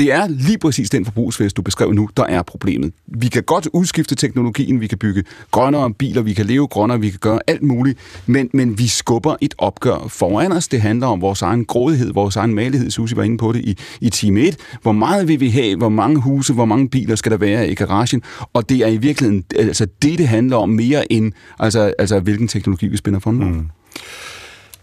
det 0.01 0.13
er 0.13 0.27
lige 0.29 0.59
præcis 0.59 0.91
den 0.91 1.05
forbrugsfest, 1.05 1.57
du 1.57 1.63
beskrev 1.63 1.93
nu, 1.93 2.09
der 2.17 2.25
er 2.25 2.43
problemet. 2.43 2.93
Vi 3.07 3.29
kan 3.29 3.43
godt 3.43 3.69
udskifte 3.73 4.15
teknologien, 4.15 4.81
vi 4.81 4.87
kan 4.87 4.99
bygge 4.99 5.25
grønnere 5.51 5.95
biler, 5.95 6.23
vi 6.23 6.33
kan 6.33 6.47
leve 6.47 6.67
grønnere, 6.67 7.01
vi 7.01 7.11
kan 7.11 7.19
gøre 7.19 7.39
alt 7.47 7.63
muligt, 7.63 7.99
men, 8.27 8.51
men 8.53 8.79
vi 8.79 8.87
skubber 8.87 9.37
et 9.41 9.55
opgør 9.59 10.07
foran 10.09 10.53
os. 10.53 10.69
Det 10.69 10.81
handler 10.81 11.07
om 11.07 11.21
vores 11.21 11.43
egen 11.43 11.65
grådighed, 11.65 12.13
vores 12.13 12.37
egen 12.37 12.55
malighed. 12.55 12.91
Susie 12.91 13.17
var 13.17 13.23
inde 13.23 13.39
på 13.39 13.53
det 13.53 13.61
i, 13.65 13.79
i 14.01 14.11
time 14.11 14.41
1. 14.41 14.57
Hvor 14.83 14.93
meget 14.93 15.29
vil 15.29 15.41
vi 15.41 15.49
have? 15.49 15.77
Hvor 15.77 15.89
mange 15.89 16.21
huse, 16.21 16.53
hvor 16.53 16.65
mange 16.65 16.89
biler 16.89 17.15
skal 17.15 17.33
der 17.33 17.39
være 17.39 17.71
i 17.71 17.75
garagen? 17.75 18.23
Og 18.53 18.69
det 18.69 18.79
er 18.79 18.89
i 18.89 18.97
virkeligheden 18.97 19.45
altså 19.57 19.87
det, 20.03 20.19
det 20.19 20.29
handler 20.29 20.57
om 20.57 20.69
mere 20.69 21.13
end 21.13 21.33
altså, 21.59 21.95
altså 21.99 22.21
hvilken 22.21 22.49
teknologi 22.49 22.89
vi 22.89 22.97
spænder 22.97 23.21
for. 23.21 23.31
Mm. 23.31 23.71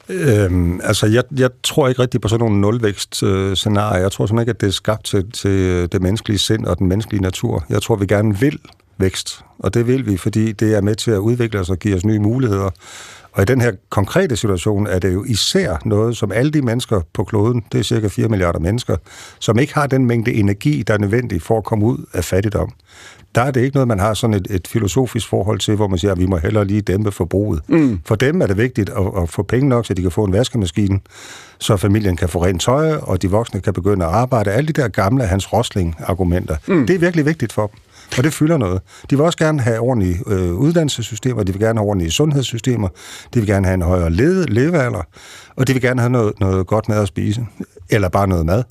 Øhm, 0.10 0.82
altså, 0.84 1.08
jeg, 1.08 1.24
jeg 1.38 1.49
tror 1.64 1.88
ikke 1.88 2.01
rigtig 2.01 2.22
på 2.22 2.28
sådan 2.28 2.39
nogle 2.39 2.62
nulvækst-scenarier. 2.62 4.01
Jeg 4.01 4.12
tror 4.12 4.26
simpelthen 4.26 4.43
ikke, 4.43 4.49
at 4.49 4.62
det 4.62 4.68
er 4.68 4.72
skabt 4.72 5.05
til, 5.05 5.32
til 5.32 5.51
øh, 5.51 5.89
det 5.91 6.01
menneskelige 6.01 6.39
sind 6.39 6.66
og 6.66 6.78
den 6.80 6.88
menneskelige 6.88 7.22
natur. 7.22 7.66
Jeg 7.70 7.82
tror, 7.82 7.95
vi 7.95 8.05
gerne 8.05 8.39
vil 8.39 8.60
vækst, 8.97 9.41
og 9.60 9.74
det 9.74 9.88
vil 9.88 10.05
vi, 10.05 10.18
fordi 10.18 10.51
det 10.51 10.76
er 10.76 10.82
med 10.82 10.95
til 10.95 11.12
at 11.12 11.18
udvikle 11.18 11.60
os 11.60 11.70
og 11.70 11.80
give 11.80 11.95
os 11.95 12.05
nye 12.05 12.20
muligheder. 12.20 12.70
Og 13.32 13.41
i 13.43 13.45
den 13.45 13.62
her 13.62 13.72
konkrete 13.89 14.36
situation 14.36 14.88
er 14.88 14.99
det 14.99 15.14
jo 15.14 15.24
især 15.24 15.78
noget, 15.86 16.18
som 16.18 16.32
alle 16.32 16.51
de 16.51 16.62
mennesker 16.62 17.01
på 17.14 17.24
kloden, 17.24 17.64
det 17.72 17.80
er 17.80 17.84
cirka 17.84 18.08
4 18.08 18.28
milliarder 18.28 18.60
mennesker, 18.60 18.97
som 19.39 19.60
ikke 19.60 19.74
har 19.74 19.88
den 19.88 20.05
mængde 20.05 20.34
energi, 20.34 20.84
der 20.84 20.93
er 20.93 20.97
nødvendig 20.97 21.41
for 21.41 21.58
at 21.58 21.64
komme 21.64 21.86
ud 21.86 21.97
af 22.14 22.24
fattigdom 22.24 22.74
der 23.38 23.43
er 23.43 23.51
det 23.51 23.61
ikke 23.61 23.75
noget, 23.75 23.88
man 23.88 23.99
har 23.99 24.13
sådan 24.13 24.33
et, 24.33 24.47
et 24.49 24.67
filosofisk 24.67 25.27
forhold 25.27 25.59
til, 25.59 25.75
hvor 25.75 25.88
man 25.88 25.99
siger, 25.99 26.11
at 26.11 26.19
vi 26.19 26.25
må 26.25 26.38
hellere 26.38 26.65
lige 26.65 26.81
dæmpe 26.81 27.11
forbruget. 27.11 27.61
Mm. 27.67 27.99
For 28.05 28.15
dem 28.15 28.41
er 28.41 28.47
det 28.47 28.57
vigtigt 28.57 28.89
at, 28.89 29.21
at 29.21 29.29
få 29.29 29.43
penge 29.43 29.69
nok, 29.69 29.85
så 29.85 29.93
de 29.93 30.01
kan 30.01 30.11
få 30.11 30.23
en 30.23 30.33
vaskemaskine, 30.33 30.99
så 31.59 31.77
familien 31.77 32.15
kan 32.15 32.29
få 32.29 32.45
rent 32.45 32.61
tøj, 32.61 32.95
og 32.95 33.21
de 33.21 33.29
voksne 33.29 33.61
kan 33.61 33.73
begynde 33.73 34.05
at 34.05 34.11
arbejde. 34.11 34.51
Alle 34.51 34.67
de 34.67 34.81
der 34.81 34.88
gamle 34.88 35.23
Hans 35.23 35.53
Rosling-argumenter, 35.53 36.55
mm. 36.67 36.88
det 36.88 36.95
er 36.95 36.99
virkelig 36.99 37.25
vigtigt 37.25 37.53
for 37.53 37.67
dem. 37.67 37.79
Og 38.17 38.23
det 38.23 38.33
fylder 38.33 38.57
noget. 38.57 38.81
De 39.09 39.15
vil 39.15 39.25
også 39.25 39.38
gerne 39.38 39.61
have 39.61 39.79
ordentlige 39.79 40.23
øh, 40.27 40.53
uddannelsessystemer, 40.53 41.43
de 41.43 41.51
vil 41.51 41.61
gerne 41.61 41.79
have 41.79 41.88
ordentlige 41.88 42.11
sundhedssystemer, 42.11 42.88
de 43.33 43.39
vil 43.39 43.47
gerne 43.47 43.65
have 43.65 43.73
en 43.73 43.81
højere 43.81 44.09
leve, 44.09 44.45
levealder, 44.45 45.01
og 45.55 45.67
de 45.67 45.73
vil 45.73 45.81
gerne 45.81 46.01
have 46.01 46.09
noget, 46.09 46.39
noget 46.39 46.67
godt 46.67 46.89
mad 46.89 47.01
at 47.01 47.07
spise. 47.07 47.45
Eller 47.89 48.09
bare 48.09 48.27
noget 48.27 48.45
mad. 48.45 48.63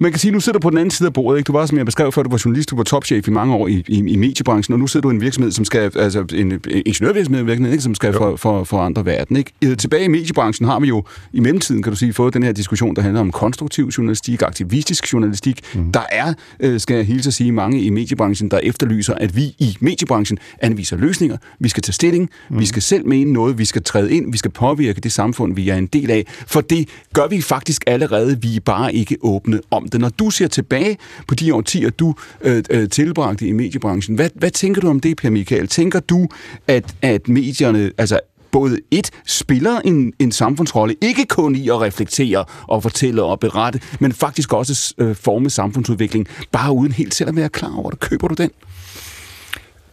Man 0.00 0.12
kan 0.12 0.18
sige, 0.18 0.30
at 0.30 0.34
nu 0.34 0.40
sidder 0.40 0.58
du 0.58 0.62
på 0.62 0.70
den 0.70 0.78
anden 0.78 0.90
side 0.90 1.06
af 1.06 1.12
bordet. 1.12 1.38
Ikke? 1.38 1.46
Du 1.46 1.52
var, 1.52 1.66
som 1.66 1.78
jeg 1.78 1.86
beskrev 1.86 2.12
før, 2.12 2.22
du 2.22 2.30
var 2.30 2.42
journalist, 2.44 2.70
du 2.70 2.76
var 2.76 2.82
topchef 2.82 3.28
i 3.28 3.30
mange 3.30 3.54
år 3.54 3.68
i, 3.68 3.84
i, 3.88 3.98
i 3.98 4.16
mediebranchen, 4.16 4.72
og 4.72 4.78
nu 4.78 4.86
sidder 4.86 5.02
du 5.02 5.10
i 5.10 5.14
en 5.14 5.20
virksomhed, 5.20 5.52
som 5.52 5.64
skal, 5.64 5.92
altså 5.96 6.24
en 6.34 6.60
ingeniørvirksomhed, 6.86 7.70
ikke? 7.70 7.82
som 7.82 7.94
skal 7.94 8.12
for, 8.12 8.36
for, 8.36 8.64
for 8.64 8.80
andre 8.80 9.04
verden. 9.04 9.36
Ikke? 9.36 9.76
Tilbage 9.76 10.04
i 10.04 10.08
mediebranchen 10.08 10.68
har 10.68 10.80
vi 10.80 10.88
jo 10.88 11.04
i 11.32 11.40
mellemtiden, 11.40 11.82
kan 11.82 11.92
du 11.92 11.96
sige, 11.96 12.12
fået 12.12 12.34
den 12.34 12.42
her 12.42 12.52
diskussion, 12.52 12.96
der 12.96 13.02
handler 13.02 13.20
om 13.20 13.30
konstruktiv 13.30 13.88
journalistik, 13.88 14.42
aktivistisk 14.42 15.12
journalistik. 15.12 15.60
Mm. 15.74 15.92
Der 15.92 16.02
er, 16.12 16.34
øh, 16.60 16.80
skal 16.80 16.96
jeg 16.96 17.06
hilse 17.06 17.28
at 17.28 17.34
sige, 17.34 17.52
mange 17.52 17.82
i 17.82 17.90
mediebranchen, 17.90 18.50
der 18.50 18.58
efterlyser, 18.62 19.14
at 19.14 19.36
vi 19.36 19.42
i 19.58 19.76
mediebranchen 19.80 20.38
anviser 20.60 20.96
løsninger. 20.96 21.36
Vi 21.58 21.68
skal 21.68 21.82
tage 21.82 21.92
stilling, 21.92 22.30
mm. 22.50 22.58
vi 22.58 22.66
skal 22.66 22.82
selv 22.82 23.06
mene 23.06 23.32
noget, 23.32 23.58
vi 23.58 23.64
skal 23.64 23.82
træde 23.82 24.12
ind, 24.12 24.32
vi 24.32 24.38
skal 24.38 24.50
påvirke 24.50 25.00
det 25.00 25.12
samfund, 25.12 25.54
vi 25.54 25.68
er 25.68 25.76
en 25.76 25.86
del 25.86 26.10
af. 26.10 26.24
For 26.46 26.60
det 26.60 26.88
gør 27.14 27.26
vi 27.26 27.40
faktisk 27.40 27.84
allerede, 27.86 28.42
vi 28.42 28.56
er 28.56 28.60
bare 28.60 28.94
ikke 28.94 29.16
åbne 29.22 29.59
Øh, 29.60 29.66
om 29.70 29.88
det. 29.88 30.00
Når 30.00 30.08
du 30.08 30.30
ser 30.30 30.48
tilbage 30.48 30.98
på 31.28 31.34
de 31.34 31.54
årtier, 31.54 31.90
du 31.90 32.14
øh, 32.40 32.62
øh, 32.70 32.88
tilbragte 32.88 33.46
i 33.46 33.52
mediebranchen, 33.52 34.16
hvad, 34.16 34.30
hvad 34.34 34.50
tænker 34.50 34.80
du 34.80 34.88
om 34.88 35.00
det, 35.00 35.16
Per 35.16 35.30
Michael? 35.30 35.68
Tænker 35.68 36.00
du, 36.00 36.28
at, 36.66 36.94
at 37.02 37.28
medierne, 37.28 37.92
altså 37.98 38.20
både 38.50 38.78
et, 38.90 39.10
spiller 39.26 39.80
en, 39.80 40.12
en 40.18 40.32
samfundsrolle, 40.32 40.94
ikke 41.00 41.26
kun 41.26 41.56
i 41.56 41.68
at 41.68 41.80
reflektere 41.80 42.44
og 42.62 42.82
fortælle 42.82 43.22
og 43.22 43.40
berette, 43.40 43.80
men 44.00 44.12
faktisk 44.12 44.52
også 44.52 44.94
øh, 44.98 45.16
forme 45.16 45.50
samfundsudvikling, 45.50 46.26
bare 46.52 46.72
uden 46.72 46.92
helt 46.92 47.14
selv 47.14 47.28
at 47.28 47.36
være 47.36 47.48
klar 47.48 47.76
over 47.76 47.90
det. 47.90 48.00
Køber 48.00 48.28
du 48.28 48.34
den? 48.34 48.50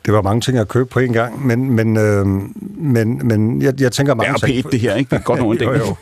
Det 0.08 0.16
var 0.16 0.22
mange 0.22 0.42
ting 0.42 0.58
at 0.58 0.68
købe 0.68 0.90
på 0.90 1.00
en 1.00 1.14
gang, 1.14 1.48
men, 1.48 1.72
men, 1.72 1.98
øh, 1.98 2.26
men, 2.78 3.22
men 3.24 3.62
jeg, 3.62 3.82
jeg 3.82 3.92
tænker 3.92 4.14
mange 4.14 4.40
ting... 4.40 4.64
Det 4.64 4.72
det 4.72 4.80
her, 4.80 4.96
ikke? 4.96 5.10
Det 5.10 5.16
er 5.16 5.24
godt 5.24 5.40
nogle 5.40 5.64
jo, 5.66 5.74
jo. 5.74 5.96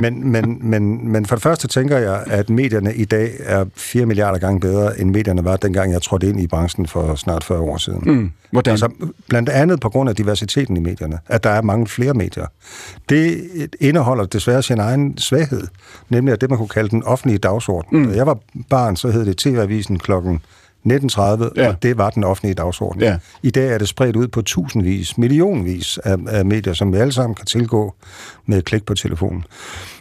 men, 0.00 0.32
men, 0.32 0.58
men, 0.60 1.08
men 1.08 1.26
for 1.26 1.36
det 1.36 1.42
første 1.42 1.68
tænker 1.68 1.98
jeg, 1.98 2.22
at 2.26 2.50
medierne 2.50 2.94
i 2.94 3.04
dag 3.04 3.30
er 3.38 3.64
4 3.76 4.06
milliarder 4.06 4.38
gange 4.38 4.60
bedre, 4.60 5.00
end 5.00 5.10
medierne 5.10 5.44
var, 5.44 5.56
dengang 5.56 5.92
jeg 5.92 6.02
trådte 6.02 6.28
ind 6.28 6.40
i 6.40 6.46
branchen 6.46 6.86
for 6.86 7.14
snart 7.14 7.44
40 7.44 7.60
år 7.60 7.76
siden. 7.76 8.02
Mm. 8.04 8.30
Hvordan? 8.50 8.70
Altså, 8.70 8.88
blandt 9.28 9.48
andet 9.48 9.80
på 9.80 9.88
grund 9.88 10.08
af 10.08 10.16
diversiteten 10.16 10.76
i 10.76 10.80
medierne, 10.80 11.18
at 11.26 11.44
der 11.44 11.50
er 11.50 11.62
mange 11.62 11.86
flere 11.86 12.14
medier. 12.14 12.46
Det 13.08 13.48
indeholder 13.80 14.24
desværre 14.24 14.62
sin 14.62 14.78
egen 14.78 15.18
svaghed, 15.18 15.66
nemlig 16.08 16.32
at 16.32 16.40
det, 16.40 16.50
man 16.50 16.58
kunne 16.58 16.68
kalde 16.68 16.88
den 16.88 17.02
offentlige 17.02 17.38
dagsorden. 17.38 17.98
Mm. 17.98 18.08
Da 18.08 18.16
jeg 18.16 18.26
var 18.26 18.38
barn, 18.70 18.96
så 18.96 19.10
hed 19.10 19.26
det 19.26 19.36
TV-avisen 19.36 19.98
klokken 19.98 20.40
1930, 20.84 21.50
ja. 21.56 21.68
og 21.68 21.82
det 21.82 21.98
var 21.98 22.10
den 22.10 22.24
offentlige 22.24 22.54
dagsorden. 22.54 23.02
Ja. 23.02 23.18
I 23.42 23.50
dag 23.50 23.68
er 23.68 23.78
det 23.78 23.88
spredt 23.88 24.16
ud 24.16 24.28
på 24.28 24.42
tusindvis, 24.42 25.18
millionvis 25.18 25.98
af, 25.98 26.16
af 26.28 26.44
medier, 26.44 26.72
som 26.72 26.92
vi 26.92 26.98
alle 26.98 27.12
sammen 27.12 27.34
kan 27.34 27.46
tilgå 27.46 27.94
med 28.46 28.58
et 28.58 28.64
klik 28.64 28.86
på 28.86 28.94
telefonen. 28.94 29.44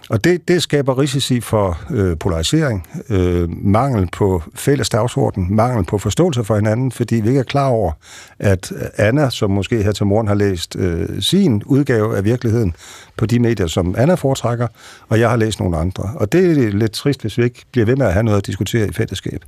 Og 0.10 0.24
det, 0.24 0.48
det 0.48 0.64
skaber 0.64 1.00
risici 1.00 1.42
for 1.42 1.80
øh, 1.92 2.18
polarisering, 2.18 2.88
øh, 3.10 3.50
mangel 3.66 4.10
på 4.14 4.44
fælles 4.56 4.90
dagsorden, 4.90 5.56
mangel 5.56 5.86
på 5.86 5.98
forståelse 5.98 6.44
for 6.44 6.56
hinanden, 6.56 6.92
fordi 6.92 7.16
vi 7.16 7.28
ikke 7.28 7.40
er 7.40 7.44
klar 7.44 7.68
over, 7.68 7.92
at 8.40 8.74
Anna, 8.98 9.30
som 9.30 9.52
måske 9.52 9.84
her 9.84 9.92
til 9.92 10.06
morgen 10.06 10.28
har 10.28 10.36
læst 10.36 10.76
øh, 10.76 11.22
sin 11.22 11.64
udgave 11.66 12.18
af 12.18 12.24
virkeligheden 12.24 12.76
på 13.18 13.26
de 13.26 13.40
medier, 13.40 13.68
som 13.68 13.96
Anna 13.98 14.14
foretrækker, 14.14 14.68
og 15.10 15.20
jeg 15.20 15.30
har 15.30 15.38
læst 15.38 15.60
nogle 15.60 15.78
andre. 15.78 16.12
Og 16.16 16.32
det 16.32 16.66
er 16.66 16.72
lidt 16.72 16.92
trist, 16.92 17.22
hvis 17.22 17.38
vi 17.38 17.44
ikke 17.44 17.66
bliver 17.72 17.86
ved 17.86 17.96
med 17.96 18.06
at 18.06 18.14
have 18.14 18.24
noget 18.24 18.38
at 18.38 18.48
diskutere 18.48 18.88
i 18.88 18.92
fællesskab. 18.92 19.44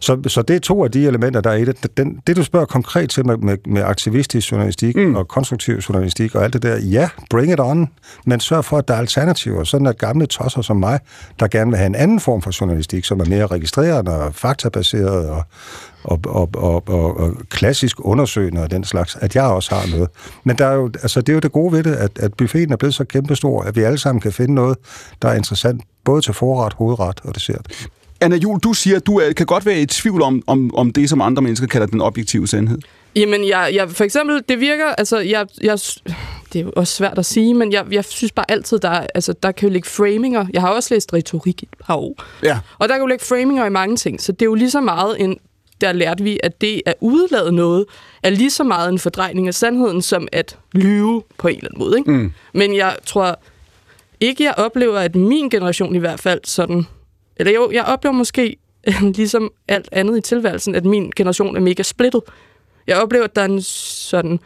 Så, 0.00 0.18
så 0.26 0.42
det 0.42 0.56
er 0.56 0.60
to 0.60 0.84
af 0.84 0.90
de 0.90 1.06
elementer, 1.06 1.40
der 1.40 1.50
er 1.50 1.54
i 1.54 1.64
det. 1.64 1.96
Den, 1.96 2.20
det, 2.26 2.36
du 2.36 2.42
spørger 2.42 2.66
konkret 2.66 3.10
til 3.10 3.26
med, 3.26 3.36
med, 3.36 3.56
med 3.66 3.82
aktivistisk 3.82 4.52
journalistik 4.52 4.96
mm. 4.96 5.14
og 5.14 5.28
konstruktiv 5.28 5.74
journalistik 5.74 6.34
og 6.34 6.44
alt 6.44 6.52
det 6.52 6.62
der, 6.62 6.76
ja, 6.76 7.08
bring 7.30 7.52
it 7.52 7.60
on, 7.60 7.88
men 8.26 8.40
sørg 8.40 8.64
for, 8.64 8.78
at 8.78 8.88
der 8.88 8.94
er 8.94 8.98
alternativer, 8.98 9.64
sådan 9.64 9.86
at 9.86 9.98
gamle 9.98 10.26
tosser 10.26 10.62
som 10.62 10.76
mig, 10.76 11.00
der 11.40 11.48
gerne 11.48 11.70
vil 11.70 11.78
have 11.78 11.86
en 11.86 11.94
anden 11.94 12.20
form 12.20 12.42
for 12.42 12.60
journalistik, 12.60 13.04
som 13.04 13.20
er 13.20 13.24
mere 13.24 13.46
registreret 13.46 14.08
og 14.08 14.34
faktabaseret 14.34 15.28
og, 15.28 15.42
og, 16.04 16.20
og, 16.26 16.50
og, 16.54 16.88
og, 16.88 17.20
og 17.20 17.32
klassisk 17.50 17.96
undersøgende 18.00 18.62
og 18.62 18.70
den 18.70 18.84
slags, 18.84 19.16
at 19.20 19.34
jeg 19.34 19.44
også 19.44 19.74
har 19.74 19.90
noget. 19.90 20.08
Men 20.44 20.58
der 20.58 20.66
er 20.66 20.74
jo, 20.74 20.90
altså, 21.02 21.20
det 21.20 21.28
er 21.28 21.34
jo 21.34 21.40
det 21.40 21.52
gode 21.52 21.72
ved 21.72 21.82
det, 21.82 21.94
at, 21.94 22.18
at 22.18 22.34
buffeten 22.34 22.72
er 22.72 22.76
blevet 22.76 22.94
så 22.94 23.04
kæmpestor, 23.04 23.62
at 23.62 23.76
vi 23.76 23.82
alle 23.82 23.98
sammen 23.98 24.20
kan 24.20 24.32
finde 24.32 24.54
noget, 24.54 24.78
der 25.22 25.28
er 25.28 25.34
interessant, 25.34 25.82
både 26.04 26.22
til 26.22 26.34
forret, 26.34 26.72
hovedret 26.72 27.20
og 27.24 27.34
dessert. 27.34 27.88
Anna 28.20 28.36
Jul, 28.36 28.58
du 28.58 28.72
siger, 28.72 28.96
at 28.96 29.06
du 29.06 29.18
er, 29.18 29.32
kan 29.32 29.46
godt 29.46 29.66
være 29.66 29.80
i 29.80 29.86
tvivl 29.86 30.22
om, 30.22 30.42
om, 30.46 30.74
om 30.74 30.92
det, 30.92 31.10
som 31.10 31.20
andre 31.20 31.42
mennesker 31.42 31.66
kalder 31.66 31.86
den 31.86 32.00
objektive 32.00 32.48
sandhed. 32.48 32.78
Jamen, 33.16 33.48
jeg, 33.48 33.70
jeg, 33.74 33.90
for 33.90 34.04
eksempel, 34.04 34.42
det 34.48 34.60
virker, 34.60 34.86
altså, 34.86 35.18
jeg, 35.18 35.46
jeg, 35.62 35.78
det 36.52 36.58
er 36.58 36.64
jo 36.64 36.72
også 36.76 36.94
svært 36.94 37.18
at 37.18 37.26
sige, 37.26 37.54
men 37.54 37.72
jeg, 37.72 37.84
jeg 37.90 38.04
synes 38.04 38.32
bare 38.32 38.50
altid, 38.50 38.78
der, 38.78 38.90
altså, 38.90 39.32
der 39.42 39.52
kan 39.52 39.68
jo 39.68 39.72
ligge 39.72 39.88
framinger. 39.88 40.46
Jeg 40.52 40.60
har 40.60 40.68
også 40.68 40.94
læst 40.94 41.12
retorik 41.12 41.62
et 41.62 41.68
par 41.86 41.96
år. 41.96 42.24
Ja. 42.42 42.58
Og 42.78 42.88
der 42.88 42.94
kan 42.94 43.00
jo 43.00 43.06
ligge 43.06 43.24
framinger 43.24 43.66
i 43.66 43.70
mange 43.70 43.96
ting, 43.96 44.20
så 44.20 44.32
det 44.32 44.42
er 44.42 44.46
jo 44.46 44.54
lige 44.54 44.70
så 44.70 44.80
meget 44.80 45.20
en, 45.20 45.36
der 45.80 45.92
lærte 45.92 46.24
vi, 46.24 46.40
at 46.42 46.60
det 46.60 46.82
at 46.86 46.94
udlade 47.00 47.52
noget, 47.52 47.84
er 48.22 48.30
lige 48.30 48.50
så 48.50 48.64
meget 48.64 48.92
en 48.92 48.98
fordrejning 48.98 49.48
af 49.48 49.54
sandheden, 49.54 50.02
som 50.02 50.28
at 50.32 50.58
lyve 50.72 51.22
på 51.38 51.48
en 51.48 51.56
eller 51.56 51.68
anden 51.68 51.78
måde. 51.78 51.98
Ikke? 51.98 52.10
Mm. 52.10 52.32
Men 52.54 52.76
jeg 52.76 52.96
tror 53.06 53.40
ikke, 54.20 54.44
jeg 54.44 54.54
oplever, 54.56 54.98
at 54.98 55.16
min 55.16 55.48
generation 55.48 55.94
i 55.94 55.98
hvert 55.98 56.20
fald 56.20 56.40
sådan... 56.44 56.86
Eller 57.38 57.52
jo, 57.52 57.70
jeg 57.72 57.84
oplever 57.84 58.14
måske, 58.14 58.56
ligesom 59.16 59.50
alt 59.68 59.88
andet 59.92 60.18
i 60.18 60.20
tilværelsen, 60.20 60.74
at 60.74 60.84
min 60.84 61.12
generation 61.16 61.56
er 61.56 61.60
mega 61.60 61.82
splittet. 61.82 62.22
Jeg 62.86 62.96
oplever, 63.02 63.24
at 63.24 63.36
der 63.36 63.42
er 63.42 63.46
en 63.46 63.62
sådan 63.62 64.40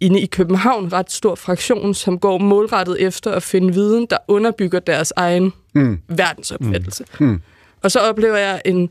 inde 0.00 0.20
i 0.20 0.26
København 0.26 0.92
ret 0.92 1.12
stor 1.12 1.34
fraktion, 1.34 1.94
som 1.94 2.18
går 2.18 2.38
målrettet 2.38 3.02
efter 3.02 3.30
at 3.32 3.42
finde 3.42 3.74
viden, 3.74 4.06
der 4.10 4.16
underbygger 4.28 4.78
deres 4.80 5.12
egen 5.16 5.52
Mm. 5.74 5.98
verdensopfattelse. 6.08 7.04
Mm. 7.20 7.40
Og 7.82 7.90
så 7.90 7.98
oplever 8.00 8.36
jeg 8.36 8.62
en 8.64 8.90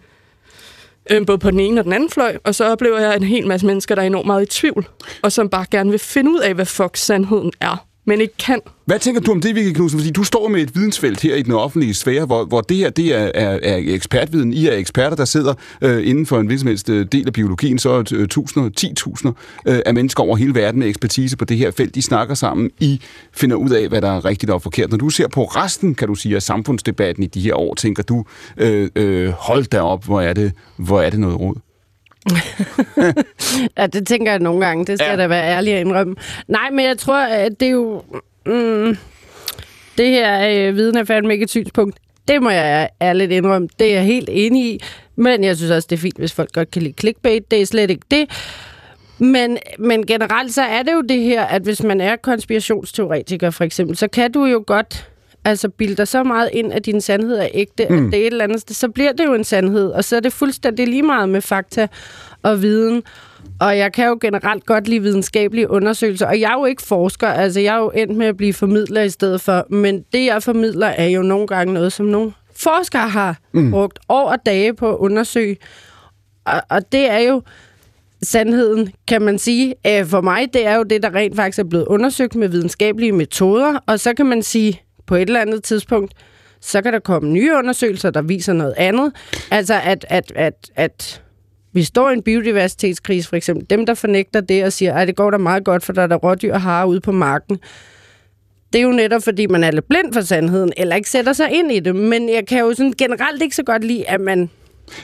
øh, 1.12 1.26
både 1.26 1.38
på 1.38 1.52
den 1.52 1.60
ene 1.60 1.82
og 1.82 1.84
den 1.86 1.94
anden 1.94 2.10
fløj, 2.10 2.38
og 2.44 2.56
så 2.56 2.66
oplever 2.72 3.00
jeg 3.00 3.16
en 3.16 3.24
hel 3.24 3.48
masse 3.48 3.66
mennesker, 3.68 3.96
der 3.96 4.02
er 4.02 4.06
enormt 4.06 4.28
meget 4.28 4.44
i 4.44 4.46
tvivl, 4.46 4.88
og 5.22 5.32
som 5.32 5.50
bare 5.50 5.66
gerne 5.72 5.90
vil 5.90 6.00
finde 6.00 6.32
ud 6.32 6.40
af, 6.40 6.54
hvad 6.54 6.66
fuck 6.66 6.98
sandheden 6.98 7.52
er, 7.60 7.86
men 8.06 8.22
ikke 8.22 8.38
kan. 8.38 8.60
Hvad 8.86 9.00
tænker 9.00 9.22
du 9.22 9.32
om 9.32 9.42
det, 9.42 9.56
Vicky 9.56 9.74
Knudsen? 9.74 10.00
Fordi 10.00 10.12
du 10.12 10.24
står 10.24 10.48
med 10.48 10.62
et 10.62 10.76
vidensfelt 10.76 11.22
her 11.22 11.36
i 11.36 11.42
den 11.42 11.54
offentlige 11.54 11.94
sfære, 11.94 12.26
hvor, 12.26 12.46
hvor 12.46 12.62
det 12.62 12.78
her 12.78 12.90
det 12.90 13.16
er, 13.16 13.32
er, 13.34 13.60
er 13.64 13.78
ekspertviden. 13.78 14.54
I 14.54 14.68
er 14.68 14.74
eksperter, 14.74 15.16
der 15.16 15.26
sidder 15.26 15.54
øh, 15.82 16.08
inden 16.08 16.26
for 16.26 16.40
en 16.40 16.46
hvilken 16.46 16.60
som 16.60 16.68
helst 16.68 16.90
øh, 16.90 17.06
del 17.12 17.28
af 17.28 17.34
biologien, 17.34 17.80
så 17.80 17.90
er 17.90 18.04
øh, 18.14 18.28
tusinder, 18.28 18.70
titusinder 18.70 19.34
øh, 19.68 19.80
af 19.86 19.94
mennesker 19.94 20.24
over 20.24 20.36
hele 20.36 20.56
verden 20.56 20.80
med 20.80 20.88
ekspertise 20.88 21.38
på 21.38 21.46
det 21.46 21.58
her 21.58 21.72
felt. 21.72 21.96
De 21.96 22.02
snakker 22.02 22.36
sammen. 22.36 22.72
I 22.80 23.02
finder 23.34 23.56
ud 23.56 23.70
af, 23.70 23.90
hvad 23.90 24.02
der 24.02 24.12
er 24.12 24.26
rigtigt 24.26 24.52
og 24.52 24.62
forkert. 24.62 24.90
Når 24.90 24.98
du 24.98 25.10
ser 25.10 25.28
på 25.28 25.44
resten, 25.44 25.96
kan 25.96 26.08
du 26.08 26.16
sige, 26.16 26.36
af 26.36 26.42
samfundsdebatten 26.42 27.24
i 27.24 27.28
de 27.28 27.42
her 27.42 27.54
år, 27.54 27.76
tænker 27.76 28.04
du, 28.04 28.26
øh, 28.58 28.90
øh, 28.96 29.30
hold 29.30 29.66
da 29.66 29.82
op, 29.82 30.06
hvor 30.06 30.22
er 30.22 30.34
det, 30.34 30.52
hvor 30.78 31.02
er 31.02 31.10
det 31.10 31.20
noget 31.20 31.40
råd? 31.40 31.56
Ja, 33.78 33.88
det 33.88 34.08
tænker 34.08 34.32
jeg 34.32 34.40
nogle 34.40 34.66
gange. 34.66 34.86
Det 34.86 35.00
skal 35.00 35.10
Ja. 35.12 35.16
da 35.18 35.28
være 35.28 35.44
ærlig 35.58 35.74
at 35.74 35.80
indrømme. 35.82 36.16
Nej, 36.48 36.70
men 36.72 36.86
jeg 36.86 36.98
tror, 36.98 37.18
at 37.26 37.60
det 37.60 37.66
er 37.68 37.72
jo... 37.72 38.04
Mm, 38.46 38.98
det 39.98 40.08
her 40.10 40.50
øh, 40.70 40.76
viden 40.76 40.98
er 40.98 41.04
fandme 41.04 41.34
ikke 41.34 41.44
et 41.44 41.50
synspunkt. 41.50 41.98
Det 42.28 42.42
må 42.44 42.50
jeg 42.50 42.90
ærligt 43.02 43.32
indrømme. 43.32 43.68
Det 43.80 43.88
er 43.92 43.94
jeg 43.96 44.04
helt 44.04 44.30
enig 44.32 44.66
i. 44.74 44.80
Men 45.16 45.44
jeg 45.44 45.58
synes 45.58 45.72
også, 45.72 45.88
det 45.90 45.96
er 45.96 46.02
fint, 46.02 46.18
hvis 46.18 46.34
folk 46.34 46.52
godt 46.52 46.72
kan 46.72 46.82
lide 46.82 46.94
clickbait. 47.00 47.52
Det 47.52 47.62
er 47.62 47.66
slet 47.66 47.90
ikke 47.90 48.06
det. 48.12 48.30
Men, 49.20 49.58
men 49.80 50.06
generelt 50.06 50.54
så 50.54 50.62
er 50.62 50.84
det 50.84 50.94
jo 50.94 51.02
det 51.02 51.20
her, 51.22 51.44
at 51.44 51.62
hvis 51.62 51.84
man 51.84 52.02
er 52.02 52.16
konspirationsteoretiker 52.16 53.50
for 53.50 53.64
eksempel, 53.64 53.98
så 53.98 54.08
kan 54.08 54.32
du 54.32 54.46
jo 54.46 54.64
godt 54.68 55.10
altså 55.46 55.70
bilde 55.70 55.96
dig 55.96 56.08
så 56.08 56.24
meget 56.24 56.50
ind, 56.54 56.74
at 56.74 56.86
din 56.86 57.02
sandhed 57.02 57.38
er 57.38 57.48
ægte, 57.54 57.88
mm. 57.90 58.06
at 58.06 58.12
det 58.12 58.22
er 58.22 58.28
et 58.28 58.32
eller 58.32 58.44
andet 58.44 58.76
så 58.78 58.90
bliver 58.90 59.12
det 59.12 59.26
jo 59.26 59.34
en 59.34 59.44
sandhed, 59.44 59.92
og 59.92 60.04
så 60.04 60.16
er 60.16 60.20
det 60.20 60.34
fuldstændig 60.34 60.88
lige 60.88 61.04
meget 61.04 61.30
med 61.30 61.42
fakta 61.42 61.88
og 62.44 62.62
viden. 62.62 63.04
Og 63.60 63.78
jeg 63.78 63.94
kan 63.94 64.08
jo 64.08 64.18
generelt 64.22 64.66
godt 64.66 64.88
lide 64.88 65.02
videnskabelige 65.02 65.70
undersøgelser, 65.70 66.28
og 66.28 66.40
jeg 66.40 66.52
er 66.52 66.60
jo 66.60 66.66
ikke 66.66 66.82
forsker, 66.82 67.28
altså 67.28 67.60
jeg 67.60 67.76
er 67.76 67.80
jo 67.80 67.92
endt 67.96 68.18
med 68.18 68.26
at 68.26 68.38
blive 68.38 68.54
formidler 68.54 69.02
i 69.02 69.10
stedet 69.10 69.42
for, 69.42 69.66
men 69.70 70.06
det 70.14 70.26
jeg 70.26 70.44
formidler 70.44 70.88
er 70.88 71.08
jo 71.08 71.22
nogle 71.22 71.48
gange 71.48 71.74
noget, 71.74 71.94
som 71.94 72.06
nogle 72.06 72.32
forskere 72.56 73.10
har 73.10 73.38
mm. 73.52 73.72
brugt 73.72 74.00
år 74.10 74.32
og 74.32 74.38
dage 74.46 74.74
på 74.74 74.90
at 74.90 74.98
undersøge. 74.98 75.58
Og, 76.46 76.62
og 76.70 76.92
det 76.92 77.10
er 77.10 77.20
jo 77.20 77.42
sandheden, 78.24 78.90
kan 79.08 79.22
man 79.22 79.40
sige. 79.40 79.76
Øh, 79.88 80.06
For 80.06 80.22
mig, 80.22 80.54
det 80.54 80.66
er 80.66 80.76
jo 80.76 80.84
det, 80.84 81.04
der 81.04 81.16
rent 81.16 81.36
faktisk 81.36 81.60
er 81.60 81.64
blevet 81.64 81.86
undersøgt 81.86 82.36
med 82.36 82.48
videnskabelige 82.48 83.12
metoder, 83.12 83.80
og 83.86 84.00
så 84.00 84.14
kan 84.14 84.26
man 84.26 84.44
sige, 84.44 84.82
på 85.12 85.16
et 85.16 85.22
eller 85.22 85.42
andet 85.42 85.64
tidspunkt, 85.64 86.14
så 86.62 86.82
kan 86.82 86.94
der 86.94 87.00
komme 87.00 87.30
nye 87.30 87.54
undersøgelser, 87.56 88.10
der 88.10 88.22
viser 88.22 88.54
noget 88.54 88.74
andet. 88.78 89.14
Altså, 89.52 89.74
at, 89.84 90.06
at, 90.10 90.32
at, 90.36 90.72
at 90.76 91.22
vi 91.74 91.84
står 91.84 92.10
i 92.10 92.14
en 92.14 92.24
biodiversitetskrise, 92.24 93.30
for 93.30 93.36
eksempel. 93.36 93.70
Dem, 93.70 93.86
der 93.86 93.94
fornægter 93.94 94.42
det 94.42 94.64
og 94.64 94.74
siger, 94.74 94.94
at 94.94 95.08
det 95.08 95.16
går 95.16 95.32
da 95.32 95.38
meget 95.38 95.64
godt, 95.64 95.86
for 95.86 95.94
der 95.94 96.02
er 96.02 96.08
der 96.08 96.16
rådyr 96.16 96.54
og 96.54 96.62
harer 96.62 96.86
ude 96.86 97.02
på 97.02 97.12
marken. 97.12 97.60
Det 98.74 98.80
er 98.80 98.84
jo 98.84 98.92
netop, 98.92 99.24
fordi 99.24 99.48
man 99.48 99.64
er 99.64 99.72
lidt 99.72 99.88
blind 99.88 100.14
for 100.14 100.22
sandheden, 100.22 100.74
eller 100.78 100.96
ikke 100.96 101.10
sætter 101.10 101.34
sig 101.34 101.52
ind 101.52 101.72
i 101.72 101.80
det. 101.80 101.96
Men 101.96 102.30
jeg 102.30 102.48
kan 102.48 102.60
jo 102.60 102.74
sådan 102.74 102.94
generelt 102.98 103.42
ikke 103.42 103.56
så 103.56 103.64
godt 103.64 103.84
lide, 103.84 104.10
at 104.10 104.22
man 104.22 104.50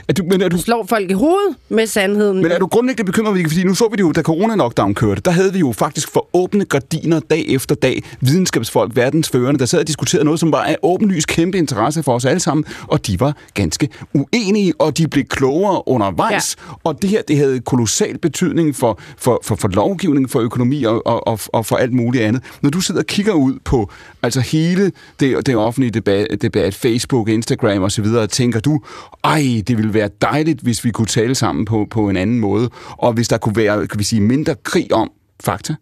er 0.08 0.14
du, 0.14 0.24
men 0.24 0.42
er 0.42 0.50
du, 0.50 0.58
slår 0.58 0.86
folk 0.90 1.12
i 1.12 1.14
hovedet 1.14 1.56
med 1.70 1.88
sandheden. 1.88 2.42
Men 2.42 2.52
er 2.52 2.60
du 2.60 2.68
grundlæggende 2.68 3.12
bekymret, 3.12 3.36
Vicky? 3.36 3.48
Fordi 3.48 3.64
nu 3.64 3.76
så 3.76 3.88
vi 3.92 3.96
det 3.96 4.02
jo, 4.04 4.12
da 4.12 4.22
corona-lockdown 4.22 4.94
kørte, 4.94 5.22
der 5.22 5.32
havde 5.32 5.54
vi 5.54 5.60
jo 5.60 5.72
faktisk 5.72 6.12
for 6.14 6.28
åbne 6.34 6.66
gardiner 6.66 7.20
dag 7.20 7.46
efter 7.48 7.76
dag. 7.76 8.04
Videnskabsfolk, 8.22 8.96
verdensførende, 8.96 9.60
der 9.60 9.66
sad 9.66 9.80
og 9.80 9.88
diskuterede 9.88 10.26
noget, 10.26 10.40
som 10.40 10.52
var 10.52 10.64
af 10.64 10.78
åbenlyst 10.84 11.28
kæmpe 11.28 11.58
interesse 11.58 12.04
for 12.04 12.16
os 12.16 12.26
alle 12.26 12.40
sammen. 12.40 12.66
Og 12.88 13.08
de 13.08 13.20
var 13.20 13.36
ganske 13.54 13.90
uenige, 14.14 14.74
og 14.80 14.98
de 14.98 15.08
blev 15.08 15.24
klogere 15.24 15.88
undervejs. 15.88 16.56
Ja. 16.60 16.74
Og 16.84 17.02
det 17.02 17.10
her, 17.10 17.22
det 17.22 17.38
havde 17.38 17.60
kolossal 17.60 18.18
betydning 18.18 18.76
for, 18.76 19.00
for, 19.18 19.40
for, 19.44 19.56
for 19.56 19.68
lovgivning, 19.68 20.30
for 20.30 20.40
økonomi 20.40 20.84
og, 20.84 21.08
og, 21.08 21.28
og, 21.28 21.40
og 21.48 21.66
for 21.66 21.76
alt 21.76 21.94
muligt 21.94 22.24
andet. 22.24 22.44
Når 22.62 22.70
du 22.70 22.82
sidder 22.82 23.02
og 23.02 23.08
kigger 23.08 23.34
ud 23.34 23.54
på 23.64 23.92
altså 24.24 24.40
hele 24.40 24.92
det, 25.20 25.46
det 25.46 25.56
offentlige 25.56 25.92
debat, 25.92 26.28
debat, 26.42 26.76
Facebook, 26.76 27.30
Instagram 27.30 27.84
osv., 27.84 28.06
tænker 28.30 28.60
du, 28.60 28.82
ej, 29.24 29.64
det 29.68 29.77
ville 29.78 29.94
være 29.94 30.10
dejligt, 30.22 30.62
hvis 30.62 30.86
vi 30.86 30.92
kunne 30.92 31.08
tale 31.08 31.36
sammen 31.36 31.66
på, 31.66 31.88
på 31.90 32.10
en 32.10 32.18
anden 32.18 32.40
måde, 32.40 32.70
og 32.98 33.14
hvis 33.14 33.28
der 33.28 33.38
kunne 33.38 33.56
være, 33.56 33.88
kan 33.88 34.00
vi 34.00 34.04
sige, 34.04 34.22
mindre 34.22 34.56
krig 34.64 34.94
om 34.94 35.12
fakta. 35.44 35.76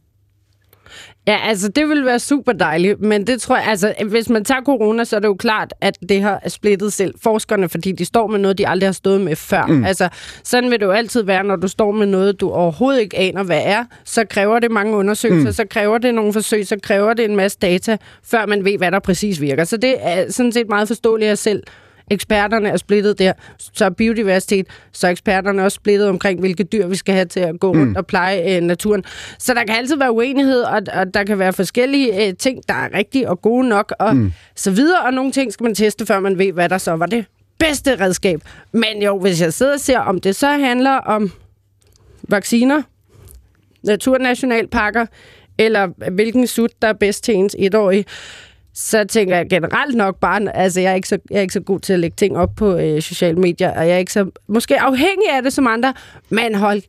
Ja, 1.27 1.39
altså 1.43 1.67
det 1.69 1.89
ville 1.89 2.05
være 2.05 2.19
super 2.19 2.51
dejligt, 2.51 3.01
men 3.01 3.27
det 3.27 3.41
tror 3.41 3.57
jeg, 3.57 3.65
altså 3.67 3.93
hvis 4.09 4.29
man 4.29 4.45
tager 4.45 4.61
corona, 4.61 5.03
så 5.03 5.15
er 5.15 5.19
det 5.19 5.27
jo 5.27 5.33
klart, 5.33 5.73
at 5.81 5.97
det 6.09 6.21
har 6.21 6.41
splittet 6.47 6.93
selv 6.93 7.13
forskerne, 7.23 7.69
fordi 7.69 7.91
de 7.91 8.05
står 8.05 8.27
med 8.27 8.39
noget, 8.39 8.57
de 8.57 8.67
aldrig 8.67 8.87
har 8.87 8.93
stået 8.93 9.21
med 9.21 9.35
før. 9.35 9.65
Mm. 9.65 9.85
Altså 9.85 10.09
sådan 10.43 10.71
vil 10.71 10.79
det 10.79 10.85
jo 10.85 10.91
altid 10.91 11.23
være, 11.23 11.43
når 11.43 11.55
du 11.55 11.67
står 11.67 11.91
med 11.91 12.05
noget, 12.05 12.41
du 12.41 12.49
overhovedet 12.49 13.01
ikke 13.01 13.17
aner, 13.17 13.43
hvad 13.43 13.61
er, 13.65 13.85
så 14.03 14.25
kræver 14.29 14.59
det 14.59 14.71
mange 14.71 14.95
undersøgelser, 14.95 15.49
mm. 15.49 15.53
så 15.53 15.65
kræver 15.69 15.97
det 15.97 16.13
nogle 16.13 16.33
forsøg, 16.33 16.67
så 16.67 16.77
kræver 16.83 17.13
det 17.13 17.25
en 17.25 17.35
masse 17.35 17.57
data, 17.61 17.97
før 18.23 18.45
man 18.45 18.65
ved, 18.65 18.77
hvad 18.77 18.91
der 18.91 18.99
præcis 18.99 19.41
virker. 19.41 19.63
Så 19.63 19.77
det 19.77 19.95
er 19.99 20.31
sådan 20.31 20.51
set 20.51 20.69
meget 20.69 20.87
forståeligt 20.87 21.31
at 21.31 21.39
selv 21.39 21.63
eksperterne 22.11 22.69
er 22.69 22.77
splittet 22.77 23.19
der, 23.19 23.33
så 23.57 23.85
er 23.85 23.89
biodiversitet, 23.89 24.67
så 24.91 25.07
er 25.07 25.11
eksperterne 25.11 25.63
også 25.63 25.75
splittet 25.75 26.09
omkring, 26.09 26.39
hvilke 26.39 26.63
dyr 26.63 26.87
vi 26.87 26.95
skal 26.95 27.13
have 27.15 27.25
til 27.25 27.39
at 27.39 27.59
gå 27.59 27.69
rundt 27.69 27.89
mm. 27.89 27.95
og 27.95 28.07
pleje 28.07 28.55
øh, 28.55 28.61
naturen. 28.61 29.03
Så 29.39 29.53
der 29.53 29.63
kan 29.63 29.75
altid 29.75 29.97
være 29.97 30.11
uenighed, 30.11 30.61
og, 30.61 30.81
og 30.93 31.13
der 31.13 31.23
kan 31.23 31.39
være 31.39 31.53
forskellige 31.53 32.27
øh, 32.27 32.33
ting, 32.33 32.59
der 32.67 32.73
er 32.73 32.89
rigtige 32.93 33.29
og 33.29 33.41
gode 33.41 33.67
nok, 33.67 33.93
og 33.99 34.15
mm. 34.15 34.33
så 34.55 34.71
videre, 34.71 35.01
og 35.01 35.13
nogle 35.13 35.31
ting 35.31 35.53
skal 35.53 35.63
man 35.63 35.75
teste, 35.75 36.05
før 36.05 36.19
man 36.19 36.37
ved, 36.37 36.51
hvad 36.51 36.69
der 36.69 36.77
så 36.77 36.91
var 36.91 37.05
det 37.05 37.25
bedste 37.59 37.99
redskab. 37.99 38.41
Men 38.71 39.01
jo, 39.03 39.19
hvis 39.19 39.41
jeg 39.41 39.53
sidder 39.53 39.73
og 39.73 39.79
ser, 39.79 39.99
om 39.99 40.21
det 40.21 40.35
så 40.35 40.47
handler 40.47 40.91
om 40.91 41.31
vacciner, 42.29 42.81
naturnationalparker, 43.83 45.05
eller 45.57 46.11
hvilken 46.11 46.47
sut, 46.47 46.71
der 46.81 46.87
er 46.87 46.93
bedst 46.93 47.23
til 47.23 47.35
ens 47.35 47.55
etårige, 47.59 48.05
så 48.75 49.03
tænker 49.03 49.35
jeg 49.35 49.49
generelt 49.49 49.95
nok 49.95 50.19
bare, 50.19 50.57
altså 50.57 50.81
jeg 50.81 50.91
er 50.91 50.95
ikke 50.95 51.07
så, 51.07 51.17
jeg 51.29 51.37
er 51.37 51.41
ikke 51.41 51.53
så 51.53 51.59
god 51.59 51.79
til 51.79 51.93
at 51.93 51.99
lægge 51.99 52.15
ting 52.15 52.37
op 52.37 52.49
på 52.55 52.77
øh, 52.77 53.01
sociale 53.01 53.37
medier, 53.37 53.71
og 53.71 53.87
jeg 53.87 53.93
er 53.93 53.97
ikke 53.97 54.13
så, 54.13 54.29
måske 54.47 54.79
afhængig 54.81 55.29
af 55.31 55.43
det 55.43 55.53
som 55.53 55.67
andre, 55.67 55.93
men 56.29 56.55
hold 56.55 56.81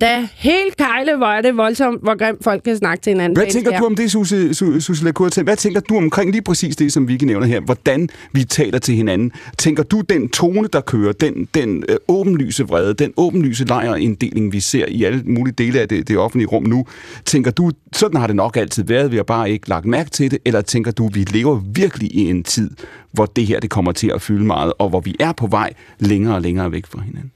da 0.00 0.28
helt 0.34 0.76
kejle, 0.76 1.16
hvor 1.16 1.26
er 1.26 1.40
det 1.40 1.56
voldsomt, 1.56 2.02
hvor 2.02 2.18
grimt 2.18 2.44
folk 2.44 2.62
kan 2.62 2.76
snakke 2.76 3.02
til 3.02 3.10
hinanden. 3.10 3.36
Hvad 3.36 3.46
tænker 3.46 3.70
skærm. 3.70 3.80
du 3.80 3.86
om 3.86 3.94
det, 3.94 4.10
Susie, 4.10 4.50
Su- 4.50 4.80
Susie 4.80 5.04
Lacour? 5.04 5.42
Hvad 5.42 5.56
tænker 5.56 5.80
du 5.80 5.96
omkring 5.96 6.30
lige 6.30 6.42
præcis 6.42 6.76
det, 6.76 6.92
som 6.92 7.08
Vicky 7.08 7.24
nævner 7.24 7.46
her? 7.46 7.60
Hvordan 7.60 8.08
vi 8.32 8.44
taler 8.44 8.78
til 8.78 8.94
hinanden? 8.94 9.32
Tænker 9.58 9.82
du, 9.82 10.00
den 10.00 10.28
tone, 10.28 10.68
der 10.72 10.80
kører, 10.80 11.12
den, 11.12 11.48
den 11.54 11.84
øh, 11.88 11.96
åbenlyse 12.08 12.64
vrede, 12.64 12.94
den 12.94 13.12
åbenlyse 13.16 13.64
lejrinddeling, 13.64 14.52
vi 14.52 14.60
ser 14.60 14.86
i 14.88 15.04
alle 15.04 15.22
mulige 15.24 15.54
dele 15.54 15.80
af 15.80 15.88
det, 15.88 16.08
det 16.08 16.18
offentlige 16.18 16.48
rum 16.48 16.62
nu, 16.62 16.86
tænker 17.24 17.50
du, 17.50 17.70
sådan 17.92 18.20
har 18.20 18.26
det 18.26 18.36
nok 18.36 18.56
altid 18.56 18.84
været, 18.84 19.10
vi 19.12 19.16
har 19.16 19.22
bare 19.22 19.50
ikke 19.50 19.68
lagt 19.68 19.86
mærke 19.86 20.10
til 20.10 20.30
det, 20.30 20.38
eller 20.44 20.60
tænker 20.60 20.90
du, 20.90 21.08
vi 21.08 21.20
lever 21.20 21.60
virkelig 21.74 22.14
i 22.14 22.30
en 22.30 22.44
tid, 22.44 22.70
hvor 23.12 23.26
det 23.26 23.46
her 23.46 23.60
det 23.60 23.70
kommer 23.70 23.92
til 23.92 24.10
at 24.14 24.22
fylde 24.22 24.44
meget, 24.44 24.72
og 24.78 24.88
hvor 24.88 25.00
vi 25.00 25.16
er 25.20 25.32
på 25.32 25.46
vej 25.46 25.72
længere 25.98 26.34
og 26.34 26.42
længere 26.42 26.72
væk 26.72 26.86
fra 26.86 27.00
hinanden? 27.00 27.32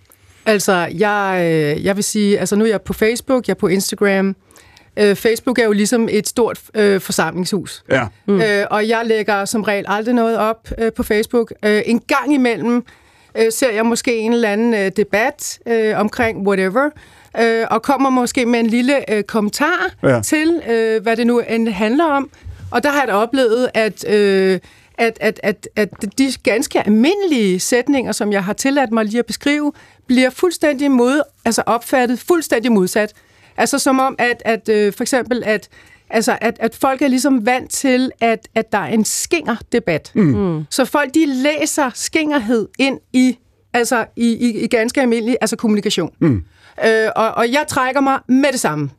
Altså, 0.47 0.89
jeg, 0.99 1.39
øh, 1.45 1.85
jeg 1.85 1.97
vil 1.97 2.05
sige, 2.05 2.39
altså 2.39 2.57
nu 2.57 2.65
er 2.65 2.69
jeg 2.69 2.83
på 2.83 2.93
Facebook, 2.93 3.49
jeg 3.49 3.55
er 3.55 3.59
på 3.59 3.67
Instagram. 3.67 4.37
Øh, 4.97 5.17
Facebook 5.17 5.59
er 5.59 5.65
jo 5.65 5.73
ligesom 5.73 6.09
et 6.11 6.29
stort 6.29 6.61
øh, 6.75 7.01
forsamlingshus. 7.01 7.85
Ja. 7.91 8.07
Mm. 8.27 8.41
Øh, 8.41 8.67
og 8.71 8.89
jeg 8.89 9.03
lægger 9.05 9.45
som 9.45 9.63
regel 9.63 9.85
aldrig 9.89 10.15
noget 10.15 10.39
op 10.39 10.69
øh, 10.79 10.93
på 10.93 11.03
Facebook. 11.03 11.53
Øh, 11.65 11.83
en 11.87 12.01
gang 12.01 12.35
imellem 12.35 12.85
øh, 13.39 13.53
ser 13.53 13.71
jeg 13.71 13.87
måske 13.87 14.17
en 14.17 14.33
eller 14.33 14.49
anden 14.49 14.75
øh, 14.75 14.91
debat 14.97 15.59
øh, 15.67 16.01
omkring 16.01 16.47
whatever, 16.47 16.91
øh, 17.41 17.67
og 17.71 17.83
kommer 17.83 18.11
måske 18.11 18.47
med 18.47 18.61
en 18.61 18.67
lille 18.67 19.13
øh, 19.13 19.23
kommentar 19.23 19.91
ja. 20.03 20.21
til, 20.21 20.63
øh, 20.69 21.03
hvad 21.03 21.17
det 21.17 21.27
nu 21.27 21.41
end 21.41 21.69
handler 21.69 22.05
om. 22.05 22.31
Og 22.71 22.83
der 22.83 22.91
har 22.91 22.99
jeg 23.01 23.09
da 23.09 23.15
oplevet, 23.15 23.69
at... 23.75 24.09
Øh, 24.09 24.59
at, 24.99 25.19
at, 25.21 25.41
at, 25.43 25.69
at 25.77 25.89
de 26.19 26.33
ganske 26.43 26.87
almindelige 26.87 27.61
sætninger, 27.61 28.13
som 28.13 28.33
jeg 28.33 28.45
har 28.45 28.53
tilladt 28.53 28.93
mig 28.93 29.05
lige 29.05 29.19
at 29.19 29.27
beskrive, 29.27 29.73
bliver 30.07 30.31
fuldstændig 30.31 30.91
mod, 30.91 31.23
altså 31.45 31.63
opfattet 31.67 32.19
fuldstændig 32.19 32.73
modsat. 32.73 33.13
Altså 33.57 33.79
som 33.79 33.99
om, 33.99 34.15
at, 34.19 34.43
at 34.45 34.69
øh, 34.69 34.93
for 34.93 35.03
eksempel, 35.05 35.43
at, 35.47 35.69
altså, 36.11 36.39
at, 36.41 36.57
at 36.61 36.75
folk 36.75 37.03
er 37.03 37.09
ligesom 37.09 37.47
vant 37.47 37.71
til, 37.71 38.11
at, 38.21 38.49
at 38.55 38.73
der 38.73 38.79
er 38.79 38.87
en 38.93 39.05
skingerdebat. 39.05 40.11
Mm. 40.15 40.65
Så 40.71 40.85
folk, 40.85 41.15
de 41.15 41.27
læser 41.27 41.91
skingerhed 41.95 42.69
ind 42.79 42.99
i, 43.13 43.39
altså, 43.73 44.05
i, 44.17 44.33
i, 44.33 44.65
i 44.65 44.67
ganske 44.67 45.01
almindelig 45.01 45.37
altså 45.41 45.57
kommunikation. 45.57 46.11
Mm. 46.21 46.43
Øh, 46.87 47.09
og, 47.17 47.31
og 47.31 47.53
jeg 47.53 47.65
trækker 47.69 48.01
mig 48.01 48.19
med 48.29 48.53
det 48.53 48.61
samme. 48.61 48.91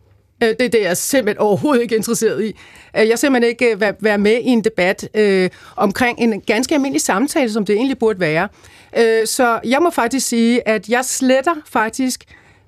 Øh, 0.43 0.49
Det 0.49 0.61
er 0.61 0.69
det, 0.69 0.81
jeg 0.81 0.89
er 0.89 0.93
simpelthen 0.93 1.37
overhovedet 1.41 1.81
ikke 1.81 1.95
interesseret 1.95 2.43
i. 2.43 2.47
Øh, 2.47 2.53
Jeg 2.93 3.09
er 3.11 3.15
simpelthen 3.15 3.49
ikke 3.49 3.71
øh, 3.73 3.81
være- 3.81 3.95
være 3.99 4.17
med 4.17 4.31
i 4.37 4.45
en 4.47 4.63
debat 4.63 5.09
øh, 5.15 5.49
omkring 5.75 6.19
en 6.19 6.41
ganske 6.41 6.75
almindelig 6.75 7.01
samtale, 7.01 7.51
som 7.51 7.65
det 7.65 7.75
egentlig 7.75 7.97
burde 7.97 8.19
være. 8.19 8.47
Øh, 8.97 9.27
så 9.27 9.59
jeg 9.65 9.81
må 9.81 9.89
faktisk 9.89 10.27
sige, 10.27 10.67
at 10.67 10.89
jeg 10.89 11.05
sletter 11.05 11.53
faktisk, 11.65 12.23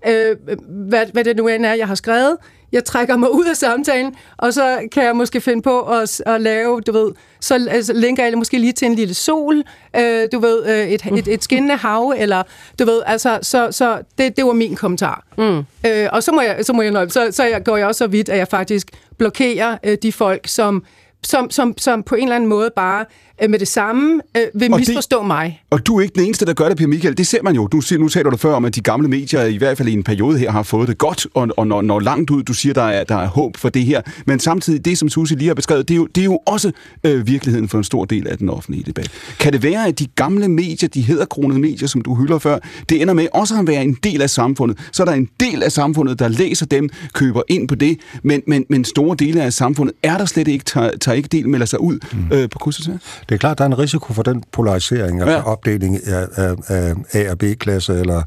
øh, 0.07 0.35
hvad, 0.67 1.05
hvad 1.13 1.23
det 1.23 1.37
nu 1.37 1.47
end 1.47 1.65
er, 1.65 1.73
jeg 1.73 1.87
har 1.87 1.95
skrevet. 1.95 2.37
Jeg 2.71 2.85
trækker 2.85 3.17
mig 3.17 3.31
ud 3.31 3.45
af 3.45 3.57
samtalen, 3.57 4.15
og 4.37 4.53
så 4.53 4.87
kan 4.91 5.03
jeg 5.03 5.15
måske 5.15 5.41
finde 5.41 5.61
på 5.61 5.81
at, 5.81 6.21
at 6.25 6.41
lave, 6.41 6.81
du 6.81 6.91
ved, 6.91 7.11
så 7.39 7.67
altså, 7.69 7.93
linker 7.93 8.23
jeg 8.23 8.37
måske 8.37 8.57
lige 8.57 8.73
til 8.73 8.85
en 8.85 8.95
lille 8.95 9.13
sol, 9.13 9.63
øh, 9.95 10.27
du 10.31 10.39
ved, 10.39 10.65
øh, 10.65 10.87
et, 10.87 11.05
et, 11.05 11.27
et 11.27 11.43
skinnende 11.43 11.75
hav, 11.75 12.13
eller 12.17 12.43
du 12.79 12.85
ved, 12.85 13.01
altså, 13.05 13.39
så, 13.41 13.67
så 13.71 14.01
det, 14.17 14.37
det 14.37 14.45
var 14.45 14.53
min 14.53 14.75
kommentar. 14.75 15.25
Mm. 15.37 15.57
Øh, 15.57 16.07
og 16.11 16.23
så 16.23 16.31
må 16.31 16.41
jeg, 16.41 16.65
så 16.65 16.73
må 16.73 16.81
jeg 16.81 16.91
nøje, 16.91 17.09
så, 17.09 17.27
så 17.31 17.43
jeg, 17.43 17.63
går 17.63 17.77
jeg 17.77 17.87
også 17.87 17.99
så 17.99 18.07
vidt, 18.07 18.29
at 18.29 18.37
jeg 18.37 18.47
faktisk 18.47 18.87
blokerer 19.17 19.77
øh, 19.83 19.97
de 20.03 20.11
folk, 20.11 20.47
som, 20.47 20.83
som, 21.23 21.51
som, 21.51 21.77
som 21.77 22.03
på 22.03 22.15
en 22.15 22.23
eller 22.23 22.35
anden 22.35 22.49
måde 22.49 22.71
bare 22.75 23.05
øh, 23.43 23.49
med 23.49 23.59
det 23.59 23.67
samme 23.67 24.21
øh, 24.37 24.41
vil 24.53 24.73
Og 24.73 24.79
det- 24.79 24.87
misforstå 24.87 25.21
mig. 25.23 25.61
Og 25.69 25.87
du 25.87 25.97
er 25.97 26.01
ikke 26.01 26.13
den 26.15 26.23
eneste, 26.25 26.45
der 26.45 26.53
gør 26.53 26.67
det, 26.69 26.77
Per 26.77 26.87
Michael. 26.87 27.17
Det 27.17 27.27
ser 27.27 27.43
man 27.43 27.55
jo. 27.55 27.67
Du, 27.67 27.81
siger- 27.81 27.99
nu 27.99 28.09
taler 28.09 28.29
du 28.29 28.37
før 28.37 28.53
om, 28.53 28.65
at 28.65 28.75
de 28.75 28.81
gamle 28.81 29.07
medier 29.07 29.43
i 29.45 29.57
hvert 29.57 29.77
fald 29.77 29.87
i 29.89 29.93
en 29.93 30.03
periode 30.03 30.37
her 30.39 30.51
har 30.51 30.63
fået 30.63 30.87
det 30.87 30.97
godt, 30.97 31.27
og, 31.33 31.47
og 31.57 31.67
når, 31.67 31.81
når 31.81 31.99
langt 31.99 32.29
ud, 32.29 32.43
du 32.43 32.53
siger, 32.53 32.73
der 32.73 32.81
er, 32.83 33.03
der 33.03 33.15
er 33.15 33.27
håb 33.27 33.57
for 33.57 33.69
det 33.69 33.85
her. 33.85 34.01
Men 34.25 34.39
samtidig, 34.39 34.85
det 34.85 34.97
som 34.97 35.09
Susie 35.09 35.37
lige 35.37 35.47
har 35.47 35.53
beskrevet, 35.55 35.87
det 35.87 35.93
er 35.93 35.97
jo, 35.97 36.05
det 36.05 36.21
er 36.21 36.25
jo 36.25 36.39
også 36.45 36.71
øh, 37.03 37.27
virkeligheden 37.27 37.69
for 37.69 37.77
en 37.77 37.83
stor 37.83 38.05
del 38.05 38.27
af 38.27 38.37
den 38.37 38.49
offentlige 38.49 38.83
debat. 38.83 39.09
Kan 39.39 39.53
det 39.53 39.63
være, 39.63 39.87
at 39.87 39.99
de 39.99 40.05
gamle 40.15 40.47
medier, 40.47 40.89
de 40.89 41.01
hedderkronede 41.01 41.59
medier, 41.59 41.87
som 41.87 42.01
du 42.01 42.15
hylder 42.15 42.39
før, 42.39 42.59
det 42.89 43.01
ender 43.01 43.13
med 43.13 43.27
også 43.33 43.59
at 43.59 43.67
være 43.67 43.83
en 43.83 43.97
del 44.03 44.21
af 44.21 44.29
samfundet? 44.29 44.77
Så 44.91 45.03
er 45.03 45.05
der 45.07 45.13
en 45.13 45.29
del 45.39 45.63
af 45.63 45.71
samfundet, 45.71 46.19
der 46.19 46.27
læser 46.27 46.65
dem, 46.65 46.89
køber 47.13 47.41
ind 47.47 47.67
på 47.67 47.75
det, 47.75 47.97
men, 48.23 48.41
men, 48.47 48.65
men 48.69 48.85
store 48.85 49.15
dele 49.19 49.41
af 49.43 49.53
samfundet 49.53 49.95
er 50.03 50.17
der 50.17 50.25
slet 50.25 50.47
ikke, 50.47 50.65
tager, 50.65 50.91
tager 51.01 51.15
ikke 51.15 51.29
del, 51.31 51.49
melder 51.49 51.65
sig 51.65 51.81
ud 51.81 51.99
mm. 52.13 52.37
øh, 52.37 52.49
på 52.49 52.59
kryds? 52.59 52.89
Det 53.29 53.35
er 53.35 53.39
klart, 53.39 53.57
der 53.57 53.63
er 53.63 53.67
en 53.67 53.79
risiko 53.79 54.13
for 54.13 54.23
den 54.23 54.43
polarisering, 54.51 55.21
altså 55.21 55.35
Ja. 55.35 55.43
opdeling 55.43 56.07
af, 56.07 56.27
af, 56.35 56.55
af 56.67 56.93
A- 57.13 57.31
og 57.31 57.37
B-klasse, 57.37 57.93
eller, 57.99 58.21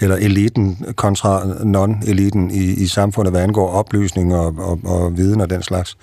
eller 0.00 0.16
eliten 0.16 0.84
kontra 0.96 1.42
non-eliten 1.44 2.50
i, 2.50 2.64
i 2.82 2.86
samfundet, 2.86 3.32
hvad 3.32 3.42
angår 3.42 3.68
oplysning 3.70 4.34
og, 4.34 4.54
og, 4.58 4.80
og 4.84 5.16
viden 5.16 5.40
og 5.40 5.50
den 5.50 5.62
slags. 5.62 5.96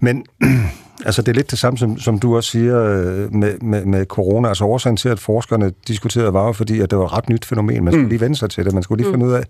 Men 0.00 0.24
altså, 1.06 1.22
det 1.22 1.28
er 1.28 1.34
lidt 1.34 1.50
det 1.50 1.58
samme, 1.58 1.78
som, 1.78 1.98
som 1.98 2.18
du 2.18 2.36
også 2.36 2.50
siger 2.50 2.82
øh, 2.82 3.34
med, 3.34 3.58
med, 3.58 3.84
med 3.84 4.06
corona. 4.06 4.48
Altså 4.48 4.64
årsagen 4.64 4.96
til, 4.96 5.08
at 5.08 5.18
forskerne 5.18 5.72
diskuterede, 5.88 6.32
var 6.32 6.46
jo 6.46 6.52
fordi, 6.52 6.80
at 6.80 6.90
det 6.90 6.98
var 6.98 7.04
et 7.04 7.12
ret 7.12 7.28
nyt 7.28 7.44
fænomen. 7.44 7.84
Man 7.84 7.92
skulle 7.92 8.08
lige 8.08 8.20
vende 8.20 8.36
sig 8.36 8.50
til 8.50 8.64
det. 8.64 8.74
Man 8.74 8.82
skulle 8.82 9.02
lige 9.02 9.12
finde 9.12 9.26
ud 9.26 9.32
af, 9.32 9.44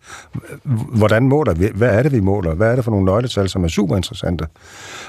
hvordan 0.97 1.29
måler 1.29 1.55
vi? 1.55 1.69
Hvad 1.75 1.89
er 1.89 2.03
det, 2.03 2.13
vi 2.13 2.21
måler? 2.21 2.55
Hvad 2.55 2.71
er 2.71 2.75
det 2.75 2.85
for 2.85 2.91
nogle 2.91 3.07
nøgletal, 3.07 3.49
som 3.49 3.65
er 3.65 3.69
super 3.69 3.97
interessante? 3.97 4.47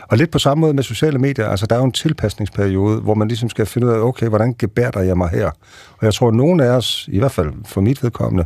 Og 0.02 0.18
lidt 0.18 0.32
på 0.32 0.40
samme 0.40 0.62
måde 0.62 0.74
med 0.74 0.84
sociale 0.84 1.20
medier. 1.20 1.48
Altså, 1.48 1.66
der 1.66 1.76
er 1.76 1.80
jo 1.80 1.86
en 1.86 1.92
tilpasningsperiode, 1.92 3.02
hvor 3.02 3.14
man 3.14 3.28
ligesom 3.28 3.50
skal 3.50 3.66
finde 3.66 3.88
ud 3.88 3.92
af, 3.92 4.00
okay, 4.00 4.28
hvordan 4.28 4.56
gebærder 4.60 5.02
jeg 5.02 5.18
mig 5.18 5.30
her? 5.30 5.48
Og 5.98 6.06
jeg 6.06 6.14
tror, 6.14 6.28
at 6.28 6.34
nogen 6.34 6.60
af 6.60 6.70
os, 6.70 7.10
i 7.12 7.20
hvert 7.20 7.32
fald 7.32 7.52
for 7.66 7.82
mit 7.82 8.04
vedkommende, 8.04 8.46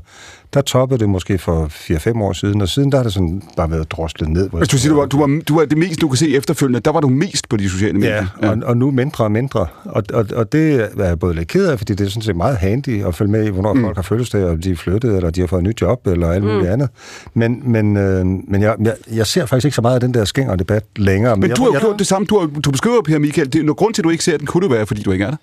der 0.54 0.62
toppede 0.62 1.00
det 1.00 1.10
måske 1.10 1.38
for 1.38 1.66
4-5 1.66 2.22
år 2.22 2.34
siden, 2.34 2.62
og 2.62 2.70
siden 2.70 2.92
der 2.92 2.98
har 2.98 3.04
det 3.04 3.14
sådan 3.14 3.42
bare 3.58 3.72
været 3.72 3.92
droslet 3.92 4.30
ned. 4.30 4.50
hvor 4.50 4.58
Hvis 4.58 4.70
du 4.70 4.78
siger, 4.78 4.94
du 4.94 5.00
var, 5.00 5.06
du, 5.06 5.20
var, 5.20 5.42
du 5.48 5.56
var 5.56 5.66
det 5.66 5.78
mest, 5.78 6.02
du 6.02 6.08
kan 6.08 6.18
se 6.18 6.36
efterfølgende, 6.36 6.80
der 6.80 6.92
var 6.92 7.00
du 7.00 7.10
mest 7.10 7.50
på 7.50 7.58
de 7.58 7.70
sociale 7.70 7.94
medier. 7.94 8.26
Ja, 8.42 8.50
og, 8.50 8.58
og 8.64 8.78
nu 8.78 8.92
mindre 8.92 9.24
og 9.24 9.32
mindre. 9.32 9.68
Og, 9.86 10.04
og, 10.14 10.26
og 10.36 10.52
det 10.52 10.90
er 10.98 11.06
jeg 11.06 11.20
både 11.20 11.36
lidt 11.36 11.48
ked 11.48 11.68
af, 11.68 11.78
fordi 11.78 11.94
det 11.94 12.06
er 12.06 12.10
sådan 12.10 12.22
set 12.22 12.36
meget 12.36 12.58
handy 12.58 13.06
at 13.06 13.16
følge 13.16 13.32
med 13.32 13.46
i, 13.46 13.50
hvornår 13.50 13.74
mm. 13.74 13.82
folk 13.82 13.96
har 13.96 14.04
fødselsdag, 14.04 14.44
og 14.44 14.64
de 14.64 14.72
er 14.72 14.76
flyttet, 14.76 15.16
eller 15.16 15.30
de 15.30 15.40
har 15.40 15.48
fået 15.48 15.60
et 15.60 15.68
nyt 15.68 15.82
job, 15.82 16.08
eller 16.08 16.32
alt 16.32 16.44
muligt 16.44 16.70
andet. 16.70 16.90
Men, 17.34 17.62
men, 17.72 17.98
øh, 17.98 18.26
men 18.26 18.62
jeg, 18.62 18.76
jeg, 18.84 18.96
jeg 19.12 19.28
ser 19.28 19.46
faktisk 19.46 19.66
ikke 19.66 19.76
så 19.76 19.82
meget 19.82 19.96
af 19.96 20.02
den 20.02 20.14
der 20.14 20.26
skænger 20.26 20.56
debat 20.56 20.84
længere. 20.96 21.36
Men 21.36 21.50
jeg, 21.50 21.58
du 21.58 21.64
har 21.64 21.72
jo 21.74 21.80
gjort 21.80 22.00
det 22.00 22.08
samme. 22.08 22.26
Du, 22.26 22.40
har, 22.40 22.48
du 22.48 22.72
beskriver, 22.72 23.02
Per 23.02 23.20
Michael, 23.20 23.54
det 23.54 23.60
er 23.60 23.64
noget 23.64 23.78
grund 23.78 23.94
til, 23.94 24.02
at 24.02 24.04
du 24.04 24.10
ikke 24.10 24.24
ser 24.24 24.38
den, 24.38 24.46
kunne 24.46 24.64
det 24.64 24.72
være, 24.72 24.86
fordi 24.86 25.02
du 25.02 25.12
ikke 25.12 25.26
er 25.26 25.30
der. 25.30 25.38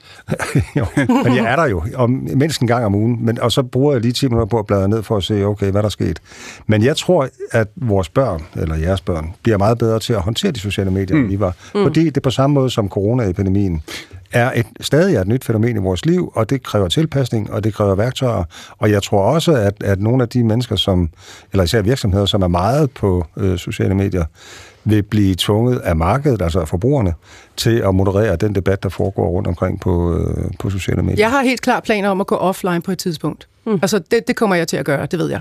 jo, 0.78 0.86
men 1.24 1.36
jeg 1.36 1.52
er 1.52 1.56
der 1.56 1.66
jo, 1.66 1.82
om, 1.94 2.28
mindst 2.34 2.60
en 2.60 2.66
gang 2.66 2.84
om 2.84 2.94
ugen, 2.94 3.24
men, 3.24 3.40
og 3.40 3.52
så 3.52 3.62
bruger 3.62 3.92
jeg 3.92 4.02
lige 4.02 4.12
10 4.12 4.26
minutter 4.26 4.46
på 4.46 4.58
at 4.58 4.66
bladre 4.66 4.88
ned 4.88 4.95
for 5.02 5.16
at 5.16 5.24
se, 5.24 5.44
okay, 5.44 5.70
hvad 5.70 5.82
der 5.82 5.86
er 5.86 5.90
sket. 5.90 6.20
Men 6.66 6.84
jeg 6.84 6.96
tror, 6.96 7.28
at 7.52 7.68
vores 7.76 8.08
børn, 8.08 8.42
eller 8.56 8.74
jeres 8.74 9.00
børn, 9.00 9.34
bliver 9.42 9.58
meget 9.58 9.78
bedre 9.78 9.98
til 9.98 10.12
at 10.12 10.20
håndtere 10.20 10.52
de 10.52 10.60
sociale 10.60 10.90
medier, 10.90 11.16
mm. 11.16 11.22
end 11.22 11.30
vi 11.30 11.40
var. 11.40 11.54
Mm. 11.74 11.82
Fordi 11.82 12.10
det 12.10 12.22
på 12.22 12.30
samme 12.30 12.54
måde 12.54 12.70
som 12.70 12.88
coronaepidemien 12.88 13.82
er 14.32 14.52
et, 14.54 14.66
stadig 14.80 15.16
er 15.16 15.20
et 15.20 15.28
nyt 15.28 15.44
fænomen 15.44 15.76
i 15.76 15.78
vores 15.78 16.06
liv, 16.06 16.32
og 16.34 16.50
det 16.50 16.62
kræver 16.62 16.88
tilpasning, 16.88 17.52
og 17.52 17.64
det 17.64 17.74
kræver 17.74 17.94
værktøjer. 17.94 18.44
Og 18.78 18.90
jeg 18.90 19.02
tror 19.02 19.22
også, 19.22 19.52
at, 19.52 19.74
at 19.84 20.00
nogle 20.00 20.22
af 20.22 20.28
de 20.28 20.44
mennesker, 20.44 20.76
som, 20.76 21.10
eller 21.52 21.64
især 21.64 21.82
virksomheder, 21.82 22.26
som 22.26 22.42
er 22.42 22.48
meget 22.48 22.90
på 22.90 23.26
øh, 23.36 23.58
sociale 23.58 23.94
medier, 23.94 24.24
vil 24.86 25.02
blive 25.02 25.34
tvunget 25.38 25.78
af 25.78 25.96
markedet, 25.96 26.42
altså 26.42 26.60
af 26.60 26.68
forbrugerne, 26.68 27.14
til 27.56 27.70
at 27.78 27.94
moderere 27.94 28.36
den 28.36 28.54
debat, 28.54 28.82
der 28.82 28.88
foregår 28.88 29.28
rundt 29.28 29.48
omkring 29.48 29.80
på, 29.80 30.14
øh, 30.18 30.50
på 30.58 30.70
sociale 30.70 31.02
medier. 31.02 31.16
Jeg 31.24 31.30
har 31.30 31.42
helt 31.42 31.60
klart 31.60 31.82
planer 31.82 32.08
om 32.08 32.20
at 32.20 32.26
gå 32.26 32.34
offline 32.36 32.80
på 32.82 32.92
et 32.92 32.98
tidspunkt. 32.98 33.48
Mm. 33.66 33.72
Altså, 33.82 33.98
det, 33.98 34.28
det 34.28 34.36
kommer 34.36 34.56
jeg 34.56 34.68
til 34.68 34.76
at 34.76 34.84
gøre, 34.84 35.06
det 35.06 35.18
ved 35.18 35.30
jeg. 35.30 35.40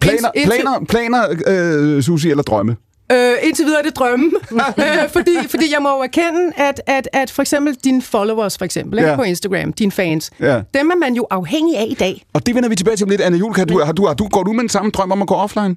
Planer, 0.00 0.30
Indtil- 0.36 0.46
planer, 0.46 0.84
planer 0.88 1.24
øh, 1.46 2.02
Susie, 2.02 2.30
eller 2.30 2.42
drømme? 2.42 2.76
Øh, 3.12 3.32
indtil 3.42 3.64
videre 3.64 3.78
er 3.78 3.82
det 3.84 3.96
drømme. 3.96 4.30
øh, 4.78 4.84
fordi, 5.08 5.30
fordi 5.48 5.72
jeg 5.74 5.82
må 5.82 5.88
jo 5.96 6.02
erkende, 6.02 6.52
at, 6.56 6.82
at, 6.86 7.08
at 7.12 7.30
for 7.30 7.42
eksempel 7.42 7.74
dine 7.84 8.02
followers, 8.02 8.58
for 8.58 8.64
eksempel, 8.64 8.98
ja. 9.02 9.16
På 9.16 9.22
Instagram, 9.22 9.72
dine 9.72 9.92
fans, 9.92 10.30
Ja. 10.40 10.62
dem 10.74 10.90
er 10.90 10.94
man 10.96 11.14
jo 11.14 11.26
afhængig 11.30 11.76
af 11.76 11.86
i 11.88 11.94
dag. 11.94 12.24
Og 12.32 12.46
det 12.46 12.54
vender 12.54 12.68
vi 12.68 12.74
tilbage 12.74 12.96
til 12.96 13.04
om 13.04 13.10
lidt. 13.10 13.20
Anna 13.20 13.38
Julka, 13.38 13.64
du, 13.64 13.80
har 13.84 13.92
du, 13.92 14.06
har 14.06 14.14
du, 14.14 14.28
går 14.28 14.42
du 14.42 14.52
med 14.52 14.60
den 14.60 14.68
samme 14.68 14.90
drøm 14.90 15.12
om 15.12 15.22
at 15.22 15.28
gå 15.28 15.34
offline? 15.34 15.76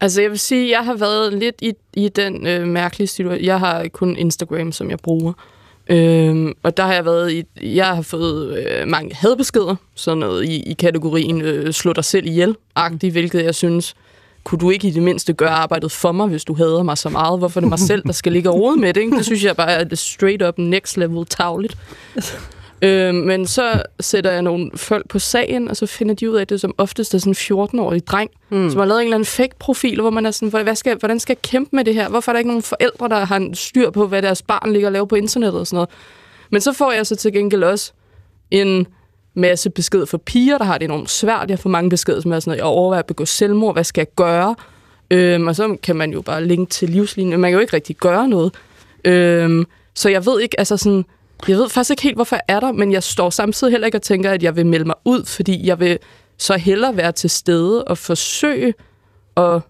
Altså, 0.00 0.22
jeg 0.22 0.30
vil 0.30 0.38
sige, 0.38 0.70
jeg 0.70 0.84
har 0.84 0.94
været 0.94 1.32
lidt 1.32 1.54
i, 1.62 1.72
i 1.94 2.08
den 2.08 2.46
øh, 2.46 2.68
mærkelige 2.68 3.06
situation. 3.08 3.44
Jeg 3.44 3.60
har 3.60 3.88
kun 3.88 4.16
Instagram, 4.16 4.72
som 4.72 4.90
jeg 4.90 4.98
bruger. 4.98 5.32
Øhm, 5.88 6.52
og 6.62 6.76
der 6.76 6.82
har 6.82 6.94
jeg 6.94 7.04
været 7.04 7.32
i... 7.32 7.44
Jeg 7.62 7.86
har 7.86 8.02
fået 8.02 8.58
øh, 8.58 8.88
mange 8.88 9.14
hadbeskeder, 9.14 9.76
sådan 9.94 10.18
noget 10.18 10.44
i, 10.44 10.62
i 10.62 10.72
kategorien 10.72 11.42
øh, 11.42 11.72
slå 11.72 11.92
dig 11.92 12.04
selv 12.04 12.26
ihjel-agtigt, 12.26 13.12
hvilket 13.12 13.44
jeg 13.44 13.54
synes, 13.54 13.94
kunne 14.44 14.58
du 14.58 14.70
ikke 14.70 14.88
i 14.88 14.90
det 14.90 15.02
mindste 15.02 15.32
gøre 15.32 15.50
arbejdet 15.50 15.92
for 15.92 16.12
mig, 16.12 16.26
hvis 16.26 16.44
du 16.44 16.54
hader 16.54 16.82
mig 16.82 16.98
så 16.98 17.08
meget? 17.08 17.38
Hvorfor 17.38 17.60
er 17.60 17.62
det 17.62 17.68
mig 17.68 17.78
selv, 17.78 18.02
der 18.02 18.12
skal 18.12 18.32
ligge 18.32 18.50
og 18.50 18.60
rode 18.60 18.80
med 18.80 18.94
det? 18.94 19.00
Ikke? 19.00 19.16
Det 19.16 19.24
synes 19.24 19.44
jeg 19.44 19.56
bare 19.56 19.70
er 19.70 19.84
det 19.84 19.98
straight 19.98 20.42
up 20.42 20.58
next 20.58 20.96
level 20.96 21.26
tavligt. 21.26 21.76
Øh, 22.82 23.14
men 23.14 23.46
så 23.46 23.82
sætter 24.00 24.32
jeg 24.32 24.42
nogle 24.42 24.70
folk 24.74 25.08
på 25.08 25.18
sagen, 25.18 25.68
og 25.68 25.76
så 25.76 25.86
finder 25.86 26.14
de 26.14 26.30
ud 26.30 26.36
af, 26.36 26.40
at 26.40 26.50
det 26.50 26.60
som 26.60 26.74
oftest 26.78 27.14
er 27.14 27.18
sådan 27.18 27.30
en 27.30 27.64
14-årig 27.64 28.06
dreng, 28.06 28.30
mm. 28.50 28.70
som 28.70 28.78
har 28.78 28.86
lavet 28.86 29.00
en 29.00 29.06
eller 29.06 29.16
anden 29.16 29.26
fake-profil, 29.26 30.00
hvor 30.00 30.10
man 30.10 30.26
er 30.26 30.30
sådan, 30.30 30.62
hvad 30.62 30.76
skal, 30.76 30.98
hvordan 30.98 31.20
skal 31.20 31.32
jeg 31.32 31.50
kæmpe 31.50 31.76
med 31.76 31.84
det 31.84 31.94
her? 31.94 32.08
Hvorfor 32.08 32.32
er 32.32 32.34
der 32.34 32.38
ikke 32.38 32.50
nogen 32.50 32.62
forældre, 32.62 33.08
der 33.08 33.24
har 33.24 33.36
en 33.36 33.54
styr 33.54 33.90
på, 33.90 34.06
hvad 34.06 34.22
deres 34.22 34.42
barn 34.42 34.72
ligger 34.72 34.88
og 34.88 34.92
laver 34.92 35.06
på 35.06 35.14
internettet 35.14 35.60
og 35.60 35.66
sådan 35.66 35.76
noget? 35.76 35.90
Men 36.50 36.60
så 36.60 36.72
får 36.72 36.92
jeg 36.92 37.06
så 37.06 37.16
til 37.16 37.32
gengæld 37.32 37.64
også 37.64 37.92
en 38.50 38.86
masse 39.34 39.70
beskeder 39.70 40.06
for 40.06 40.18
piger, 40.18 40.58
der 40.58 40.64
har 40.64 40.78
det 40.78 40.84
enormt 40.84 41.10
svært. 41.10 41.50
Jeg 41.50 41.58
får 41.58 41.70
mange 41.70 41.90
beskeder, 41.90 42.20
som 42.20 42.32
er 42.32 42.40
sådan 42.40 42.50
noget, 42.50 42.58
jeg 42.58 42.66
overvejer 42.66 43.02
at 43.02 43.06
begå 43.06 43.24
selvmord, 43.24 43.74
hvad 43.74 43.84
skal 43.84 44.00
jeg 44.00 44.14
gøre? 44.16 44.54
Øhm, 45.10 45.46
og 45.46 45.56
så 45.56 45.76
kan 45.82 45.96
man 45.96 46.12
jo 46.12 46.22
bare 46.22 46.44
linke 46.44 46.70
til 46.70 46.88
livslinjen. 46.88 47.40
Man 47.40 47.50
kan 47.50 47.56
jo 47.56 47.60
ikke 47.60 47.76
rigtig 47.76 47.96
gøre 47.96 48.28
noget. 48.28 48.54
Øhm, 49.04 49.66
så 49.94 50.08
jeg 50.08 50.26
ved 50.26 50.40
ikke, 50.40 50.60
altså 50.60 50.76
sådan, 50.76 51.04
jeg 51.48 51.56
ved 51.56 51.68
faktisk 51.68 51.90
ikke 51.90 52.02
helt, 52.02 52.16
hvorfor 52.16 52.36
jeg 52.36 52.56
er 52.56 52.60
der, 52.60 52.72
men 52.72 52.92
jeg 52.92 53.02
står 53.02 53.30
samtidig 53.30 53.70
heller 53.70 53.86
ikke 53.86 53.98
og 53.98 54.02
tænker, 54.02 54.30
at 54.30 54.42
jeg 54.42 54.56
vil 54.56 54.66
melde 54.66 54.84
mig 54.84 54.94
ud, 55.04 55.24
fordi 55.24 55.66
jeg 55.66 55.80
vil 55.80 55.98
så 56.38 56.56
hellere 56.56 56.96
være 56.96 57.12
til 57.12 57.30
stede 57.30 57.84
og 57.84 57.98
forsøge 57.98 58.74
at 59.36 59.60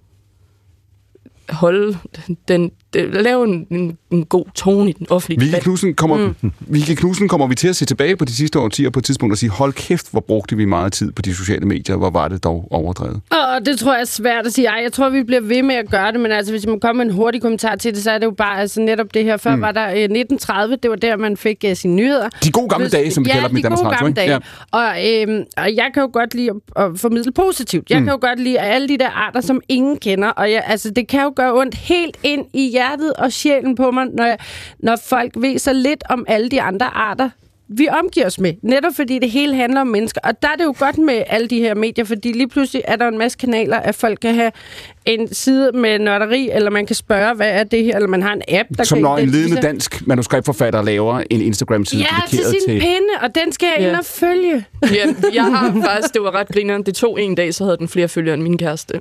holde 1.49 1.99
den, 2.27 2.39
den 2.49 2.71
lave 2.95 3.45
en, 3.45 3.67
en, 3.71 3.99
en 4.11 4.25
god 4.25 4.45
tone 4.55 4.91
i 4.91 4.93
den 4.93 5.07
offentlige 5.11 5.41
Vicky 5.41 5.51
debat. 5.51 5.63
Knudsen, 5.63 5.95
kommer, 5.95 6.33
mm. 6.41 6.53
Vicky 6.75 6.95
Knudsen, 6.95 7.29
kommer 7.29 7.47
vi 7.47 7.55
til 7.55 7.69
at 7.69 7.77
se 7.77 7.85
tilbage 7.85 8.17
på 8.17 8.25
de 8.25 8.35
sidste 8.35 8.59
årtier 8.59 8.91
på 8.91 8.99
et 8.99 9.05
tidspunkt 9.05 9.33
og 9.33 9.39
sige, 9.39 9.51
hold 9.51 9.73
kæft, 9.73 10.11
hvor 10.11 10.21
brugte 10.21 10.57
vi 10.57 10.65
meget 10.65 10.93
tid 10.93 11.13
på 11.13 11.23
de 11.23 11.35
sociale 11.35 11.67
medier, 11.67 11.97
hvor 11.97 12.11
var 12.11 12.29
det 12.29 12.45
dog 12.45 12.69
overdrevet? 12.71 13.21
Og 13.31 13.67
det 13.67 13.79
tror 13.79 13.93
jeg 13.93 14.01
er 14.01 14.05
svært 14.05 14.47
at 14.47 14.53
sige. 14.53 14.69
Ej, 14.69 14.81
jeg 14.83 14.93
tror, 14.93 15.09
vi 15.09 15.23
bliver 15.23 15.41
ved 15.41 15.63
med 15.63 15.75
at 15.75 15.91
gøre 15.91 16.13
det, 16.13 16.21
men 16.21 16.33
altså, 16.33 16.53
hvis 16.53 16.67
man 16.67 16.81
kommer 16.81 17.05
med 17.05 17.13
en 17.13 17.17
hurtig 17.17 17.43
kommentar 17.43 17.77
til 17.77 17.95
det, 17.95 18.03
så 18.03 18.11
er 18.11 18.19
det 18.19 18.27
jo 18.27 18.31
bare 18.31 18.61
altså, 18.61 18.81
netop 18.81 19.15
det 19.15 19.25
her. 19.25 19.37
Før 19.37 19.55
mm. 19.57 19.63
var 19.63 19.73
der 19.73 19.87
øh, 19.87 19.95
1930, 19.95 20.77
det 20.83 20.91
var 20.91 20.97
der, 20.97 21.17
man 21.17 21.37
fik 21.37 21.65
uh, 21.69 21.77
sine 21.77 21.95
nyheder. 21.95 22.29
De 22.45 22.51
gode 22.51 22.69
gamle 22.69 22.89
dage, 22.89 23.11
som 23.11 23.25
vi 23.25 23.29
ja, 23.29 23.35
kalder 23.35 23.49
dem 23.49 23.57
i 23.57 23.61
de 23.61 23.63
Danmarks 23.63 23.83
gode 23.83 23.95
Radio. 23.95 24.13
dage. 24.17 24.41
Og, 24.71 24.89
øhm, 25.07 25.45
og 25.57 25.77
jeg 25.77 25.91
kan 25.95 26.03
jo 26.03 26.11
godt 26.13 26.35
lide 26.35 26.51
at, 26.51 26.85
at 26.85 26.99
formidle 26.99 27.33
positivt. 27.33 27.91
Jeg 27.91 27.99
mm. 27.99 28.05
kan 28.05 28.13
jo 28.13 28.19
godt 28.21 28.41
lide 28.41 28.59
alle 28.59 28.89
de 28.89 28.99
der 28.99 29.11
arter, 29.11 29.41
som 29.41 29.61
ingen 29.69 29.97
kender. 29.99 30.29
Og 30.29 30.53
jeg, 30.53 30.65
altså, 30.67 30.91
det 30.91 31.09
kan 31.09 31.23
jo 31.23 31.33
gøre 31.37 31.55
ondt 31.55 31.75
helt 31.75 32.17
ind 32.23 32.45
i 32.55 32.76
hjertet 32.77 33.13
og 33.13 33.33
sjælen 33.33 33.75
på 33.75 33.91
mig, 33.91 34.07
når, 34.13 34.25
jeg, 34.25 34.39
når 34.79 34.97
folk 35.09 35.33
ved 35.37 35.59
så 35.59 35.73
lidt 35.73 36.03
om 36.11 36.25
alle 36.29 36.49
de 36.49 36.63
andre 36.63 36.87
arter, 36.87 37.31
vi 37.69 37.89
omgiver 38.03 38.27
os 38.27 38.39
med. 38.41 38.53
Netop 38.63 38.93
fordi 38.97 39.19
det 39.19 39.31
hele 39.31 39.55
handler 39.55 39.81
om 39.81 39.87
mennesker. 39.87 40.21
Og 40.25 40.43
der 40.43 40.49
er 40.49 40.57
det 40.57 40.65
jo 40.65 40.75
godt 40.79 40.99
med 40.99 41.23
alle 41.27 41.49
de 41.49 41.59
her 41.59 41.75
medier, 41.75 42.05
fordi 42.05 42.33
lige 42.33 42.49
pludselig 42.49 42.83
er 42.85 42.97
der 42.97 43.09
en 43.09 43.19
masse 43.19 43.39
kanaler, 43.39 43.77
at 43.77 43.95
folk 43.95 44.19
kan 44.23 44.35
have 44.35 44.53
en 45.05 45.35
side 45.35 45.73
med 45.73 45.99
nørderi, 45.99 46.51
eller 46.53 46.71
man 46.71 46.87
kan 46.87 46.97
spørge, 46.97 47.35
hvad 47.35 47.49
er 47.51 47.65
det 47.65 47.85
her, 47.85 47.95
eller 47.97 48.09
man 48.09 48.23
har 48.23 48.33
en 48.33 48.43
app, 48.49 48.69
der 48.79 48.85
Som 48.85 48.97
kan 48.97 49.03
når 49.03 49.19
en 49.19 49.29
ledende 49.29 49.63
dansk 49.63 50.07
manuskriptforfatter 50.07 50.83
laver 50.83 51.23
en 51.31 51.41
Instagram-side 51.41 52.01
Ja, 52.03 52.07
til 52.29 52.39
dedikeret 52.39 52.63
sin 52.69 52.81
pinde, 52.81 53.09
og 53.23 53.35
den 53.35 53.53
skal 53.53 53.67
jeg 53.77 53.83
Ja. 53.85 53.89
ind 53.89 53.97
og 53.97 54.05
følge. 54.05 54.65
Ja, 54.83 55.07
jeg 55.35 55.45
har 55.45 55.73
faktisk, 55.91 56.15
det 56.15 56.23
var 56.23 56.35
ret 56.35 56.49
grineren. 56.49 56.83
Det 56.83 56.95
tog 56.95 57.21
en 57.23 57.35
dag, 57.35 57.55
så 57.55 57.65
havde 57.65 57.77
den 57.77 57.89
flere 57.89 58.09
følgere 58.09 58.35
end 58.35 58.43
min 58.43 58.59
kæreste. 58.59 59.01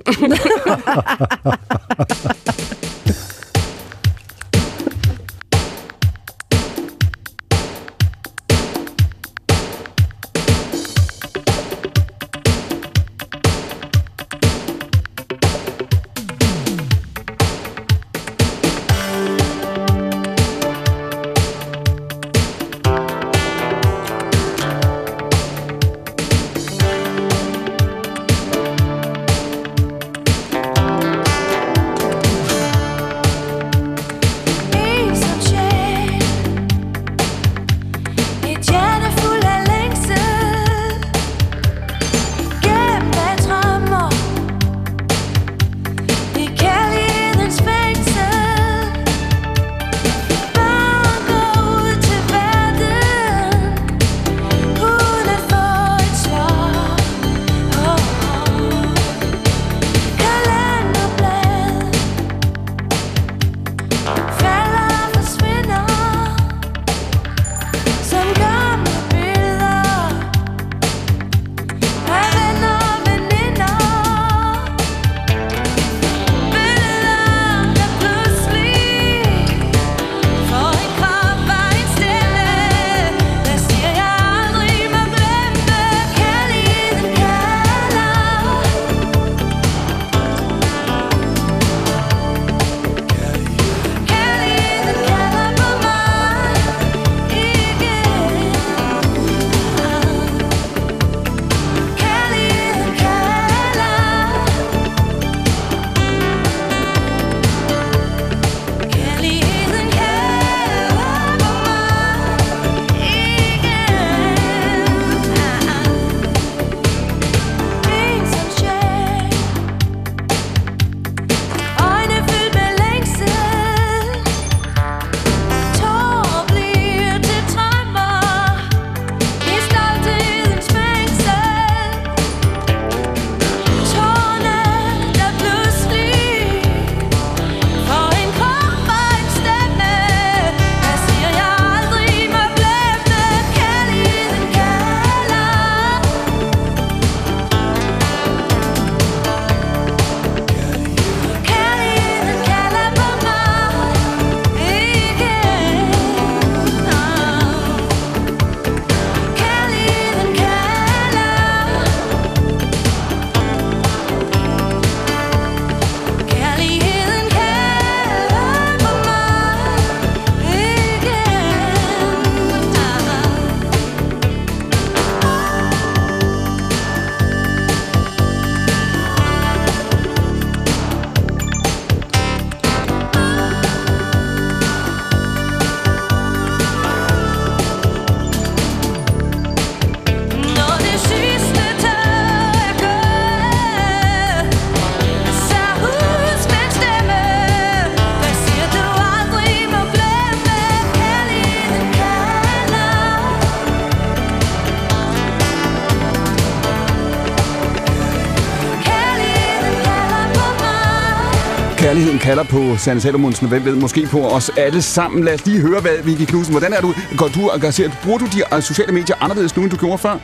på 212.76 212.80
Sanne 212.80 213.00
Salomondsen, 213.00 213.48
hvem 213.48 213.64
ved 213.64 213.74
måske 213.74 214.06
på 214.06 214.28
os 214.28 214.50
alle 214.56 214.82
sammen. 214.82 215.24
Lad 215.24 215.34
os 215.34 215.46
lige 215.46 215.60
høre, 215.60 215.80
hvad 215.80 215.90
Vicky 216.04 216.24
Knudsen, 216.24 216.52
hvordan 216.52 216.72
er 216.72 216.80
du? 216.80 216.94
Går 217.16 217.28
du 217.28 217.48
engageret? 217.48 217.92
Bruger 218.04 218.18
du 218.18 218.24
de 218.24 218.42
øh, 218.54 218.62
sociale 218.62 218.92
medier 218.92 219.16
anderledes 219.20 219.56
nu, 219.56 219.62
end 219.62 219.70
du 219.70 219.76
gjorde 219.76 219.98
før? 219.98 220.16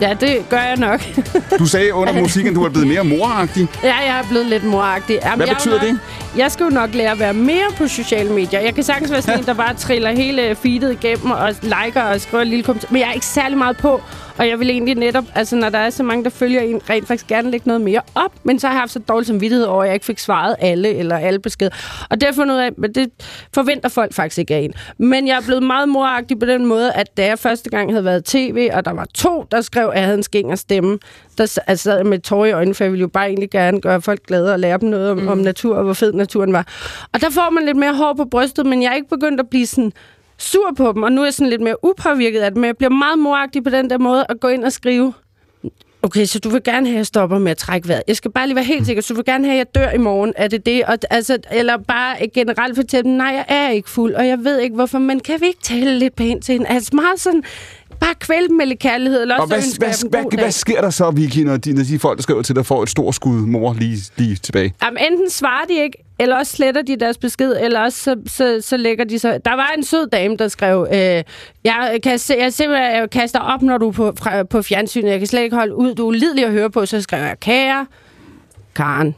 Ja, 0.00 0.14
det 0.20 0.48
gør 0.50 0.60
jeg 0.60 0.76
nok. 0.76 1.00
Du 1.58 1.66
sagde 1.66 1.94
under 1.94 2.12
musikken, 2.22 2.54
du 2.54 2.64
er 2.64 2.68
blevet 2.68 2.88
mere 2.88 3.04
moragtig. 3.04 3.68
Ja, 3.82 3.94
jeg 3.96 4.18
er 4.18 4.28
blevet 4.28 4.46
lidt 4.46 4.64
moragtig. 4.64 5.18
Jamen, 5.24 5.36
Hvad 5.36 5.46
jeg 5.46 5.52
er 5.52 5.56
betyder 5.56 5.86
jo 5.86 5.92
nok, 5.92 6.00
det? 6.34 6.38
Jeg 6.38 6.52
skal 6.52 6.64
jo 6.64 6.70
nok 6.70 6.94
lære 6.94 7.10
at 7.12 7.18
være 7.18 7.34
mere 7.34 7.66
på 7.76 7.88
sociale 7.88 8.32
medier. 8.32 8.60
Jeg 8.60 8.74
kan 8.74 8.84
sagtens 8.84 9.10
være 9.12 9.22
sådan 9.22 9.38
en, 9.40 9.46
der 9.50 9.54
bare 9.54 9.74
triller 9.74 10.10
hele 10.12 10.56
feedet 10.62 10.92
igennem 10.92 11.30
og 11.30 11.54
liker 11.62 12.02
og 12.02 12.20
skriver 12.20 12.42
en 12.42 12.48
lille 12.48 12.64
kommentar. 12.64 12.88
Men 12.90 13.00
jeg 13.00 13.08
er 13.08 13.12
ikke 13.12 13.26
særlig 13.26 13.58
meget 13.58 13.76
på. 13.76 14.02
Og 14.40 14.48
jeg 14.48 14.60
vil 14.60 14.70
egentlig 14.70 14.94
netop, 14.94 15.24
altså 15.34 15.56
når 15.56 15.68
der 15.68 15.78
er 15.78 15.90
så 15.90 16.02
mange, 16.02 16.24
der 16.24 16.30
følger 16.30 16.60
en, 16.60 16.80
rent 16.90 17.06
faktisk 17.06 17.26
gerne 17.26 17.50
lægge 17.50 17.68
noget 17.68 17.80
mere 17.80 18.00
op. 18.14 18.32
Men 18.42 18.58
så 18.58 18.66
har 18.66 18.74
jeg 18.74 18.80
haft 18.80 18.92
så 18.92 18.98
dårlig 18.98 19.26
samvittighed 19.26 19.66
over, 19.66 19.82
at 19.82 19.86
jeg 19.86 19.94
ikke 19.94 20.06
fik 20.06 20.18
svaret 20.18 20.56
alle 20.58 20.94
eller 20.94 21.18
alle 21.18 21.38
beskeder. 21.38 21.70
Og 22.10 22.16
det 22.16 22.22
har 22.22 22.28
jeg 22.28 22.34
fundet 22.34 22.54
ud 22.54 22.60
af, 22.60 22.70
at 22.84 22.94
det 22.94 23.10
forventer 23.54 23.88
folk 23.88 24.14
faktisk 24.14 24.38
ikke 24.38 24.54
af 24.54 24.60
en. 24.60 24.74
Men 24.98 25.26
jeg 25.26 25.36
er 25.36 25.40
blevet 25.40 25.62
meget 25.62 25.88
moragtig 25.88 26.38
på 26.38 26.46
den 26.46 26.66
måde, 26.66 26.92
at 26.92 27.16
da 27.16 27.26
jeg 27.26 27.38
første 27.38 27.70
gang 27.70 27.90
havde 27.90 28.04
været 28.04 28.24
tv, 28.24 28.70
og 28.72 28.84
der 28.84 28.90
var 28.90 29.06
to, 29.14 29.44
der 29.50 29.60
skrev, 29.60 29.88
at 29.88 29.98
jeg 29.98 30.04
havde 30.04 30.16
en 30.16 30.22
skæng 30.22 30.58
stemme, 30.58 30.98
der 31.38 31.58
altså, 31.66 31.82
sad 31.82 31.96
jeg 31.96 32.06
med 32.06 32.18
tårer 32.18 32.46
i 32.46 32.52
øjnene, 32.52 32.74
for 32.74 32.84
jeg 32.84 32.92
ville 32.92 33.00
jo 33.00 33.08
bare 33.08 33.26
egentlig 33.26 33.50
gerne 33.50 33.80
gøre 33.80 34.02
folk 34.02 34.26
glade 34.26 34.52
og 34.52 34.58
lære 34.58 34.78
dem 34.78 34.88
noget 34.88 35.10
om, 35.10 35.18
mm. 35.18 35.28
om 35.28 35.38
natur, 35.38 35.76
og 35.76 35.84
hvor 35.84 35.92
fed 35.92 36.12
naturen 36.12 36.52
var. 36.52 36.66
Og 37.12 37.20
der 37.20 37.30
får 37.30 37.50
man 37.50 37.64
lidt 37.64 37.76
mere 37.76 37.94
hår 37.94 38.14
på 38.14 38.24
brystet, 38.24 38.66
men 38.66 38.82
jeg 38.82 38.90
er 38.90 38.94
ikke 38.94 39.08
begyndt 39.08 39.40
at 39.40 39.48
blive 39.50 39.66
sådan 39.66 39.92
sur 40.40 40.72
på 40.76 40.92
dem, 40.92 41.02
og 41.02 41.12
nu 41.12 41.20
er 41.20 41.26
jeg 41.26 41.34
sådan 41.34 41.50
lidt 41.50 41.60
mere 41.60 41.84
upåvirket 41.84 42.40
af 42.40 42.50
det, 42.50 42.56
men 42.56 42.64
jeg 42.64 42.76
bliver 42.76 42.90
meget 42.90 43.18
moragtig 43.18 43.64
på 43.64 43.70
den 43.70 43.90
der 43.90 43.98
måde 43.98 44.26
at 44.28 44.40
gå 44.40 44.48
ind 44.48 44.64
og 44.64 44.72
skrive, 44.72 45.12
Okay, 46.02 46.24
så 46.24 46.38
du 46.38 46.48
vil 46.48 46.62
gerne 46.62 46.86
have, 46.86 46.94
at 46.94 46.98
jeg 46.98 47.06
stopper 47.06 47.38
med 47.38 47.50
at 47.50 47.56
trække 47.56 47.88
vejret. 47.88 48.02
Jeg 48.08 48.16
skal 48.16 48.30
bare 48.30 48.46
lige 48.46 48.56
være 48.56 48.64
helt 48.64 48.86
sikker. 48.86 49.02
Så 49.02 49.14
du 49.14 49.16
vil 49.16 49.24
gerne 49.24 49.44
have, 49.44 49.60
at 49.60 49.66
jeg 49.74 49.74
dør 49.74 49.90
i 49.90 49.98
morgen. 49.98 50.32
Er 50.36 50.48
det 50.48 50.66
det? 50.66 50.84
Og, 50.84 50.98
altså, 51.10 51.38
eller 51.52 51.76
bare 51.76 52.16
generelt 52.34 52.76
fortælle 52.76 53.10
dem, 53.10 53.16
nej, 53.16 53.26
jeg 53.26 53.44
er 53.48 53.70
ikke 53.70 53.90
fuld, 53.90 54.14
og 54.14 54.28
jeg 54.28 54.38
ved 54.44 54.58
ikke 54.58 54.74
hvorfor, 54.74 54.98
men 54.98 55.20
kan 55.20 55.40
vi 55.40 55.46
ikke 55.46 55.62
tale 55.62 55.98
lidt 55.98 56.16
pænt 56.16 56.44
til 56.44 56.52
hende? 56.52 56.68
Altså 56.68 56.96
meget 56.96 57.20
sådan, 57.20 57.42
bare 58.10 58.18
kvæle 58.20 58.48
dem 58.48 58.56
med 58.56 58.66
lidt 58.66 58.78
kærlighed. 58.78 59.22
Eller 59.22 59.36
Og 59.36 59.46
hvad, 59.46 59.62
så 59.62 59.78
hvad, 59.78 60.10
hvad, 60.10 60.30
dag. 60.30 60.40
hvad 60.40 60.50
sker 60.50 60.80
der 60.80 60.90
så, 60.90 61.10
Vicky, 61.10 61.38
når 61.38 61.56
de, 61.56 61.72
når 61.72 61.82
de 61.82 61.98
folk, 61.98 62.16
der 62.16 62.22
skriver 62.22 62.42
til 62.42 62.54
dig, 62.56 62.66
får 62.66 62.82
et 62.82 62.88
stort 62.88 63.14
skud 63.14 63.46
mor 63.46 63.76
lige, 63.78 63.98
lige 64.16 64.36
tilbage? 64.36 64.74
Jamen, 64.82 64.98
enten 65.12 65.30
svarer 65.30 65.64
de 65.66 65.82
ikke, 65.82 65.98
eller 66.18 66.36
også 66.36 66.56
sletter 66.56 66.82
de 66.82 66.96
deres 66.96 67.18
besked, 67.18 67.56
eller 67.60 67.80
også 67.80 67.98
så, 67.98 68.16
så, 68.26 68.58
så 68.60 68.76
lægger 68.76 69.04
de 69.04 69.18
sig... 69.18 69.44
Der 69.44 69.52
var 69.52 69.72
en 69.76 69.84
sød 69.84 70.06
dame, 70.06 70.36
der 70.36 70.48
skrev, 70.48 70.86
øh, 70.92 71.22
jeg, 71.64 71.98
kan 72.02 72.18
se, 72.18 72.34
jeg 72.38 72.52
simpelthen 72.52 72.96
jeg 72.96 73.10
kaster 73.10 73.40
op, 73.40 73.62
når 73.62 73.78
du 73.78 73.88
er 73.88 73.92
på, 73.92 74.12
fra, 74.18 74.42
på 74.42 74.62
fjernsynet. 74.62 75.10
Jeg 75.10 75.18
kan 75.18 75.28
slet 75.28 75.42
ikke 75.42 75.56
holde 75.56 75.74
ud. 75.74 75.94
Du 75.94 76.02
er 76.02 76.06
ulidelig 76.06 76.44
at 76.44 76.52
høre 76.52 76.70
på. 76.70 76.86
Så 76.86 77.02
skrev 77.02 77.20
jeg, 77.20 77.36
kære 77.40 77.86
Karen, 78.74 79.14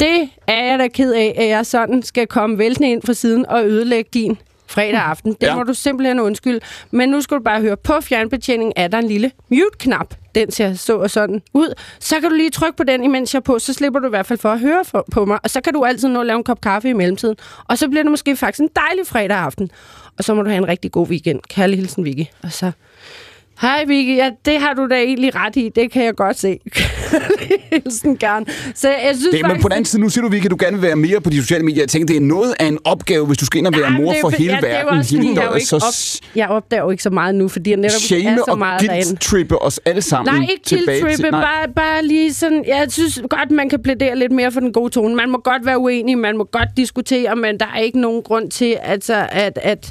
det 0.00 0.28
er 0.46 0.64
jeg 0.64 0.78
da 0.78 0.88
ked 0.88 1.12
af, 1.12 1.34
at 1.36 1.48
jeg 1.48 1.66
sådan 1.66 2.02
skal 2.02 2.26
komme 2.26 2.58
væltende 2.58 2.90
ind 2.90 3.02
fra 3.06 3.12
siden 3.12 3.46
og 3.46 3.66
ødelægge 3.66 4.10
din 4.14 4.38
fredag 4.70 5.00
aften. 5.00 5.32
Det 5.32 5.46
Ja. 5.46 5.54
må 5.56 5.62
du 5.62 5.74
simpelthen 5.74 6.20
undskylde. 6.20 6.60
Men 6.90 7.08
nu 7.08 7.20
skal 7.20 7.36
du 7.36 7.42
bare 7.42 7.60
høre, 7.60 7.76
på 7.76 8.00
fjernbetjeningen 8.00 8.72
er 8.76 8.88
der 8.88 8.98
en 8.98 9.08
lille 9.08 9.30
mute-knap. 9.48 10.14
Den 10.34 10.50
ser 10.50 10.74
så 10.74 10.96
og 10.98 11.10
sådan 11.10 11.42
ud. 11.54 11.74
Så 12.00 12.20
kan 12.20 12.30
du 12.30 12.36
lige 12.36 12.50
trykke 12.50 12.76
på 12.76 12.84
den, 12.84 13.04
imens 13.04 13.34
jeg 13.34 13.38
er 13.38 13.42
på, 13.42 13.58
så 13.58 13.72
slipper 13.72 14.00
du 14.00 14.06
i 14.06 14.10
hvert 14.10 14.26
fald 14.26 14.38
for 14.38 14.48
at 14.52 14.60
høre 14.60 14.84
for, 14.84 15.04
på 15.12 15.24
mig. 15.24 15.38
Og 15.42 15.50
så 15.50 15.60
kan 15.60 15.72
du 15.72 15.84
altid 15.84 16.08
nå 16.08 16.20
at 16.20 16.26
lave 16.26 16.36
en 16.36 16.44
kop 16.44 16.60
kaffe 16.60 16.88
i 16.88 16.92
mellemtiden. 16.92 17.36
Og 17.68 17.78
så 17.78 17.88
bliver 17.88 18.02
det 18.02 18.10
måske 18.10 18.36
faktisk 18.36 18.60
en 18.60 18.68
dejlig 18.76 19.06
fredag 19.06 19.36
aften. 19.36 19.70
Og 20.18 20.24
så 20.24 20.34
må 20.34 20.42
du 20.42 20.48
have 20.48 20.58
en 20.58 20.68
rigtig 20.68 20.92
god 20.92 21.08
weekend. 21.08 21.40
Kærlig 21.48 21.78
hilsen, 21.78 22.04
Vicky. 22.04 22.24
Og 22.42 22.52
så... 22.52 22.72
Hej 23.60 23.84
Vicky, 23.86 24.16
ja, 24.16 24.30
det 24.44 24.60
har 24.60 24.74
du 24.74 24.86
da 24.86 24.94
egentlig 24.94 25.34
ret 25.34 25.56
i. 25.56 25.70
Det 25.74 25.92
kan 25.92 26.04
jeg 26.04 26.14
godt 26.14 26.38
se. 26.38 26.58
Hilsen 27.72 28.16
gerne. 28.16 28.46
Så 28.74 28.88
jeg 28.88 29.14
synes 29.14 29.30
Det, 29.30 29.32
men 29.42 29.42
faktisk, 29.50 29.62
på 29.62 29.68
den 29.68 29.72
anden 29.72 29.84
side, 29.84 30.02
nu 30.02 30.08
siger 30.08 30.22
du, 30.22 30.28
Vicky, 30.28 30.44
at 30.44 30.50
du 30.50 30.56
gerne 30.60 30.76
vil 30.76 30.82
være 30.82 30.96
mere 30.96 31.20
på 31.20 31.30
de 31.30 31.36
sociale 31.42 31.64
medier. 31.64 31.82
Jeg 31.82 31.88
tænker, 31.88 32.06
det 32.06 32.16
er 32.16 32.20
noget 32.20 32.54
af 32.60 32.66
en 32.66 32.78
opgave, 32.84 33.26
hvis 33.26 33.38
du 33.38 33.44
skal 33.44 33.58
ind 33.58 33.66
og 33.66 33.72
være 33.72 33.82
Jamen, 33.84 34.02
mor 34.02 34.10
det 34.12 34.18
er 34.18 34.20
for 34.20 34.30
hele 34.30 34.52
ja, 34.54 34.60
det 34.60 34.70
er 34.70 34.84
verden. 34.84 34.98
også, 34.98 35.10
fordi 35.14 35.26
hele 35.26 35.42
jeg, 35.42 35.54
ikke 35.54 35.66
så 35.66 35.76
op, 35.76 36.36
jeg 36.36 36.48
opdager 36.48 36.82
jo 36.82 36.90
ikke 36.90 37.02
så 37.02 37.10
meget 37.10 37.34
nu, 37.34 37.48
fordi 37.48 37.70
jeg 37.70 37.76
netop 37.76 37.94
er 37.94 38.36
så 38.36 38.44
og 38.48 38.58
meget 38.58 38.80
derinde. 38.80 39.06
guilt-trippe 39.06 39.62
os 39.62 39.80
alle 39.84 40.02
sammen 40.02 40.34
Nej, 40.34 40.46
ikke 40.50 40.64
tilbage 40.64 41.00
guilt 41.00 41.16
til... 41.16 41.30
Nej. 41.30 41.40
bare, 41.40 41.68
bare 41.76 42.04
lige 42.04 42.34
sådan, 42.34 42.64
jeg 42.66 42.86
synes 42.88 43.22
godt, 43.30 43.50
man 43.50 43.68
kan 43.68 43.82
plædere 43.82 44.16
lidt 44.18 44.32
mere 44.32 44.52
for 44.52 44.60
den 44.60 44.72
gode 44.72 44.90
tone. 44.90 45.14
Man 45.14 45.30
må 45.30 45.38
godt 45.44 45.66
være 45.66 45.78
uenig, 45.78 46.18
man 46.18 46.36
må 46.36 46.44
godt 46.44 46.68
diskutere, 46.76 47.36
men 47.36 47.60
der 47.60 47.66
er 47.74 47.78
ikke 47.80 48.00
nogen 48.00 48.22
grund 48.22 48.50
til 48.50 48.76
altså, 48.82 49.26
at, 49.32 49.58
at, 49.62 49.90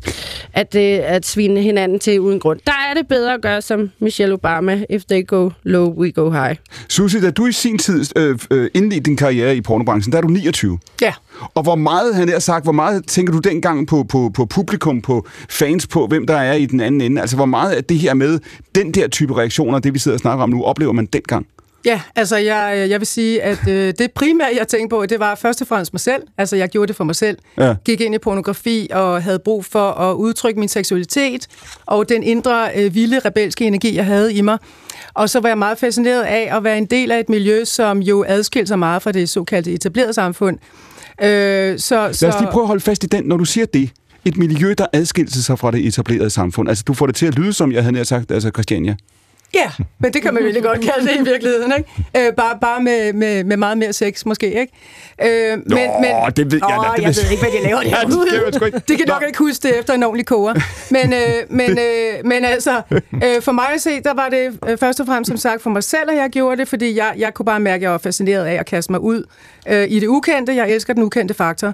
at, 0.53 0.75
at, 0.75 1.01
at 1.01 1.25
svine 1.25 1.61
hinanden 1.61 1.99
til 1.99 2.19
uden 2.19 2.39
grund. 2.39 2.59
Der 2.65 2.71
er 2.89 2.93
det 2.93 3.07
bedre 3.07 3.33
at 3.33 3.41
gøre 3.41 3.58
som 3.59 3.89
Michelle 3.99 4.33
Obama, 4.35 4.85
if 4.89 5.05
they 5.05 5.27
go 5.27 5.49
low, 5.63 5.93
we 5.93 6.11
go 6.11 6.29
high. 6.29 6.55
Susie, 6.89 7.21
da 7.21 7.31
du 7.31 7.45
i 7.45 7.51
sin 7.51 7.77
tid 7.77 8.17
øh, 8.17 8.39
øh, 8.51 8.69
indledte 8.73 9.03
din 9.03 9.15
karriere 9.15 9.55
i 9.55 9.61
pornobranchen, 9.61 10.11
der 10.11 10.17
er 10.17 10.21
du 10.21 10.27
29. 10.27 10.79
Ja. 11.01 11.13
Og 11.53 11.63
hvor 11.63 11.75
meget, 11.75 12.15
han 12.15 12.29
har 12.29 12.39
sagt, 12.39 12.65
hvor 12.65 12.71
meget 12.71 13.05
tænker 13.05 13.33
du 13.33 13.39
dengang 13.39 13.87
på, 13.87 14.03
på, 14.03 14.31
på 14.33 14.45
publikum, 14.45 15.01
på 15.01 15.27
fans, 15.49 15.87
på 15.87 16.07
hvem 16.07 16.27
der 16.27 16.35
er 16.35 16.53
i 16.53 16.65
den 16.65 16.79
anden 16.79 17.01
ende? 17.01 17.21
Altså, 17.21 17.35
hvor 17.35 17.45
meget 17.45 17.71
af 17.71 17.83
det 17.83 17.97
her 17.97 18.13
med 18.13 18.39
den 18.75 18.93
der 18.93 19.07
type 19.07 19.37
reaktioner, 19.37 19.79
det 19.79 19.93
vi 19.93 19.99
sidder 19.99 20.15
og 20.15 20.19
snakker 20.19 20.43
om 20.43 20.49
nu, 20.49 20.63
oplever 20.63 20.91
man 20.91 21.05
dengang? 21.05 21.47
Ja, 21.85 22.01
altså 22.15 22.37
jeg, 22.37 22.87
jeg 22.89 22.99
vil 22.99 23.07
sige, 23.07 23.43
at 23.43 23.67
øh, 23.67 23.93
det 23.99 24.11
primære, 24.11 24.49
jeg 24.59 24.67
tænkte 24.67 24.95
på, 24.95 25.05
det 25.05 25.19
var 25.19 25.35
først 25.35 25.61
og 25.61 25.67
fremmest 25.67 25.93
mig 25.93 25.99
selv. 25.99 26.23
Altså 26.37 26.55
jeg 26.55 26.69
gjorde 26.69 26.87
det 26.87 26.95
for 26.95 27.03
mig 27.03 27.15
selv. 27.15 27.37
Ja. 27.57 27.75
Gik 27.85 28.01
ind 28.01 28.15
i 28.15 28.17
pornografi 28.17 28.87
og 28.91 29.23
havde 29.23 29.39
brug 29.39 29.65
for 29.65 29.91
at 29.91 30.13
udtrykke 30.13 30.59
min 30.59 30.69
seksualitet 30.69 31.47
og 31.85 32.09
den 32.09 32.23
indre 32.23 32.69
øh, 32.75 32.95
vilde, 32.95 33.19
rebelske 33.19 33.65
energi, 33.65 33.95
jeg 33.95 34.05
havde 34.05 34.33
i 34.33 34.41
mig. 34.41 34.57
Og 35.13 35.29
så 35.29 35.39
var 35.39 35.49
jeg 35.49 35.57
meget 35.57 35.77
fascineret 35.77 36.23
af 36.23 36.55
at 36.57 36.63
være 36.63 36.77
en 36.77 36.85
del 36.85 37.11
af 37.11 37.19
et 37.19 37.29
miljø, 37.29 37.65
som 37.65 37.99
jo 37.99 38.25
adskilte 38.27 38.67
sig 38.67 38.79
meget 38.79 39.01
fra 39.01 39.11
det 39.11 39.29
såkaldte 39.29 39.71
etablerede 39.71 40.13
samfund. 40.13 40.57
Øh, 41.21 41.79
så, 41.79 41.95
Lad 41.95 42.33
os 42.33 42.39
lige 42.39 42.51
prøve 42.51 42.63
at 42.63 42.67
holde 42.67 42.81
fast 42.81 43.03
i 43.03 43.07
den, 43.07 43.23
når 43.23 43.37
du 43.37 43.45
siger 43.45 43.65
det. 43.65 43.89
Et 44.25 44.37
miljø, 44.37 44.73
der 44.77 44.85
adskilte 44.93 45.43
sig 45.43 45.59
fra 45.59 45.71
det 45.71 45.87
etablerede 45.87 46.29
samfund. 46.29 46.69
Altså, 46.69 46.83
du 46.87 46.93
får 46.93 47.05
det 47.05 47.15
til 47.15 47.25
at 47.25 47.35
lyde, 47.35 47.53
som 47.53 47.71
jeg 47.71 47.83
havde 47.83 47.93
nær 47.93 48.03
sagt, 48.03 48.31
altså 48.31 48.49
Christiania. 48.49 48.95
Ja, 49.53 49.71
men 49.99 50.13
det 50.13 50.21
kan 50.21 50.33
man 50.33 50.43
virkelig 50.43 50.63
godt 50.63 50.81
kalde 50.81 51.07
det 51.07 51.15
i 51.19 51.23
virkeligheden, 51.23 51.73
ikke? 51.77 52.27
Øh, 52.27 52.33
bare 52.33 52.57
bare 52.61 52.81
med, 52.81 53.13
med, 53.13 53.43
med 53.43 53.57
meget 53.57 53.77
mere 53.77 53.93
sex, 53.93 54.25
måske, 54.25 54.45
ikke? 54.59 54.73
Øh, 55.23 55.51
men, 55.57 55.63
Nå, 55.65 55.77
det 56.35 56.51
ved 56.51 56.59
jeg 56.69 56.77
Åh, 56.79 56.95
det 56.95 57.03
jeg 57.03 57.07
ved- 57.15 57.31
ikke, 57.31 57.43
hvad 57.43 57.51
de 57.51 57.63
laver 57.63 57.81
Ja, 57.85 57.95
det 58.51 58.65
ikke. 58.65 58.79
Det 58.87 58.97
kan 58.97 59.07
nok 59.07 59.21
Nå. 59.21 59.27
ikke 59.27 59.39
huske 59.39 59.67
det 59.67 59.79
efter 59.79 59.93
en 59.93 60.03
ordentlig 60.03 60.25
koger. 60.25 60.53
Men, 60.91 61.13
øh, 61.13 61.19
men, 61.49 61.69
øh, 61.85 62.25
men 62.25 62.45
altså, 62.45 62.81
øh, 63.23 63.41
for 63.41 63.51
mig 63.51 63.65
at 63.75 63.81
se, 63.81 64.01
der 64.01 64.13
var 64.13 64.29
det 64.29 64.59
øh, 64.69 64.77
først 64.77 64.99
og 64.99 65.05
fremmest 65.05 65.27
som 65.29 65.37
sagt 65.37 65.61
for 65.61 65.69
mig 65.69 65.83
selv, 65.83 66.09
at 66.09 66.17
jeg 66.17 66.29
gjorde 66.29 66.57
det, 66.57 66.67
fordi 66.67 66.95
jeg, 66.97 67.13
jeg 67.17 67.33
kunne 67.33 67.45
bare 67.45 67.59
mærke, 67.59 67.75
at 67.75 67.81
jeg 67.81 67.91
var 67.91 67.97
fascineret 67.97 68.45
af 68.45 68.53
at 68.53 68.65
kaste 68.65 68.91
mig 68.91 69.01
ud 69.01 69.23
øh, 69.69 69.85
i 69.89 69.99
det 69.99 70.07
ukendte. 70.07 70.55
Jeg 70.55 70.69
elsker 70.71 70.93
den 70.93 71.03
ukendte 71.03 71.33
faktor. 71.33 71.73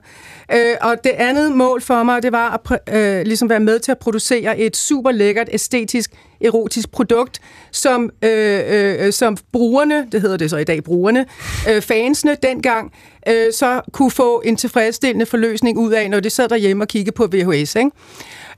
Øh, 0.53 0.75
og 0.81 0.95
det 1.03 1.11
andet 1.17 1.51
mål 1.51 1.81
for 1.81 2.03
mig, 2.03 2.23
det 2.23 2.31
var 2.31 2.61
at 2.71 2.95
øh, 2.95 3.21
ligesom 3.25 3.49
være 3.49 3.59
med 3.59 3.79
til 3.79 3.91
at 3.91 3.97
producere 3.97 4.59
et 4.59 4.77
super 4.77 5.11
lækkert, 5.11 5.49
æstetisk, 5.51 6.11
erotisk 6.41 6.91
produkt, 6.91 7.39
som, 7.71 8.09
øh, 8.21 8.61
øh, 8.67 9.13
som 9.13 9.37
brugerne, 9.53 10.07
det 10.11 10.21
hedder 10.21 10.37
det 10.37 10.49
så 10.49 10.57
i 10.57 10.63
dag, 10.63 10.83
brugerne, 10.83 11.25
øh, 11.69 11.81
fansene 11.81 12.37
dengang, 12.43 12.93
øh, 13.27 13.53
så 13.53 13.81
kunne 13.91 14.11
få 14.11 14.41
en 14.45 14.55
tilfredsstillende 14.55 15.25
forløsning 15.25 15.77
ud 15.77 15.91
af, 15.91 16.09
når 16.09 16.19
de 16.19 16.29
sad 16.29 16.49
derhjemme 16.49 16.83
og 16.83 16.87
kiggede 16.87 17.15
på 17.15 17.27
VHS, 17.31 17.75
ikke? 17.75 17.91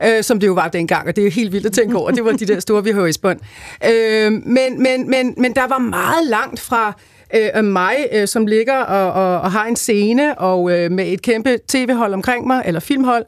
Øh, 0.04 0.24
som 0.24 0.40
det 0.40 0.48
jo 0.48 0.54
var 0.54 0.68
dengang, 0.68 1.08
og 1.08 1.16
det 1.16 1.22
er 1.22 1.26
jo 1.26 1.32
helt 1.32 1.52
vildt 1.52 1.66
at 1.66 1.74
tænke 1.74 1.98
over. 1.98 2.12
Det 2.12 2.26
var 2.26 2.32
de 2.32 2.46
der 2.46 2.60
store 2.60 2.84
VHS-bånd. 2.84 3.40
Øh, 3.86 4.32
men, 4.32 4.84
men, 4.84 5.10
men, 5.10 5.34
men 5.38 5.56
der 5.56 5.68
var 5.68 5.78
meget 5.78 6.28
langt 6.28 6.60
fra 6.60 6.94
øh, 7.36 7.64
mig, 7.64 7.96
øh, 8.12 8.28
som 8.28 8.48
ligger 8.48 8.78
og, 8.78 9.12
og, 9.12 9.42
og 9.42 9.52
har 9.52 9.66
en 9.66 9.76
scene 9.76 10.38
og 10.38 10.72
øh, 10.72 10.92
med 10.92 11.08
et 11.08 11.22
kæmpe 11.22 11.58
tv-hold 11.68 12.14
omkring 12.14 12.48
mig, 12.48 12.64
eller 12.66 12.80
filmhold, 12.80 13.26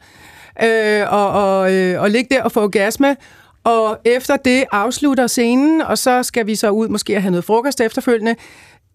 øh, 0.64 1.14
og, 1.14 1.32
og, 1.32 1.74
øh, 1.74 2.02
og 2.02 2.10
ligge 2.10 2.36
der 2.36 2.44
og 2.44 2.52
få 2.52 2.64
orgasme, 2.64 3.16
og 3.64 3.98
efter 4.06 4.38
det 4.38 4.66
afslutter 4.72 5.28
scenen, 5.28 5.82
og 5.82 5.98
så 5.98 6.24
skal 6.24 6.48
vi 6.48 6.56
så 6.56 6.70
ud 6.70 6.88
måske 6.88 7.16
og 7.16 7.22
have 7.22 7.32
noget 7.32 7.46
frokost 7.46 7.82
efterfølgende, 7.82 8.36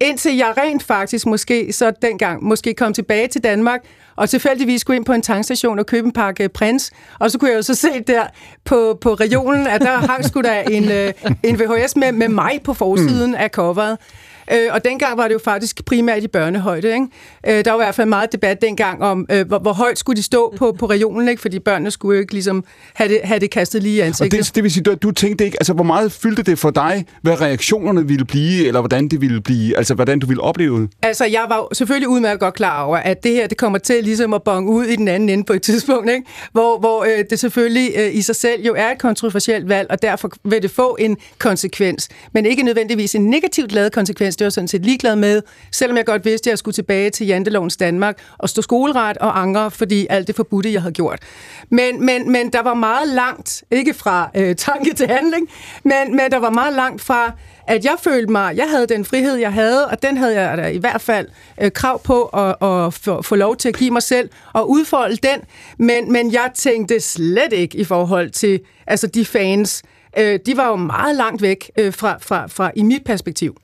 indtil 0.01 0.37
jeg 0.37 0.55
rent 0.59 0.83
faktisk 0.83 1.27
måske 1.27 1.73
så 1.73 1.93
dengang 2.03 2.45
måske 2.45 2.75
kom 2.75 2.93
tilbage 2.93 3.29
til 3.29 3.45
Danmark, 3.45 3.81
og 4.17 4.29
tilfældigvis 4.29 4.81
skulle 4.81 4.97
ind 4.97 5.05
på 5.05 5.13
en 5.13 5.23
tankstation 5.23 5.79
og 5.79 5.87
købe 5.87 6.07
en 6.07 6.13
pakke 6.13 6.49
prins, 6.49 6.91
og 7.19 7.31
så 7.31 7.39
kunne 7.39 7.51
jeg 7.51 7.57
jo 7.57 7.63
så 7.63 7.75
se 7.75 8.01
der 8.07 8.27
på, 8.65 8.99
på 9.01 9.15
regionen, 9.15 9.67
at 9.67 9.81
der 9.81 9.97
hang 9.97 10.25
sgu 10.25 10.41
da 10.41 10.63
en, 10.71 10.91
øh, 10.91 11.13
en 11.43 11.59
VHS 11.59 11.97
med, 11.97 12.13
med 12.13 12.29
mig 12.29 12.61
på 12.65 12.75
forsiden 12.75 13.31
mm. 13.31 13.37
af 13.39 13.49
coveret. 13.51 13.99
Øh, 14.53 14.69
og 14.71 14.85
dengang 14.85 15.19
var 15.19 15.29
det 15.29 15.35
jo 15.35 15.41
faktisk 15.45 15.85
primært 15.85 16.23
i 16.23 16.29
børnehøjde. 16.29 16.89
Ikke? 16.89 17.07
Øh, 17.47 17.65
der 17.65 17.71
var 17.71 17.79
i 17.81 17.85
hvert 17.85 17.95
fald 17.95 18.09
meget 18.09 18.33
debat 18.33 18.63
dengang 18.63 19.03
om, 19.03 19.27
øh, 19.31 19.47
hvor, 19.47 19.59
hvor 19.59 19.73
højt 19.73 19.99
skulle 19.99 20.17
de 20.17 20.23
stå 20.23 20.55
på, 20.57 20.77
på 20.79 20.87
regionen, 20.87 21.29
ikke? 21.29 21.43
fordi 21.43 21.59
børnene 21.59 21.91
skulle 21.91 22.17
jo 22.17 22.21
ikke 22.21 22.33
ligesom 22.33 22.65
have 22.95 23.09
det, 23.09 23.21
have 23.25 23.41
det 23.41 23.51
kastet 23.51 23.83
lige 23.83 23.97
i 23.97 24.01
Og 24.01 24.07
ansigtet. 24.07 24.39
det, 24.39 24.55
det 24.55 24.63
vil 24.63 24.73
sige, 24.73 24.83
du, 24.83 24.95
du 24.95 25.11
tænkte 25.11 25.45
ikke, 25.45 25.57
altså 25.61 25.73
hvor 25.73 25.85
meget 25.85 26.13
fyldte 26.13 26.43
det 26.43 26.59
for 26.59 26.71
dig, 26.71 27.07
hvad 27.23 27.41
reaktionerne 27.41 28.09
ville 28.09 28.25
blive, 28.25 28.67
eller 28.67 28.81
hvordan 28.81 29.09
det 29.09 29.21
ville 29.21 29.41
blive, 29.41 29.77
altså 29.77 29.95
hvordan 29.95 30.19
du 30.19 30.27
ville 30.27 30.43
opleve 30.43 30.81
det? 30.81 30.91
Altså, 31.03 31.25
jeg 31.25 31.45
var 31.49 31.75
selvfølgelig 31.75 32.09
udmærket 32.09 32.41
godt 32.41 32.55
klar 32.55 32.83
over, 32.83 32.97
at 32.97 33.25
det 33.25 33.33
her, 33.33 33.47
det 33.47 33.59
kommer 33.59 33.79
til 33.79 34.05
ligesom 34.05 34.35
at 34.35 34.43
bonge 34.43 34.71
ud 34.71 34.85
i 34.85 34.97
den 34.97 35.09
anden 35.09 35.29
ende 35.29 35.45
på 35.45 35.53
et 35.53 35.63
tidspunkt, 35.63 36.11
ikke? 36.11 36.23
hvor, 36.53 36.79
hvor 36.79 37.05
øh, 37.05 37.25
det 37.31 37.39
selvfølgelig 37.39 37.93
øh, 37.97 38.15
i 38.15 38.23
sig 38.23 38.37
selv 38.37 38.63
jo 38.63 38.75
er 38.77 38.91
et 38.91 38.99
kontroversielt 38.99 39.69
valg, 39.69 39.91
og 39.91 40.03
derfor 40.03 40.31
vil 40.45 40.63
det 40.63 40.71
få 40.71 40.97
en 41.01 41.17
konsekvens. 41.39 42.09
Men 42.33 42.47
ikke 42.47 42.63
nødvendigvis 42.63 43.15
en 43.15 43.31
negativt 43.31 43.73
lavet 43.73 43.93
konsekvens, 43.93 44.34
det 44.37 44.45
var 44.45 44.51
sådan 44.51 44.69
set 44.69 44.85
ligeglad 44.85 45.17
med, 45.17 45.43
selvom 45.73 45.97
jeg 45.97 46.07
godt 46.07 46.25
vidste, 46.25 46.49
at 46.49 46.51
jeg 46.51 46.59
skulle 46.59 46.75
tilbage 46.75 47.11
til 47.11 47.27
jantelovens 47.27 47.77
Danmark 47.77 48.19
og 48.39 48.49
stå 48.49 48.63
skoleret 48.63 49.19
og 49.19 49.41
angre, 49.41 49.71
fordi 49.71 50.07
alt 50.11 50.27
det 50.27 50.37
forbudte, 50.37 50.73
jeg 50.73 50.83
havde 50.83 50.95
gjort. 50.95 51.19
Men, 51.71 52.07
men, 52.07 52.33
men 52.33 52.53
der 52.53 52.63
var 52.63 52.75
meget 52.75 53.09
langt, 53.09 53.65
ikke 53.71 53.95
fra 53.95 54.31
øh, 54.35 54.57
tanke 54.57 54.95
til 54.95 55.09
handling, 55.09 55.49
men, 55.83 56.17
men 56.17 56.31
der 56.31 56.39
var 56.39 56.51
meget 56.51 56.75
langt 56.75 57.03
fra, 57.03 57.33
at 57.67 57.85
jeg 57.85 57.97
følte 58.03 58.33
mig, 58.33 58.57
jeg 58.57 58.71
havde 58.71 58.87
den 58.87 59.05
frihed, 59.05 59.37
jeg 59.37 59.53
havde, 59.53 59.87
og 59.89 60.03
den 60.03 60.17
havde 60.17 60.41
jeg 60.41 60.59
da 60.59 60.67
i 60.67 60.79
hvert 60.79 61.01
fald 61.01 61.29
øh, 61.61 61.71
krav 61.71 62.03
på 62.03 62.25
at, 62.25 62.49
at 62.63 62.95
få, 62.95 63.23
få 63.23 63.35
lov 63.35 63.57
til 63.57 63.69
at 63.69 63.77
give 63.77 63.91
mig 63.91 64.03
selv 64.03 64.31
og 64.53 64.71
udfolde 64.71 65.17
den. 65.17 65.41
Men, 65.79 66.13
men 66.13 66.33
jeg 66.33 66.51
tænkte 66.55 67.01
slet 67.01 67.53
ikke 67.53 67.79
i 67.79 67.85
forhold 67.85 68.31
til 68.31 68.61
altså 68.87 69.07
de 69.07 69.25
fans. 69.25 69.83
Øh, 70.19 70.39
de 70.47 70.57
var 70.57 70.69
jo 70.69 70.77
meget 70.77 71.17
langt 71.17 71.43
væk 71.43 71.71
øh, 71.79 71.93
fra, 71.93 72.19
fra, 72.21 72.47
fra 72.47 72.71
i 72.77 72.83
mit 72.83 73.05
perspektiv. 73.05 73.57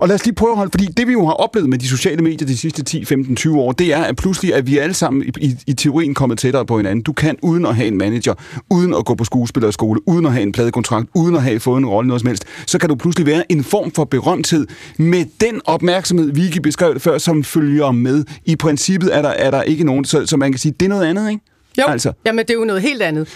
Og 0.00 0.08
lad 0.08 0.14
os 0.14 0.24
lige 0.24 0.34
prøve 0.34 0.50
at 0.50 0.56
holde, 0.56 0.70
fordi 0.70 0.86
det 0.86 1.06
vi 1.06 1.12
jo 1.12 1.26
har 1.26 1.32
oplevet 1.32 1.68
med 1.68 1.78
de 1.78 1.88
sociale 1.88 2.22
medier 2.22 2.46
de 2.46 2.56
sidste 2.56 2.84
10, 2.84 3.04
15, 3.04 3.36
20 3.36 3.58
år, 3.58 3.72
det 3.72 3.94
er, 3.94 4.02
at 4.02 4.16
pludselig 4.16 4.52
er 4.52 4.62
vi 4.62 4.78
alle 4.78 4.94
sammen 4.94 5.22
i, 5.22 5.30
i, 5.40 5.56
i 5.66 5.72
teorien 5.72 6.14
kommet 6.14 6.38
tættere 6.38 6.66
på 6.66 6.76
hinanden. 6.76 7.02
Du 7.02 7.12
kan 7.12 7.36
uden 7.42 7.66
at 7.66 7.76
have 7.76 7.88
en 7.88 7.98
manager, 7.98 8.34
uden 8.70 8.94
at 8.94 9.04
gå 9.04 9.14
på 9.14 9.24
skuespillerskole, 9.24 10.08
uden 10.08 10.26
at 10.26 10.32
have 10.32 10.42
en 10.42 10.52
pladekontrakt, 10.52 11.08
uden 11.14 11.34
at 11.36 11.42
have 11.42 11.60
fået 11.60 11.78
en 11.78 11.86
rolle 11.86 12.08
noget 12.08 12.20
som 12.20 12.28
helst, 12.28 12.44
så 12.66 12.78
kan 12.78 12.88
du 12.88 12.94
pludselig 12.94 13.26
være 13.26 13.52
en 13.52 13.64
form 13.64 13.90
for 13.90 14.04
berømthed 14.04 14.66
med 14.96 15.24
den 15.40 15.60
opmærksomhed, 15.64 16.32
vi 16.32 16.44
ikke 16.44 16.60
beskrev 16.60 16.94
det 16.94 17.02
før, 17.02 17.18
som 17.18 17.44
følger 17.44 17.90
med. 17.90 18.24
I 18.44 18.56
princippet 18.56 19.16
er 19.16 19.22
der, 19.22 19.28
er 19.28 19.50
der 19.50 19.62
ikke 19.62 19.84
nogen, 19.84 20.04
så, 20.04 20.26
så 20.26 20.36
man 20.36 20.52
kan 20.52 20.58
sige, 20.58 20.74
det 20.80 20.86
er 20.86 20.90
noget 20.90 21.04
andet, 21.04 21.30
ikke? 21.30 21.42
Jo, 21.78 21.84
altså. 21.88 22.12
jamen 22.26 22.44
det 22.44 22.50
er 22.50 22.58
jo 22.58 22.64
noget 22.64 22.82
helt 22.82 23.02
andet. 23.02 23.28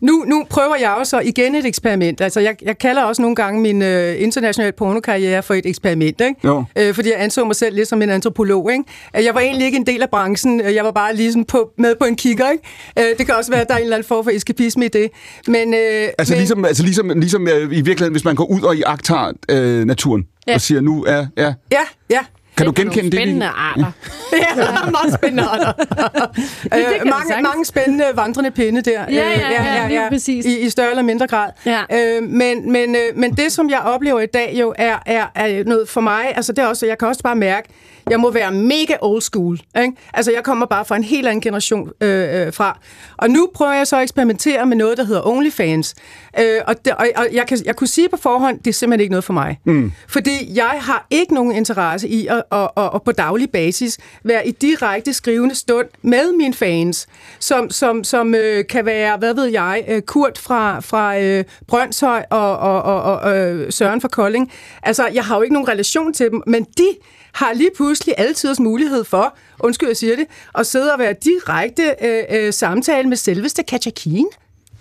Nu, 0.00 0.24
nu 0.26 0.44
prøver 0.50 0.76
jeg 0.80 0.90
også 0.90 1.20
igen 1.20 1.54
et 1.54 1.66
eksperiment. 1.66 2.20
Altså, 2.20 2.40
jeg, 2.40 2.56
jeg 2.62 2.78
kalder 2.78 3.02
også 3.02 3.22
nogle 3.22 3.36
gange 3.36 3.60
min 3.60 3.82
øh, 3.82 4.22
internationale 4.22 4.72
pornokarriere 4.72 5.42
for 5.42 5.54
et 5.54 5.66
eksperiment, 5.66 6.20
ikke? 6.20 6.34
Jo. 6.44 6.64
Øh, 6.78 6.94
fordi 6.94 7.08
jeg 7.10 7.16
anså 7.22 7.44
mig 7.44 7.56
selv 7.56 7.76
lidt 7.76 7.88
som 7.88 8.02
en 8.02 8.10
antropolog. 8.10 8.72
Ikke? 8.72 8.84
Jeg 9.14 9.34
var 9.34 9.40
egentlig 9.40 9.66
ikke 9.66 9.76
en 9.78 9.86
del 9.86 10.02
af 10.02 10.10
branchen. 10.10 10.60
Øh, 10.60 10.74
Jeg 10.74 10.84
var 10.84 10.90
bare 10.90 11.16
ligesom 11.16 11.44
på, 11.44 11.70
med 11.78 11.94
på 12.00 12.04
en 12.04 12.16
kigger. 12.16 12.50
Ikke? 12.50 12.64
Øh, 13.10 13.18
Det 13.18 13.26
kan 13.26 13.34
også 13.36 13.50
være, 13.50 13.60
at 13.60 13.68
der 13.68 13.74
er 13.74 13.78
en 13.78 13.84
eller 13.84 13.96
anden 13.96 14.08
form 14.08 14.24
for 14.24 14.30
eskapisme 14.30 14.84
i 14.84 14.88
det. 14.88 15.10
Men, 15.46 15.74
øh, 15.74 16.08
Altså 16.18 16.32
men, 16.34 16.38
ligesom, 16.38 16.64
altså 16.64 16.82
ligesom, 16.82 17.08
ligesom 17.20 17.48
øh, 17.48 17.62
i 17.62 17.66
virkeligheden, 17.66 18.12
hvis 18.12 18.24
man 18.24 18.34
går 18.34 18.44
ud 18.44 18.62
og 18.62 18.76
i 18.76 18.82
agtar 18.86 19.32
øh, 19.50 19.84
naturen 19.84 20.26
Ja. 20.48 20.54
og 20.54 20.60
siger, 20.60 20.80
nu 20.80 21.04
er... 21.04 21.26
Ja. 21.36 21.54
Ja, 21.72 21.80
ja. 22.10 22.18
Kan 22.56 22.66
du 22.66 22.72
genkende 22.76 23.10
det? 23.10 23.14
Spændende 23.14 23.46
arter. 23.46 23.92
ja, 24.32 24.90
meget 24.90 25.14
spændende 25.14 25.42
arter. 25.42 25.72
øh, 26.76 27.06
mange, 27.06 27.42
mange 27.42 27.64
spændende 27.64 28.04
vandrende 28.14 28.50
pinde 28.50 28.80
der. 28.80 29.04
Ja, 29.10 29.30
ja, 29.30 29.64
ja, 29.64 29.88
lige 29.88 30.08
præcis. 30.10 30.46
I, 30.46 30.58
I 30.60 30.70
større 30.70 30.90
eller 30.90 31.02
mindre 31.02 31.26
grad. 31.26 31.50
Ja. 31.66 31.82
Øh, 31.92 32.22
men, 32.22 32.72
men, 32.72 32.96
øh, 32.96 33.16
men 33.16 33.36
det, 33.36 33.52
som 33.52 33.70
jeg 33.70 33.78
oplever 33.78 34.20
i 34.20 34.26
dag 34.26 34.56
jo, 34.60 34.74
er, 34.78 34.98
er, 35.06 35.26
er 35.34 35.64
noget 35.64 35.88
for 35.88 36.00
mig, 36.00 36.32
altså 36.36 36.52
det 36.52 36.62
er 36.62 36.66
også, 36.66 36.86
jeg 36.86 36.98
kan 36.98 37.08
også 37.08 37.22
bare 37.22 37.36
mærke, 37.36 37.68
jeg 38.10 38.20
må 38.20 38.30
være 38.30 38.52
mega 38.52 38.96
old 39.00 39.22
school. 39.22 39.58
Ikke? 39.78 39.92
Altså, 40.14 40.32
jeg 40.32 40.44
kommer 40.44 40.66
bare 40.66 40.84
fra 40.84 40.96
en 40.96 41.04
helt 41.04 41.26
anden 41.26 41.40
generation 41.40 41.90
øh, 42.00 42.46
øh, 42.46 42.52
fra. 42.52 42.78
Og 43.16 43.30
nu 43.30 43.48
prøver 43.54 43.72
jeg 43.72 43.86
så 43.86 43.96
at 43.96 44.02
eksperimentere 44.02 44.66
med 44.66 44.76
noget, 44.76 44.98
der 44.98 45.04
hedder 45.04 45.26
OnlyFans. 45.26 45.94
Øh, 46.38 46.60
og 46.66 46.84
det, 46.84 46.92
og, 46.92 47.08
og 47.16 47.26
jeg, 47.32 47.46
kan, 47.46 47.58
jeg 47.64 47.76
kunne 47.76 47.88
sige 47.88 48.08
på 48.08 48.16
forhånd, 48.16 48.58
det 48.58 48.66
er 48.66 48.72
simpelthen 48.72 49.00
ikke 49.00 49.10
noget 49.10 49.24
for 49.24 49.32
mig. 49.32 49.60
Mm. 49.64 49.92
Fordi 50.08 50.50
jeg 50.54 50.78
har 50.80 51.06
ikke 51.10 51.34
nogen 51.34 51.52
interesse 51.52 52.08
i 52.08 52.26
at, 52.26 52.42
at, 52.52 52.68
at, 52.76 52.90
at 52.94 53.02
på 53.02 53.12
daglig 53.12 53.50
basis 53.50 53.98
være 54.24 54.48
i 54.48 54.50
direkte 54.50 55.12
skrivende 55.12 55.54
stund 55.54 55.86
med 56.02 56.32
mine 56.36 56.54
fans, 56.54 57.06
som, 57.38 57.70
som, 57.70 58.04
som 58.04 58.34
øh, 58.34 58.66
kan 58.66 58.84
være, 58.86 59.16
hvad 59.16 59.34
ved 59.34 59.46
jeg, 59.46 59.84
øh, 59.88 60.02
Kurt 60.02 60.38
fra, 60.38 60.80
fra 60.80 61.18
øh, 61.20 61.44
Brøndshøj 61.66 62.24
og, 62.30 62.58
og, 62.58 62.82
og, 62.82 63.02
og 63.02 63.38
øh, 63.38 63.72
Søren 63.72 64.00
fra 64.00 64.08
Kolding. 64.08 64.52
Altså, 64.82 65.08
jeg 65.14 65.24
har 65.24 65.36
jo 65.36 65.42
ikke 65.42 65.54
nogen 65.54 65.68
relation 65.68 66.12
til 66.12 66.30
dem, 66.30 66.42
men 66.46 66.64
de 66.64 66.88
har 67.36 67.52
lige 67.52 67.70
pludselig 67.76 68.14
altid 68.18 68.54
mulighed 68.58 69.04
for, 69.04 69.36
undskyld 69.60 69.88
jeg 69.88 69.96
siger 69.96 70.16
det, 70.16 70.26
at 70.54 70.66
sidde 70.66 70.92
og 70.92 70.98
være 70.98 71.14
direkte 71.24 71.94
øh, 72.02 72.22
øh, 72.30 72.52
samtale 72.52 73.08
med 73.08 73.16
selveste 73.16 73.62
Katja 73.62 73.90
Keen. 73.90 74.26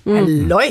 Mm. 0.03 0.15
Halløj! 0.15 0.65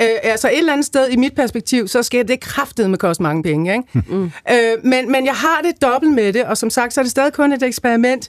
Øh, 0.00 0.06
altså 0.22 0.48
et 0.48 0.58
eller 0.58 0.72
andet 0.72 0.86
sted 0.86 1.08
i 1.08 1.16
mit 1.16 1.34
perspektiv, 1.34 1.88
så 1.88 2.02
skal 2.02 2.28
det 2.28 2.40
kraftet 2.40 2.90
med 2.90 2.98
koste 2.98 3.22
mange 3.22 3.42
penge. 3.42 3.72
Ikke? 3.72 4.04
Mm. 4.08 4.24
Øh, 4.24 4.84
men, 4.84 5.12
men 5.12 5.26
jeg 5.26 5.34
har 5.34 5.60
det 5.64 5.82
dobbelt 5.82 6.12
med 6.12 6.32
det, 6.32 6.44
og 6.44 6.58
som 6.58 6.70
sagt, 6.70 6.94
så 6.94 7.00
er 7.00 7.02
det 7.02 7.10
stadig 7.10 7.32
kun 7.32 7.52
et 7.52 7.62
eksperiment. 7.62 8.28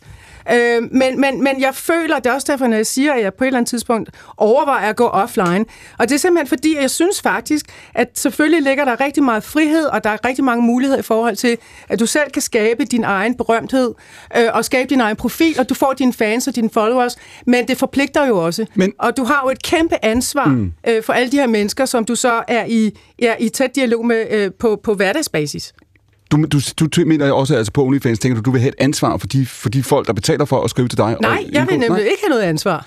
Øh, 0.53 0.83
men, 0.91 1.21
men, 1.21 1.43
men 1.43 1.61
jeg 1.61 1.75
føler, 1.75 2.19
det 2.19 2.29
er 2.29 2.33
også 2.33 2.47
derfor, 2.51 2.67
når 2.67 2.75
jeg 2.75 2.85
siger, 2.85 3.13
at 3.13 3.21
jeg 3.23 3.33
på 3.33 3.43
et 3.43 3.47
eller 3.47 3.57
andet 3.57 3.69
tidspunkt 3.69 4.09
overvejer 4.37 4.89
at 4.89 4.95
gå 4.95 5.07
offline. 5.07 5.65
Og 5.99 6.09
det 6.09 6.15
er 6.15 6.19
simpelthen 6.19 6.47
fordi, 6.47 6.77
jeg 6.81 6.91
synes 6.91 7.21
faktisk, 7.21 7.65
at 7.93 8.09
selvfølgelig 8.13 8.61
ligger 8.61 8.85
der 8.85 8.99
rigtig 8.99 9.23
meget 9.23 9.43
frihed, 9.43 9.85
og 9.85 10.03
der 10.03 10.09
er 10.09 10.25
rigtig 10.25 10.43
mange 10.43 10.63
muligheder 10.63 10.99
i 10.99 11.03
forhold 11.03 11.35
til, 11.35 11.57
at 11.89 11.99
du 11.99 12.05
selv 12.05 12.31
kan 12.31 12.41
skabe 12.41 12.85
din 12.85 13.03
egen 13.03 13.35
berømthed, 13.35 13.93
øh, 14.37 14.47
og 14.53 14.65
skabe 14.65 14.89
din 14.89 15.01
egen 15.01 15.15
profil, 15.15 15.55
og 15.59 15.69
du 15.69 15.73
får 15.73 15.93
dine 15.93 16.13
fans 16.13 16.47
og 16.47 16.55
dine 16.55 16.69
followers, 16.69 17.15
men 17.47 17.67
det 17.67 17.77
forpligter 17.77 18.25
jo 18.25 18.37
også. 18.45 18.65
Men- 18.75 18.93
og 18.99 19.17
du 19.17 19.23
har 19.23 19.41
jo 19.45 19.49
et 19.49 19.63
kæmpe 19.63 20.05
ansvar 20.05 20.45
mm. 20.45 20.73
øh, 20.87 21.03
for 21.03 21.13
alle 21.13 21.31
de 21.31 21.37
her 21.37 21.47
mennesker, 21.47 21.85
som 21.85 22.05
du 22.05 22.15
så 22.15 22.43
er 22.47 22.65
i, 22.65 22.99
er 23.19 23.35
i 23.39 23.49
tæt 23.49 23.75
dialog 23.75 24.05
med 24.05 24.25
øh, 24.31 24.51
på, 24.59 24.79
på 24.83 24.93
hverdagsbasis. 24.93 25.73
Du, 26.43 26.59
du, 26.79 26.85
du 26.85 27.05
mener 27.05 27.31
også 27.31 27.55
altså 27.55 27.71
på 27.73 27.85
OnlyFans, 27.85 28.19
tænker 28.19 28.35
du, 28.35 28.41
du 28.41 28.51
vil 28.51 28.61
have 28.61 28.69
et 28.69 28.75
ansvar 28.77 29.17
for 29.17 29.27
de, 29.27 29.45
for 29.45 29.69
de 29.69 29.83
folk, 29.83 30.07
der 30.07 30.13
betaler 30.13 30.45
for 30.45 30.61
at 30.61 30.69
skrive 30.69 30.87
til 30.87 30.97
dig? 30.97 31.17
Nej, 31.21 31.31
og 31.47 31.53
jeg 31.53 31.67
vil 31.69 31.79
nemlig 31.79 32.01
ikke 32.03 32.21
have 32.23 32.29
noget 32.29 32.41
ansvar. 32.43 32.85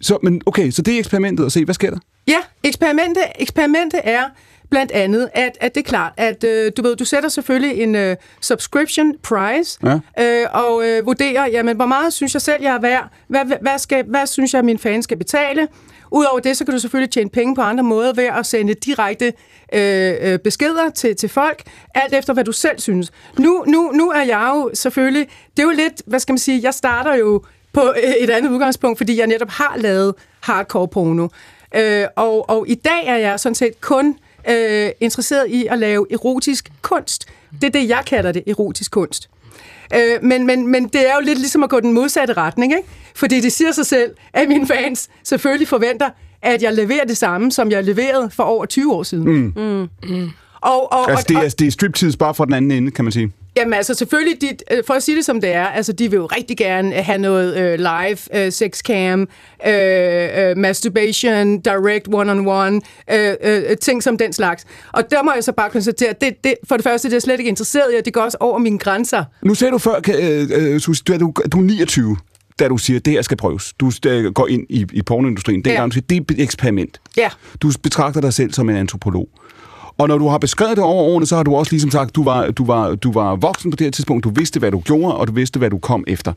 Så, 0.00 0.18
men 0.22 0.42
okay, 0.46 0.70
så 0.70 0.82
det 0.82 0.94
er 0.94 0.98
eksperimentet 0.98 1.46
at 1.46 1.52
se, 1.52 1.64
hvad 1.64 1.74
sker 1.74 1.90
der? 1.90 1.98
Ja, 2.28 2.38
eksperimentet, 2.64 3.22
eksperimentet 3.38 4.00
er 4.04 4.22
blandt 4.70 4.92
andet, 4.92 5.28
at, 5.34 5.50
at 5.60 5.74
det 5.74 5.80
er 5.80 5.84
klart, 5.88 6.12
at 6.16 6.44
øh, 6.44 6.72
du 6.76 6.82
ved, 6.82 6.96
du 6.96 7.04
sætter 7.04 7.28
selvfølgelig 7.28 7.82
en 7.82 7.94
øh, 7.94 8.16
subscription 8.40 9.12
price, 9.22 9.78
Ja. 9.84 9.98
øh, 10.24 10.46
og 10.52 10.82
øh, 10.88 11.06
vurderer, 11.06 11.46
jamen, 11.46 11.76
hvor 11.76 11.86
meget 11.86 12.12
synes 12.12 12.34
jeg 12.34 12.42
selv, 12.42 12.62
jeg 12.62 12.74
er 12.74 12.80
værd? 12.80 13.08
Hvad, 13.28 13.40
hvad, 13.60 13.78
skal, 13.78 14.04
hvad 14.08 14.26
synes 14.26 14.54
jeg, 14.54 14.64
mine 14.64 14.78
fans 14.78 15.04
skal 15.04 15.16
betale? 15.18 15.68
Udover 16.12 16.40
det, 16.40 16.56
så 16.56 16.64
kan 16.64 16.74
du 16.74 16.80
selvfølgelig 16.80 17.10
tjene 17.10 17.30
penge 17.30 17.54
på 17.54 17.60
andre 17.60 17.84
måder 17.84 18.12
ved 18.12 18.24
at 18.24 18.46
sende 18.46 18.74
direkte 18.74 19.32
øh, 19.72 20.14
øh, 20.20 20.38
beskeder 20.38 20.90
til, 20.90 21.16
til 21.16 21.28
folk, 21.28 21.62
alt 21.94 22.14
efter 22.14 22.32
hvad 22.32 22.44
du 22.44 22.52
selv 22.52 22.78
synes. 22.78 23.12
Nu, 23.38 23.64
nu, 23.66 23.90
nu 23.94 24.10
er 24.10 24.22
jeg 24.22 24.52
jo 24.54 24.70
selvfølgelig, 24.74 25.28
det 25.56 25.62
er 25.62 25.66
jo 25.66 25.70
lidt, 25.70 26.02
hvad 26.06 26.20
skal 26.20 26.32
man 26.32 26.38
sige, 26.38 26.60
jeg 26.62 26.74
starter 26.74 27.14
jo 27.14 27.44
på 27.72 27.80
øh, 27.80 28.12
et 28.20 28.30
andet 28.30 28.50
udgangspunkt, 28.50 28.98
fordi 28.98 29.18
jeg 29.18 29.26
netop 29.26 29.50
har 29.50 29.74
lavet 29.76 30.14
hardcore 30.40 30.88
porno. 30.88 31.28
Øh, 31.74 32.06
og, 32.16 32.50
og 32.50 32.68
i 32.68 32.74
dag 32.74 33.06
er 33.06 33.16
jeg 33.16 33.40
sådan 33.40 33.54
set 33.54 33.80
kun 33.80 34.18
øh, 34.48 34.90
interesseret 35.00 35.48
i 35.48 35.66
at 35.66 35.78
lave 35.78 36.06
erotisk 36.12 36.72
kunst. 36.82 37.26
Det 37.60 37.64
er 37.64 37.70
det, 37.80 37.88
jeg 37.88 38.02
kalder 38.06 38.32
det, 38.32 38.42
erotisk 38.46 38.90
kunst. 38.90 39.30
Øh, 39.94 40.22
men, 40.22 40.46
men, 40.46 40.66
men 40.66 40.88
det 40.88 41.10
er 41.10 41.14
jo 41.14 41.20
lidt 41.20 41.38
ligesom 41.38 41.62
at 41.62 41.70
gå 41.70 41.80
den 41.80 41.92
modsatte 41.92 42.32
retning, 42.32 42.72
ikke? 42.72 42.88
Fordi 43.16 43.40
det 43.40 43.52
siger 43.52 43.72
sig 43.72 43.86
selv, 43.86 44.10
at 44.32 44.48
mine 44.48 44.66
fans 44.66 45.08
selvfølgelig 45.24 45.68
forventer, 45.68 46.10
at 46.42 46.62
jeg 46.62 46.72
leverer 46.74 47.04
det 47.04 47.16
samme, 47.16 47.52
som 47.52 47.70
jeg 47.70 47.84
leverede 47.84 48.30
for 48.32 48.42
over 48.42 48.66
20 48.66 48.92
år 48.94 49.02
siden. 49.02 49.28
Mm. 49.56 49.88
Mm. 50.08 50.30
Og, 50.60 50.92
og, 50.92 51.10
Altså, 51.10 51.24
og, 51.24 51.28
det 51.28 51.36
og, 51.36 51.44
er, 51.44 51.48
det 51.48 51.66
er 51.66 51.70
striptease 51.70 52.18
bare 52.18 52.34
fra 52.34 52.44
den 52.44 52.54
anden 52.54 52.70
ende, 52.70 52.90
kan 52.90 53.04
man 53.04 53.12
sige. 53.12 53.32
Jamen 53.56 53.74
altså 53.74 53.94
selvfølgelig, 53.94 54.40
de, 54.40 54.48
øh, 54.76 54.82
for 54.86 54.94
at 54.94 55.02
sige 55.02 55.16
det 55.16 55.24
som 55.24 55.40
det 55.40 55.52
er, 55.54 55.66
altså 55.66 55.92
de 55.92 56.10
vil 56.10 56.16
jo 56.16 56.26
rigtig 56.26 56.56
gerne 56.56 56.92
have 56.92 57.18
noget 57.18 57.56
øh, 57.56 57.78
live, 57.78 58.44
øh, 58.46 58.52
sexcam, 58.52 59.28
øh, 59.66 60.28
øh, 60.38 60.56
masturbation, 60.56 61.58
direct 61.60 62.08
one-on-one, 62.14 62.80
øh, 63.14 63.34
øh, 63.70 63.76
ting 63.76 64.02
som 64.02 64.18
den 64.18 64.32
slags. 64.32 64.64
Og 64.92 65.10
der 65.10 65.22
må 65.22 65.32
jeg 65.34 65.44
så 65.44 65.52
bare 65.52 65.70
konstatere, 65.70 66.08
at 66.08 66.20
det, 66.20 66.44
det, 66.44 66.54
for 66.68 66.76
det 66.76 66.84
første, 66.84 67.08
det 67.08 67.12
er 67.12 67.16
jeg 67.16 67.22
slet 67.22 67.38
ikke 67.38 67.48
interesseret 67.48 67.84
i, 67.94 67.96
og 67.98 68.04
det 68.04 68.12
går 68.12 68.20
også 68.20 68.36
over 68.40 68.58
mine 68.58 68.78
grænser. 68.78 69.24
Nu 69.42 69.54
sagde 69.54 69.72
du 69.72 69.78
før, 69.78 69.94
øh, 70.20 70.48
øh, 70.54 70.80
Susie, 70.80 71.02
du, 71.08 71.12
er- 71.12 71.18
du, 71.18 71.32
du 71.52 71.58
er 71.58 71.62
29, 71.62 72.16
da 72.58 72.68
du 72.68 72.76
siger, 72.78 72.98
at 72.98 73.04
det 73.04 73.12
her 73.12 73.22
skal 73.22 73.36
prøves. 73.36 73.72
Du 73.80 73.92
øh, 74.06 74.32
går 74.32 74.46
ind 74.46 74.66
i, 74.68 74.86
i 74.92 75.02
pornoindustrien. 75.02 75.64
Det 75.64 75.70
er, 75.70 75.74
Ja. 75.74 75.80
ja. 75.80 75.86
du 75.86 75.92
siger, 75.92 76.04
det 76.10 76.16
er 76.30 76.34
et 76.34 76.42
eksperiment. 76.42 77.00
Ja, 77.16 77.28
Du 77.62 77.72
betragter 77.82 78.20
dig 78.20 78.32
selv 78.32 78.52
som 78.52 78.70
en 78.70 78.76
antropolog. 78.76 79.28
Og 79.98 80.08
når 80.08 80.18
du 80.18 80.28
har 80.28 80.38
beskrevet 80.38 80.76
det 80.76 80.84
over 80.84 81.02
årene, 81.04 81.26
så 81.26 81.36
har 81.36 81.42
du 81.42 81.54
også 81.54 81.72
ligesom 81.72 81.90
sagt, 81.90 82.14
du 82.16 82.24
var, 82.24 82.50
du 82.50 82.64
var, 82.64 82.94
du 82.94 83.12
var 83.12 83.36
voksen 83.36 83.70
på 83.70 83.76
det 83.76 83.84
her 83.84 83.90
tidspunkt, 83.90 84.24
du 84.24 84.30
vidste, 84.30 84.58
hvad 84.58 84.70
du 84.70 84.80
gjorde, 84.80 85.14
og 85.16 85.28
du 85.28 85.32
vidste, 85.32 85.58
hvad 85.58 85.70
du 85.70 85.78
kom 85.78 86.04
efter. 86.06 86.32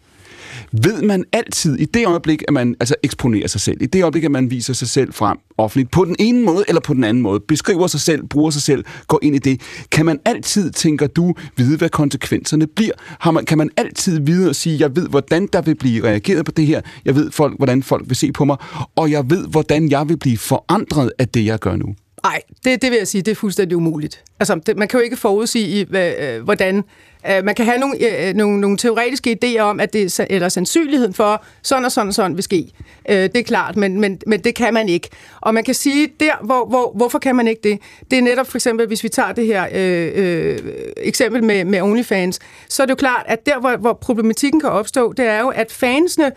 Ved 0.72 1.02
man 1.02 1.24
altid, 1.34 1.80
i 1.80 1.86
det 1.86 2.08
øjeblik, 2.08 2.44
at 2.48 2.54
man 2.54 2.76
altså 2.80 2.96
eksponerer 3.04 3.48
sig 3.48 3.62
selv, 3.62 3.82
i 3.82 3.86
det 3.86 4.04
øjeblik, 4.04 4.24
at 4.24 4.32
man 4.32 4.52
viser 4.52 4.74
sig 4.74 4.90
selv 4.90 5.14
frem 5.14 5.38
offentligt, 5.58 5.92
på 5.92 6.06
den 6.06 6.16
ene 6.20 6.42
måde 6.42 6.66
eller 6.68 6.82
på 6.82 6.94
den 6.94 7.04
anden 7.04 7.24
måde, 7.24 7.40
beskriver 7.40 7.88
sig 7.88 8.00
selv, 8.00 8.28
bruger 8.28 8.52
sig 8.52 8.62
selv, 8.62 8.86
går 9.08 9.20
ind 9.22 9.36
i 9.36 9.40
det, 9.40 9.62
kan 9.92 10.06
man 10.06 10.20
altid, 10.26 10.72
tænker 10.72 11.08
du, 11.08 11.34
vide, 11.58 11.78
hvad 11.78 11.90
konsekvenserne 11.90 12.68
bliver? 12.68 12.94
Har 13.20 13.32
man, 13.32 13.46
kan 13.46 13.58
man 13.58 13.70
altid 13.78 14.20
vide 14.20 14.50
og 14.50 14.56
sige, 14.56 14.80
jeg 14.80 14.96
ved, 14.96 15.08
hvordan 15.08 15.50
der 15.54 15.62
vil 15.62 15.76
blive 15.76 16.04
reageret 16.04 16.46
på 16.46 16.52
det 16.52 16.66
her, 16.66 16.82
jeg 17.06 17.16
ved, 17.16 17.32
folk, 17.32 17.58
hvordan 17.58 17.84
folk 17.84 18.04
vil 18.08 18.16
se 18.16 18.32
på 18.32 18.46
mig, 18.46 18.58
og 18.96 19.12
jeg 19.12 19.30
ved, 19.30 19.48
hvordan 19.48 19.90
jeg 19.90 20.10
vil 20.10 20.18
blive 20.18 20.38
forandret 20.38 21.12
af 21.20 21.28
det, 21.28 21.46
jeg 21.46 21.60
gør 21.60 21.76
nu? 21.76 21.96
Nej, 22.26 22.42
det, 22.64 22.82
det 22.82 22.92
vil 22.92 22.98
jeg 22.98 23.08
sige, 23.08 23.22
det 23.22 23.32
er 23.32 23.36
fuldstændig 23.36 23.78
umuligt. 23.78 24.24
Altså, 24.40 24.56
det, 24.66 24.78
man 24.78 24.88
kan 24.88 25.00
jo 25.00 25.04
ikke 25.04 25.18
forudsige, 25.18 25.86
hvad, 25.86 26.14
øh, 26.20 26.44
hvordan... 26.44 26.84
Øh, 27.30 27.44
man 27.44 27.56
kan 27.56 27.66
have 27.66 27.78
nogle, 27.78 27.96
øh, 27.98 28.30
øh 28.30 28.36
nogle, 28.36 28.62
nogle 28.62 28.78
teoretiske 28.78 29.38
idéer 29.44 29.60
om, 29.60 29.80
at 29.80 29.94
det 29.94 30.20
eller 30.30 30.50
sandsynligheden 30.50 31.14
for, 31.14 31.44
sådan 31.62 31.86
og 31.86 31.92
sådan 31.92 32.08
og 32.08 32.14
sådan 32.14 32.36
vil 32.36 32.44
ske. 32.44 32.72
Øh, 33.10 33.16
det 33.16 33.38
er 33.38 33.44
klart, 33.44 33.76
men, 33.76 34.02
men, 34.02 34.20
men 34.28 34.40
det 34.40 34.56
kan 34.56 34.74
man 34.74 34.90
ikke. 34.90 35.10
Og 35.42 35.54
man 35.54 35.64
kan 35.64 35.74
sige, 35.74 36.12
der, 36.20 36.34
hvor, 36.44 36.66
hvor, 36.66 36.92
hvorfor 36.96 37.20
kan 37.20 37.36
man 37.36 37.48
ikke 37.48 37.62
det? 37.70 37.80
Det 38.12 38.20
er 38.20 38.24
netop 38.24 38.48
for 38.48 38.58
eksempel, 38.58 38.88
hvis 38.88 39.04
vi 39.04 39.10
tager 39.10 39.32
det 39.32 39.46
her 39.46 39.68
øh, 39.74 40.12
øh, 40.16 40.60
eksempel 40.98 41.44
med, 41.44 41.66
med 41.66 41.82
OnlyFans, 41.82 42.40
så 42.70 42.84
er 42.84 42.86
det 42.86 42.92
jo 42.92 42.96
klart, 42.96 43.24
at 43.28 43.46
der, 43.46 43.60
hvor, 43.60 43.78
hvor 43.78 43.94
problematikken 43.94 44.60
kan 44.60 44.70
opstå, 44.70 45.14
det 45.14 45.26
er 45.26 45.40
jo, 45.40 45.50
at 45.50 45.72
fansene 45.72 46.32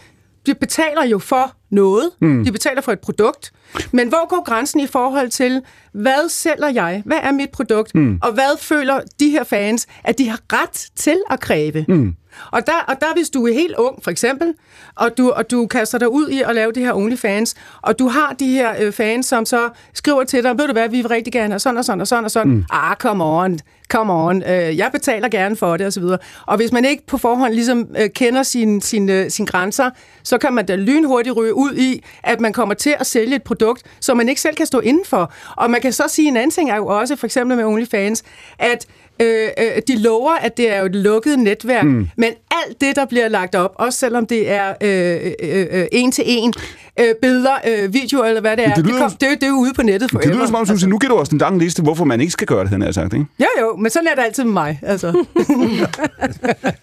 de 0.47 0.55
betaler 0.55 1.05
jo 1.05 1.19
for 1.19 1.55
noget. 1.71 2.11
Mm. 2.21 2.45
De 2.45 2.53
betaler 2.53 2.81
for 2.81 2.93
et 2.93 3.01
produkt. 3.01 3.53
Men 3.93 4.09
hvor 4.09 4.29
går 4.29 4.45
grænsen 4.45 4.81
i 4.81 4.87
forhold 4.87 5.31
til, 5.31 5.63
hvad 5.93 6.29
sælger 6.29 6.69
jeg? 6.69 7.03
Hvad 7.07 7.19
er 7.23 7.33
mit 7.33 7.51
produkt? 7.51 7.95
Mm. 7.95 8.19
Og 8.23 8.33
hvad 8.33 8.59
føler 8.59 9.01
de 9.21 9.31
her 9.31 9.45
fans, 9.45 9.87
at 10.05 10.19
de 10.19 10.29
har 10.29 10.41
ret 10.53 10.89
til 10.97 11.17
at 11.31 11.41
kræve? 11.41 11.85
Mm. 11.89 12.15
Og 12.51 12.67
der, 12.67 12.73
og 12.89 12.95
der, 13.01 13.07
hvis 13.17 13.31
du 13.31 13.47
er 13.47 13.53
helt 13.53 13.75
ung, 13.79 13.99
for 14.03 14.11
eksempel, 14.11 14.55
og 14.95 15.19
du, 15.19 15.31
og 15.31 15.51
du 15.51 15.67
kaster 15.67 15.99
dig 15.99 16.09
ud 16.09 16.29
i 16.29 16.43
at 16.43 16.55
lave 16.55 16.73
det 16.73 16.83
her 16.83 16.95
OnlyFans, 16.95 17.55
og 17.83 17.99
du 17.99 18.09
har 18.09 18.33
de 18.39 18.47
her 18.47 18.75
øh, 18.81 18.93
fans, 18.93 19.27
som 19.27 19.47
så 19.47 19.69
skriver 19.95 20.25
til 20.25 20.43
dig, 20.43 20.59
ved 20.59 20.67
du 20.67 20.73
hvad, 20.73 20.89
vi 20.89 20.97
vil 20.97 21.09
rigtig 21.09 21.33
gerne 21.33 21.53
have 21.53 21.59
sådan 21.59 21.79
og 21.79 21.85
sådan 21.85 22.01
og 22.01 22.07
sådan 22.07 22.25
og 22.25 22.31
sådan. 22.31 22.53
Mm. 22.53 22.65
Ah, 22.71 22.97
come 22.97 23.25
on, 23.25 23.59
come 23.91 24.13
on, 24.13 24.43
øh, 24.43 24.79
jeg 24.79 24.91
betaler 24.93 25.29
gerne 25.29 25.57
for 25.57 25.77
det, 25.77 25.87
og 25.87 25.93
så 25.93 26.01
videre. 26.01 26.19
Og 26.47 26.57
hvis 26.57 26.73
man 26.73 26.85
ikke 26.85 27.07
på 27.07 27.19
forhånd 27.19 27.55
ligesom 27.55 27.87
øh, 27.99 28.11
kender 28.11 28.43
sine 28.43 28.83
sin, 28.83 29.09
øh, 29.09 29.31
sin 29.31 29.45
grænser, 29.45 29.91
så 30.23 30.39
kan 30.39 30.53
man 30.53 30.67
da 30.67 30.77
lynhurtigt 30.77 31.37
ryge 31.37 31.55
ud 31.59 31.75
i, 31.75 32.05
at 32.23 32.41
man 32.41 32.53
kommer 32.53 32.75
til 32.75 32.95
at 33.01 33.07
sælge 33.07 33.37
et 33.37 33.43
produkt, 33.43 33.83
som 34.01 34.17
man 34.17 34.29
ikke 34.29 34.41
selv 34.41 34.57
kan 34.57 34.67
stå 34.67 34.81
indenfor. 34.81 35.33
Og 35.57 35.71
man 35.71 35.81
kan 35.81 35.93
så 35.93 36.05
sige, 36.09 36.29
en 36.29 36.37
anden 36.37 36.51
ting 36.51 36.71
er 36.71 36.77
jo 36.77 36.87
også, 36.87 37.17
for 37.17 37.27
eksempel 37.27 37.57
med 37.57 37.65
OnlyFans, 37.65 38.23
at 38.59 38.87
øh, 39.21 39.49
øh, 39.59 39.83
de 39.89 39.97
lover, 39.97 40.33
at 40.33 40.57
det 40.57 40.73
er 40.73 40.79
jo 40.79 40.87
et 40.87 40.95
lukket 40.95 41.39
netværk, 41.39 41.85
mm. 41.85 42.09
men 42.17 42.33
alt 42.51 42.81
det, 42.81 42.97
der 42.97 43.05
bliver 43.05 43.29
lagt 43.29 43.55
op, 43.55 43.75
også 43.75 43.99
selvom 43.99 44.27
det 44.27 44.51
er 44.51 44.75
øh, 44.81 45.33
øh, 45.43 45.67
øh, 45.71 45.87
en 45.93 46.13
til 46.13 46.25
en, 46.27 46.55
øh, 46.99 47.15
billeder, 47.23 47.55
øh, 47.69 47.95
videoer 47.95 48.25
eller 48.25 48.41
hvad 48.41 48.57
det 48.57 48.67
er, 48.67 48.75
det 48.75 48.85
lyder- 48.87 48.93
det, 48.95 49.03
kom, 49.03 49.11
det, 49.11 49.23
er 49.27 49.31
jo- 49.31 49.35
det 49.35 49.43
er 49.43 49.49
jo 49.49 49.55
ude 49.55 49.73
på 49.77 49.83
nettet 49.83 50.11
for 50.11 50.19
Det 50.19 50.29
lyder 50.35 50.47
som 50.47 50.55
om, 50.55 50.67
altså. 50.71 50.89
nu 50.89 50.99
giver 50.99 51.13
du 51.15 51.19
os 51.21 51.29
en 51.29 51.39
lang 51.39 51.59
liste, 51.59 51.83
hvorfor 51.83 52.05
man 52.05 52.21
ikke 52.21 52.31
skal 52.33 52.47
gøre 52.47 52.61
det, 52.61 52.69
han 52.69 52.81
har 52.83 52.93
sagt, 52.93 53.13
ikke? 53.15 53.27
Jo, 53.41 53.47
jo, 53.61 53.77
men 53.77 53.91
sådan 53.91 54.07
er 54.07 54.15
det 54.15 54.23
altid 54.23 54.45
med 54.45 54.53
mig. 54.53 54.81
Altså. 54.83 55.13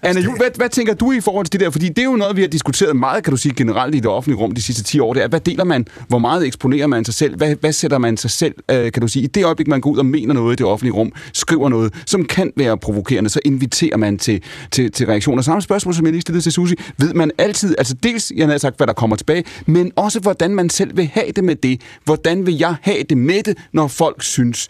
Anna 0.04 0.22
Jul, 0.22 0.38
hvad, 0.38 0.48
hvad 0.56 0.70
tænker 0.70 0.94
du 0.94 1.12
i 1.12 1.22
forhold 1.22 1.46
til 1.46 1.52
det 1.52 1.60
der? 1.60 1.70
Fordi 1.70 1.88
det 1.90 2.00
er 2.00 2.04
jo 2.04 2.16
noget, 2.16 2.36
vi 2.36 2.42
har 2.42 2.48
diskuteret 2.48 2.96
meget, 2.96 3.24
kan 3.24 3.32
du 3.32 3.38
sige, 3.38 3.54
generelt 3.56 3.96
i 3.96 4.00
det 4.00 4.06
offentlige 4.08 4.40
rum 4.42 4.52
de 4.52 4.62
sidste 4.62 4.84
10 4.84 5.00
år. 5.00 5.14
Det 5.14 5.24
er, 5.24 5.28
hvad 5.28 5.40
deler 5.40 5.64
man? 5.64 5.86
Hvor 6.08 6.18
meget 6.20 6.46
eksponerer 6.48 6.88
man 6.88 7.06
sig 7.06 7.14
selv? 7.14 7.38
Hvad, 7.38 7.56
hvad 7.60 7.72
sætter 7.74 7.98
man 7.98 8.18
sig 8.18 8.32
selv, 8.32 8.54
øh, 8.72 8.92
kan 8.92 9.02
du 9.02 9.08
sige? 9.08 9.24
I 9.24 9.28
det 9.28 9.46
øjeblik, 9.46 9.68
man 9.68 9.82
går 9.82 9.90
ud 9.90 9.98
og 9.98 10.06
mener 10.06 10.34
noget 10.34 10.54
i 10.54 10.56
det 10.56 10.66
offentlige 10.66 10.94
rum, 10.94 11.12
skriver 11.34 11.70
noget, 11.70 11.94
som 12.06 12.26
kan 12.26 12.52
være 12.58 12.78
provokerende, 12.78 13.30
så 13.30 13.40
inviterer 13.46 13.98
man 13.98 14.18
til, 14.18 14.42
til, 14.72 14.92
til 14.92 15.06
reaktioner. 15.06 15.42
Samme 15.44 15.62
spørgsmål, 15.62 15.94
som 15.96 16.06
jeg 16.06 16.12
lige 16.12 16.22
stillede 16.22 16.44
til 16.44 16.52
Susi. 16.52 16.76
Ved 16.98 17.14
man 17.14 17.32
altid, 17.38 17.76
altså 17.78 17.94
dels, 18.04 18.32
jeg 18.36 18.48
har 18.48 18.58
sagt, 18.58 18.78
hvad 18.78 18.88
der 18.88 18.94
kommer 18.94 19.16
tilbage, 19.16 19.44
men 19.66 19.92
også, 19.96 20.05
hvordan 20.14 20.56
man 20.56 20.70
selv 20.70 20.98
vil 20.98 21.06
have 21.06 21.32
det 21.32 21.44
med 21.44 21.56
det. 21.56 21.82
Hvordan 22.04 22.46
vil 22.46 22.58
jeg 22.58 22.76
have 22.82 23.04
det 23.04 23.18
med 23.18 23.44
det, 23.44 23.58
når 23.72 23.88
folk 23.88 24.24
synes 24.24 24.70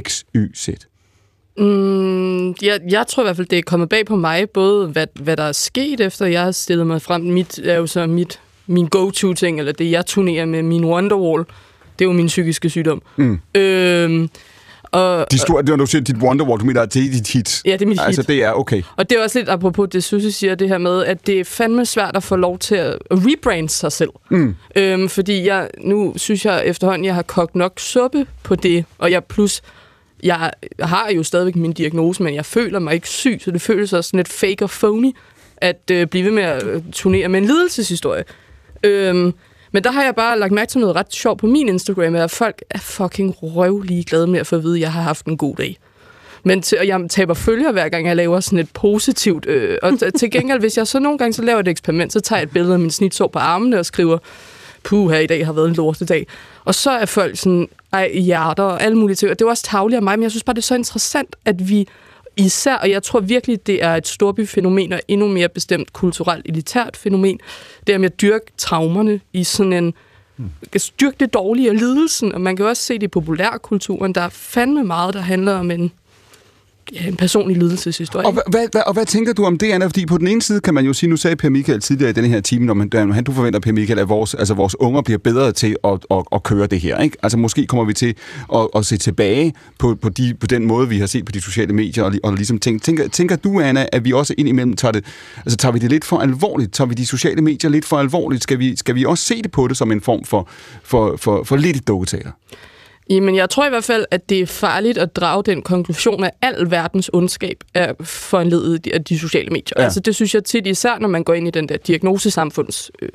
X, 0.00 0.22
Y, 0.34 0.54
Z? 0.56 0.68
Mm, 1.58 2.48
jeg, 2.48 2.80
jeg 2.90 3.06
tror 3.08 3.22
i 3.22 3.26
hvert 3.26 3.36
fald, 3.36 3.46
det 3.46 3.58
er 3.58 3.62
kommet 3.62 3.88
bag 3.88 4.06
på 4.06 4.16
mig, 4.16 4.50
både 4.50 4.88
hvad, 4.88 5.06
hvad 5.14 5.36
der 5.36 5.42
er 5.42 5.52
sket, 5.52 6.00
efter 6.00 6.26
jeg 6.26 6.42
har 6.42 6.50
stillet 6.50 6.86
mig 6.86 7.02
frem. 7.02 7.22
Mit 7.22 7.58
er 7.58 7.74
jo 7.74 7.86
så 7.86 8.06
mit, 8.06 8.40
min 8.66 8.86
go-to-ting, 8.86 9.58
eller 9.58 9.72
det, 9.72 9.90
jeg 9.90 10.06
turnerer 10.06 10.44
med 10.44 10.62
min 10.62 10.84
Wonderwall. 10.84 11.44
Det 11.98 12.04
er 12.04 12.08
jo 12.08 12.12
min 12.12 12.26
psykiske 12.26 12.70
sygdom. 12.70 13.02
Mm. 13.16 13.40
Øhm, 13.54 14.30
og, 14.92 15.26
De 15.30 15.38
store, 15.38 15.62
det 15.62 15.70
var, 15.70 15.76
du 15.76 15.86
siger, 15.86 16.02
dit 16.02 16.16
Wonderwall, 16.16 16.60
du 16.60 16.64
mener, 16.64 16.82
at 16.82 16.94
det 16.94 17.04
er 17.06 17.10
dit 17.10 17.28
hit. 17.28 17.62
Ja, 17.64 17.72
det 17.72 17.82
er 17.82 17.86
mit 17.86 18.00
Altså, 18.02 18.20
hit. 18.22 18.28
det 18.28 18.44
er 18.44 18.52
okay. 18.52 18.82
Og 18.96 19.10
det 19.10 19.18
er 19.18 19.22
også 19.22 19.38
lidt 19.38 19.48
apropos 19.48 19.88
det, 19.92 20.04
Susie 20.04 20.32
siger, 20.32 20.54
det 20.54 20.68
her 20.68 20.78
med, 20.78 21.04
at 21.04 21.26
det 21.26 21.40
er 21.40 21.44
fandme 21.44 21.86
svært 21.86 22.16
at 22.16 22.22
få 22.22 22.36
lov 22.36 22.58
til 22.58 22.74
at 22.74 22.96
rebrande 23.10 23.68
sig 23.68 23.92
selv. 23.92 24.10
Mm. 24.30 24.54
Øhm, 24.76 25.08
fordi 25.08 25.46
jeg, 25.46 25.68
nu 25.80 26.12
synes 26.16 26.44
jeg 26.44 26.62
efterhånden, 26.66 27.04
jeg 27.04 27.14
har 27.14 27.22
kogt 27.22 27.54
nok 27.56 27.72
suppe 27.80 28.26
på 28.42 28.54
det, 28.54 28.84
og 28.98 29.10
jeg 29.10 29.24
plus, 29.24 29.60
jeg 30.22 30.50
har 30.80 31.10
jo 31.16 31.22
stadigvæk 31.22 31.56
min 31.56 31.72
diagnose, 31.72 32.22
men 32.22 32.34
jeg 32.34 32.44
føler 32.46 32.78
mig 32.78 32.94
ikke 32.94 33.08
syg, 33.08 33.40
så 33.44 33.50
det 33.50 33.62
føles 33.62 33.92
også 33.92 34.08
sådan 34.08 34.18
lidt 34.18 34.28
fake 34.28 34.64
og 34.64 34.70
phony, 34.70 35.12
at 35.56 35.90
øh, 35.92 36.06
blive 36.06 36.24
ved 36.24 36.32
med 36.32 36.42
at 36.42 36.66
øh, 36.66 36.82
turnere 36.92 37.28
med 37.28 37.40
en 37.40 37.46
lidelseshistorie. 37.46 38.24
Øhm, 38.82 39.34
men 39.72 39.84
der 39.84 39.90
har 39.90 40.04
jeg 40.04 40.14
bare 40.14 40.38
lagt 40.38 40.52
mærke 40.52 40.70
til 40.70 40.80
noget 40.80 40.96
ret 40.96 41.12
sjovt 41.12 41.40
på 41.40 41.46
min 41.46 41.68
Instagram, 41.68 42.14
at 42.14 42.30
folk 42.30 42.62
er 42.70 42.78
fucking 42.78 43.34
røvlige 43.42 44.04
glade 44.04 44.26
med 44.26 44.40
at 44.40 44.46
få 44.46 44.56
at 44.56 44.62
vide, 44.62 44.74
at 44.76 44.80
jeg 44.80 44.92
har 44.92 45.02
haft 45.02 45.26
en 45.26 45.36
god 45.36 45.56
dag. 45.56 45.78
Men 46.42 46.62
til, 46.62 46.78
og 46.78 46.86
jeg 46.86 47.00
taber 47.10 47.34
følger 47.34 47.72
hver 47.72 47.88
gang, 47.88 48.06
jeg 48.06 48.16
laver 48.16 48.40
sådan 48.40 48.58
et 48.58 48.70
positivt. 48.74 49.46
Øh, 49.46 49.78
og 49.82 49.92
t- 49.92 50.10
til 50.10 50.30
gengæld, 50.30 50.60
hvis 50.60 50.76
jeg 50.76 50.86
så 50.86 50.98
nogle 50.98 51.18
gange 51.18 51.32
så 51.32 51.42
laver 51.42 51.60
et 51.60 51.68
eksperiment, 51.68 52.12
så 52.12 52.20
tager 52.20 52.38
jeg 52.40 52.44
et 52.44 52.50
billede 52.50 52.72
af 52.74 52.78
min 52.80 52.90
snitsår 52.90 53.26
på 53.26 53.38
armene 53.38 53.78
og 53.78 53.86
skriver, 53.86 54.18
puh, 54.84 55.10
her 55.10 55.18
i 55.18 55.26
dag 55.26 55.46
har 55.46 55.52
været 55.52 55.68
en 55.68 55.74
lortedag. 55.74 56.26
Og 56.64 56.74
så 56.74 56.90
er 56.90 57.06
folk 57.06 57.36
sådan, 57.36 57.68
ej, 57.92 58.10
hjerter 58.14 58.62
og 58.62 58.82
alle 58.82 58.98
mulige 58.98 59.16
ting. 59.16 59.30
Og 59.30 59.38
det 59.38 59.44
er 59.44 59.48
også 59.48 59.62
tavligt 59.62 59.96
af 59.96 60.02
mig, 60.02 60.18
men 60.18 60.22
jeg 60.22 60.30
synes 60.30 60.44
bare, 60.44 60.54
det 60.54 60.60
er 60.60 60.66
så 60.66 60.74
interessant, 60.74 61.36
at 61.44 61.68
vi 61.68 61.88
især, 62.38 62.76
og 62.76 62.90
jeg 62.90 63.02
tror 63.02 63.20
virkelig, 63.20 63.66
det 63.66 63.84
er 63.84 63.94
et 63.94 64.08
storbyfænomen 64.08 64.92
og 64.92 65.00
endnu 65.08 65.28
mere 65.28 65.48
bestemt 65.48 65.92
kulturelt 65.92 66.46
elitært 66.48 66.96
fænomen, 66.96 67.40
det 67.86 67.94
er 67.94 67.98
med 67.98 68.10
at 68.10 68.20
dyrke 68.20 68.52
traumerne 68.56 69.20
i 69.32 69.44
sådan 69.44 69.72
en 69.72 69.94
kan 70.72 70.80
styrke 70.80 71.16
det 71.20 71.34
dårlige 71.34 71.70
og 71.70 71.74
lidelsen, 71.74 72.34
og 72.34 72.40
man 72.40 72.56
kan 72.56 72.66
også 72.66 72.82
se 72.82 72.94
det 72.94 73.02
i 73.02 73.08
populærkulturen. 73.08 74.14
Der 74.14 74.20
er 74.20 74.28
fandme 74.28 74.84
meget, 74.84 75.14
der 75.14 75.20
handler 75.20 75.52
om 75.52 75.70
en, 75.70 75.92
en 76.92 77.16
personlig 77.16 77.56
lidelseshistorie. 77.56 78.26
Og, 78.26 78.32
hva- 78.32 78.50
hvad, 78.50 78.66
hvad, 78.72 78.82
og 78.86 78.92
hvad 78.92 79.06
tænker 79.06 79.32
du 79.32 79.44
om 79.44 79.58
det, 79.58 79.72
Anna? 79.72 79.86
Fordi 79.86 80.06
på 80.06 80.18
den 80.18 80.26
ene 80.26 80.42
side 80.42 80.60
kan 80.60 80.74
man 80.74 80.84
jo 80.86 80.92
sige, 80.92 81.10
nu 81.10 81.16
sagde 81.16 81.36
Per 81.36 81.48
Michael 81.48 81.80
tidligere 81.80 82.10
i 82.10 82.12
denne 82.12 82.28
her 82.28 82.40
time, 82.40 82.66
når 82.66 82.74
man, 82.74 83.12
han, 83.12 83.24
du 83.24 83.32
forventer, 83.32 83.60
Per 83.60 83.72
Michael, 83.72 83.98
at 83.98 84.08
vores, 84.08 84.34
altså 84.34 84.54
vores 84.54 84.80
unger 84.80 85.02
bliver 85.02 85.18
bedre 85.18 85.52
til 85.52 85.76
at, 85.84 85.92
at, 86.10 86.22
at 86.32 86.42
køre 86.42 86.66
det 86.66 86.80
her. 86.80 86.98
Ikke? 86.98 87.16
Altså 87.22 87.38
måske 87.38 87.66
kommer 87.66 87.84
vi 87.84 87.92
til 87.92 88.14
at, 88.54 88.68
at 88.76 88.86
se 88.86 88.96
tilbage 88.96 89.54
på, 89.78 89.94
på, 90.02 90.08
de, 90.08 90.34
på 90.40 90.46
den 90.46 90.66
måde, 90.66 90.88
vi 90.88 90.98
har 90.98 91.06
set 91.06 91.24
på 91.24 91.32
de 91.32 91.40
sociale 91.40 91.72
medier, 91.72 92.04
og, 92.04 92.12
og 92.22 92.34
ligesom 92.34 92.58
tænke, 92.58 92.84
tænker, 92.84 93.08
tænker 93.08 93.36
du, 93.36 93.60
Anna, 93.60 93.86
at 93.92 94.04
vi 94.04 94.12
også 94.12 94.34
indimellem 94.38 94.76
tager 94.76 94.92
det, 94.92 95.04
altså 95.36 95.56
tager 95.56 95.72
vi 95.72 95.78
det 95.78 95.90
lidt 95.90 96.04
for 96.04 96.18
alvorligt? 96.18 96.72
Tager 96.72 96.88
vi 96.88 96.94
de 96.94 97.06
sociale 97.06 97.42
medier 97.42 97.70
lidt 97.70 97.84
for 97.84 97.96
alvorligt? 97.96 98.42
Skal 98.42 98.58
vi, 98.58 98.76
skal 98.76 98.94
vi 98.94 99.04
også 99.04 99.24
se 99.24 99.42
det 99.42 99.50
på 99.50 99.68
det 99.68 99.76
som 99.76 99.92
en 99.92 100.00
form 100.00 100.24
for, 100.24 100.48
for, 100.82 101.16
for, 101.16 101.44
for 101.44 101.56
lidt 101.56 101.76
et 101.76 101.88
dukketeater? 101.88 102.30
Jamen, 103.10 103.36
jeg 103.36 103.50
tror 103.50 103.66
i 103.66 103.68
hvert 103.68 103.84
fald, 103.84 104.06
at 104.10 104.28
det 104.28 104.40
er 104.40 104.46
farligt 104.46 104.98
at 104.98 105.16
drage 105.16 105.42
den 105.42 105.62
konklusion, 105.62 106.24
at 106.24 106.30
al 106.42 106.70
verdens 106.70 107.10
ondskab 107.12 107.64
er 107.74 107.92
foranledet 108.00 108.86
af 108.86 109.04
de 109.04 109.18
sociale 109.18 109.50
medier. 109.50 109.74
Ja. 109.78 109.84
Altså, 109.84 110.00
det 110.00 110.14
synes 110.14 110.34
jeg 110.34 110.44
tit, 110.44 110.66
især 110.66 110.98
når 110.98 111.08
man 111.08 111.24
går 111.24 111.34
ind 111.34 111.48
i 111.48 111.50
den 111.50 111.68
der 111.68 111.76
diagnosesamfunds... 111.76 112.90
Øh, 113.02 113.08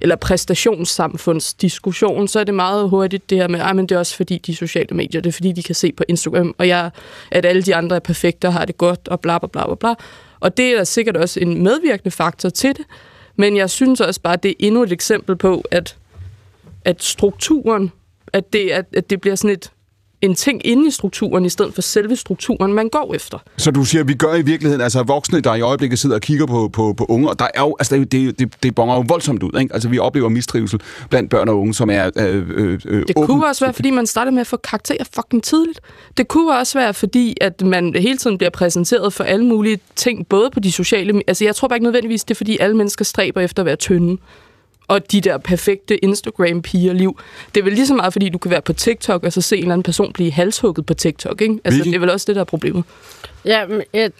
eller 0.00 0.16
præstationssamfundsdiskussion, 0.16 2.28
så 2.28 2.40
er 2.40 2.44
det 2.44 2.54
meget 2.54 2.90
hurtigt 2.90 3.30
det 3.30 3.38
her 3.38 3.48
med, 3.48 3.60
at 3.60 3.76
men 3.76 3.86
det 3.86 3.94
er 3.94 3.98
også 3.98 4.16
fordi 4.16 4.38
de 4.38 4.56
sociale 4.56 4.96
medier, 4.96 5.20
det 5.20 5.28
er 5.28 5.32
fordi 5.32 5.52
de 5.52 5.62
kan 5.62 5.74
se 5.74 5.92
på 5.92 6.04
Instagram, 6.08 6.54
og 6.58 6.68
jeg, 6.68 6.90
at 7.30 7.44
alle 7.44 7.62
de 7.62 7.74
andre 7.74 7.96
er 7.96 8.00
perfekte 8.00 8.46
og 8.46 8.52
har 8.52 8.64
det 8.64 8.78
godt, 8.78 9.08
og 9.08 9.20
bla 9.20 9.38
bla 9.38 9.48
bla 9.48 9.66
bla 9.66 9.74
bla. 9.74 9.94
Og 10.40 10.56
det 10.56 10.72
er 10.72 10.76
da 10.76 10.84
sikkert 10.84 11.16
også 11.16 11.40
en 11.40 11.62
medvirkende 11.62 12.10
faktor 12.10 12.48
til 12.48 12.76
det, 12.76 12.84
men 13.36 13.56
jeg 13.56 13.70
synes 13.70 14.00
også 14.00 14.20
bare, 14.20 14.32
at 14.32 14.42
det 14.42 14.50
er 14.50 14.54
endnu 14.58 14.82
et 14.82 14.92
eksempel 14.92 15.36
på, 15.36 15.64
at, 15.70 15.96
at 16.84 17.02
strukturen, 17.02 17.92
at 18.32 18.52
det, 18.52 18.70
at, 18.70 18.84
at 18.92 19.10
det 19.10 19.20
bliver 19.20 19.36
sådan 19.36 19.50
et, 19.50 19.70
en 20.22 20.34
ting 20.34 20.66
inde 20.66 20.88
i 20.88 20.90
strukturen, 20.90 21.44
i 21.44 21.48
stedet 21.48 21.74
for 21.74 21.82
selve 21.82 22.16
strukturen, 22.16 22.72
man 22.72 22.88
går 22.88 23.14
efter. 23.14 23.38
Så 23.56 23.70
du 23.70 23.84
siger, 23.84 24.02
at 24.02 24.08
vi 24.08 24.14
gør 24.14 24.34
i 24.34 24.42
virkeligheden, 24.42 24.80
altså 24.80 25.02
voksne, 25.02 25.40
der 25.40 25.54
i 25.54 25.60
øjeblikket 25.60 25.98
sidder 25.98 26.16
og 26.16 26.20
kigger 26.22 26.46
på, 26.46 26.70
på, 26.72 26.92
på 26.92 27.04
unge, 27.04 27.28
og 27.28 27.38
der 27.38 27.46
er 27.54 27.60
jo, 27.60 27.76
altså 27.78 28.04
det, 28.10 28.38
det, 28.38 28.62
det, 28.62 28.74
bonger 28.74 28.94
jo 28.94 29.04
voldsomt 29.08 29.42
ud, 29.42 29.60
ikke? 29.60 29.74
Altså 29.74 29.88
vi 29.88 29.98
oplever 29.98 30.28
mistrivsel 30.28 30.80
blandt 31.10 31.30
børn 31.30 31.48
og 31.48 31.60
unge, 31.60 31.74
som 31.74 31.90
er 31.90 32.10
øh, 32.16 32.48
øh, 32.48 32.80
øh, 32.84 33.06
Det 33.06 33.16
kunne 33.16 33.46
også 33.46 33.64
være, 33.64 33.74
fordi 33.74 33.90
man 33.90 34.06
starter 34.06 34.30
med 34.30 34.40
at 34.40 34.46
få 34.46 34.56
karakterer 34.56 35.04
fucking 35.14 35.42
tidligt. 35.42 35.80
Det 36.16 36.28
kunne 36.28 36.58
også 36.58 36.78
være, 36.78 36.94
fordi 36.94 37.36
at 37.40 37.62
man 37.62 37.94
hele 37.94 38.18
tiden 38.18 38.38
bliver 38.38 38.50
præsenteret 38.50 39.12
for 39.12 39.24
alle 39.24 39.46
mulige 39.46 39.80
ting, 39.96 40.28
både 40.28 40.50
på 40.50 40.60
de 40.60 40.72
sociale... 40.72 41.22
Altså, 41.26 41.44
jeg 41.44 41.56
tror 41.56 41.68
bare 41.68 41.76
ikke 41.76 41.84
nødvendigvis, 41.84 42.24
det 42.24 42.34
er, 42.34 42.36
fordi 42.36 42.58
alle 42.60 42.76
mennesker 42.76 43.04
stræber 43.04 43.40
efter 43.40 43.62
at 43.62 43.66
være 43.66 43.76
tynde. 43.76 44.18
Og 44.88 45.12
de 45.12 45.20
der 45.20 45.38
perfekte 45.38 46.04
Instagram-piger-liv. 46.04 47.18
Det 47.54 47.60
er 47.60 47.64
vel 47.64 47.72
lige 47.72 47.86
så 47.86 47.94
meget, 47.94 48.12
fordi 48.12 48.28
du 48.28 48.38
kan 48.38 48.50
være 48.50 48.62
på 48.62 48.72
TikTok, 48.72 49.24
og 49.24 49.32
så 49.32 49.40
se 49.40 49.56
en 49.56 49.62
eller 49.62 49.72
anden 49.72 49.82
person 49.82 50.12
blive 50.12 50.32
halshugget 50.32 50.86
på 50.86 50.94
TikTok, 50.94 51.40
ikke? 51.42 51.58
Altså, 51.64 51.84
det 51.84 51.94
er 51.94 51.98
vel 51.98 52.10
også 52.10 52.24
det, 52.28 52.34
der 52.36 52.40
er 52.40 52.44
problemet. 52.44 52.84
Ja, 53.44 53.66
men, 53.66 53.82
et, 53.92 54.12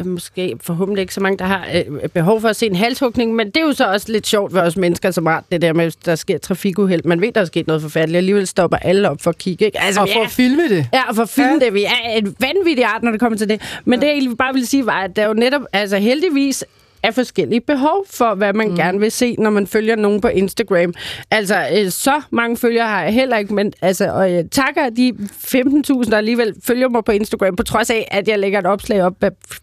øh, 0.00 0.06
måske 0.06 0.56
forhåbentlig 0.60 1.00
ikke 1.02 1.14
så 1.14 1.20
mange, 1.20 1.38
der 1.38 1.44
har 1.44 1.66
øh, 1.74 2.08
behov 2.08 2.40
for 2.40 2.48
at 2.48 2.56
se 2.56 2.66
en 2.66 2.76
halshugning, 2.76 3.34
men 3.34 3.46
det 3.46 3.56
er 3.56 3.60
jo 3.60 3.72
så 3.72 3.84
også 3.92 4.12
lidt 4.12 4.26
sjovt 4.26 4.52
for 4.52 4.60
os 4.60 4.76
mennesker, 4.76 5.10
som 5.10 5.26
har 5.26 5.44
det 5.52 5.62
der 5.62 5.72
med, 5.72 5.84
at 5.84 5.96
der 6.04 6.14
sker 6.14 6.38
trafikuheld. 6.38 7.02
Man 7.04 7.20
ved, 7.20 7.32
der 7.32 7.40
er 7.40 7.44
sket 7.44 7.66
noget 7.66 7.82
forfærdeligt, 7.82 8.16
alligevel 8.16 8.46
stopper 8.46 8.76
alle 8.76 9.10
op 9.10 9.20
for 9.22 9.30
at 9.30 9.38
kigge. 9.38 9.64
Ikke? 9.64 9.80
Altså, 9.80 10.00
Og 10.00 10.08
for 10.12 10.20
er- 10.20 10.24
at 10.24 10.30
filme 10.30 10.68
det. 10.68 10.86
Ja, 10.92 11.08
og 11.08 11.14
for 11.16 11.22
at 11.22 11.28
filme 11.28 11.58
ja. 11.60 11.64
det. 11.66 11.74
Vi 11.74 11.84
er 11.84 12.16
et 12.18 12.34
vanvittigt 12.40 12.86
art, 12.86 13.02
når 13.02 13.10
det 13.10 13.20
kommer 13.20 13.38
til 13.38 13.48
det. 13.48 13.80
Men 13.84 14.00
det, 14.00 14.06
jeg 14.06 14.12
egentlig 14.14 14.36
bare 14.38 14.54
vil 14.54 14.66
sige, 14.66 14.86
var, 14.86 15.00
at 15.00 15.16
der 15.16 15.26
jo 15.26 15.32
netop, 15.32 15.62
altså 15.72 15.96
heldigvis, 15.98 16.64
af 17.06 17.14
forskellige 17.14 17.60
behov 17.60 18.06
for, 18.10 18.34
hvad 18.34 18.52
man 18.52 18.68
mm. 18.68 18.76
gerne 18.76 19.00
vil 19.00 19.10
se, 19.12 19.36
når 19.38 19.50
man 19.50 19.66
følger 19.66 19.96
nogen 19.96 20.20
på 20.20 20.28
Instagram. 20.28 20.94
Altså, 21.30 21.66
øh, 21.78 21.90
så 21.90 22.22
mange 22.30 22.56
følgere 22.56 22.86
har 22.86 23.02
jeg 23.02 23.12
heller 23.14 23.36
ikke, 23.36 23.54
men 23.54 23.72
altså, 23.82 24.12
og 24.12 24.32
jeg 24.32 24.44
takker 24.50 24.90
de 24.90 25.12
15.000, 25.20 26.10
der 26.10 26.16
alligevel 26.16 26.54
følger 26.64 26.88
mig 26.88 27.04
på 27.04 27.12
Instagram, 27.12 27.56
på 27.56 27.62
trods 27.62 27.90
af, 27.90 28.08
at 28.10 28.28
jeg 28.28 28.38
lægger 28.38 28.58
et 28.58 28.66
opslag 28.66 29.02
op 29.02 29.12
hver- 29.20 29.58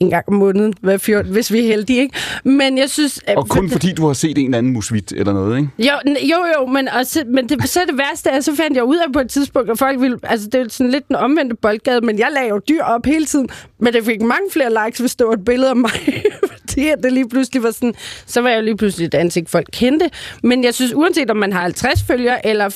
en 0.00 0.10
gang 0.10 0.24
om 0.28 0.34
måneden, 0.34 0.74
hver 0.80 0.96
14, 0.96 1.32
hvis 1.32 1.52
vi 1.52 1.58
er 1.58 1.62
heldige, 1.62 2.00
ikke? 2.00 2.18
Men 2.44 2.78
jeg 2.78 2.90
synes... 2.90 3.20
Og 3.36 3.48
kun 3.48 3.70
fordi 3.70 3.92
du 3.92 4.06
har 4.06 4.12
set 4.12 4.38
en 4.38 4.44
eller 4.44 4.58
anden 4.58 4.72
musvit 4.72 5.12
eller 5.12 5.32
noget, 5.32 5.56
ikke? 5.56 5.70
jo, 5.78 5.94
jo, 6.22 6.36
jo, 6.58 6.66
men, 6.66 6.88
også, 6.88 7.24
men 7.26 7.48
det, 7.48 7.68
så 7.68 7.80
er 7.80 7.84
det 7.84 7.98
værste 7.98 8.30
er, 8.30 8.40
så 8.40 8.56
fandt 8.56 8.76
jeg 8.76 8.84
ud 8.84 8.96
af 8.96 9.12
på 9.12 9.20
et 9.20 9.30
tidspunkt, 9.30 9.70
at 9.70 9.78
folk 9.78 10.00
ville... 10.00 10.18
Altså, 10.22 10.48
det 10.52 10.60
er 10.60 10.66
sådan 10.68 10.90
lidt 10.90 11.08
den 11.08 11.16
omvendte 11.16 11.56
boldgade, 11.56 12.00
men 12.00 12.18
jeg 12.18 12.28
lagde 12.34 12.48
jo 12.48 12.60
dyr 12.68 12.82
op 12.82 13.06
hele 13.06 13.26
tiden, 13.26 13.48
men 13.78 13.92
det 13.92 14.04
fik 14.04 14.20
mange 14.20 14.50
flere 14.52 14.84
likes, 14.84 14.98
hvis 14.98 15.16
det 15.16 15.26
var 15.26 15.32
et 15.32 15.44
billede 15.44 15.70
af 15.70 15.76
mig. 15.76 15.90
Fordi 16.50 16.90
det 17.02 17.12
lige 17.12 17.28
pludselig 17.28 17.62
var 17.62 17.70
sådan... 17.70 17.94
Så 18.26 18.40
var 18.40 18.48
jeg 18.48 18.58
jo 18.58 18.62
lige 18.62 18.76
pludselig 18.76 19.06
et 19.06 19.14
ansigt, 19.14 19.50
folk 19.50 19.66
kendte. 19.72 20.10
Men 20.42 20.64
jeg 20.64 20.74
synes, 20.74 20.94
uanset 20.94 21.30
om 21.30 21.36
man 21.36 21.52
har 21.52 21.60
50 21.60 22.02
følgere 22.02 22.46
eller 22.46 22.68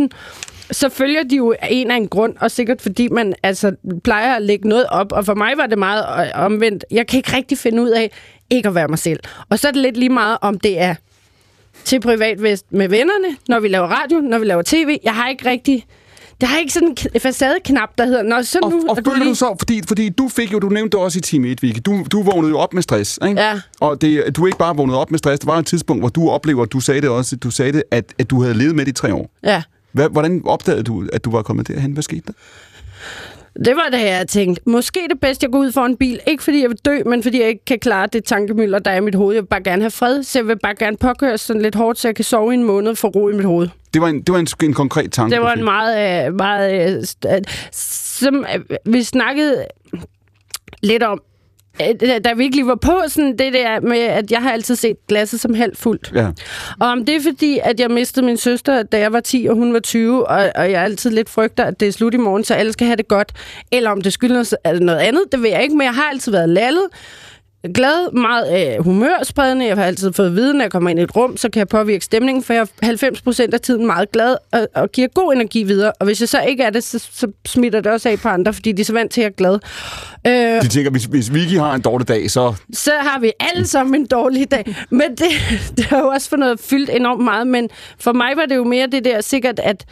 500.000, 0.00 0.08
så 0.70 0.88
følger 0.88 1.22
de 1.22 1.36
jo 1.36 1.54
en 1.70 1.90
af 1.90 1.96
en 1.96 2.08
grund, 2.08 2.34
og 2.40 2.50
sikkert 2.50 2.82
fordi 2.82 3.08
man 3.08 3.34
altså, 3.42 3.72
plejer 4.04 4.34
at 4.36 4.42
lægge 4.42 4.68
noget 4.68 4.86
op. 4.86 5.12
Og 5.12 5.24
for 5.24 5.34
mig 5.34 5.52
var 5.56 5.66
det 5.66 5.78
meget 5.78 6.26
øh, 6.26 6.44
omvendt. 6.44 6.84
Jeg 6.90 7.06
kan 7.06 7.16
ikke 7.16 7.36
rigtig 7.36 7.58
finde 7.58 7.82
ud 7.82 7.90
af 7.90 8.10
ikke 8.50 8.68
at 8.68 8.74
være 8.74 8.88
mig 8.88 8.98
selv. 8.98 9.20
Og 9.48 9.58
så 9.58 9.68
er 9.68 9.72
det 9.72 9.82
lidt 9.82 9.96
lige 9.96 10.08
meget, 10.08 10.38
om 10.40 10.60
det 10.60 10.80
er 10.80 10.94
til 11.84 12.00
privatvest 12.00 12.66
med 12.70 12.88
vennerne, 12.88 13.36
når 13.48 13.60
vi 13.60 13.68
laver 13.68 13.86
radio, 13.86 14.20
når 14.20 14.38
vi 14.38 14.44
laver 14.44 14.62
tv. 14.66 14.98
Jeg 15.04 15.14
har 15.14 15.28
ikke 15.28 15.50
rigtig... 15.50 15.86
Det 16.40 16.48
har 16.48 16.58
ikke 16.58 16.72
sådan 16.72 16.96
en 17.14 17.20
facadeknap, 17.20 17.88
der 17.98 18.06
hedder... 18.06 18.22
Nå, 18.22 18.42
så 18.42 18.58
Og, 18.62 18.70
nu 18.70 18.84
og 18.88 18.96
du 19.04 19.10
føler 19.10 19.18
lige... 19.18 19.30
du 19.30 19.34
så, 19.34 19.56
fordi, 19.58 19.80
fordi 19.88 20.08
du 20.08 20.28
fik 20.28 20.52
jo, 20.52 20.58
du 20.58 20.68
nævnte 20.68 20.96
det 20.96 21.04
også 21.04 21.18
i 21.18 21.20
time 21.20 21.48
1, 21.48 21.62
Vicky, 21.62 21.78
du, 21.86 22.04
du 22.12 22.22
vågnede 22.22 22.50
jo 22.50 22.58
op 22.58 22.74
med 22.74 22.82
stress, 22.82 23.18
ikke? 23.28 23.40
Ja. 23.40 23.60
Og 23.80 24.00
det, 24.00 24.36
du 24.36 24.42
er 24.42 24.46
ikke 24.46 24.58
bare 24.58 24.76
vågnet 24.76 24.96
op 24.96 25.10
med 25.10 25.18
stress, 25.18 25.40
der 25.40 25.46
var 25.46 25.58
et 25.58 25.66
tidspunkt, 25.66 26.02
hvor 26.02 26.08
du 26.08 26.30
oplever, 26.30 26.64
du 26.64 26.80
sagde 26.80 27.00
det 27.00 27.10
også, 27.10 27.36
du 27.36 27.50
sagde 27.50 27.72
det, 27.72 27.82
at, 27.90 28.14
at 28.18 28.30
du 28.30 28.42
havde 28.42 28.54
levet 28.54 28.74
med 28.74 28.84
det 28.84 28.90
i 28.90 28.94
tre 28.94 29.14
år. 29.14 29.30
Ja. 29.44 29.62
Hvad, 29.94 30.08
hvordan 30.08 30.42
opdagede 30.44 30.82
du, 30.82 31.08
at 31.12 31.24
du 31.24 31.30
var 31.30 31.42
kommet 31.42 31.68
derhen? 31.68 31.92
Hvad 31.92 32.02
skete 32.02 32.22
der? 32.26 32.32
Det 33.64 33.76
var 33.76 33.88
da 33.92 34.16
jeg 34.16 34.28
tænkte, 34.28 34.62
måske 34.66 35.00
det 35.10 35.20
bedste, 35.20 35.44
jeg 35.44 35.52
går 35.52 35.58
ud 35.58 35.72
for 35.72 35.84
en 35.84 35.96
bil. 35.96 36.20
Ikke 36.26 36.42
fordi 36.42 36.62
jeg 36.62 36.70
vil 36.70 36.78
dø, 36.84 36.98
men 37.06 37.22
fordi 37.22 37.40
jeg 37.40 37.48
ikke 37.48 37.64
kan 37.64 37.78
klare 37.78 38.06
det 38.06 38.24
tankemøller, 38.24 38.78
der 38.78 38.90
er 38.90 38.96
i 38.96 39.00
mit 39.00 39.14
hoved. 39.14 39.34
Jeg 39.34 39.42
vil 39.42 39.48
bare 39.48 39.62
gerne 39.62 39.82
have 39.82 39.90
fred, 39.90 40.22
så 40.22 40.38
jeg 40.38 40.46
vil 40.46 40.58
bare 40.58 40.74
gerne 40.74 40.96
påkøre 40.96 41.38
sådan 41.38 41.62
lidt 41.62 41.74
hårdt, 41.74 41.98
så 41.98 42.08
jeg 42.08 42.14
kan 42.14 42.24
sove 42.24 42.52
i 42.52 42.54
en 42.54 42.64
måned 42.64 42.94
for 42.94 43.08
ro 43.08 43.28
i 43.28 43.32
mit 43.34 43.44
hoved. 43.44 43.68
Det 43.94 44.02
var 44.02 44.08
en, 44.08 44.22
det 44.22 44.32
var 44.32 44.38
en, 44.38 44.46
en 44.62 44.74
konkret 44.74 45.12
tanke. 45.12 45.34
Det 45.34 45.42
var 45.42 45.52
en 45.52 45.64
meget, 45.64 46.26
øh, 46.26 46.34
meget 46.34 46.96
øh, 47.26 47.32
øh, 47.32 47.40
som 47.72 48.44
vi 48.86 49.02
snakkede 49.02 49.66
lidt 50.82 51.02
om, 51.02 51.20
da 52.24 52.32
vi 52.32 52.44
ikke 52.44 52.56
lige 52.56 52.66
var 52.66 52.74
på 52.74 53.02
sådan 53.08 53.38
det 53.38 53.52
der 53.52 53.80
med, 53.80 53.98
at 53.98 54.30
jeg 54.30 54.42
har 54.42 54.52
altid 54.52 54.76
set 54.76 55.06
glasset 55.08 55.40
som 55.40 55.54
halvt 55.54 55.78
fuldt. 55.78 56.12
Ja. 56.14 56.28
Og 56.80 56.88
om 56.88 57.04
det 57.04 57.16
er 57.16 57.20
fordi, 57.22 57.60
at 57.62 57.80
jeg 57.80 57.90
mistede 57.90 58.26
min 58.26 58.36
søster, 58.36 58.82
da 58.82 58.98
jeg 58.98 59.12
var 59.12 59.20
10, 59.20 59.46
og 59.50 59.56
hun 59.56 59.72
var 59.72 59.80
20, 59.80 60.28
og, 60.28 60.52
og 60.54 60.70
jeg 60.70 60.82
altid 60.82 61.10
lidt 61.10 61.28
frygter, 61.28 61.64
at 61.64 61.80
det 61.80 61.88
er 61.88 61.92
slut 61.92 62.14
i 62.14 62.16
morgen, 62.16 62.44
så 62.44 62.54
alle 62.54 62.72
skal 62.72 62.86
have 62.86 62.96
det 62.96 63.08
godt. 63.08 63.32
Eller 63.72 63.90
om 63.90 64.00
det 64.00 64.12
skyldes 64.12 64.54
noget 64.64 64.98
andet, 64.98 65.22
det 65.32 65.42
ved 65.42 65.50
jeg 65.50 65.62
ikke, 65.62 65.76
men 65.76 65.84
jeg 65.84 65.94
har 65.94 66.10
altid 66.12 66.32
været 66.32 66.48
lallet 66.48 66.86
glad, 67.72 68.12
meget 68.12 68.76
øh, 68.76 68.84
humørspredende. 68.84 69.66
Jeg 69.66 69.76
har 69.76 69.84
altid 69.84 70.12
fået 70.12 70.26
at 70.26 70.36
vide, 70.36 70.54
når 70.54 70.64
jeg 70.64 70.70
kommer 70.70 70.90
ind 70.90 70.98
i 70.98 71.02
et 71.02 71.16
rum, 71.16 71.36
så 71.36 71.50
kan 71.50 71.58
jeg 71.58 71.68
påvirke 71.68 72.04
stemningen, 72.04 72.44
for 72.44 72.52
jeg 72.52 72.60
er 72.60 72.86
90 72.86 73.22
procent 73.22 73.54
af 73.54 73.60
tiden 73.60 73.86
meget 73.86 74.12
glad 74.12 74.36
og, 74.52 74.68
og 74.74 74.92
giver 74.92 75.08
god 75.08 75.32
energi 75.32 75.62
videre. 75.62 75.92
Og 76.00 76.06
hvis 76.06 76.20
jeg 76.20 76.28
så 76.28 76.40
ikke 76.42 76.62
er 76.62 76.70
det, 76.70 76.84
så, 76.84 76.98
så 77.12 77.28
smitter 77.46 77.80
det 77.80 77.92
også 77.92 78.08
af 78.08 78.18
på 78.18 78.28
andre, 78.28 78.52
fordi 78.52 78.72
de 78.72 78.80
er 78.80 78.84
så 78.84 78.92
vant 78.92 79.12
til, 79.12 79.20
at 79.20 79.24
jeg 79.24 79.30
er 79.30 79.34
glad. 79.36 79.58
Øh, 80.56 80.62
De 80.62 80.68
tænker, 80.68 80.90
hvis, 80.90 81.04
hvis 81.04 81.34
Vicky 81.34 81.58
har 81.58 81.74
en 81.74 81.80
dårlig 81.80 82.08
dag, 82.08 82.30
så... 82.30 82.54
så 82.72 82.90
har 83.00 83.20
vi 83.20 83.32
alle 83.40 83.66
sammen 83.66 84.00
en 84.00 84.06
dårlig 84.06 84.50
dag. 84.50 84.76
Men 84.90 85.10
det, 85.10 85.30
det 85.76 85.84
har 85.84 85.98
jo 85.98 86.06
også 86.06 86.28
for 86.28 86.36
noget 86.36 86.60
fyldt 86.60 86.90
enormt 86.90 87.24
meget. 87.24 87.46
Men 87.46 87.68
for 88.00 88.12
mig 88.12 88.36
var 88.36 88.46
det 88.46 88.56
jo 88.56 88.64
mere 88.64 88.86
det 88.86 89.04
der 89.04 89.20
sikkert, 89.20 89.58
at 89.58 89.84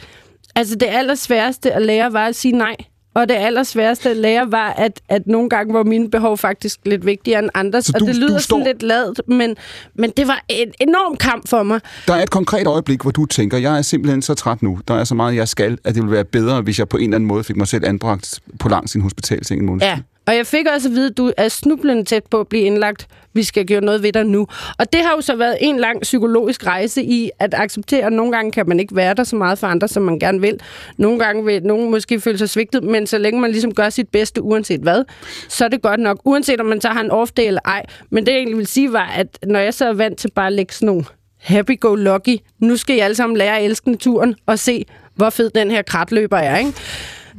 altså 0.55 0.75
det 0.75 0.87
allersværeste 0.89 1.71
at 1.71 1.81
lære 1.81 2.13
var 2.13 2.25
at 2.25 2.35
sige 2.35 2.51
nej. 2.51 2.75
Og 3.15 3.29
det 3.29 3.35
allersværeste 3.35 4.09
at 4.09 4.17
lære 4.17 4.51
var, 4.51 4.69
at, 4.69 5.01
at 5.09 5.27
nogle 5.27 5.49
gange 5.49 5.73
var 5.73 5.83
mine 5.83 6.09
behov 6.11 6.37
faktisk 6.37 6.79
lidt 6.85 7.05
vigtigere 7.05 7.39
end 7.39 7.49
andres. 7.53 7.85
Så 7.85 7.91
og 7.95 7.99
du- 7.99 8.05
det 8.07 8.15
du 8.15 8.19
lyder 8.19 8.39
står- 8.39 8.57
sådan 8.57 8.65
lidt 8.67 8.83
ladt, 8.83 9.21
men, 9.27 9.55
men 9.95 10.11
det 10.17 10.27
var 10.27 10.43
en 10.49 10.67
enorm 10.79 11.15
kamp 11.17 11.47
for 11.47 11.63
mig. 11.63 11.79
Der 12.07 12.13
er 12.13 12.23
et 12.23 12.29
konkret 12.29 12.67
øjeblik, 12.67 13.01
hvor 13.01 13.11
du 13.11 13.25
tænker, 13.25 13.57
jeg 13.57 13.77
er 13.77 13.81
simpelthen 13.81 14.21
så 14.21 14.33
træt 14.33 14.61
nu, 14.61 14.79
der 14.87 14.93
er 14.93 15.03
så 15.03 15.15
meget, 15.15 15.35
jeg 15.35 15.47
skal, 15.47 15.77
at 15.83 15.95
det 15.95 16.03
ville 16.03 16.11
være 16.15 16.25
bedre, 16.25 16.61
hvis 16.61 16.79
jeg 16.79 16.89
på 16.89 16.97
en 16.97 17.03
eller 17.03 17.15
anden 17.15 17.27
måde 17.27 17.43
fik 17.43 17.55
mig 17.55 17.67
selv 17.67 17.85
anbragt 17.87 18.39
på 18.59 18.69
langs 18.69 18.91
sin 18.91 19.01
hospitalseng 19.01 19.59
en 19.59 19.65
måned. 19.65 19.81
Ja, 19.81 19.99
og 20.27 20.35
jeg 20.35 20.47
fik 20.47 20.65
også 20.75 20.89
at 20.89 20.95
vide, 20.95 21.07
at 21.07 21.17
du 21.17 21.31
er 21.37 21.47
snublende 21.47 22.03
tæt 22.03 22.23
på 22.31 22.39
at 22.39 22.47
blive 22.47 22.63
indlagt. 22.63 23.07
Vi 23.33 23.43
skal 23.43 23.67
gøre 23.67 23.81
noget 23.81 24.03
ved 24.03 24.11
dig 24.13 24.25
nu. 24.25 24.47
Og 24.79 24.93
det 24.93 25.01
har 25.01 25.11
jo 25.15 25.21
så 25.21 25.35
været 25.35 25.57
en 25.61 25.79
lang 25.79 26.01
psykologisk 26.01 26.65
rejse 26.67 27.03
i 27.03 27.29
at 27.39 27.53
acceptere, 27.53 28.05
at 28.05 28.13
nogle 28.13 28.31
gange 28.31 28.51
kan 28.51 28.69
man 28.69 28.79
ikke 28.79 28.95
være 28.95 29.13
der 29.13 29.23
så 29.23 29.35
meget 29.35 29.59
for 29.59 29.67
andre, 29.67 29.87
som 29.87 30.03
man 30.03 30.19
gerne 30.19 30.41
vil. 30.41 30.59
Nogle 30.97 31.19
gange 31.19 31.45
vil 31.45 31.63
nogen 31.63 31.91
måske 31.91 32.19
føle 32.19 32.37
sig 32.37 32.49
svigtet, 32.49 32.83
men 32.83 33.07
så 33.07 33.17
længe 33.17 33.41
man 33.41 33.51
ligesom 33.51 33.73
gør 33.73 33.89
sit 33.89 34.09
bedste, 34.09 34.41
uanset 34.41 34.81
hvad, 34.81 35.03
så 35.49 35.65
er 35.65 35.69
det 35.69 35.81
godt 35.81 35.99
nok. 35.99 36.19
Uanset 36.25 36.59
om 36.59 36.65
man 36.65 36.81
så 36.81 36.87
har 36.87 37.01
en 37.01 37.11
off 37.11 37.31
eller 37.37 37.61
ej. 37.65 37.85
Men 38.09 38.25
det 38.25 38.31
jeg 38.31 38.37
egentlig 38.37 38.57
vil 38.57 38.67
sige 38.67 38.93
var, 38.93 39.13
at 39.17 39.27
når 39.45 39.59
jeg 39.59 39.73
så 39.73 39.85
er 39.85 39.93
vant 39.93 40.17
til 40.17 40.31
bare 40.35 40.47
at 40.47 40.53
lægge 40.53 40.73
sådan 40.73 40.85
nogle 40.85 41.05
happy-go-lucky, 41.37 42.37
nu 42.59 42.77
skal 42.77 42.95
I 42.95 42.99
alle 42.99 43.15
sammen 43.15 43.37
lære 43.37 43.59
at 43.59 43.65
elske 43.65 43.91
naturen 43.91 44.35
og 44.45 44.59
se, 44.59 44.85
hvor 45.15 45.29
fed 45.29 45.49
den 45.49 45.71
her 45.71 45.81
kratløber 45.81 46.37
er, 46.37 46.57
ikke? 46.57 46.73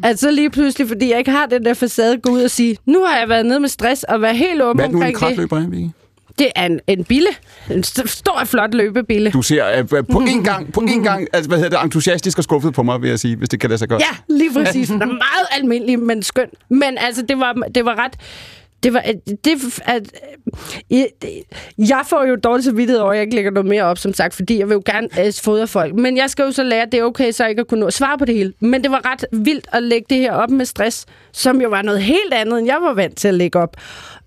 At 0.02 0.18
så 0.18 0.30
lige 0.30 0.50
pludselig, 0.50 0.88
fordi 0.88 1.10
jeg 1.10 1.18
ikke 1.18 1.30
har 1.30 1.46
den 1.46 1.64
der 1.64 1.74
facade, 1.74 2.18
gå 2.18 2.30
ud 2.30 2.42
og 2.42 2.50
sige, 2.50 2.76
nu 2.86 3.04
har 3.04 3.18
jeg 3.18 3.28
været 3.28 3.46
nede 3.46 3.60
med 3.60 3.68
stress 3.68 4.02
og 4.04 4.20
været 4.22 4.36
helt 4.36 4.62
åben 4.62 4.76
Hvad 4.78 4.84
er 4.84 4.88
det 4.88 4.94
nu 4.94 5.00
en 5.00 5.06
omkring 5.06 5.14
det. 5.38 5.48
kratløber 5.50 5.56
er, 5.56 5.68
Vicky? 5.80 5.90
Det 6.38 6.48
er 6.56 6.66
en, 6.66 6.80
en 6.86 7.04
bille. 7.04 7.28
En 7.70 7.78
st- 7.86 8.06
stor, 8.06 8.44
flot 8.44 8.74
løbebille. 8.74 9.30
Du 9.30 9.42
ser 9.42 9.82
uh, 9.82 9.88
på 10.12 10.18
en 10.18 10.44
gang, 10.44 10.72
på 10.72 10.80
en 10.80 11.02
gang, 11.02 11.26
altså 11.32 11.48
hvad 11.48 11.58
hedder 11.58 11.76
det, 11.78 11.84
entusiastisk 11.84 12.38
og 12.38 12.44
skuffet 12.44 12.74
på 12.74 12.82
mig, 12.82 13.02
vil 13.02 13.08
jeg 13.10 13.18
sige, 13.18 13.36
hvis 13.36 13.48
det 13.48 13.60
kan 13.60 13.70
lade 13.70 13.78
sig 13.78 13.88
gøre. 13.88 14.00
Ja, 14.28 14.34
lige 14.36 14.52
præcis. 14.52 14.90
Er 14.90 14.96
meget 15.26 15.46
almindelig, 15.50 15.98
men 15.98 16.22
skøn. 16.22 16.48
Men 16.68 16.98
altså, 16.98 17.22
det 17.22 17.38
var, 17.38 17.52
det 17.74 17.84
var 17.84 18.04
ret... 18.04 18.12
Det 18.84 18.94
var, 18.94 19.02
det, 19.44 19.80
at, 19.84 20.02
øh, 20.02 20.98
jeg, 20.98 21.08
jeg 21.78 22.02
får 22.06 22.24
jo 22.24 22.36
dårligt 22.36 22.64
samvittighed 22.64 23.00
over, 23.00 23.10
at 23.10 23.16
jeg 23.16 23.22
ikke 23.22 23.34
lægger 23.34 23.50
noget 23.50 23.66
mere 23.66 23.82
op, 23.82 23.98
som 23.98 24.14
sagt, 24.14 24.34
fordi 24.34 24.58
jeg 24.58 24.68
vil 24.68 24.74
jo 24.74 24.82
gerne 24.86 25.08
øh, 25.26 25.32
fodre 25.42 25.66
folk. 25.66 25.94
Men 25.94 26.16
jeg 26.16 26.30
skal 26.30 26.42
jo 26.42 26.52
så 26.52 26.62
lære, 26.62 26.82
at 26.82 26.92
det 26.92 27.00
er 27.00 27.04
okay, 27.04 27.32
så 27.32 27.46
ikke 27.46 27.60
at 27.60 27.68
kunne 27.68 27.80
nå 27.80 27.86
at 27.86 27.94
svare 27.94 28.18
på 28.18 28.24
det 28.24 28.34
hele. 28.34 28.52
Men 28.60 28.82
det 28.82 28.90
var 28.90 29.12
ret 29.12 29.24
vildt 29.32 29.66
at 29.72 29.82
lægge 29.82 30.06
det 30.10 30.18
her 30.18 30.32
op 30.32 30.50
med 30.50 30.64
stress, 30.64 31.06
som 31.32 31.60
jo 31.60 31.68
var 31.68 31.82
noget 31.82 32.02
helt 32.02 32.34
andet, 32.34 32.58
end 32.58 32.66
jeg 32.66 32.78
var 32.80 32.94
vant 32.94 33.16
til 33.16 33.28
at 33.28 33.34
lægge 33.34 33.58
op. 33.58 33.76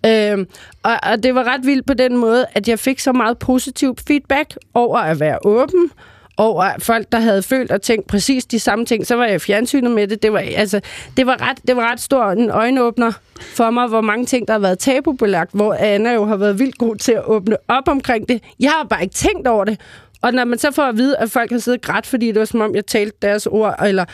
Øhm, 0.05 0.47
og, 0.83 0.97
og 1.03 1.23
det 1.23 1.35
var 1.35 1.43
ret 1.43 1.65
vildt 1.65 1.85
på 1.85 1.93
den 1.93 2.17
måde, 2.17 2.45
at 2.53 2.67
jeg 2.67 2.79
fik 2.79 2.99
så 2.99 3.11
meget 3.11 3.39
positiv 3.39 3.95
feedback 4.07 4.57
over 4.73 4.97
at 4.97 5.19
være 5.19 5.39
åben, 5.45 5.91
over 6.37 6.71
folk, 6.79 7.11
der 7.11 7.19
havde 7.19 7.43
følt 7.43 7.71
og 7.71 7.81
tænkt 7.81 8.07
præcis 8.07 8.45
de 8.45 8.59
samme 8.59 8.85
ting. 8.85 9.07
Så 9.07 9.15
var 9.15 9.25
jeg 9.25 9.41
fjernsynet 9.41 9.91
med 9.91 10.07
det. 10.07 10.23
Det 10.23 10.33
var, 10.33 10.39
altså, 10.39 10.79
det 11.17 11.25
var, 11.25 11.49
ret, 11.49 11.57
det 11.67 11.75
var 11.75 11.91
ret 11.91 11.99
stor 11.99 12.25
en 12.31 12.49
øjenåbner 12.49 13.11
for 13.41 13.69
mig, 13.69 13.87
hvor 13.87 14.01
mange 14.01 14.25
ting, 14.25 14.47
der 14.47 14.53
har 14.53 14.59
været 14.59 14.79
tabubelagt, 14.79 15.51
hvor 15.53 15.73
Anna 15.73 16.13
jo 16.13 16.25
har 16.25 16.35
været 16.35 16.59
vildt 16.59 16.77
god 16.77 16.95
til 16.95 17.11
at 17.11 17.25
åbne 17.25 17.57
op 17.67 17.87
omkring 17.87 18.29
det. 18.29 18.43
Jeg 18.59 18.71
har 18.71 18.83
bare 18.83 19.03
ikke 19.03 19.15
tænkt 19.15 19.47
over 19.47 19.65
det. 19.65 19.79
Og 20.21 20.33
når 20.33 20.45
man 20.45 20.59
så 20.59 20.71
får 20.71 20.83
at 20.83 20.97
vide, 20.97 21.17
at 21.17 21.31
folk 21.31 21.51
har 21.51 21.57
siddet 21.57 21.81
grædt, 21.81 22.05
fordi 22.05 22.27
det 22.27 22.39
var 22.39 22.45
som 22.45 22.61
om, 22.61 22.75
jeg 22.75 22.85
talte 22.85 23.17
deres 23.21 23.47
ord, 23.47 23.75
eller 23.85 24.05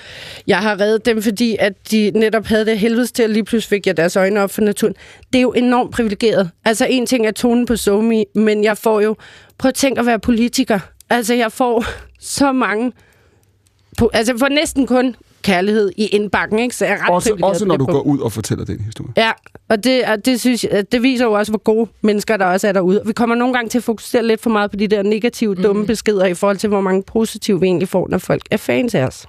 jeg 0.48 0.58
har 0.58 0.80
reddet 0.80 1.06
dem, 1.06 1.22
fordi 1.22 1.58
at 1.60 1.92
de 1.92 2.12
netop 2.16 2.46
havde 2.46 2.66
det 2.66 2.80
helvedes 2.80 3.12
til, 3.12 3.24
at 3.24 3.30
lige 3.30 3.44
pludselig 3.44 3.70
fik 3.70 3.88
jeg 3.88 3.98
deres 3.98 4.16
øjne 4.16 4.42
op 4.42 4.52
for 4.52 4.62
naturen. 4.62 4.96
Det 5.34 5.40
er 5.40 5.42
jo 5.42 5.52
enormt 5.52 5.92
privilegeret. 5.92 6.50
Altså 6.66 6.86
en 6.90 7.06
ting 7.06 7.28
er 7.28 7.32
tonen 7.32 7.66
på 7.66 7.76
SoMe, 7.76 8.26
men 8.36 8.64
jeg 8.64 8.78
får 8.78 9.02
jo... 9.02 9.16
Prøv 9.58 9.70
at 9.70 9.76
tænke 9.76 10.00
at 10.00 10.06
være 10.06 10.20
politiker. 10.20 10.80
Altså 11.10 11.34
jeg 11.34 11.52
får 11.52 11.86
så 12.38 12.52
mange... 12.52 12.92
Altså 14.14 14.34
jeg 14.34 14.40
får 14.40 14.50
næsten 14.50 14.88
kun 14.88 15.16
kærlighed 15.44 15.92
i 15.98 16.06
indbakken, 16.06 16.60
ikke? 16.60 16.76
Så 16.76 16.86
jeg 16.86 16.94
er 16.94 17.04
ret 17.06 17.10
Også, 17.10 17.30
privilegeret 17.30 17.52
også 17.52 17.66
når 17.66 17.78
du 17.78 17.86
går 17.86 18.02
ud 18.02 18.20
og 18.20 18.32
fortæller 18.32 18.66
den 18.66 18.80
historie. 18.80 19.14
Ja, 19.18 19.32
og 19.70 19.84
det, 19.84 20.04
og 20.06 20.26
det, 20.26 20.40
synes 20.40 20.64
jeg, 20.64 20.92
det 20.92 21.04
viser 21.04 21.26
jo 21.26 21.32
også, 21.32 21.52
hvor 21.52 21.60
gode 21.60 21.90
mennesker 22.02 22.38
der 22.38 22.46
også 22.46 22.68
er 22.68 22.72
derude. 22.72 23.02
Vi 23.06 23.14
kommer 23.14 23.36
nogle 23.36 23.54
gange 23.54 23.70
til 23.70 23.78
at 23.78 23.84
fokusere 23.84 24.24
lidt 24.24 24.42
for 24.42 24.50
meget 24.50 24.72
på 24.72 24.78
de 24.78 24.88
der 24.88 25.04
negative, 25.04 25.56
dumme 25.56 25.82
mm. 25.82 25.88
beskeder 25.88 26.26
i 26.26 26.34
forhold 26.34 26.58
til, 26.58 26.70
hvor 26.70 26.82
mange 26.82 27.04
positive 27.04 27.60
vi 27.60 27.66
egentlig 27.66 27.90
får, 27.90 28.08
når 28.10 28.18
folk 28.18 28.42
er 28.52 28.58
fans 28.58 28.96
af 28.96 29.04
os. 29.04 29.26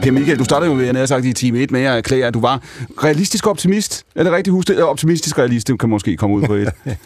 Okay, 0.00 0.10
Michael, 0.10 0.38
du 0.38 0.44
startede 0.44 0.72
jo 0.72 0.80
jeg 0.80 0.94
havde 0.94 1.06
sagt 1.06 1.24
i 1.24 1.32
time 1.32 1.58
1 1.58 1.70
med 1.70 1.80
at 1.80 1.96
erklære, 1.96 2.26
at 2.26 2.34
du 2.34 2.40
var 2.40 2.62
realistisk 3.04 3.46
optimist. 3.46 4.04
Er 4.14 4.22
det 4.22 4.32
rigtigt 4.32 4.52
husket? 4.52 4.82
Optimistisk 4.82 5.38
realist, 5.38 5.68
det 5.68 5.80
kan 5.80 5.88
måske 5.88 6.16
komme 6.16 6.36
ud 6.36 6.42
på 6.42 6.54
et. 6.54 6.70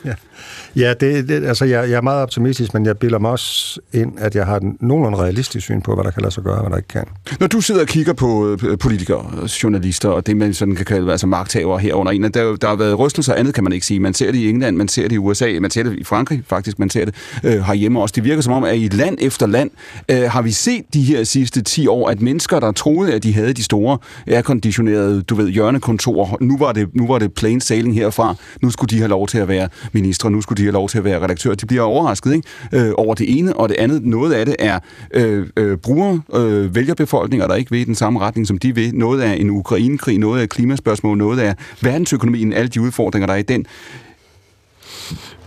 Ja, 0.77 0.95
det, 1.01 1.29
det, 1.29 1.45
altså 1.45 1.65
jeg, 1.65 1.91
jeg 1.91 1.97
er 1.97 2.01
meget 2.01 2.23
optimistisk, 2.23 2.75
men 2.75 2.87
jeg 2.87 2.99
bilder 2.99 3.19
mig 3.19 3.31
også 3.31 3.81
ind, 3.93 4.13
at 4.19 4.35
jeg 4.35 4.47
har 4.47 4.59
en 4.59 4.77
nogenlunde 4.81 5.19
realistisk 5.19 5.65
syn 5.65 5.81
på, 5.81 5.95
hvad 5.95 6.05
der 6.05 6.11
kan 6.11 6.23
lade 6.23 6.35
sig 6.35 6.45
gøre, 6.45 6.55
og 6.55 6.61
hvad 6.61 6.71
der 6.71 6.77
ikke 6.77 6.89
kan. 6.89 7.05
Når 7.41 7.47
du 7.47 7.61
sidder 7.61 7.81
og 7.81 7.87
kigger 7.87 8.13
på 8.13 8.59
øh, 8.63 8.79
politikere, 8.79 9.49
journalister 9.63 10.09
og 10.09 10.27
det, 10.27 10.37
man 10.37 10.55
sådan 10.55 10.77
kan 10.77 10.85
kalde 10.85 11.11
altså 11.11 11.27
magthavere 11.27 11.79
herunder 11.79 12.13
en, 12.13 12.23
der, 12.23 12.43
er 12.43 12.57
der 12.57 12.69
har 12.69 12.77
været 12.77 12.99
rystelser, 12.99 13.35
andet 13.35 13.55
kan 13.55 13.65
man 13.65 13.73
ikke 13.73 13.87
sige. 13.87 14.01
Man 14.01 14.15
ser 14.15 14.33
det 14.33 14.39
i 14.39 14.49
England, 14.49 14.77
man 14.77 14.89
ser 14.89 15.03
det 15.03 15.13
i 15.13 15.19
USA, 15.19 15.59
man 15.61 15.71
ser 15.71 15.83
det 15.83 15.99
i 15.99 16.05
Frankrig 16.05 16.43
faktisk, 16.47 16.79
man 16.79 16.91
ser 16.91 17.05
det 17.05 17.15
øh, 17.45 17.63
herhjemme 17.63 18.01
også. 18.01 18.13
Det 18.17 18.25
virker 18.25 18.43
som 18.43 18.53
om, 18.53 18.65
at 18.65 18.77
i 18.77 18.89
land 18.89 19.19
efter 19.21 19.47
land 19.47 19.71
øh, 20.11 20.23
har 20.23 20.43
vi 20.43 20.51
set 20.51 20.85
de 20.95 21.03
her 21.03 21.25
sidste 21.25 21.63
10 21.63 21.87
år, 21.87 22.09
at 22.09 22.21
mennesker, 22.21 22.61
der 22.61 22.73
troede, 22.85 23.13
at 23.13 23.23
de 23.23 23.35
havde 23.35 23.53
de 23.53 23.63
store 23.63 23.99
airconditionerede, 24.27 25.23
du 25.23 25.35
ved, 25.35 25.49
hjørnekontorer, 25.49 26.37
nu 26.41 26.59
var 26.59 26.73
det, 26.73 26.89
nu 26.95 27.07
var 27.07 27.19
det 27.19 27.33
plain 27.33 27.61
sailing 27.61 27.95
herfra, 27.95 28.35
nu 28.63 28.71
skulle 28.71 28.91
de 28.91 28.99
have 28.99 29.09
lov 29.09 29.27
til 29.27 29.39
at 29.39 29.49
være 29.49 29.69
ministre, 29.93 30.31
nu 30.31 30.41
skulle 30.41 30.57
de 30.57 30.63
have 30.63 30.73
lov 30.73 30.89
til 30.89 30.99
at 30.99 31.05
være 31.05 31.21
redaktører. 31.21 31.55
De 31.55 31.67
bliver 31.67 31.83
overrasket 31.83 32.33
ikke? 32.35 32.49
Øh, 32.73 32.93
over 32.97 33.15
det 33.15 33.39
ene, 33.39 33.57
og 33.57 33.69
det 33.69 33.77
andet, 33.77 34.05
noget 34.05 34.33
af 34.33 34.47
det 34.47 34.57
er 34.59 34.79
øh, 35.15 35.47
øh, 35.57 35.77
brugere, 35.77 36.21
øh, 36.35 36.75
vælgerbefolkninger, 36.75 37.47
der 37.47 37.55
ikke 37.55 37.71
vil 37.71 37.81
i 37.81 37.85
den 37.85 37.95
samme 37.95 38.21
retning, 38.21 38.47
som 38.47 38.59
de 38.59 38.75
vil. 38.75 38.95
Noget 38.95 39.21
af 39.21 39.37
en 39.41 39.51
Ukrainekrig, 39.51 40.19
noget 40.19 40.41
af 40.41 40.49
klimaspørgsmål, 40.49 41.19
noget 41.19 41.39
af 41.41 41.55
verdensøkonomien, 41.81 42.53
alle 42.53 42.69
de 42.69 42.81
udfordringer, 42.81 43.27
der 43.27 43.35
er 43.35 43.39
i 43.39 43.43
den. 43.43 43.67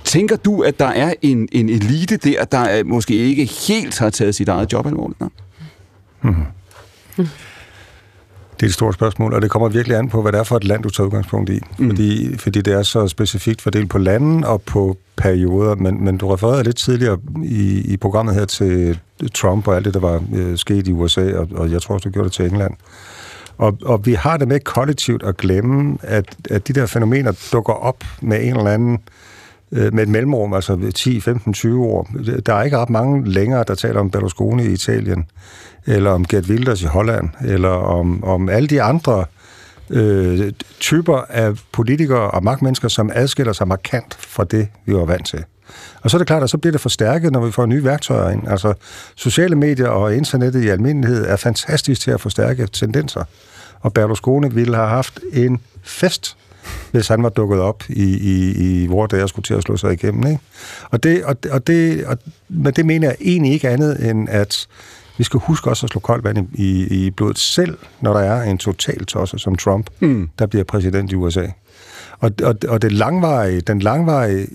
Tænker 0.03 0.35
du, 0.35 0.61
at 0.61 0.79
der 0.79 0.85
er 0.85 1.13
en, 1.21 1.47
en 1.51 1.69
elite 1.69 2.17
der, 2.17 2.43
der 2.43 2.83
måske 2.83 3.13
ikke 3.13 3.45
helt 3.67 3.99
har 3.99 4.09
taget 4.09 4.35
sit 4.35 4.49
eget 4.49 4.73
job 4.73 4.85
alvorligt? 4.85 5.21
Det 7.17 8.63
er 8.63 8.67
et 8.67 8.73
stort 8.73 8.93
spørgsmål, 8.93 9.33
og 9.33 9.41
det 9.41 9.49
kommer 9.51 9.69
virkelig 9.69 9.97
an 9.97 10.09
på, 10.09 10.21
hvad 10.21 10.31
det 10.31 10.39
er 10.39 10.43
for 10.43 10.57
et 10.57 10.63
land, 10.63 10.83
du 10.83 10.89
tager 10.89 11.05
udgangspunkt 11.05 11.49
i. 11.49 11.59
Mm. 11.77 11.89
Fordi, 11.89 12.37
fordi 12.37 12.61
det 12.61 12.73
er 12.73 12.83
så 12.83 13.07
specifikt 13.07 13.61
fordelt 13.61 13.89
på 13.89 13.97
lande 13.97 14.47
og 14.47 14.61
på 14.61 14.97
perioder. 15.17 15.75
Men, 15.75 16.05
men 16.05 16.17
du 16.17 16.27
refererede 16.27 16.63
lidt 16.63 16.77
tidligere 16.77 17.17
i, 17.43 17.81
i 17.93 17.97
programmet 17.97 18.35
her 18.35 18.45
til 18.45 18.99
Trump 19.33 19.67
og 19.67 19.75
alt 19.75 19.85
det, 19.85 19.93
der 19.93 19.99
var 19.99 20.23
øh, 20.35 20.57
sket 20.57 20.87
i 20.87 20.91
USA, 20.91 21.37
og, 21.37 21.47
og 21.55 21.71
jeg 21.71 21.81
tror 21.81 21.95
også, 21.95 22.09
du 22.09 22.13
gjorde 22.13 22.25
det 22.25 22.33
til 22.33 22.45
England. 22.45 22.73
Og, 23.57 23.77
og 23.81 24.05
vi 24.05 24.13
har 24.13 24.37
det 24.37 24.47
med 24.47 24.59
kollektivt 24.59 25.23
at 25.23 25.37
glemme, 25.37 25.97
at, 26.01 26.35
at 26.49 26.67
de 26.67 26.73
der 26.73 26.85
fænomener 26.85 27.49
dukker 27.53 27.73
op 27.73 28.03
med 28.21 28.43
en 28.43 28.57
eller 28.57 28.71
anden 28.71 28.93
øh, 28.93 28.99
Øh, 29.71 29.93
med 29.93 30.03
et 30.03 30.09
mellemrum, 30.09 30.53
altså 30.53 30.91
10, 30.95 31.21
15, 31.21 31.53
20 31.53 31.85
år. 31.85 32.09
Der 32.45 32.53
er 32.53 32.63
ikke 32.63 32.77
ret 32.77 32.89
mange 32.89 33.29
længere, 33.29 33.63
der 33.67 33.75
taler 33.75 33.99
om 33.99 34.11
Berlusconi 34.11 34.63
i 34.63 34.71
Italien, 34.71 35.25
eller 35.85 36.11
om 36.11 36.25
Gert 36.25 36.49
Wilders 36.49 36.81
i 36.81 36.85
Holland, 36.85 37.29
eller 37.45 37.69
om, 37.69 38.23
om 38.23 38.49
alle 38.49 38.67
de 38.67 38.81
andre 38.81 39.25
øh, 39.89 40.51
typer 40.79 41.17
af 41.29 41.51
politikere 41.71 42.31
og 42.31 42.43
magtmennesker, 42.43 42.87
som 42.87 43.11
adskiller 43.13 43.53
sig 43.53 43.67
markant 43.67 44.17
fra 44.19 44.43
det, 44.43 44.67
vi 44.85 44.93
var 44.93 45.05
vant 45.05 45.27
til. 45.27 45.43
Og 46.01 46.09
så 46.09 46.17
er 46.17 46.19
det 46.19 46.27
klart, 46.27 46.43
at 46.43 46.49
så 46.49 46.57
bliver 46.57 46.71
det 46.71 46.81
forstærket, 46.81 47.31
når 47.31 47.45
vi 47.45 47.51
får 47.51 47.65
nye 47.65 47.83
værktøjer 47.83 48.29
ind. 48.29 48.47
Altså, 48.47 48.73
sociale 49.15 49.55
medier 49.55 49.87
og 49.87 50.15
internettet 50.15 50.63
i 50.63 50.67
almindelighed 50.67 51.25
er 51.25 51.35
fantastisk 51.35 52.01
til 52.01 52.11
at 52.11 52.21
forstærke 52.21 52.67
tendenser. 52.67 53.23
Og 53.79 53.93
Berlusconi 53.93 54.49
ville 54.49 54.75
have 54.75 54.87
haft 54.87 55.19
en 55.33 55.59
fest, 55.83 56.37
hvis 56.91 57.07
han 57.07 57.23
var 57.23 57.29
dukket 57.29 57.59
op 57.59 57.83
i, 57.89 58.17
i, 58.17 58.51
i 58.51 58.87
hvor 58.87 59.05
der 59.05 59.27
skulle 59.27 59.43
til 59.43 59.53
at 59.53 59.63
slå 59.63 59.77
sig 59.77 59.93
igennem. 59.93 60.27
Ikke? 60.27 60.39
Og, 60.89 61.03
det, 61.03 61.23
og, 61.23 61.35
og, 61.51 61.67
det, 61.67 62.05
og, 62.05 62.17
men 62.49 62.73
det 62.73 62.85
mener 62.85 63.07
jeg 63.07 63.17
egentlig 63.21 63.53
ikke 63.53 63.69
andet, 63.69 64.09
end 64.09 64.29
at 64.29 64.67
vi 65.17 65.23
skal 65.23 65.39
huske 65.39 65.69
også 65.69 65.85
at 65.85 65.89
slå 65.89 65.99
koldt 65.99 66.23
vand 66.23 66.37
i, 66.37 66.63
i, 66.63 67.05
i 67.05 67.11
blodet 67.11 67.37
selv, 67.37 67.77
når 68.01 68.13
der 68.13 68.19
er 68.19 68.43
en 68.43 68.57
total 68.57 69.05
tosse 69.05 69.39
som 69.39 69.55
Trump, 69.55 69.89
mm. 69.99 70.29
der 70.39 70.45
bliver 70.45 70.63
præsident 70.63 71.11
i 71.11 71.15
USA. 71.15 71.47
Og, 72.19 72.31
og, 72.43 72.55
og 72.67 72.81
det 72.81 72.91
langvarige, 72.91 73.61
den 73.61 73.79
langvarige 73.79 74.47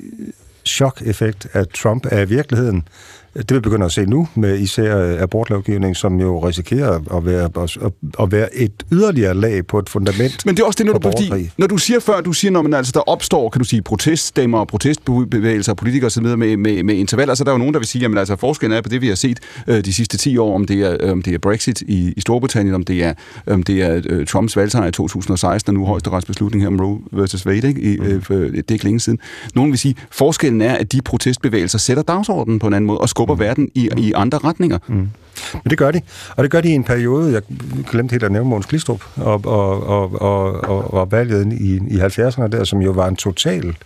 chok-effekt 0.67 1.47
af 1.53 1.67
Trump 1.67 2.07
er 2.11 2.21
i 2.21 2.29
virkeligheden, 2.29 2.89
det 3.35 3.55
vi 3.55 3.61
begynder 3.61 3.87
at 3.87 3.93
se 3.93 4.07
nu 4.07 4.29
med 4.35 4.59
især 4.59 5.23
abortlovgivning, 5.23 5.97
som 5.97 6.21
jo 6.21 6.39
risikerer 6.39 7.17
at 7.17 7.27
være, 7.27 7.45
at, 7.63 7.79
at 8.21 8.33
være 8.33 8.57
et 8.57 8.73
yderligere 8.93 9.35
lag 9.35 9.67
på 9.67 9.79
et 9.79 9.89
fundament 9.89 10.47
Men 10.47 10.57
det 10.57 10.63
er 10.63 10.67
også 10.67 10.79
det, 10.79 10.87
når 10.87 10.99
du, 10.99 11.11
fordi, 11.11 11.51
når 11.59 11.67
du 11.67 11.77
siger 11.77 12.01
før, 12.01 12.21
du 12.21 12.33
siger, 12.33 12.51
når 12.51 12.63
man 12.63 12.75
altså, 12.75 12.93
der 12.95 13.01
opstår, 13.01 13.49
kan 13.49 13.59
du 13.59 13.65
sige, 13.65 13.83
proteststemmer 13.83 14.59
og 14.59 14.69
protestbevægelser 14.69 15.73
og 15.73 15.77
politikere 15.77 16.07
osv. 16.07 16.23
Med, 16.23 16.57
med, 16.57 16.83
med 16.83 16.95
intervaller, 16.95 17.35
så 17.35 17.43
er 17.43 17.45
der 17.45 17.53
jo 17.53 17.59
nogen, 17.59 17.75
der 17.75 17.81
vil 17.81 17.89
sige, 17.89 18.03
jamen 18.03 18.19
altså 18.19 18.37
forskellen 18.37 18.79
er 18.79 18.83
på 18.83 18.89
det, 18.89 19.01
vi 19.01 19.09
har 19.09 19.15
set 19.15 19.41
øh, 19.67 19.85
de 19.85 19.93
sidste 19.93 20.17
10 20.17 20.39
år, 20.39 20.55
om 20.55 20.65
det 20.65 20.81
er, 20.81 20.97
øh, 21.01 21.13
om 21.13 21.23
det 21.23 21.35
er 21.35 21.39
Brexit 21.39 21.81
i, 21.81 22.13
i 22.17 22.21
Storbritannien, 22.21 22.75
om 22.75 22.85
det 22.85 23.05
er, 23.05 23.15
om 23.47 23.63
det 23.63 23.83
er 23.83 24.03
øh, 24.07 24.27
Trumps 24.27 24.57
valgsejr 24.57 24.89
i 24.89 24.93
2016, 24.93 25.71
og 25.71 25.81
nu 25.81 25.87
højesteretsbeslutning 25.87 26.63
her 26.63 26.69
om 26.69 26.81
Roe 26.81 26.99
versus 27.13 27.47
Wade, 27.47 27.69
ikke? 27.69 27.81
I, 27.81 27.99
øh, 27.99 28.23
for, 28.23 28.35
det 28.35 28.59
er 28.69 28.73
ikke 28.73 28.85
længe 28.85 29.01
siden. 29.01 29.19
Nogen 29.55 29.71
vil 29.71 29.79
sige, 29.79 29.95
forskellen 30.11 30.61
er, 30.61 30.75
at 30.75 30.93
de 30.93 31.03
protestbevægelser 31.03 31.79
sætter 31.79 32.03
dagsordenen 32.03 32.59
på 32.59 32.67
en 32.67 32.75
anden 32.75 32.87
måde 32.87 32.99
og 32.99 33.09
skubber 33.27 33.45
verden 33.45 33.69
i, 33.75 33.91
i 33.97 34.13
andre 34.13 34.39
retninger. 34.39 34.79
Mm. 34.89 35.09
Men 35.53 35.71
det 35.71 35.79
gør 35.79 35.91
de. 35.91 36.01
Og 36.37 36.43
det 36.43 36.51
gør 36.51 36.61
de 36.61 36.69
i 36.69 36.73
en 36.73 36.85
periode, 36.85 37.33
jeg 37.33 37.43
glemte 37.91 38.13
helt 38.13 38.25
at 38.25 38.33
nævne 38.33 38.51
Måns 38.51 38.67
Glistrup, 38.67 39.03
og, 39.17 39.41
og, 39.45 39.87
og, 39.87 40.23
og, 40.23 40.53
og, 40.53 40.95
og 40.95 41.13
valget 41.13 41.53
i, 41.53 41.81
i 41.89 41.99
70'erne 41.99 42.47
der, 42.47 42.65
som 42.65 42.83
jo 42.83 42.91
var 42.91 43.09
en 43.09 43.17
total 43.17 43.77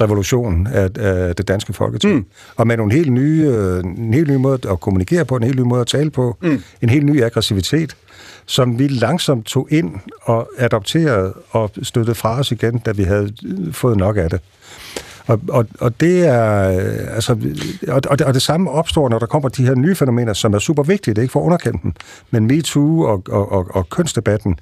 revolution 0.00 0.66
af, 0.66 0.90
af 0.98 1.36
det 1.36 1.48
danske 1.48 1.72
folketing. 1.72 2.14
Mm. 2.14 2.24
Og 2.56 2.66
med 2.66 2.76
nogle 2.76 2.92
helt 2.92 3.12
nye, 3.12 3.48
en 3.84 4.14
helt 4.14 4.28
ny 4.28 4.34
måde 4.34 4.58
at 4.70 4.80
kommunikere 4.80 5.24
på, 5.24 5.36
en 5.36 5.42
helt 5.42 5.58
ny 5.58 5.62
måde 5.62 5.80
at 5.80 5.86
tale 5.86 6.10
på, 6.10 6.36
mm. 6.42 6.62
en 6.82 6.88
helt 6.88 7.06
ny 7.06 7.22
aggressivitet, 7.22 7.96
som 8.46 8.78
vi 8.78 8.88
langsomt 8.88 9.46
tog 9.46 9.68
ind 9.70 9.94
og 10.22 10.48
adopterede 10.58 11.34
og 11.50 11.70
støttede 11.82 12.14
fra 12.14 12.38
os 12.38 12.52
igen, 12.52 12.78
da 12.78 12.92
vi 12.92 13.02
havde 13.02 13.32
fået 13.72 13.96
nok 13.96 14.16
af 14.16 14.30
det. 14.30 14.40
Og, 15.26 15.40
og, 15.48 15.66
og 15.80 16.00
det 16.00 16.26
er 16.26 16.70
øh, 16.70 17.14
altså, 17.14 17.32
og, 17.88 18.02
og, 18.10 18.18
det, 18.18 18.26
og 18.26 18.34
det 18.34 18.42
samme 18.42 18.70
opstår, 18.70 19.08
når 19.08 19.18
der 19.18 19.26
kommer 19.26 19.48
de 19.48 19.66
her 19.66 19.74
nye 19.74 19.94
fænomener, 19.94 20.32
som 20.32 20.54
er 20.54 20.58
super 20.58 20.82
vigtige, 20.82 21.14
det 21.14 21.18
er 21.18 21.22
ikke 21.22 21.32
for 21.32 21.40
at 21.40 21.44
underkende 21.44 21.78
dem, 21.82 21.92
men 22.30 22.46
MeToo 22.46 23.00
og, 23.00 23.22
og, 23.28 23.52
og, 23.52 23.66
og 23.70 23.88
kønsdebatten, 23.88 24.58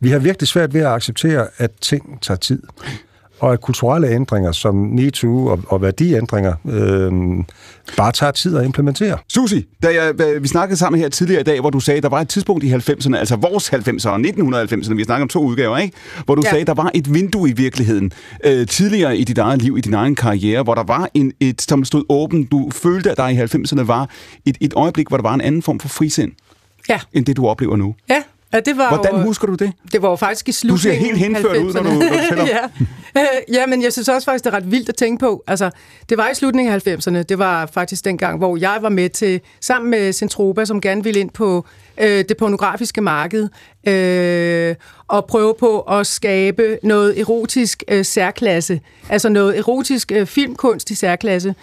vi 0.00 0.10
har 0.10 0.18
virkelig 0.18 0.48
svært 0.48 0.74
ved 0.74 0.80
at 0.80 0.92
acceptere, 0.92 1.46
at 1.58 1.70
ting 1.80 2.22
tager 2.22 2.38
tid. 2.38 2.62
Og 3.40 3.52
at 3.52 3.60
kulturelle 3.60 4.08
ændringer 4.08 4.52
som 4.52 4.74
MeToo 4.74 5.46
og, 5.46 5.60
og 5.66 5.82
værdiændringer 5.82 6.54
øh, 6.64 7.12
bare 7.96 8.12
tager 8.12 8.30
tid 8.30 8.56
at 8.56 8.64
implementere. 8.64 9.18
Susi, 9.28 9.66
da 9.82 9.88
jeg, 9.94 10.42
vi 10.42 10.48
snakkede 10.48 10.76
sammen 10.78 11.00
her 11.00 11.08
tidligere 11.08 11.40
i 11.40 11.44
dag, 11.44 11.60
hvor 11.60 11.70
du 11.70 11.80
sagde, 11.80 11.96
at 11.96 12.02
der 12.02 12.08
var 12.08 12.20
et 12.20 12.28
tidspunkt 12.28 12.64
i 12.64 12.72
90'erne, 12.72 13.16
altså 13.16 13.36
vores 13.36 13.70
90'ere 13.72 14.08
og 14.08 14.16
1990'erne, 14.16 14.94
vi 14.94 15.04
snakker 15.04 15.22
om 15.22 15.28
to 15.28 15.42
udgaver, 15.44 15.78
ikke? 15.78 15.96
Hvor 16.24 16.34
du 16.34 16.42
ja. 16.44 16.50
sagde, 16.50 16.60
at 16.60 16.66
der 16.66 16.74
var 16.74 16.90
et 16.94 17.14
vindue 17.14 17.48
i 17.50 17.52
virkeligheden 17.52 18.12
øh, 18.44 18.66
tidligere 18.66 19.16
i 19.16 19.24
dit 19.24 19.38
eget 19.38 19.62
liv, 19.62 19.78
i 19.78 19.80
din 19.80 19.94
egen 19.94 20.14
karriere, 20.14 20.62
hvor 20.62 20.74
der 20.74 20.82
var 20.84 21.08
en, 21.14 21.32
et, 21.40 21.62
som 21.62 21.84
stod 21.84 22.04
åben. 22.08 22.44
Du 22.44 22.70
følte, 22.72 23.10
at 23.10 23.16
der 23.16 23.28
i 23.28 23.36
90'erne 23.36 23.82
var 23.82 24.10
et, 24.46 24.56
et 24.60 24.72
øjeblik, 24.76 25.08
hvor 25.08 25.16
der 25.16 25.22
var 25.22 25.34
en 25.34 25.40
anden 25.40 25.62
form 25.62 25.80
for 25.80 25.88
frisind, 25.88 26.32
Ja. 26.88 26.98
end 27.12 27.26
det 27.26 27.36
du 27.36 27.46
oplever 27.46 27.76
nu. 27.76 27.94
Ja, 28.10 28.22
ja 28.52 28.60
det 28.60 28.76
var 28.76 28.88
Hvordan 28.88 29.14
jo, 29.14 29.22
husker 29.22 29.46
du 29.46 29.54
det? 29.54 29.72
Det 29.92 30.02
var 30.02 30.10
jo 30.10 30.16
faktisk 30.16 30.48
i 30.48 30.50
Du 30.50 30.54
ser 30.54 30.66
slutningen 30.66 31.16
helt 31.16 31.18
henført 31.18 31.56
ud, 31.56 31.72
når 31.72 31.82
du, 31.82 31.88
når 31.88 32.44
du 32.44 32.50
ja. 32.56 32.64
Øh, 33.16 33.54
ja, 33.54 33.66
men 33.66 33.82
jeg 33.82 33.92
synes 33.92 34.08
også 34.08 34.24
faktisk, 34.24 34.44
det 34.44 34.52
er 34.52 34.56
ret 34.56 34.70
vildt 34.70 34.88
at 34.88 34.94
tænke 34.94 35.20
på. 35.20 35.44
Altså, 35.46 35.70
det 36.08 36.18
var 36.18 36.28
i 36.28 36.34
slutningen 36.34 36.74
af 36.74 36.88
90'erne. 36.88 37.22
Det 37.22 37.38
var 37.38 37.66
faktisk 37.66 38.04
den 38.04 38.18
gang, 38.18 38.38
hvor 38.38 38.56
jeg 38.56 38.78
var 38.80 38.88
med 38.88 39.08
til, 39.08 39.40
sammen 39.60 39.90
med 39.90 40.12
Centropa, 40.12 40.64
som 40.64 40.80
gerne 40.80 41.04
ville 41.04 41.20
ind 41.20 41.30
på 41.30 41.64
øh, 42.00 42.24
det 42.28 42.36
pornografiske 42.36 43.00
marked, 43.00 43.48
øh, 43.86 44.74
og 45.08 45.26
prøve 45.26 45.54
på 45.58 45.80
at 45.80 46.06
skabe 46.06 46.78
noget 46.82 47.20
erotisk 47.20 47.84
øh, 47.88 48.04
særklasse. 48.04 48.80
Altså 49.08 49.28
noget 49.28 49.58
erotisk 49.58 50.12
øh, 50.12 50.26
filmkunst 50.26 50.90
i 50.90 50.94
særklasse. 50.94 51.54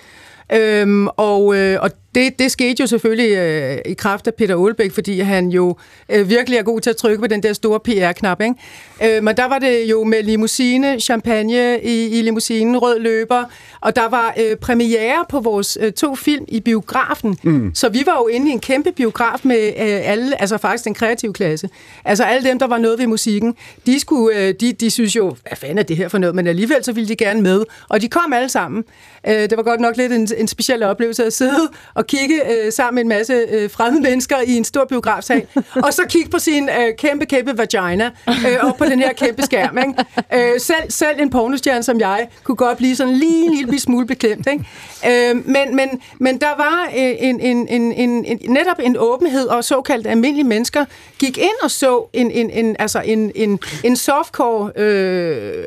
Øhm, 0.53 1.07
og, 1.07 1.55
øh, 1.55 1.77
og 1.81 1.91
det, 2.15 2.39
det 2.39 2.51
skete 2.51 2.81
jo 2.81 2.87
selvfølgelig 2.87 3.37
øh, 3.37 3.77
i 3.85 3.93
kraft 3.93 4.27
af 4.27 4.33
Peter 4.33 4.65
Aalbæk, 4.65 4.91
fordi 4.91 5.19
han 5.19 5.49
jo 5.49 5.77
øh, 6.09 6.29
virkelig 6.29 6.57
er 6.57 6.63
god 6.63 6.81
til 6.81 6.89
at 6.89 6.97
trykke 6.97 7.21
på 7.21 7.27
den 7.27 7.43
der 7.43 7.53
store 7.53 7.79
PR-knap. 7.79 8.41
Ikke? 8.41 9.17
Øh, 9.17 9.23
men 9.23 9.37
der 9.37 9.45
var 9.45 9.59
det 9.59 9.83
jo 9.89 10.03
med 10.03 10.23
limousine, 10.23 10.99
champagne 10.99 11.81
i, 11.83 12.19
i 12.19 12.21
limousinen, 12.21 12.77
rød 12.77 12.99
løber, 12.99 13.43
og 13.81 13.95
der 13.95 14.09
var 14.09 14.33
øh, 14.39 14.55
premiere 14.55 15.25
på 15.29 15.39
vores 15.39 15.77
øh, 15.81 15.91
to 15.91 16.15
film 16.15 16.45
i 16.47 16.59
biografen. 16.59 17.37
Mm. 17.43 17.71
Så 17.73 17.89
vi 17.89 18.03
var 18.05 18.17
jo 18.17 18.27
inde 18.27 18.49
i 18.49 18.53
en 18.53 18.59
kæmpe 18.59 18.91
biograf 18.91 19.39
med 19.43 19.67
øh, 19.67 20.11
alle, 20.11 20.41
altså 20.41 20.57
faktisk 20.57 20.85
den 20.85 20.93
kreative 20.93 21.33
klasse. 21.33 21.69
Altså 22.05 22.23
alle 22.23 22.49
dem, 22.49 22.59
der 22.59 22.67
var 22.67 22.77
noget 22.77 22.99
ved 22.99 23.07
musikken, 23.07 23.55
de, 23.85 23.99
skulle, 23.99 24.37
øh, 24.37 24.53
de, 24.59 24.73
de 24.73 24.89
synes 24.89 25.15
jo, 25.15 25.35
hvad 25.47 25.57
fanden 25.57 25.77
er 25.77 25.83
det 25.83 25.97
her 25.97 26.07
for 26.07 26.17
noget? 26.17 26.35
Men 26.35 26.47
alligevel 26.47 26.83
så 26.83 26.91
ville 26.91 27.07
de 27.07 27.15
gerne 27.15 27.41
med, 27.41 27.63
og 27.89 28.01
de 28.01 28.07
kom 28.09 28.33
alle 28.33 28.49
sammen. 28.49 28.83
Øh, 29.27 29.33
det 29.33 29.57
var 29.57 29.63
godt 29.63 29.79
nok 29.79 29.97
lidt 29.97 30.11
en, 30.11 30.27
en 30.37 30.47
speciel 30.47 30.83
oplevelse 30.83 31.25
at 31.25 31.33
sidde 31.33 31.69
og 31.93 32.06
og 32.07 32.17
kigge 32.17 32.65
øh, 32.65 32.71
sammen 32.71 32.95
med 32.95 33.01
en 33.01 33.19
masse 33.19 33.33
øh, 33.33 33.69
fremmede 33.69 34.03
mennesker 34.03 34.35
i 34.47 34.53
en 34.53 34.63
stor 34.63 34.85
biografsal, 34.85 35.45
og 35.85 35.93
så 35.93 36.01
kigge 36.09 36.29
på 36.29 36.39
sin 36.39 36.69
øh, 36.69 36.95
kæmpe, 36.97 37.25
kæmpe 37.25 37.57
vagina 37.57 38.11
øh, 38.27 38.57
op 38.61 38.77
på 38.77 38.85
den 38.85 38.99
her 38.99 39.13
kæmpe 39.13 39.41
skærm. 39.41 39.77
Ikke? 39.77 40.53
Øh, 40.53 40.59
selv, 40.59 40.91
selv 40.91 41.21
en 41.21 41.29
pornostjerne 41.29 41.83
som 41.83 41.99
jeg 41.99 42.27
kunne 42.43 42.55
godt 42.55 42.77
blive 42.77 42.95
sådan 42.95 43.13
lige 43.13 43.45
en 43.45 43.53
lille 43.53 43.79
smule 43.79 44.07
beklemt. 44.07 44.47
Ikke? 44.47 45.29
Øh, 45.29 45.35
men, 45.45 45.75
men, 45.75 45.89
men 46.19 46.37
der 46.37 46.57
var 46.57 46.89
øh, 46.97 47.13
en, 47.19 47.39
en, 47.39 47.67
en, 47.67 47.93
en, 47.93 48.25
en, 48.25 48.39
netop 48.49 48.79
en 48.83 48.95
åbenhed, 48.99 49.47
og 49.47 49.63
såkaldt 49.63 50.07
almindelige 50.07 50.47
mennesker 50.47 50.85
gik 51.19 51.37
ind 51.37 51.63
og 51.63 51.71
så 51.71 52.09
en, 52.13 52.31
en, 52.31 52.49
en, 52.49 52.75
altså 52.79 53.01
en, 53.05 53.31
en, 53.35 53.59
en 53.83 53.95
softcore 53.95 54.71
øh, 54.75 55.63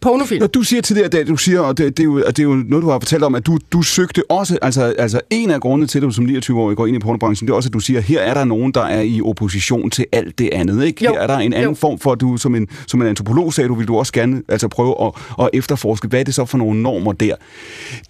pornofilm. 0.00 0.40
Når 0.40 0.46
du 0.46 0.62
siger 0.62 0.82
tidligere, 0.82 1.08
det, 1.08 1.28
du 1.28 1.36
siger, 1.36 1.60
og 1.60 1.78
det, 1.78 1.96
det, 1.96 2.02
er 2.02 2.04
jo, 2.04 2.18
det 2.18 2.38
er 2.38 2.42
jo 2.42 2.54
noget, 2.54 2.82
du 2.82 2.90
har 2.90 2.98
fortalt 2.98 3.22
om, 3.22 3.34
at 3.34 3.46
du, 3.46 3.58
du 3.72 3.82
søgte 3.82 4.22
også, 4.28 4.58
altså, 4.62 4.94
altså 4.98 5.20
en 5.30 5.50
af 5.50 5.57
grundene 5.60 5.86
til, 5.86 5.98
at 5.98 6.02
du 6.02 6.10
som 6.10 6.26
29-årig 6.26 6.76
går 6.76 6.86
ind 6.86 6.96
i 6.96 6.98
pornobranchen, 7.00 7.46
det 7.46 7.52
er 7.52 7.56
også, 7.56 7.68
at 7.68 7.72
du 7.72 7.80
siger, 7.80 8.00
her 8.00 8.20
er 8.20 8.34
der 8.34 8.44
nogen, 8.44 8.72
der 8.72 8.82
er 8.82 9.00
i 9.00 9.20
opposition 9.22 9.90
til 9.90 10.06
alt 10.12 10.38
det 10.38 10.50
andet, 10.52 10.84
ikke? 10.84 11.04
Jo. 11.04 11.12
Her 11.12 11.20
er 11.20 11.26
der 11.26 11.38
en 11.38 11.52
anden 11.52 11.68
Jo. 11.70 11.74
form 11.74 11.98
for, 11.98 12.12
at 12.12 12.20
du 12.20 12.36
som 12.36 12.54
en, 12.54 12.68
som 12.86 13.02
en 13.02 13.08
antropolog 13.08 13.54
sagde, 13.54 13.68
du 13.68 13.74
vil 13.74 13.88
du 13.88 13.96
også 13.96 14.12
gerne 14.12 14.42
altså 14.48 14.68
prøve 14.68 14.94
at, 15.06 15.12
at 15.40 15.50
efterforske, 15.52 16.08
hvad 16.08 16.20
er 16.20 16.24
det 16.24 16.34
så 16.34 16.44
for 16.44 16.58
nogle 16.58 16.82
normer 16.82 17.12
der? 17.12 17.34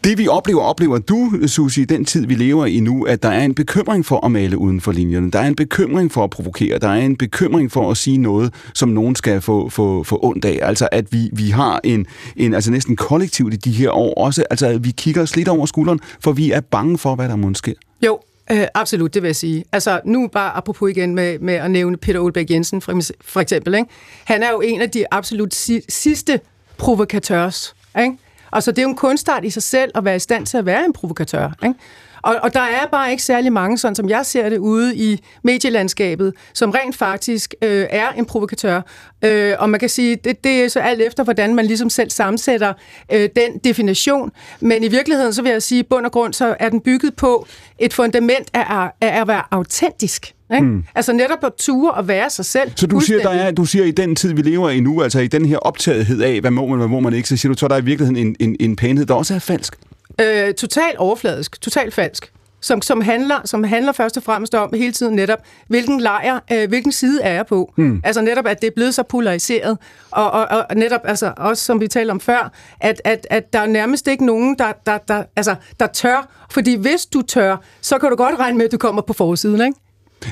Det 0.04 0.18
vi 0.18 0.28
oplever, 0.28 0.60
oplever 0.60 0.98
du, 0.98 1.32
Susie, 1.46 1.82
i 1.82 1.86
den 1.86 2.04
tid, 2.04 2.26
vi 2.26 2.34
lever 2.34 2.66
i 2.66 2.80
nu, 2.80 3.02
at 3.04 3.22
der 3.22 3.28
er 3.28 3.44
en 3.44 3.54
bekymring 3.54 4.06
for 4.06 4.26
at 4.26 4.32
male 4.32 4.58
uden 4.58 4.80
for 4.80 4.92
linjerne. 4.92 5.30
Der 5.30 5.38
er 5.38 5.46
en 5.46 5.54
bekymring 5.54 6.12
for 6.12 6.24
at 6.24 6.30
provokere. 6.30 6.78
Der 6.78 6.88
er 6.88 7.00
en 7.00 7.16
bekymring 7.16 7.72
for 7.72 7.90
at 7.90 7.96
sige 7.96 8.18
noget, 8.18 8.54
som 8.74 8.88
nogen 8.88 9.16
skal 9.16 9.40
få, 9.40 9.68
få, 9.68 10.02
få 10.02 10.18
ondt 10.22 10.44
af. 10.44 10.58
Altså, 10.62 10.88
at 10.92 11.12
vi, 11.12 11.30
vi 11.32 11.48
har 11.50 11.80
en, 11.84 12.06
en, 12.36 12.54
altså 12.54 12.70
næsten 12.70 12.96
kollektivt 12.96 13.54
i 13.54 13.56
de 13.56 13.70
her 13.70 13.90
år 13.90 14.14
også, 14.14 14.44
altså, 14.50 14.66
at 14.66 14.84
vi 14.84 14.90
kigger 14.96 15.22
os 15.22 15.36
lidt 15.36 15.48
over 15.48 15.66
skulderen, 15.66 16.00
for 16.20 16.32
vi 16.32 16.50
er 16.50 16.60
bange 16.60 16.98
for, 16.98 17.14
hvad 17.14 17.28
der 17.28 17.36
måske 17.38 17.70
sker. 17.70 18.06
Jo, 18.06 18.20
øh, 18.50 18.66
absolut, 18.74 19.14
det 19.14 19.22
vil 19.22 19.28
jeg 19.28 19.36
sige. 19.36 19.64
Altså, 19.72 20.00
nu 20.04 20.28
bare 20.28 20.56
apropos 20.56 20.90
igen 20.90 21.14
med, 21.14 21.38
med 21.38 21.54
at 21.54 21.70
nævne 21.70 21.96
Peter 21.96 22.20
Olbæk 22.20 22.50
Jensen, 22.50 22.80
for, 22.80 23.00
for 23.20 23.40
eksempel. 23.40 23.74
Ikke? 23.74 23.86
Han 24.24 24.42
er 24.42 24.50
jo 24.50 24.60
en 24.60 24.80
af 24.80 24.90
de 24.90 25.04
absolut 25.10 25.54
si- 25.54 25.84
sidste 25.88 26.40
provokatørs. 26.78 27.74
Ikke? 28.00 28.16
Altså, 28.52 28.70
det 28.70 28.78
er 28.78 28.82
jo 28.82 28.88
en 28.88 28.96
kunstart 28.96 29.44
i 29.44 29.50
sig 29.50 29.62
selv 29.62 29.90
at 29.94 30.04
være 30.04 30.16
i 30.16 30.18
stand 30.18 30.46
til 30.46 30.56
at 30.58 30.66
være 30.66 30.84
en 30.84 30.92
provokatør. 30.92 31.50
Ikke? 31.64 31.74
Og, 32.22 32.36
og 32.42 32.54
der 32.54 32.60
er 32.60 32.86
bare 32.92 33.10
ikke 33.10 33.22
særlig 33.22 33.52
mange, 33.52 33.78
sådan 33.78 33.94
som 33.94 34.08
jeg 34.08 34.26
ser 34.26 34.48
det 34.48 34.58
ude 34.58 34.96
i 34.96 35.20
medielandskabet, 35.44 36.34
som 36.54 36.70
rent 36.70 36.96
faktisk 36.96 37.54
øh, 37.62 37.86
er 37.90 38.08
en 38.10 38.24
provokatør. 38.24 38.80
Øh, 39.24 39.54
og 39.58 39.70
man 39.70 39.80
kan 39.80 39.88
sige, 39.88 40.16
det, 40.16 40.44
det 40.44 40.64
er 40.64 40.68
så 40.68 40.80
alt 40.80 41.00
efter, 41.00 41.24
hvordan 41.24 41.54
man 41.54 41.66
ligesom 41.66 41.90
selv 41.90 42.10
sammensætter 42.10 42.72
øh, 43.12 43.28
den 43.36 43.58
definition. 43.64 44.30
Men 44.60 44.84
i 44.84 44.88
virkeligheden, 44.88 45.32
så 45.32 45.42
vil 45.42 45.52
jeg 45.52 45.62
sige, 45.62 45.84
bund 45.84 46.06
og 46.06 46.12
grund, 46.12 46.32
så 46.32 46.56
er 46.60 46.68
den 46.68 46.80
bygget 46.80 47.16
på 47.16 47.46
et 47.78 47.94
fundament 47.94 48.48
af, 48.54 48.90
af 49.00 49.20
at 49.20 49.28
være 49.28 49.42
autentisk. 49.50 50.34
Ikke? 50.54 50.66
Mm. 50.66 50.84
Altså 50.94 51.12
netop 51.12 51.44
at 51.44 51.52
ture 51.58 51.92
og 51.92 52.08
være 52.08 52.30
sig 52.30 52.44
selv. 52.44 52.70
Så 52.76 52.86
du 52.86 53.00
siger, 53.00 53.20
der 53.20 53.30
er, 53.30 53.50
du 53.50 53.64
siger, 53.64 53.84
i 53.84 53.90
den 53.90 54.16
tid, 54.16 54.34
vi 54.34 54.42
lever 54.42 54.70
i 54.70 54.80
nu, 54.80 55.02
altså 55.02 55.20
i 55.20 55.26
den 55.26 55.44
her 55.44 55.58
optagethed 55.58 56.22
af, 56.22 56.40
hvad 56.40 56.50
må 56.50 56.66
man, 56.66 56.78
hvad 56.78 56.88
må 56.88 57.00
man 57.00 57.12
ikke, 57.12 57.28
så 57.28 57.36
siger 57.36 57.52
du, 57.52 57.58
så 57.58 57.66
er 57.66 57.68
der 57.68 57.76
i 57.76 57.84
virkeligheden 57.84 58.26
en, 58.26 58.36
en, 58.40 58.56
en 58.60 58.76
pænhed, 58.76 59.06
der 59.06 59.14
også 59.14 59.34
er 59.34 59.38
falsk. 59.38 59.74
Øh, 60.20 60.54
totalt 60.54 60.96
overfladisk, 60.96 61.60
totalt 61.60 61.94
falsk, 61.94 62.32
som, 62.60 62.82
som, 62.82 63.00
handler, 63.00 63.36
som 63.44 63.64
handler 63.64 63.92
først 63.92 64.16
og 64.16 64.22
fremmest 64.22 64.54
om 64.54 64.72
hele 64.74 64.92
tiden 64.92 65.16
netop, 65.16 65.38
hvilken 65.68 66.00
lejr, 66.00 66.40
øh, 66.52 66.68
hvilken 66.68 66.92
side 66.92 67.22
er 67.22 67.32
jeg 67.32 67.46
på. 67.46 67.72
Hmm. 67.76 68.00
Altså 68.04 68.20
netop, 68.20 68.46
at 68.46 68.60
det 68.60 68.66
er 68.66 68.70
blevet 68.76 68.94
så 68.94 69.02
polariseret, 69.02 69.78
og, 70.10 70.30
og, 70.30 70.46
og 70.70 70.76
netop, 70.76 71.00
altså 71.04 71.32
også 71.36 71.64
som 71.64 71.80
vi 71.80 71.88
talte 71.88 72.10
om 72.10 72.20
før, 72.20 72.52
at, 72.80 73.02
at, 73.04 73.26
at 73.30 73.52
der 73.52 73.58
er 73.58 73.66
nærmest 73.66 74.08
ikke 74.08 74.26
nogen, 74.26 74.58
der, 74.58 74.72
der, 74.86 74.98
der, 74.98 75.22
altså, 75.36 75.54
der 75.80 75.86
tør, 75.86 76.46
fordi 76.50 76.74
hvis 76.74 77.06
du 77.06 77.22
tør, 77.22 77.56
så 77.80 77.98
kan 77.98 78.10
du 78.10 78.16
godt 78.16 78.38
regne 78.38 78.58
med, 78.58 78.64
at 78.64 78.72
du 78.72 78.78
kommer 78.78 79.02
på 79.02 79.12
forsiden, 79.12 79.60
ikke? 79.60 79.80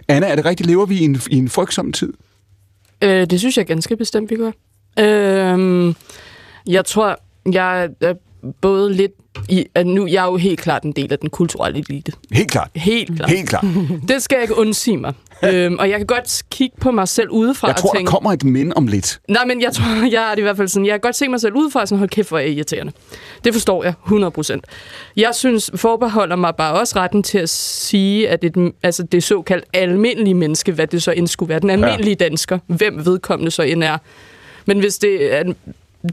Anna, 0.08 0.26
er 0.26 0.36
det 0.36 0.44
rigtigt, 0.44 0.66
lever 0.66 0.86
vi 0.86 0.98
i 0.98 1.04
en, 1.04 1.20
i 1.30 1.36
en 1.36 1.48
frygtsom 1.48 1.92
tid? 1.92 2.12
Øh, 3.02 3.26
det 3.26 3.38
synes 3.38 3.58
jeg 3.58 3.66
ganske 3.66 3.96
bestemt, 3.96 4.30
vi 4.30 4.36
gør. 4.36 4.50
Øh, 4.98 5.94
jeg 6.66 6.84
tror, 6.84 7.18
jeg 7.52 7.88
er 8.00 8.14
både 8.60 8.92
lidt 8.92 9.12
i, 9.48 9.66
at 9.74 9.86
nu, 9.86 10.06
jeg 10.06 10.22
er 10.22 10.30
jo 10.30 10.36
helt 10.36 10.60
klart 10.60 10.82
en 10.82 10.92
del 10.92 11.12
af 11.12 11.18
den 11.18 11.30
kulturelle 11.30 11.78
elite. 11.78 12.12
Helt 12.32 12.50
klart. 12.50 12.70
Helt 12.74 13.16
klart. 13.16 13.30
Helt 13.30 13.48
klart. 13.48 13.64
Det 14.08 14.22
skal 14.22 14.36
jeg 14.36 14.42
ikke 14.42 14.58
undsige 14.58 14.96
mig. 14.96 15.14
øhm, 15.44 15.76
og 15.78 15.90
jeg 15.90 15.98
kan 15.98 16.06
godt 16.06 16.42
kigge 16.50 16.76
på 16.80 16.90
mig 16.90 17.08
selv 17.08 17.30
udefra 17.30 17.68
Jeg 17.68 17.76
tror, 17.76 17.88
og 17.90 17.94
der 17.94 17.98
tænke... 17.98 18.10
kommer 18.10 18.32
et 18.32 18.44
mind 18.44 18.72
om 18.76 18.86
lidt. 18.86 19.20
Nej, 19.28 19.44
men 19.44 19.62
jeg 19.62 19.72
tror, 19.72 19.84
jeg 20.16 20.30
er 20.30 20.30
det 20.30 20.38
i 20.38 20.42
hvert 20.42 20.56
fald 20.56 20.68
sådan, 20.68 20.86
jeg 20.86 20.92
kan 20.92 21.00
godt 21.00 21.16
se 21.16 21.28
mig 21.28 21.40
selv 21.40 21.54
udefra 21.54 21.80
og 21.80 21.88
sådan, 21.88 21.98
hold 21.98 22.10
kæft, 22.10 22.28
hvor 22.28 22.38
er 22.38 22.42
jeg 22.42 22.50
irriterende. 22.50 22.92
Det 23.44 23.52
forstår 23.52 23.84
jeg 23.84 23.94
100%. 24.06 24.60
Jeg 25.16 25.30
synes, 25.34 25.70
forbeholder 25.74 26.36
mig 26.36 26.56
bare 26.56 26.74
også 26.80 26.98
retten 26.98 27.22
til 27.22 27.38
at 27.38 27.48
sige, 27.48 28.28
at 28.28 28.44
et, 28.44 28.72
altså 28.82 29.02
det 29.02 29.22
såkaldt 29.22 29.64
almindelige 29.72 30.34
menneske, 30.34 30.72
hvad 30.72 30.86
det 30.86 31.02
så 31.02 31.10
end 31.12 31.26
skulle 31.26 31.48
være, 31.48 31.60
den 31.60 31.70
almindelige 31.70 32.14
dansker, 32.14 32.58
hvem 32.66 33.06
vedkommende 33.06 33.50
så 33.50 33.62
end 33.62 33.84
er. 33.84 33.98
Men 34.66 34.78
hvis 34.78 34.98
det 34.98 35.34
er 35.34 35.42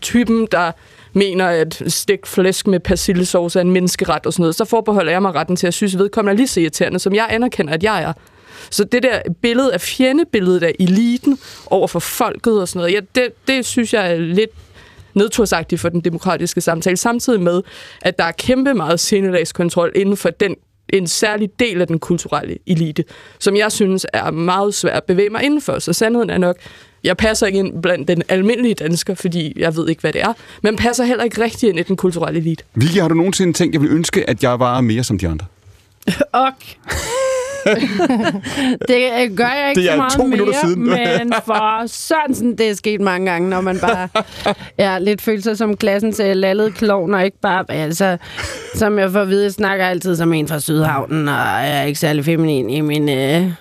typen, 0.01 0.47
der 0.51 0.71
mener, 1.13 1.45
at 1.45 1.81
stegt 1.87 2.27
flæsk 2.27 2.67
med 2.67 2.79
persillesauce 2.79 3.59
er 3.59 3.61
en 3.61 3.71
menneskeret 3.71 4.25
og 4.25 4.33
sådan 4.33 4.41
noget, 4.41 4.55
så 4.55 4.65
forbeholder 4.65 5.11
jeg 5.11 5.21
mig 5.21 5.35
retten 5.35 5.55
til 5.55 5.67
at 5.67 5.73
synes, 5.73 5.95
at 5.95 5.99
vedkommende 5.99 6.33
er 6.33 6.37
lige 6.37 6.47
så 6.47 6.59
irriterende, 6.59 6.99
som 6.99 7.15
jeg 7.15 7.27
anerkender, 7.29 7.73
at 7.73 7.83
jeg 7.83 8.03
er. 8.03 8.13
Så 8.69 8.83
det 8.83 9.03
der 9.03 9.19
billede 9.41 9.73
af 9.73 9.81
fjendebilledet 9.81 10.63
af 10.63 10.75
eliten 10.79 11.39
over 11.65 11.87
for 11.87 11.99
folket 11.99 12.61
og 12.61 12.67
sådan 12.67 12.79
noget, 12.79 12.93
ja, 12.93 12.99
det, 13.15 13.47
det 13.47 13.65
synes 13.65 13.93
jeg 13.93 14.11
er 14.11 14.17
lidt 14.17 14.49
nedtursagtigt 15.13 15.81
for 15.81 15.89
den 15.89 16.01
demokratiske 16.01 16.61
samtale, 16.61 16.97
samtidig 16.97 17.41
med, 17.41 17.61
at 18.01 18.17
der 18.17 18.23
er 18.23 18.31
kæmpe 18.31 18.73
meget 18.73 18.99
sindelagskontrol 18.99 19.91
inden 19.95 20.17
for 20.17 20.29
den 20.29 20.55
en 20.89 21.07
særlig 21.07 21.49
del 21.59 21.81
af 21.81 21.87
den 21.87 21.99
kulturelle 21.99 22.57
elite, 22.67 23.03
som 23.39 23.55
jeg 23.55 23.71
synes 23.71 24.05
er 24.13 24.31
meget 24.31 24.73
svært 24.73 24.95
at 24.95 25.03
bevæge 25.03 25.29
mig 25.29 25.43
indenfor. 25.43 25.79
Så 25.79 25.93
sandheden 25.93 26.29
er 26.29 26.37
nok, 26.37 26.57
jeg 27.03 27.17
passer 27.17 27.47
ikke 27.47 27.59
ind 27.59 27.81
blandt 27.81 28.07
den 28.07 28.23
almindelige 28.29 28.73
dansker, 28.73 29.13
fordi 29.15 29.53
jeg 29.59 29.75
ved 29.75 29.89
ikke, 29.89 30.01
hvad 30.01 30.13
det 30.13 30.21
er, 30.21 30.33
men 30.63 30.75
passer 30.75 31.03
heller 31.03 31.23
ikke 31.23 31.43
rigtig 31.43 31.69
ind 31.69 31.79
i 31.79 31.83
den 31.83 31.95
kulturelle 31.95 32.39
elite. 32.39 32.63
Vicky, 32.75 32.97
har 33.01 33.07
du 33.07 33.15
nogensinde 33.15 33.53
tænkt, 33.53 33.71
at 33.71 33.73
jeg 33.73 33.81
ville 33.81 33.95
ønske, 33.95 34.29
at 34.29 34.43
jeg 34.43 34.59
var 34.59 34.81
mere 34.81 35.03
som 35.03 35.17
de 35.17 35.27
andre? 35.27 35.45
Ok. 36.33 36.77
det 38.87 39.37
gør 39.37 39.47
jeg 39.47 39.69
ikke 39.69 39.81
Det 39.81 39.87
er 39.89 39.91
så 39.91 39.97
meget 39.97 40.13
to 40.13 40.23
minutter 40.23 40.53
mere, 40.53 40.61
siden. 40.61 40.83
men 41.19 41.33
for 41.45 41.87
sådan, 41.87 42.55
det 42.57 42.69
er 42.69 42.73
sket 42.73 43.01
mange 43.01 43.31
gange, 43.31 43.49
når 43.49 43.61
man 43.61 43.79
bare 43.79 44.07
ja, 44.79 44.99
lidt 44.99 45.21
føler 45.21 45.41
sig 45.41 45.57
som 45.57 45.77
klassens 45.77 46.19
øh, 46.19 46.35
lallede 46.35 46.71
klovn, 46.71 47.13
og 47.13 47.25
ikke 47.25 47.39
bare, 47.41 47.65
altså, 47.69 48.17
som 48.75 48.99
jeg 48.99 49.11
får 49.11 49.19
at 49.21 49.29
vide, 49.29 49.43
jeg 49.43 49.51
snakker 49.51 49.85
altid 49.85 50.15
som 50.15 50.33
en 50.33 50.47
fra 50.47 50.59
Sydhavnen, 50.59 51.27
og 51.27 51.33
jeg 51.35 51.79
er 51.79 51.83
ikke 51.83 51.99
særlig 51.99 52.25
feminin 52.25 52.69
i 52.69 52.81
min... 52.81 53.09
Øh, 53.09 53.41
min- 53.41 53.53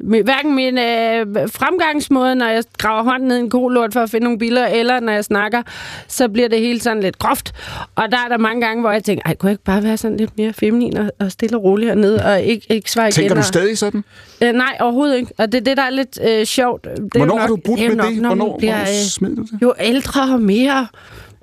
hverken 0.00 0.54
min 0.54 0.78
øh, 0.78 1.26
fremgangsmåde, 1.50 2.34
når 2.34 2.46
jeg 2.46 2.64
graver 2.78 3.02
hånden 3.02 3.28
ned 3.28 3.36
i 3.36 3.40
en 3.40 3.50
kolort 3.50 3.92
for 3.92 4.00
at 4.00 4.10
finde 4.10 4.24
nogle 4.24 4.38
billeder, 4.38 4.66
eller 4.66 5.00
når 5.00 5.12
jeg 5.12 5.24
snakker, 5.24 5.62
så 6.08 6.28
bliver 6.28 6.48
det 6.48 6.60
hele 6.60 6.80
sådan 6.80 7.02
lidt 7.02 7.18
groft. 7.18 7.52
Og 7.94 8.10
der 8.10 8.16
er 8.24 8.28
der 8.28 8.38
mange 8.38 8.66
gange, 8.66 8.80
hvor 8.80 8.90
jeg 8.90 9.04
tænker, 9.04 9.22
ej, 9.26 9.34
kunne 9.34 9.48
jeg 9.48 9.52
ikke 9.52 9.64
bare 9.64 9.82
være 9.82 9.96
sådan 9.96 10.16
lidt 10.16 10.38
mere 10.38 10.52
feminin 10.52 10.96
og, 10.96 11.10
og 11.20 11.32
stille 11.32 11.56
og 11.56 11.64
rolig 11.64 11.88
hernede, 11.88 12.24
og 12.24 12.40
ikke, 12.42 12.66
ikke 12.70 12.90
svare 12.90 13.08
igen? 13.08 13.12
Tænker 13.12 13.34
du 13.34 13.42
stadig 13.42 13.78
sådan? 13.78 14.04
Øh, 14.42 14.52
nej, 14.52 14.76
overhovedet 14.80 15.16
ikke. 15.16 15.32
Og 15.38 15.52
det 15.52 15.60
er 15.60 15.64
det, 15.64 15.76
der 15.76 15.82
er 15.82 15.90
lidt 15.90 16.18
øh, 16.28 16.44
sjovt. 16.44 16.84
Det 16.84 16.92
er 16.92 17.18
Hvornår 17.18 17.34
nok, 17.34 17.40
har 17.40 17.46
du 17.48 17.56
brudt 17.56 17.80
med 17.80 17.96
nok, 17.96 18.08
det? 18.08 18.22
når 18.22 18.28
Hvornår, 18.34 18.58
bliver, 18.58 18.80
øh, 18.80 18.86
smed 18.86 19.36
du 19.36 19.42
det? 19.42 19.58
jo 19.62 19.74
ældre 19.80 20.34
og 20.34 20.40
mere 20.40 20.86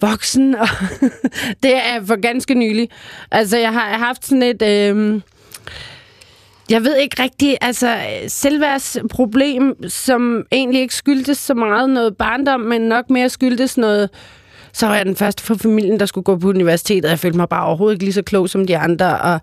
voksen. 0.01 0.55
Og 0.55 0.67
det 1.63 1.75
er 1.75 2.05
for 2.05 2.21
ganske 2.21 2.53
nylig. 2.53 2.89
Altså, 3.31 3.57
jeg 3.57 3.73
har 3.73 3.97
haft 3.97 4.25
sådan 4.25 4.43
et... 4.43 4.61
Øh, 4.61 5.21
jeg 6.69 6.83
ved 6.83 6.97
ikke 6.97 7.23
rigtigt, 7.23 7.57
altså 7.61 7.87
øh, 7.87 8.29
selvværdsproblem, 8.29 9.89
som 9.89 10.45
egentlig 10.51 10.81
ikke 10.81 10.95
skyldtes 10.95 11.37
så 11.37 11.53
meget 11.53 11.89
noget 11.89 12.17
barndom, 12.17 12.59
men 12.59 12.81
nok 12.81 13.09
mere 13.09 13.29
skyldtes 13.29 13.77
noget... 13.77 14.09
Så 14.75 14.87
var 14.87 14.95
jeg 14.95 15.05
den 15.05 15.15
første 15.15 15.43
for 15.43 15.55
familien, 15.55 15.99
der 15.99 16.05
skulle 16.05 16.25
gå 16.25 16.37
på 16.37 16.47
universitetet, 16.47 17.05
og 17.05 17.11
jeg 17.11 17.19
følte 17.19 17.37
mig 17.37 17.49
bare 17.49 17.65
overhovedet 17.65 17.95
ikke 17.95 18.03
lige 18.03 18.13
så 18.13 18.21
klog 18.21 18.49
som 18.49 18.67
de 18.67 18.77
andre, 18.77 19.21
og, 19.21 19.39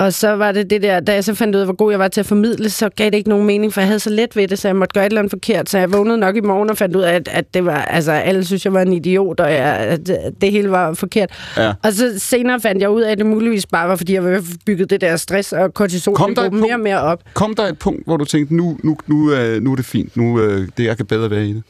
og 0.00 0.12
så 0.12 0.30
var 0.30 0.52
det 0.52 0.70
det 0.70 0.82
der, 0.82 1.00
da 1.00 1.14
jeg 1.14 1.24
så 1.24 1.34
fandt 1.34 1.54
ud 1.54 1.60
af, 1.60 1.66
hvor 1.66 1.74
god 1.74 1.90
jeg 1.90 1.98
var 1.98 2.08
til 2.08 2.20
at 2.20 2.26
formidle, 2.26 2.70
så 2.70 2.88
gav 2.88 3.06
det 3.06 3.14
ikke 3.14 3.28
nogen 3.28 3.46
mening, 3.46 3.72
for 3.72 3.80
jeg 3.80 3.88
havde 3.88 4.00
så 4.00 4.10
let 4.10 4.36
ved 4.36 4.48
det, 4.48 4.58
så 4.58 4.68
jeg 4.68 4.76
måtte 4.76 4.92
gøre 4.92 5.06
et 5.06 5.10
eller 5.10 5.20
andet 5.20 5.30
forkert, 5.30 5.70
så 5.70 5.78
jeg 5.78 5.92
vågnede 5.92 6.18
nok 6.18 6.36
i 6.36 6.40
morgen 6.40 6.70
og 6.70 6.76
fandt 6.76 6.96
ud 6.96 7.02
af, 7.02 7.14
at, 7.14 7.28
at 7.32 7.54
det 7.54 7.64
var, 7.64 7.82
altså 7.82 8.12
alle 8.12 8.44
synes, 8.44 8.64
jeg 8.64 8.72
var 8.72 8.82
en 8.82 8.92
idiot, 8.92 9.40
og 9.40 9.52
jeg, 9.52 9.64
at 9.64 10.06
det 10.40 10.50
hele 10.50 10.70
var 10.70 10.94
forkert. 10.94 11.30
Ja. 11.56 11.72
Og 11.82 11.92
så 11.92 12.18
senere 12.18 12.60
fandt 12.60 12.82
jeg 12.82 12.90
ud 12.90 13.02
af, 13.02 13.12
at 13.12 13.18
det 13.18 13.26
muligvis 13.26 13.66
bare 13.66 13.88
var, 13.88 13.96
fordi 13.96 14.14
jeg 14.14 14.24
var 14.24 14.42
bygget 14.66 14.90
det 14.90 15.00
der 15.00 15.16
stress 15.16 15.52
og 15.52 15.74
kortisol 15.74 16.14
Kom 16.14 16.34
der 16.34 16.50
mere 16.50 16.74
og 16.74 16.80
mere 16.80 17.00
op. 17.00 17.22
Kom 17.34 17.54
der 17.54 17.62
et 17.62 17.78
punkt, 17.78 18.04
hvor 18.06 18.16
du 18.16 18.24
tænkte, 18.24 18.54
nu, 18.54 18.78
nu, 18.82 18.96
nu, 19.06 19.32
øh, 19.32 19.62
nu 19.62 19.72
er 19.72 19.76
det 19.76 19.84
fint, 19.84 20.16
nu 20.16 20.40
øh, 20.40 20.68
det, 20.76 20.84
jeg 20.84 20.96
kan 20.96 21.06
bedre 21.06 21.30
være 21.30 21.46
i 21.46 21.52
det? 21.52 21.62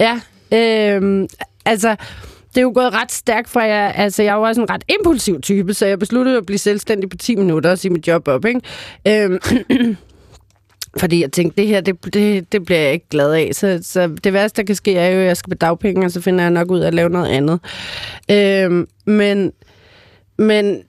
Ja, 0.00 0.20
øhm, 0.96 1.28
altså, 1.64 1.96
det 2.54 2.58
er 2.58 2.62
jo 2.62 2.72
gået 2.74 2.94
ret 2.94 3.12
stærkt 3.12 3.48
for 3.48 3.60
jeg, 3.60 3.92
altså 3.96 4.22
jeg 4.22 4.32
er 4.32 4.36
jo 4.36 4.42
også 4.42 4.60
en 4.60 4.70
ret 4.70 4.84
impulsiv 4.88 5.40
type, 5.40 5.74
så 5.74 5.86
jeg 5.86 5.98
besluttede 5.98 6.36
at 6.36 6.46
blive 6.46 6.58
selvstændig 6.58 7.10
på 7.10 7.16
10 7.16 7.36
minutter 7.36 7.70
og 7.70 7.78
sige 7.78 7.92
mit 7.92 8.08
job 8.08 8.28
op, 8.28 8.44
ikke? 8.44 8.60
Øhm, 9.08 9.38
fordi 11.00 11.20
jeg 11.20 11.32
tænkte, 11.32 11.62
det 11.62 11.68
her, 11.68 11.80
det, 11.80 12.14
det, 12.14 12.52
det 12.52 12.64
bliver 12.64 12.80
jeg 12.80 12.92
ikke 12.92 13.08
glad 13.10 13.32
af. 13.32 13.50
Så, 13.52 13.78
så 13.82 14.16
det 14.24 14.32
værste, 14.32 14.62
der 14.62 14.66
kan 14.66 14.74
ske, 14.74 14.94
er 14.96 15.10
jo, 15.10 15.20
at 15.20 15.26
jeg 15.26 15.36
skal 15.36 15.50
på 15.50 15.54
dagpenge, 15.54 16.06
og 16.06 16.10
så 16.10 16.20
finder 16.20 16.44
jeg 16.44 16.50
nok 16.50 16.70
ud 16.70 16.80
af 16.80 16.86
at 16.86 16.94
lave 16.94 17.10
noget 17.10 17.28
andet. 17.28 17.60
Øhm, 18.30 18.88
men, 19.04 19.52
men 20.38 20.82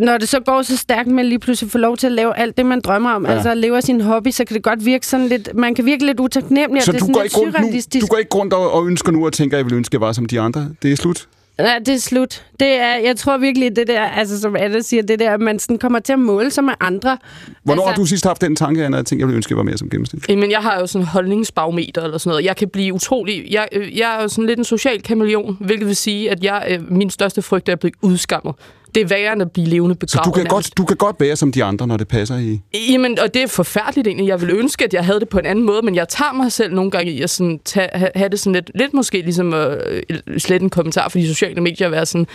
når 0.00 0.18
det 0.18 0.28
så 0.28 0.40
går 0.40 0.62
så 0.62 0.76
stærkt 0.76 1.08
med 1.08 1.24
lige 1.24 1.38
pludselig 1.38 1.66
at 1.68 1.72
få 1.72 1.78
lov 1.78 1.96
til 1.96 2.06
at 2.06 2.12
lave 2.12 2.38
alt 2.38 2.56
det, 2.56 2.66
man 2.66 2.80
drømmer 2.80 3.10
om, 3.10 3.26
Ja. 3.26 3.32
altså 3.32 3.50
at 3.50 3.56
leve 3.56 3.76
af 3.76 3.82
sin 3.82 4.00
hobby, 4.00 4.30
så 4.30 4.44
kan 4.44 4.54
det 4.54 4.62
godt 4.62 4.84
virke 4.84 5.06
sådan 5.06 5.26
lidt, 5.28 5.48
man 5.54 5.74
kan 5.74 5.84
virke 5.84 6.06
lidt 6.06 6.20
utaknemmelig, 6.20 6.82
Så 6.82 6.90
og 6.90 6.94
det 6.94 7.00
er 7.02 7.06
du 7.06 7.06
sådan 7.06 7.14
går, 7.14 7.22
lidt 7.22 7.32
ikke 7.32 7.40
rundt 7.40 7.52
nu, 7.54 7.58
surrealistisk. 7.58 8.02
du 8.02 8.06
går 8.06 8.18
ikke 8.18 8.34
rundt 8.34 8.52
og, 8.52 8.72
og 8.72 8.86
ønsker 8.86 9.12
nu 9.12 9.26
og 9.26 9.32
tænker, 9.32 9.56
at 9.56 9.58
jeg 9.58 9.70
vil 9.70 9.74
ønske, 9.76 9.90
at 9.90 9.92
jeg 9.94 10.00
var 10.06 10.12
som 10.12 10.26
de 10.26 10.40
andre. 10.40 10.68
Det 10.82 10.92
er 10.92 10.96
slut. 10.96 11.26
Ja, 11.58 11.74
det 11.86 11.94
er 11.94 11.98
slut. 11.98 12.44
Det 12.60 12.68
er, 12.68 12.94
jeg 12.96 13.16
tror 13.16 13.38
virkelig, 13.38 13.76
det 13.76 13.86
der, 13.86 14.00
altså 14.02 14.40
som 14.40 14.56
Anna 14.56 14.80
siger, 14.80 15.02
det 15.02 15.18
der, 15.18 15.30
at 15.34 15.40
man 15.40 15.58
sådan 15.58 15.78
kommer 15.78 15.98
til 15.98 16.12
at 16.12 16.18
måle 16.18 16.50
sig 16.50 16.64
med 16.64 16.72
andre. 16.80 17.18
Hvornår 17.64 17.82
altså, 17.82 17.90
har 17.90 17.96
du 17.96 18.06
sidst 18.06 18.24
haft 18.26 18.40
den 18.40 18.56
tanke, 18.56 18.84
Anna, 18.84 18.96
at 18.96 18.98
jeg 18.98 19.06
tænkte, 19.06 19.20
jeg 19.22 19.28
ville 19.28 19.36
ønske, 19.36 19.48
at 19.48 19.50
jeg 19.50 19.56
var 19.56 19.62
mere 19.62 19.76
som 19.78 19.90
gennemsnit? 19.90 20.28
Jamen, 20.28 20.50
jeg 20.50 20.58
har 20.60 20.80
jo 20.80 20.86
sådan 20.86 21.02
en 21.02 21.06
holdningsbarometer 21.08 22.02
eller 22.02 22.18
sådan 22.18 22.30
noget. 22.30 22.44
Jeg 22.44 22.56
kan 22.56 22.68
blive 22.68 22.94
utrolig... 22.94 23.46
Jeg, 23.50 23.68
øh, 23.72 23.98
jeg 23.98 24.16
er 24.18 24.22
jo 24.22 24.28
sådan 24.28 24.46
lidt 24.46 24.58
en 24.58 24.64
social 24.64 25.02
kameleon, 25.02 25.56
hvilket 25.60 25.86
vil 25.86 25.96
sige, 25.96 26.30
at 26.30 26.44
jeg, 26.44 26.66
øh, 26.70 26.92
min 26.92 27.10
største 27.10 27.42
frygt 27.42 27.68
er 27.68 27.72
at 27.72 27.80
blive 27.80 27.92
udskammet. 28.02 28.54
Det 28.94 29.00
er 29.00 29.06
værre 29.06 29.32
end 29.32 29.42
at 29.42 29.50
blive 29.52 29.66
levende 29.66 29.94
Så 29.94 29.98
begravet. 29.98 30.26
du 30.26 30.30
kan, 30.30 30.44
nærmest. 30.44 30.70
godt, 30.70 30.78
du 30.78 30.84
kan 30.84 30.96
godt 30.96 31.16
være 31.20 31.36
som 31.36 31.52
de 31.52 31.64
andre, 31.64 31.86
når 31.86 31.96
det 31.96 32.08
passer 32.08 32.36
i... 32.36 32.60
Jamen, 32.92 33.18
og 33.18 33.34
det 33.34 33.42
er 33.42 33.46
forfærdeligt 33.46 34.06
egentlig. 34.06 34.26
Jeg 34.28 34.40
ville 34.40 34.54
ønske, 34.56 34.84
at 34.84 34.94
jeg 34.94 35.04
havde 35.04 35.20
det 35.20 35.28
på 35.28 35.38
en 35.38 35.46
anden 35.46 35.64
måde, 35.64 35.82
men 35.82 35.94
jeg 35.94 36.08
tager 36.08 36.32
mig 36.32 36.52
selv 36.52 36.74
nogle 36.74 36.90
gange 36.90 37.12
i 37.12 37.22
at 37.22 37.30
sådan 37.30 37.60
tage, 37.64 37.88
ha- 37.94 38.08
have 38.14 38.28
det 38.28 38.40
sådan 38.40 38.52
lidt, 38.52 38.70
lidt 38.74 38.94
måske 38.94 39.20
ligesom 39.22 39.54
at 39.54 39.78
øh, 40.10 40.38
slette 40.38 40.64
en 40.64 40.70
kommentar 40.70 41.08
for 41.08 41.18
de 41.18 41.28
sociale 41.28 41.60
medier 41.60 41.86
og 41.86 41.92
være 41.92 42.06
sådan, 42.06 42.26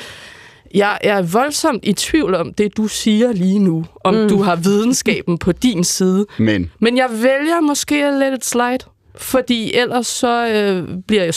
jeg 0.74 0.98
er 1.02 1.22
voldsomt 1.22 1.80
i 1.86 1.94
tvivl 1.94 2.36
om 2.36 2.54
det, 2.54 2.78
du 2.78 2.88
siger 2.88 3.34
lige 3.34 3.60
nu, 3.60 3.86
om 4.04 4.14
mm. 4.14 4.30
du 4.30 4.42
har 4.42 4.56
videnskaben 4.56 5.38
på 5.38 5.52
din 5.52 5.84
side. 5.84 6.26
Men 6.38 6.72
Men 6.80 6.98
jeg 6.98 7.10
vælger 7.12 7.62
måske 7.62 8.06
at 8.06 8.14
let 8.14 8.34
it 8.38 8.46
slide, 8.46 8.78
fordi 9.18 9.74
ellers 9.78 10.08
så 10.08 10.48
øh, 10.48 10.88
bliver 11.08 11.24
jeg 11.24 11.34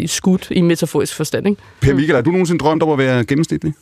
øh, 0.00 0.08
skudt 0.08 0.48
i 0.50 0.60
metaforisk 0.60 1.14
forstand. 1.14 1.46
Ikke? 1.48 1.62
Per 1.80 1.94
Michael, 1.94 2.14
har 2.14 2.22
du 2.22 2.30
nogensinde 2.30 2.58
drømt 2.58 2.82
om 2.82 2.90
at 2.90 2.98
være 2.98 3.24
gennemsnitlig? 3.24 3.72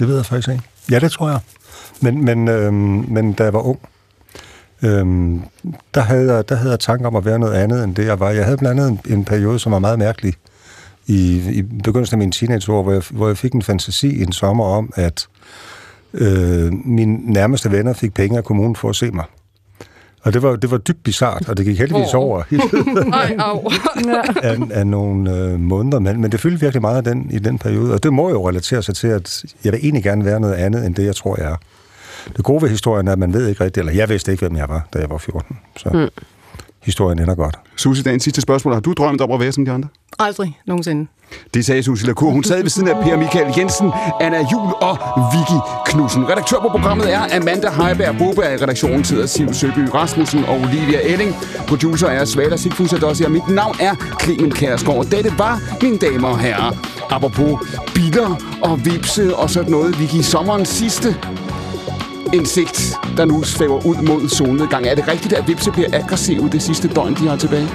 Det 0.00 0.08
ved 0.08 0.16
jeg 0.16 0.26
faktisk 0.26 0.48
ikke. 0.48 0.62
Ja, 0.90 0.98
det 0.98 1.12
tror 1.12 1.28
jeg. 1.28 1.40
Men, 2.00 2.24
men, 2.24 2.48
øh, 2.48 2.72
men 3.12 3.32
da 3.32 3.44
jeg 3.44 3.52
var 3.52 3.60
ung, 3.60 3.78
øhm, 4.82 5.42
der, 5.94 6.00
havde 6.00 6.34
jeg, 6.34 6.48
der 6.48 6.54
havde 6.54 6.70
jeg 6.70 6.80
tanker 6.80 7.06
om 7.06 7.16
at 7.16 7.24
være 7.24 7.38
noget 7.38 7.54
andet 7.54 7.84
end 7.84 7.94
det, 7.94 8.06
jeg 8.06 8.20
var. 8.20 8.30
Jeg 8.30 8.44
havde 8.44 8.56
blandt 8.56 8.80
andet 8.80 9.00
en, 9.06 9.12
en 9.18 9.24
periode, 9.24 9.58
som 9.58 9.72
var 9.72 9.78
meget 9.78 9.98
mærkelig 9.98 10.34
i, 11.06 11.50
i 11.50 11.62
begyndelsen 11.62 12.14
af 12.14 12.18
mine 12.18 12.32
teenageår, 12.32 12.82
hvor 12.82 12.92
jeg, 12.92 13.02
hvor 13.10 13.26
jeg 13.26 13.38
fik 13.38 13.52
en 13.52 13.62
fantasi 13.62 14.22
en 14.22 14.32
sommer 14.32 14.64
om, 14.64 14.92
at 14.94 15.26
øh, 16.14 16.72
mine 16.72 17.32
nærmeste 17.32 17.70
venner 17.70 17.92
fik 17.92 18.14
penge 18.14 18.38
af 18.38 18.44
kommunen 18.44 18.76
for 18.76 18.88
at 18.88 18.96
se 18.96 19.10
mig. 19.10 19.24
Og 20.22 20.32
det 20.32 20.42
var, 20.42 20.56
det 20.56 20.70
var 20.70 20.78
dybt 20.78 21.02
bizart, 21.04 21.48
og 21.48 21.56
det 21.56 21.66
gik 21.66 21.78
heldigvis 21.78 22.14
Åh. 22.14 22.20
over 22.20 22.42
Ej, 23.12 23.36
au. 23.38 23.70
af, 24.42 24.58
af 24.70 24.86
nogle 24.86 25.36
øh, 25.36 25.60
måneder, 25.60 25.98
men, 25.98 26.20
men 26.20 26.32
det 26.32 26.40
fyldte 26.40 26.60
virkelig 26.60 26.80
meget 26.80 26.96
af 26.96 27.04
den, 27.04 27.30
i 27.30 27.38
den 27.38 27.58
periode. 27.58 27.94
Og 27.94 28.02
det 28.02 28.12
må 28.12 28.30
jo 28.30 28.48
relatere 28.48 28.82
sig 28.82 28.94
til, 28.94 29.08
at 29.08 29.44
jeg 29.64 29.72
vil 29.72 29.80
egentlig 29.82 30.02
gerne 30.02 30.24
være 30.24 30.40
noget 30.40 30.54
andet, 30.54 30.86
end 30.86 30.94
det, 30.94 31.04
jeg 31.04 31.16
tror, 31.16 31.40
jeg 31.40 31.50
er. 31.50 31.56
Det 32.36 32.44
gode 32.44 32.62
ved 32.62 32.68
historien 32.68 33.08
er, 33.08 33.12
at 33.12 33.18
man 33.18 33.32
ved 33.32 33.48
ikke 33.48 33.64
rigtigt, 33.64 33.78
eller 33.78 33.92
jeg 33.92 34.08
vidste 34.08 34.32
ikke, 34.32 34.46
hvem 34.46 34.56
jeg 34.56 34.68
var, 34.68 34.88
da 34.94 34.98
jeg 34.98 35.10
var 35.10 35.18
14. 35.18 35.58
Så 35.76 35.88
mm. 35.88 36.08
Historien 36.82 37.18
ender 37.18 37.34
godt. 37.34 37.56
Susie, 37.76 38.04
dagens 38.04 38.22
sidste 38.22 38.40
spørgsmål. 38.40 38.74
Har 38.74 38.80
du 38.80 38.92
drømt 38.92 39.20
om 39.20 39.32
at 39.32 39.40
være 39.40 39.52
som 39.52 39.64
de 39.64 39.70
andre? 39.70 39.88
Aldrig 40.18 40.58
nogensinde. 40.66 41.06
Det 41.54 41.66
sagde 41.66 41.82
Susie 41.82 42.06
Lacour. 42.06 42.30
Hun 42.30 42.44
sad 42.44 42.62
ved 42.62 42.70
siden 42.70 42.88
af 42.88 43.04
Per 43.04 43.16
Michael 43.16 43.54
Jensen, 43.58 43.90
Anna 44.20 44.38
Jul 44.52 44.72
og 44.80 44.98
Vicky 45.32 45.60
Knudsen. 45.86 46.28
Redaktør 46.28 46.56
på 46.56 46.68
programmet 46.68 47.12
er 47.12 47.36
Amanda 47.36 47.70
Heiberg 47.70 48.18
Boberg. 48.18 48.62
Redaktionen 48.62 49.04
sidder 49.04 49.26
Siv 49.26 49.54
Søby 49.54 49.78
Rasmussen 49.94 50.44
og 50.44 50.54
Olivia 50.54 51.00
Elling. 51.02 51.34
Producer 51.68 52.06
er 52.08 52.24
Svala 52.24 52.56
Sigfus 52.56 52.92
Adossi, 52.92 53.24
og 53.24 53.30
mit 53.30 53.48
navn 53.48 53.76
er 53.80 53.94
Clemen 54.22 54.50
Kærsgaard. 54.50 55.04
Dette 55.04 55.38
var, 55.38 55.60
mine 55.82 55.98
damer 55.98 56.28
og 56.28 56.38
herrer, 56.38 56.72
apropos 57.10 57.58
biler 57.94 58.58
og 58.62 58.84
vipse 58.84 59.36
og 59.36 59.50
sådan 59.50 59.70
noget. 59.70 60.00
Vicky, 60.00 60.22
sommerens 60.22 60.68
sidste 60.68 61.16
insekt, 62.32 62.96
der 63.16 63.24
nu 63.24 63.42
svæver 63.42 63.86
ud 63.86 63.96
mod 63.96 64.28
solnedgang. 64.28 64.86
Er 64.86 64.94
det 64.94 65.08
rigtigt, 65.08 65.32
at 65.32 65.48
vipse 65.48 65.70
bliver 65.70 65.88
aggressive 65.92 66.48
det 66.52 66.62
sidste 66.62 66.88
døgn, 66.88 67.14
de 67.14 67.28
har 67.28 67.36
tilbage? 67.36 67.68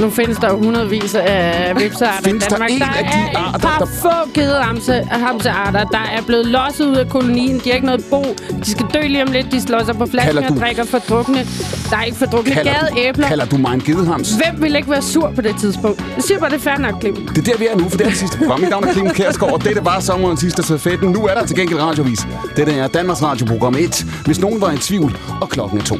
Nu 0.00 0.10
findes 0.10 0.38
der 0.38 0.48
jo 0.50 0.56
hundredvis 0.58 1.14
af 1.14 1.72
vipsearter 1.80 2.22
Findes 2.24 2.44
i 2.44 2.48
der 2.48 2.56
Danmark. 2.56 2.70
en 2.70 2.82
af 2.82 2.88
de 3.12 3.38
er 3.38 3.38
arter, 3.38 3.54
et 3.56 3.62
par 3.62 3.78
der- 3.78 3.86
få 4.02 4.30
gedehamsearter, 4.34 5.84
der 5.84 5.98
er 6.16 6.22
blevet 6.26 6.46
losset 6.46 6.86
ud 6.86 6.96
af 6.96 7.08
kolonien. 7.08 7.54
De 7.58 7.60
har 7.68 7.72
ikke 7.74 7.86
noget 7.86 8.04
bo. 8.10 8.22
De 8.64 8.70
skal 8.70 8.86
dø 8.94 9.00
lige 9.06 9.22
om 9.22 9.32
lidt. 9.32 9.52
De 9.52 9.60
slår 9.62 9.84
sig 9.84 9.94
på 9.96 10.06
flasken 10.06 10.44
og 10.44 10.56
drikker 10.60 10.84
fordrukne. 10.84 11.46
Der 11.90 11.96
er 11.96 12.02
ikke 12.04 12.18
fordrukne 12.18 12.52
Kalder 12.52 12.72
du, 12.80 12.86
gadeæbler. 12.94 13.28
kalder 13.28 13.44
du 13.44 13.56
mig 13.56 13.74
en 13.74 13.80
gedehams? 13.80 14.30
Hvem 14.32 14.62
vil 14.62 14.76
ikke 14.76 14.90
være 14.90 15.02
sur 15.02 15.32
på 15.34 15.40
det 15.40 15.54
tidspunkt? 15.60 16.04
Jeg 16.16 16.24
siger 16.24 16.38
bare, 16.38 16.50
det 16.50 16.56
er 16.56 16.60
fair 16.60 16.78
nok, 16.78 17.00
Clem. 17.00 17.14
Det 17.16 17.38
er 17.38 17.42
der, 17.52 17.58
vi 17.58 17.66
er 17.72 17.76
nu, 17.78 17.88
for 17.88 17.96
det 17.96 18.04
er 18.06 18.08
det 18.10 18.18
sidste 18.18 18.38
program. 18.38 18.60
Mit 18.60 18.70
navn 18.70 18.84
er 18.88 18.92
Clemen 18.92 19.14
Kærsgaard, 19.14 19.52
og 19.52 19.64
dette 19.64 19.84
var 19.84 20.00
sommerens 20.00 20.40
sidste 20.40 20.62
stafetten. 20.62 21.10
Nu 21.10 21.26
er 21.26 21.34
der 21.34 21.46
til 21.46 21.56
gengæld 21.56 21.80
radiovis. 21.80 22.18
Dette 22.56 22.72
er 22.72 22.86
Danmarks 22.88 23.22
Radioprogram 23.22 23.74
1, 23.78 23.97
hvis 24.24 24.40
nogen 24.40 24.60
var 24.60 24.72
i 24.72 24.78
tvivl, 24.78 25.18
og 25.40 25.48
klokken 25.48 25.78
er 25.78 25.84
to. 25.84 25.96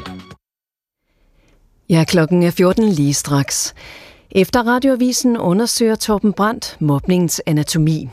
Ja, 1.91 2.05
klokken 2.05 2.43
er 2.43 2.51
14 2.51 2.89
lige 2.89 3.15
straks. 3.15 3.75
Efter 4.31 4.62
radioavisen 4.62 5.37
undersøger 5.37 5.95
Torben 5.95 6.33
Brandt 6.33 6.77
mobningens 6.81 7.43
anatomi. 7.47 8.09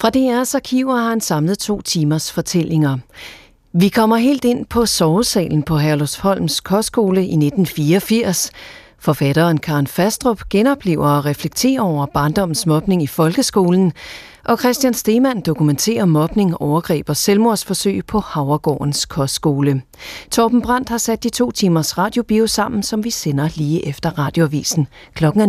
Fra 0.00 0.10
DR's 0.16 0.56
arkiver 0.56 0.96
har 0.96 1.08
han 1.08 1.20
samlet 1.20 1.58
to 1.58 1.80
timers 1.82 2.32
fortællinger. 2.32 2.98
Vi 3.72 3.88
kommer 3.88 4.16
helt 4.16 4.44
ind 4.44 4.66
på 4.66 4.86
sovesalen 4.86 5.62
på 5.62 5.76
Herlufsholms 5.76 6.60
kostskole 6.60 7.20
i 7.20 7.34
1984. 7.34 8.50
Forfatteren 8.98 9.58
Karen 9.58 9.86
Fastrup 9.86 10.48
genoplever 10.50 11.08
og 11.08 11.24
reflekterer 11.24 11.80
over 11.80 12.06
barndommens 12.06 12.66
mobning 12.66 13.02
i 13.02 13.06
folkeskolen, 13.06 13.92
og 14.44 14.58
Christian 14.58 14.94
Stemann 14.94 15.40
dokumenterer 15.40 16.04
mobning, 16.04 16.56
overgreb 16.60 17.08
og 17.08 17.16
selvmordsforsøg 17.16 18.06
på 18.06 18.20
Havregårdens 18.20 19.06
kostskole. 19.06 19.82
Torben 20.30 20.62
Brandt 20.62 20.88
har 20.88 20.98
sat 20.98 21.22
de 21.22 21.28
to 21.28 21.50
timers 21.50 21.98
radiobio 21.98 22.46
sammen, 22.46 22.82
som 22.82 23.04
vi 23.04 23.10
sender 23.10 23.48
lige 23.56 23.88
efter 23.88 24.18
radioavisen. 24.18 24.88
Klokken 25.14 25.40
er 25.40 25.46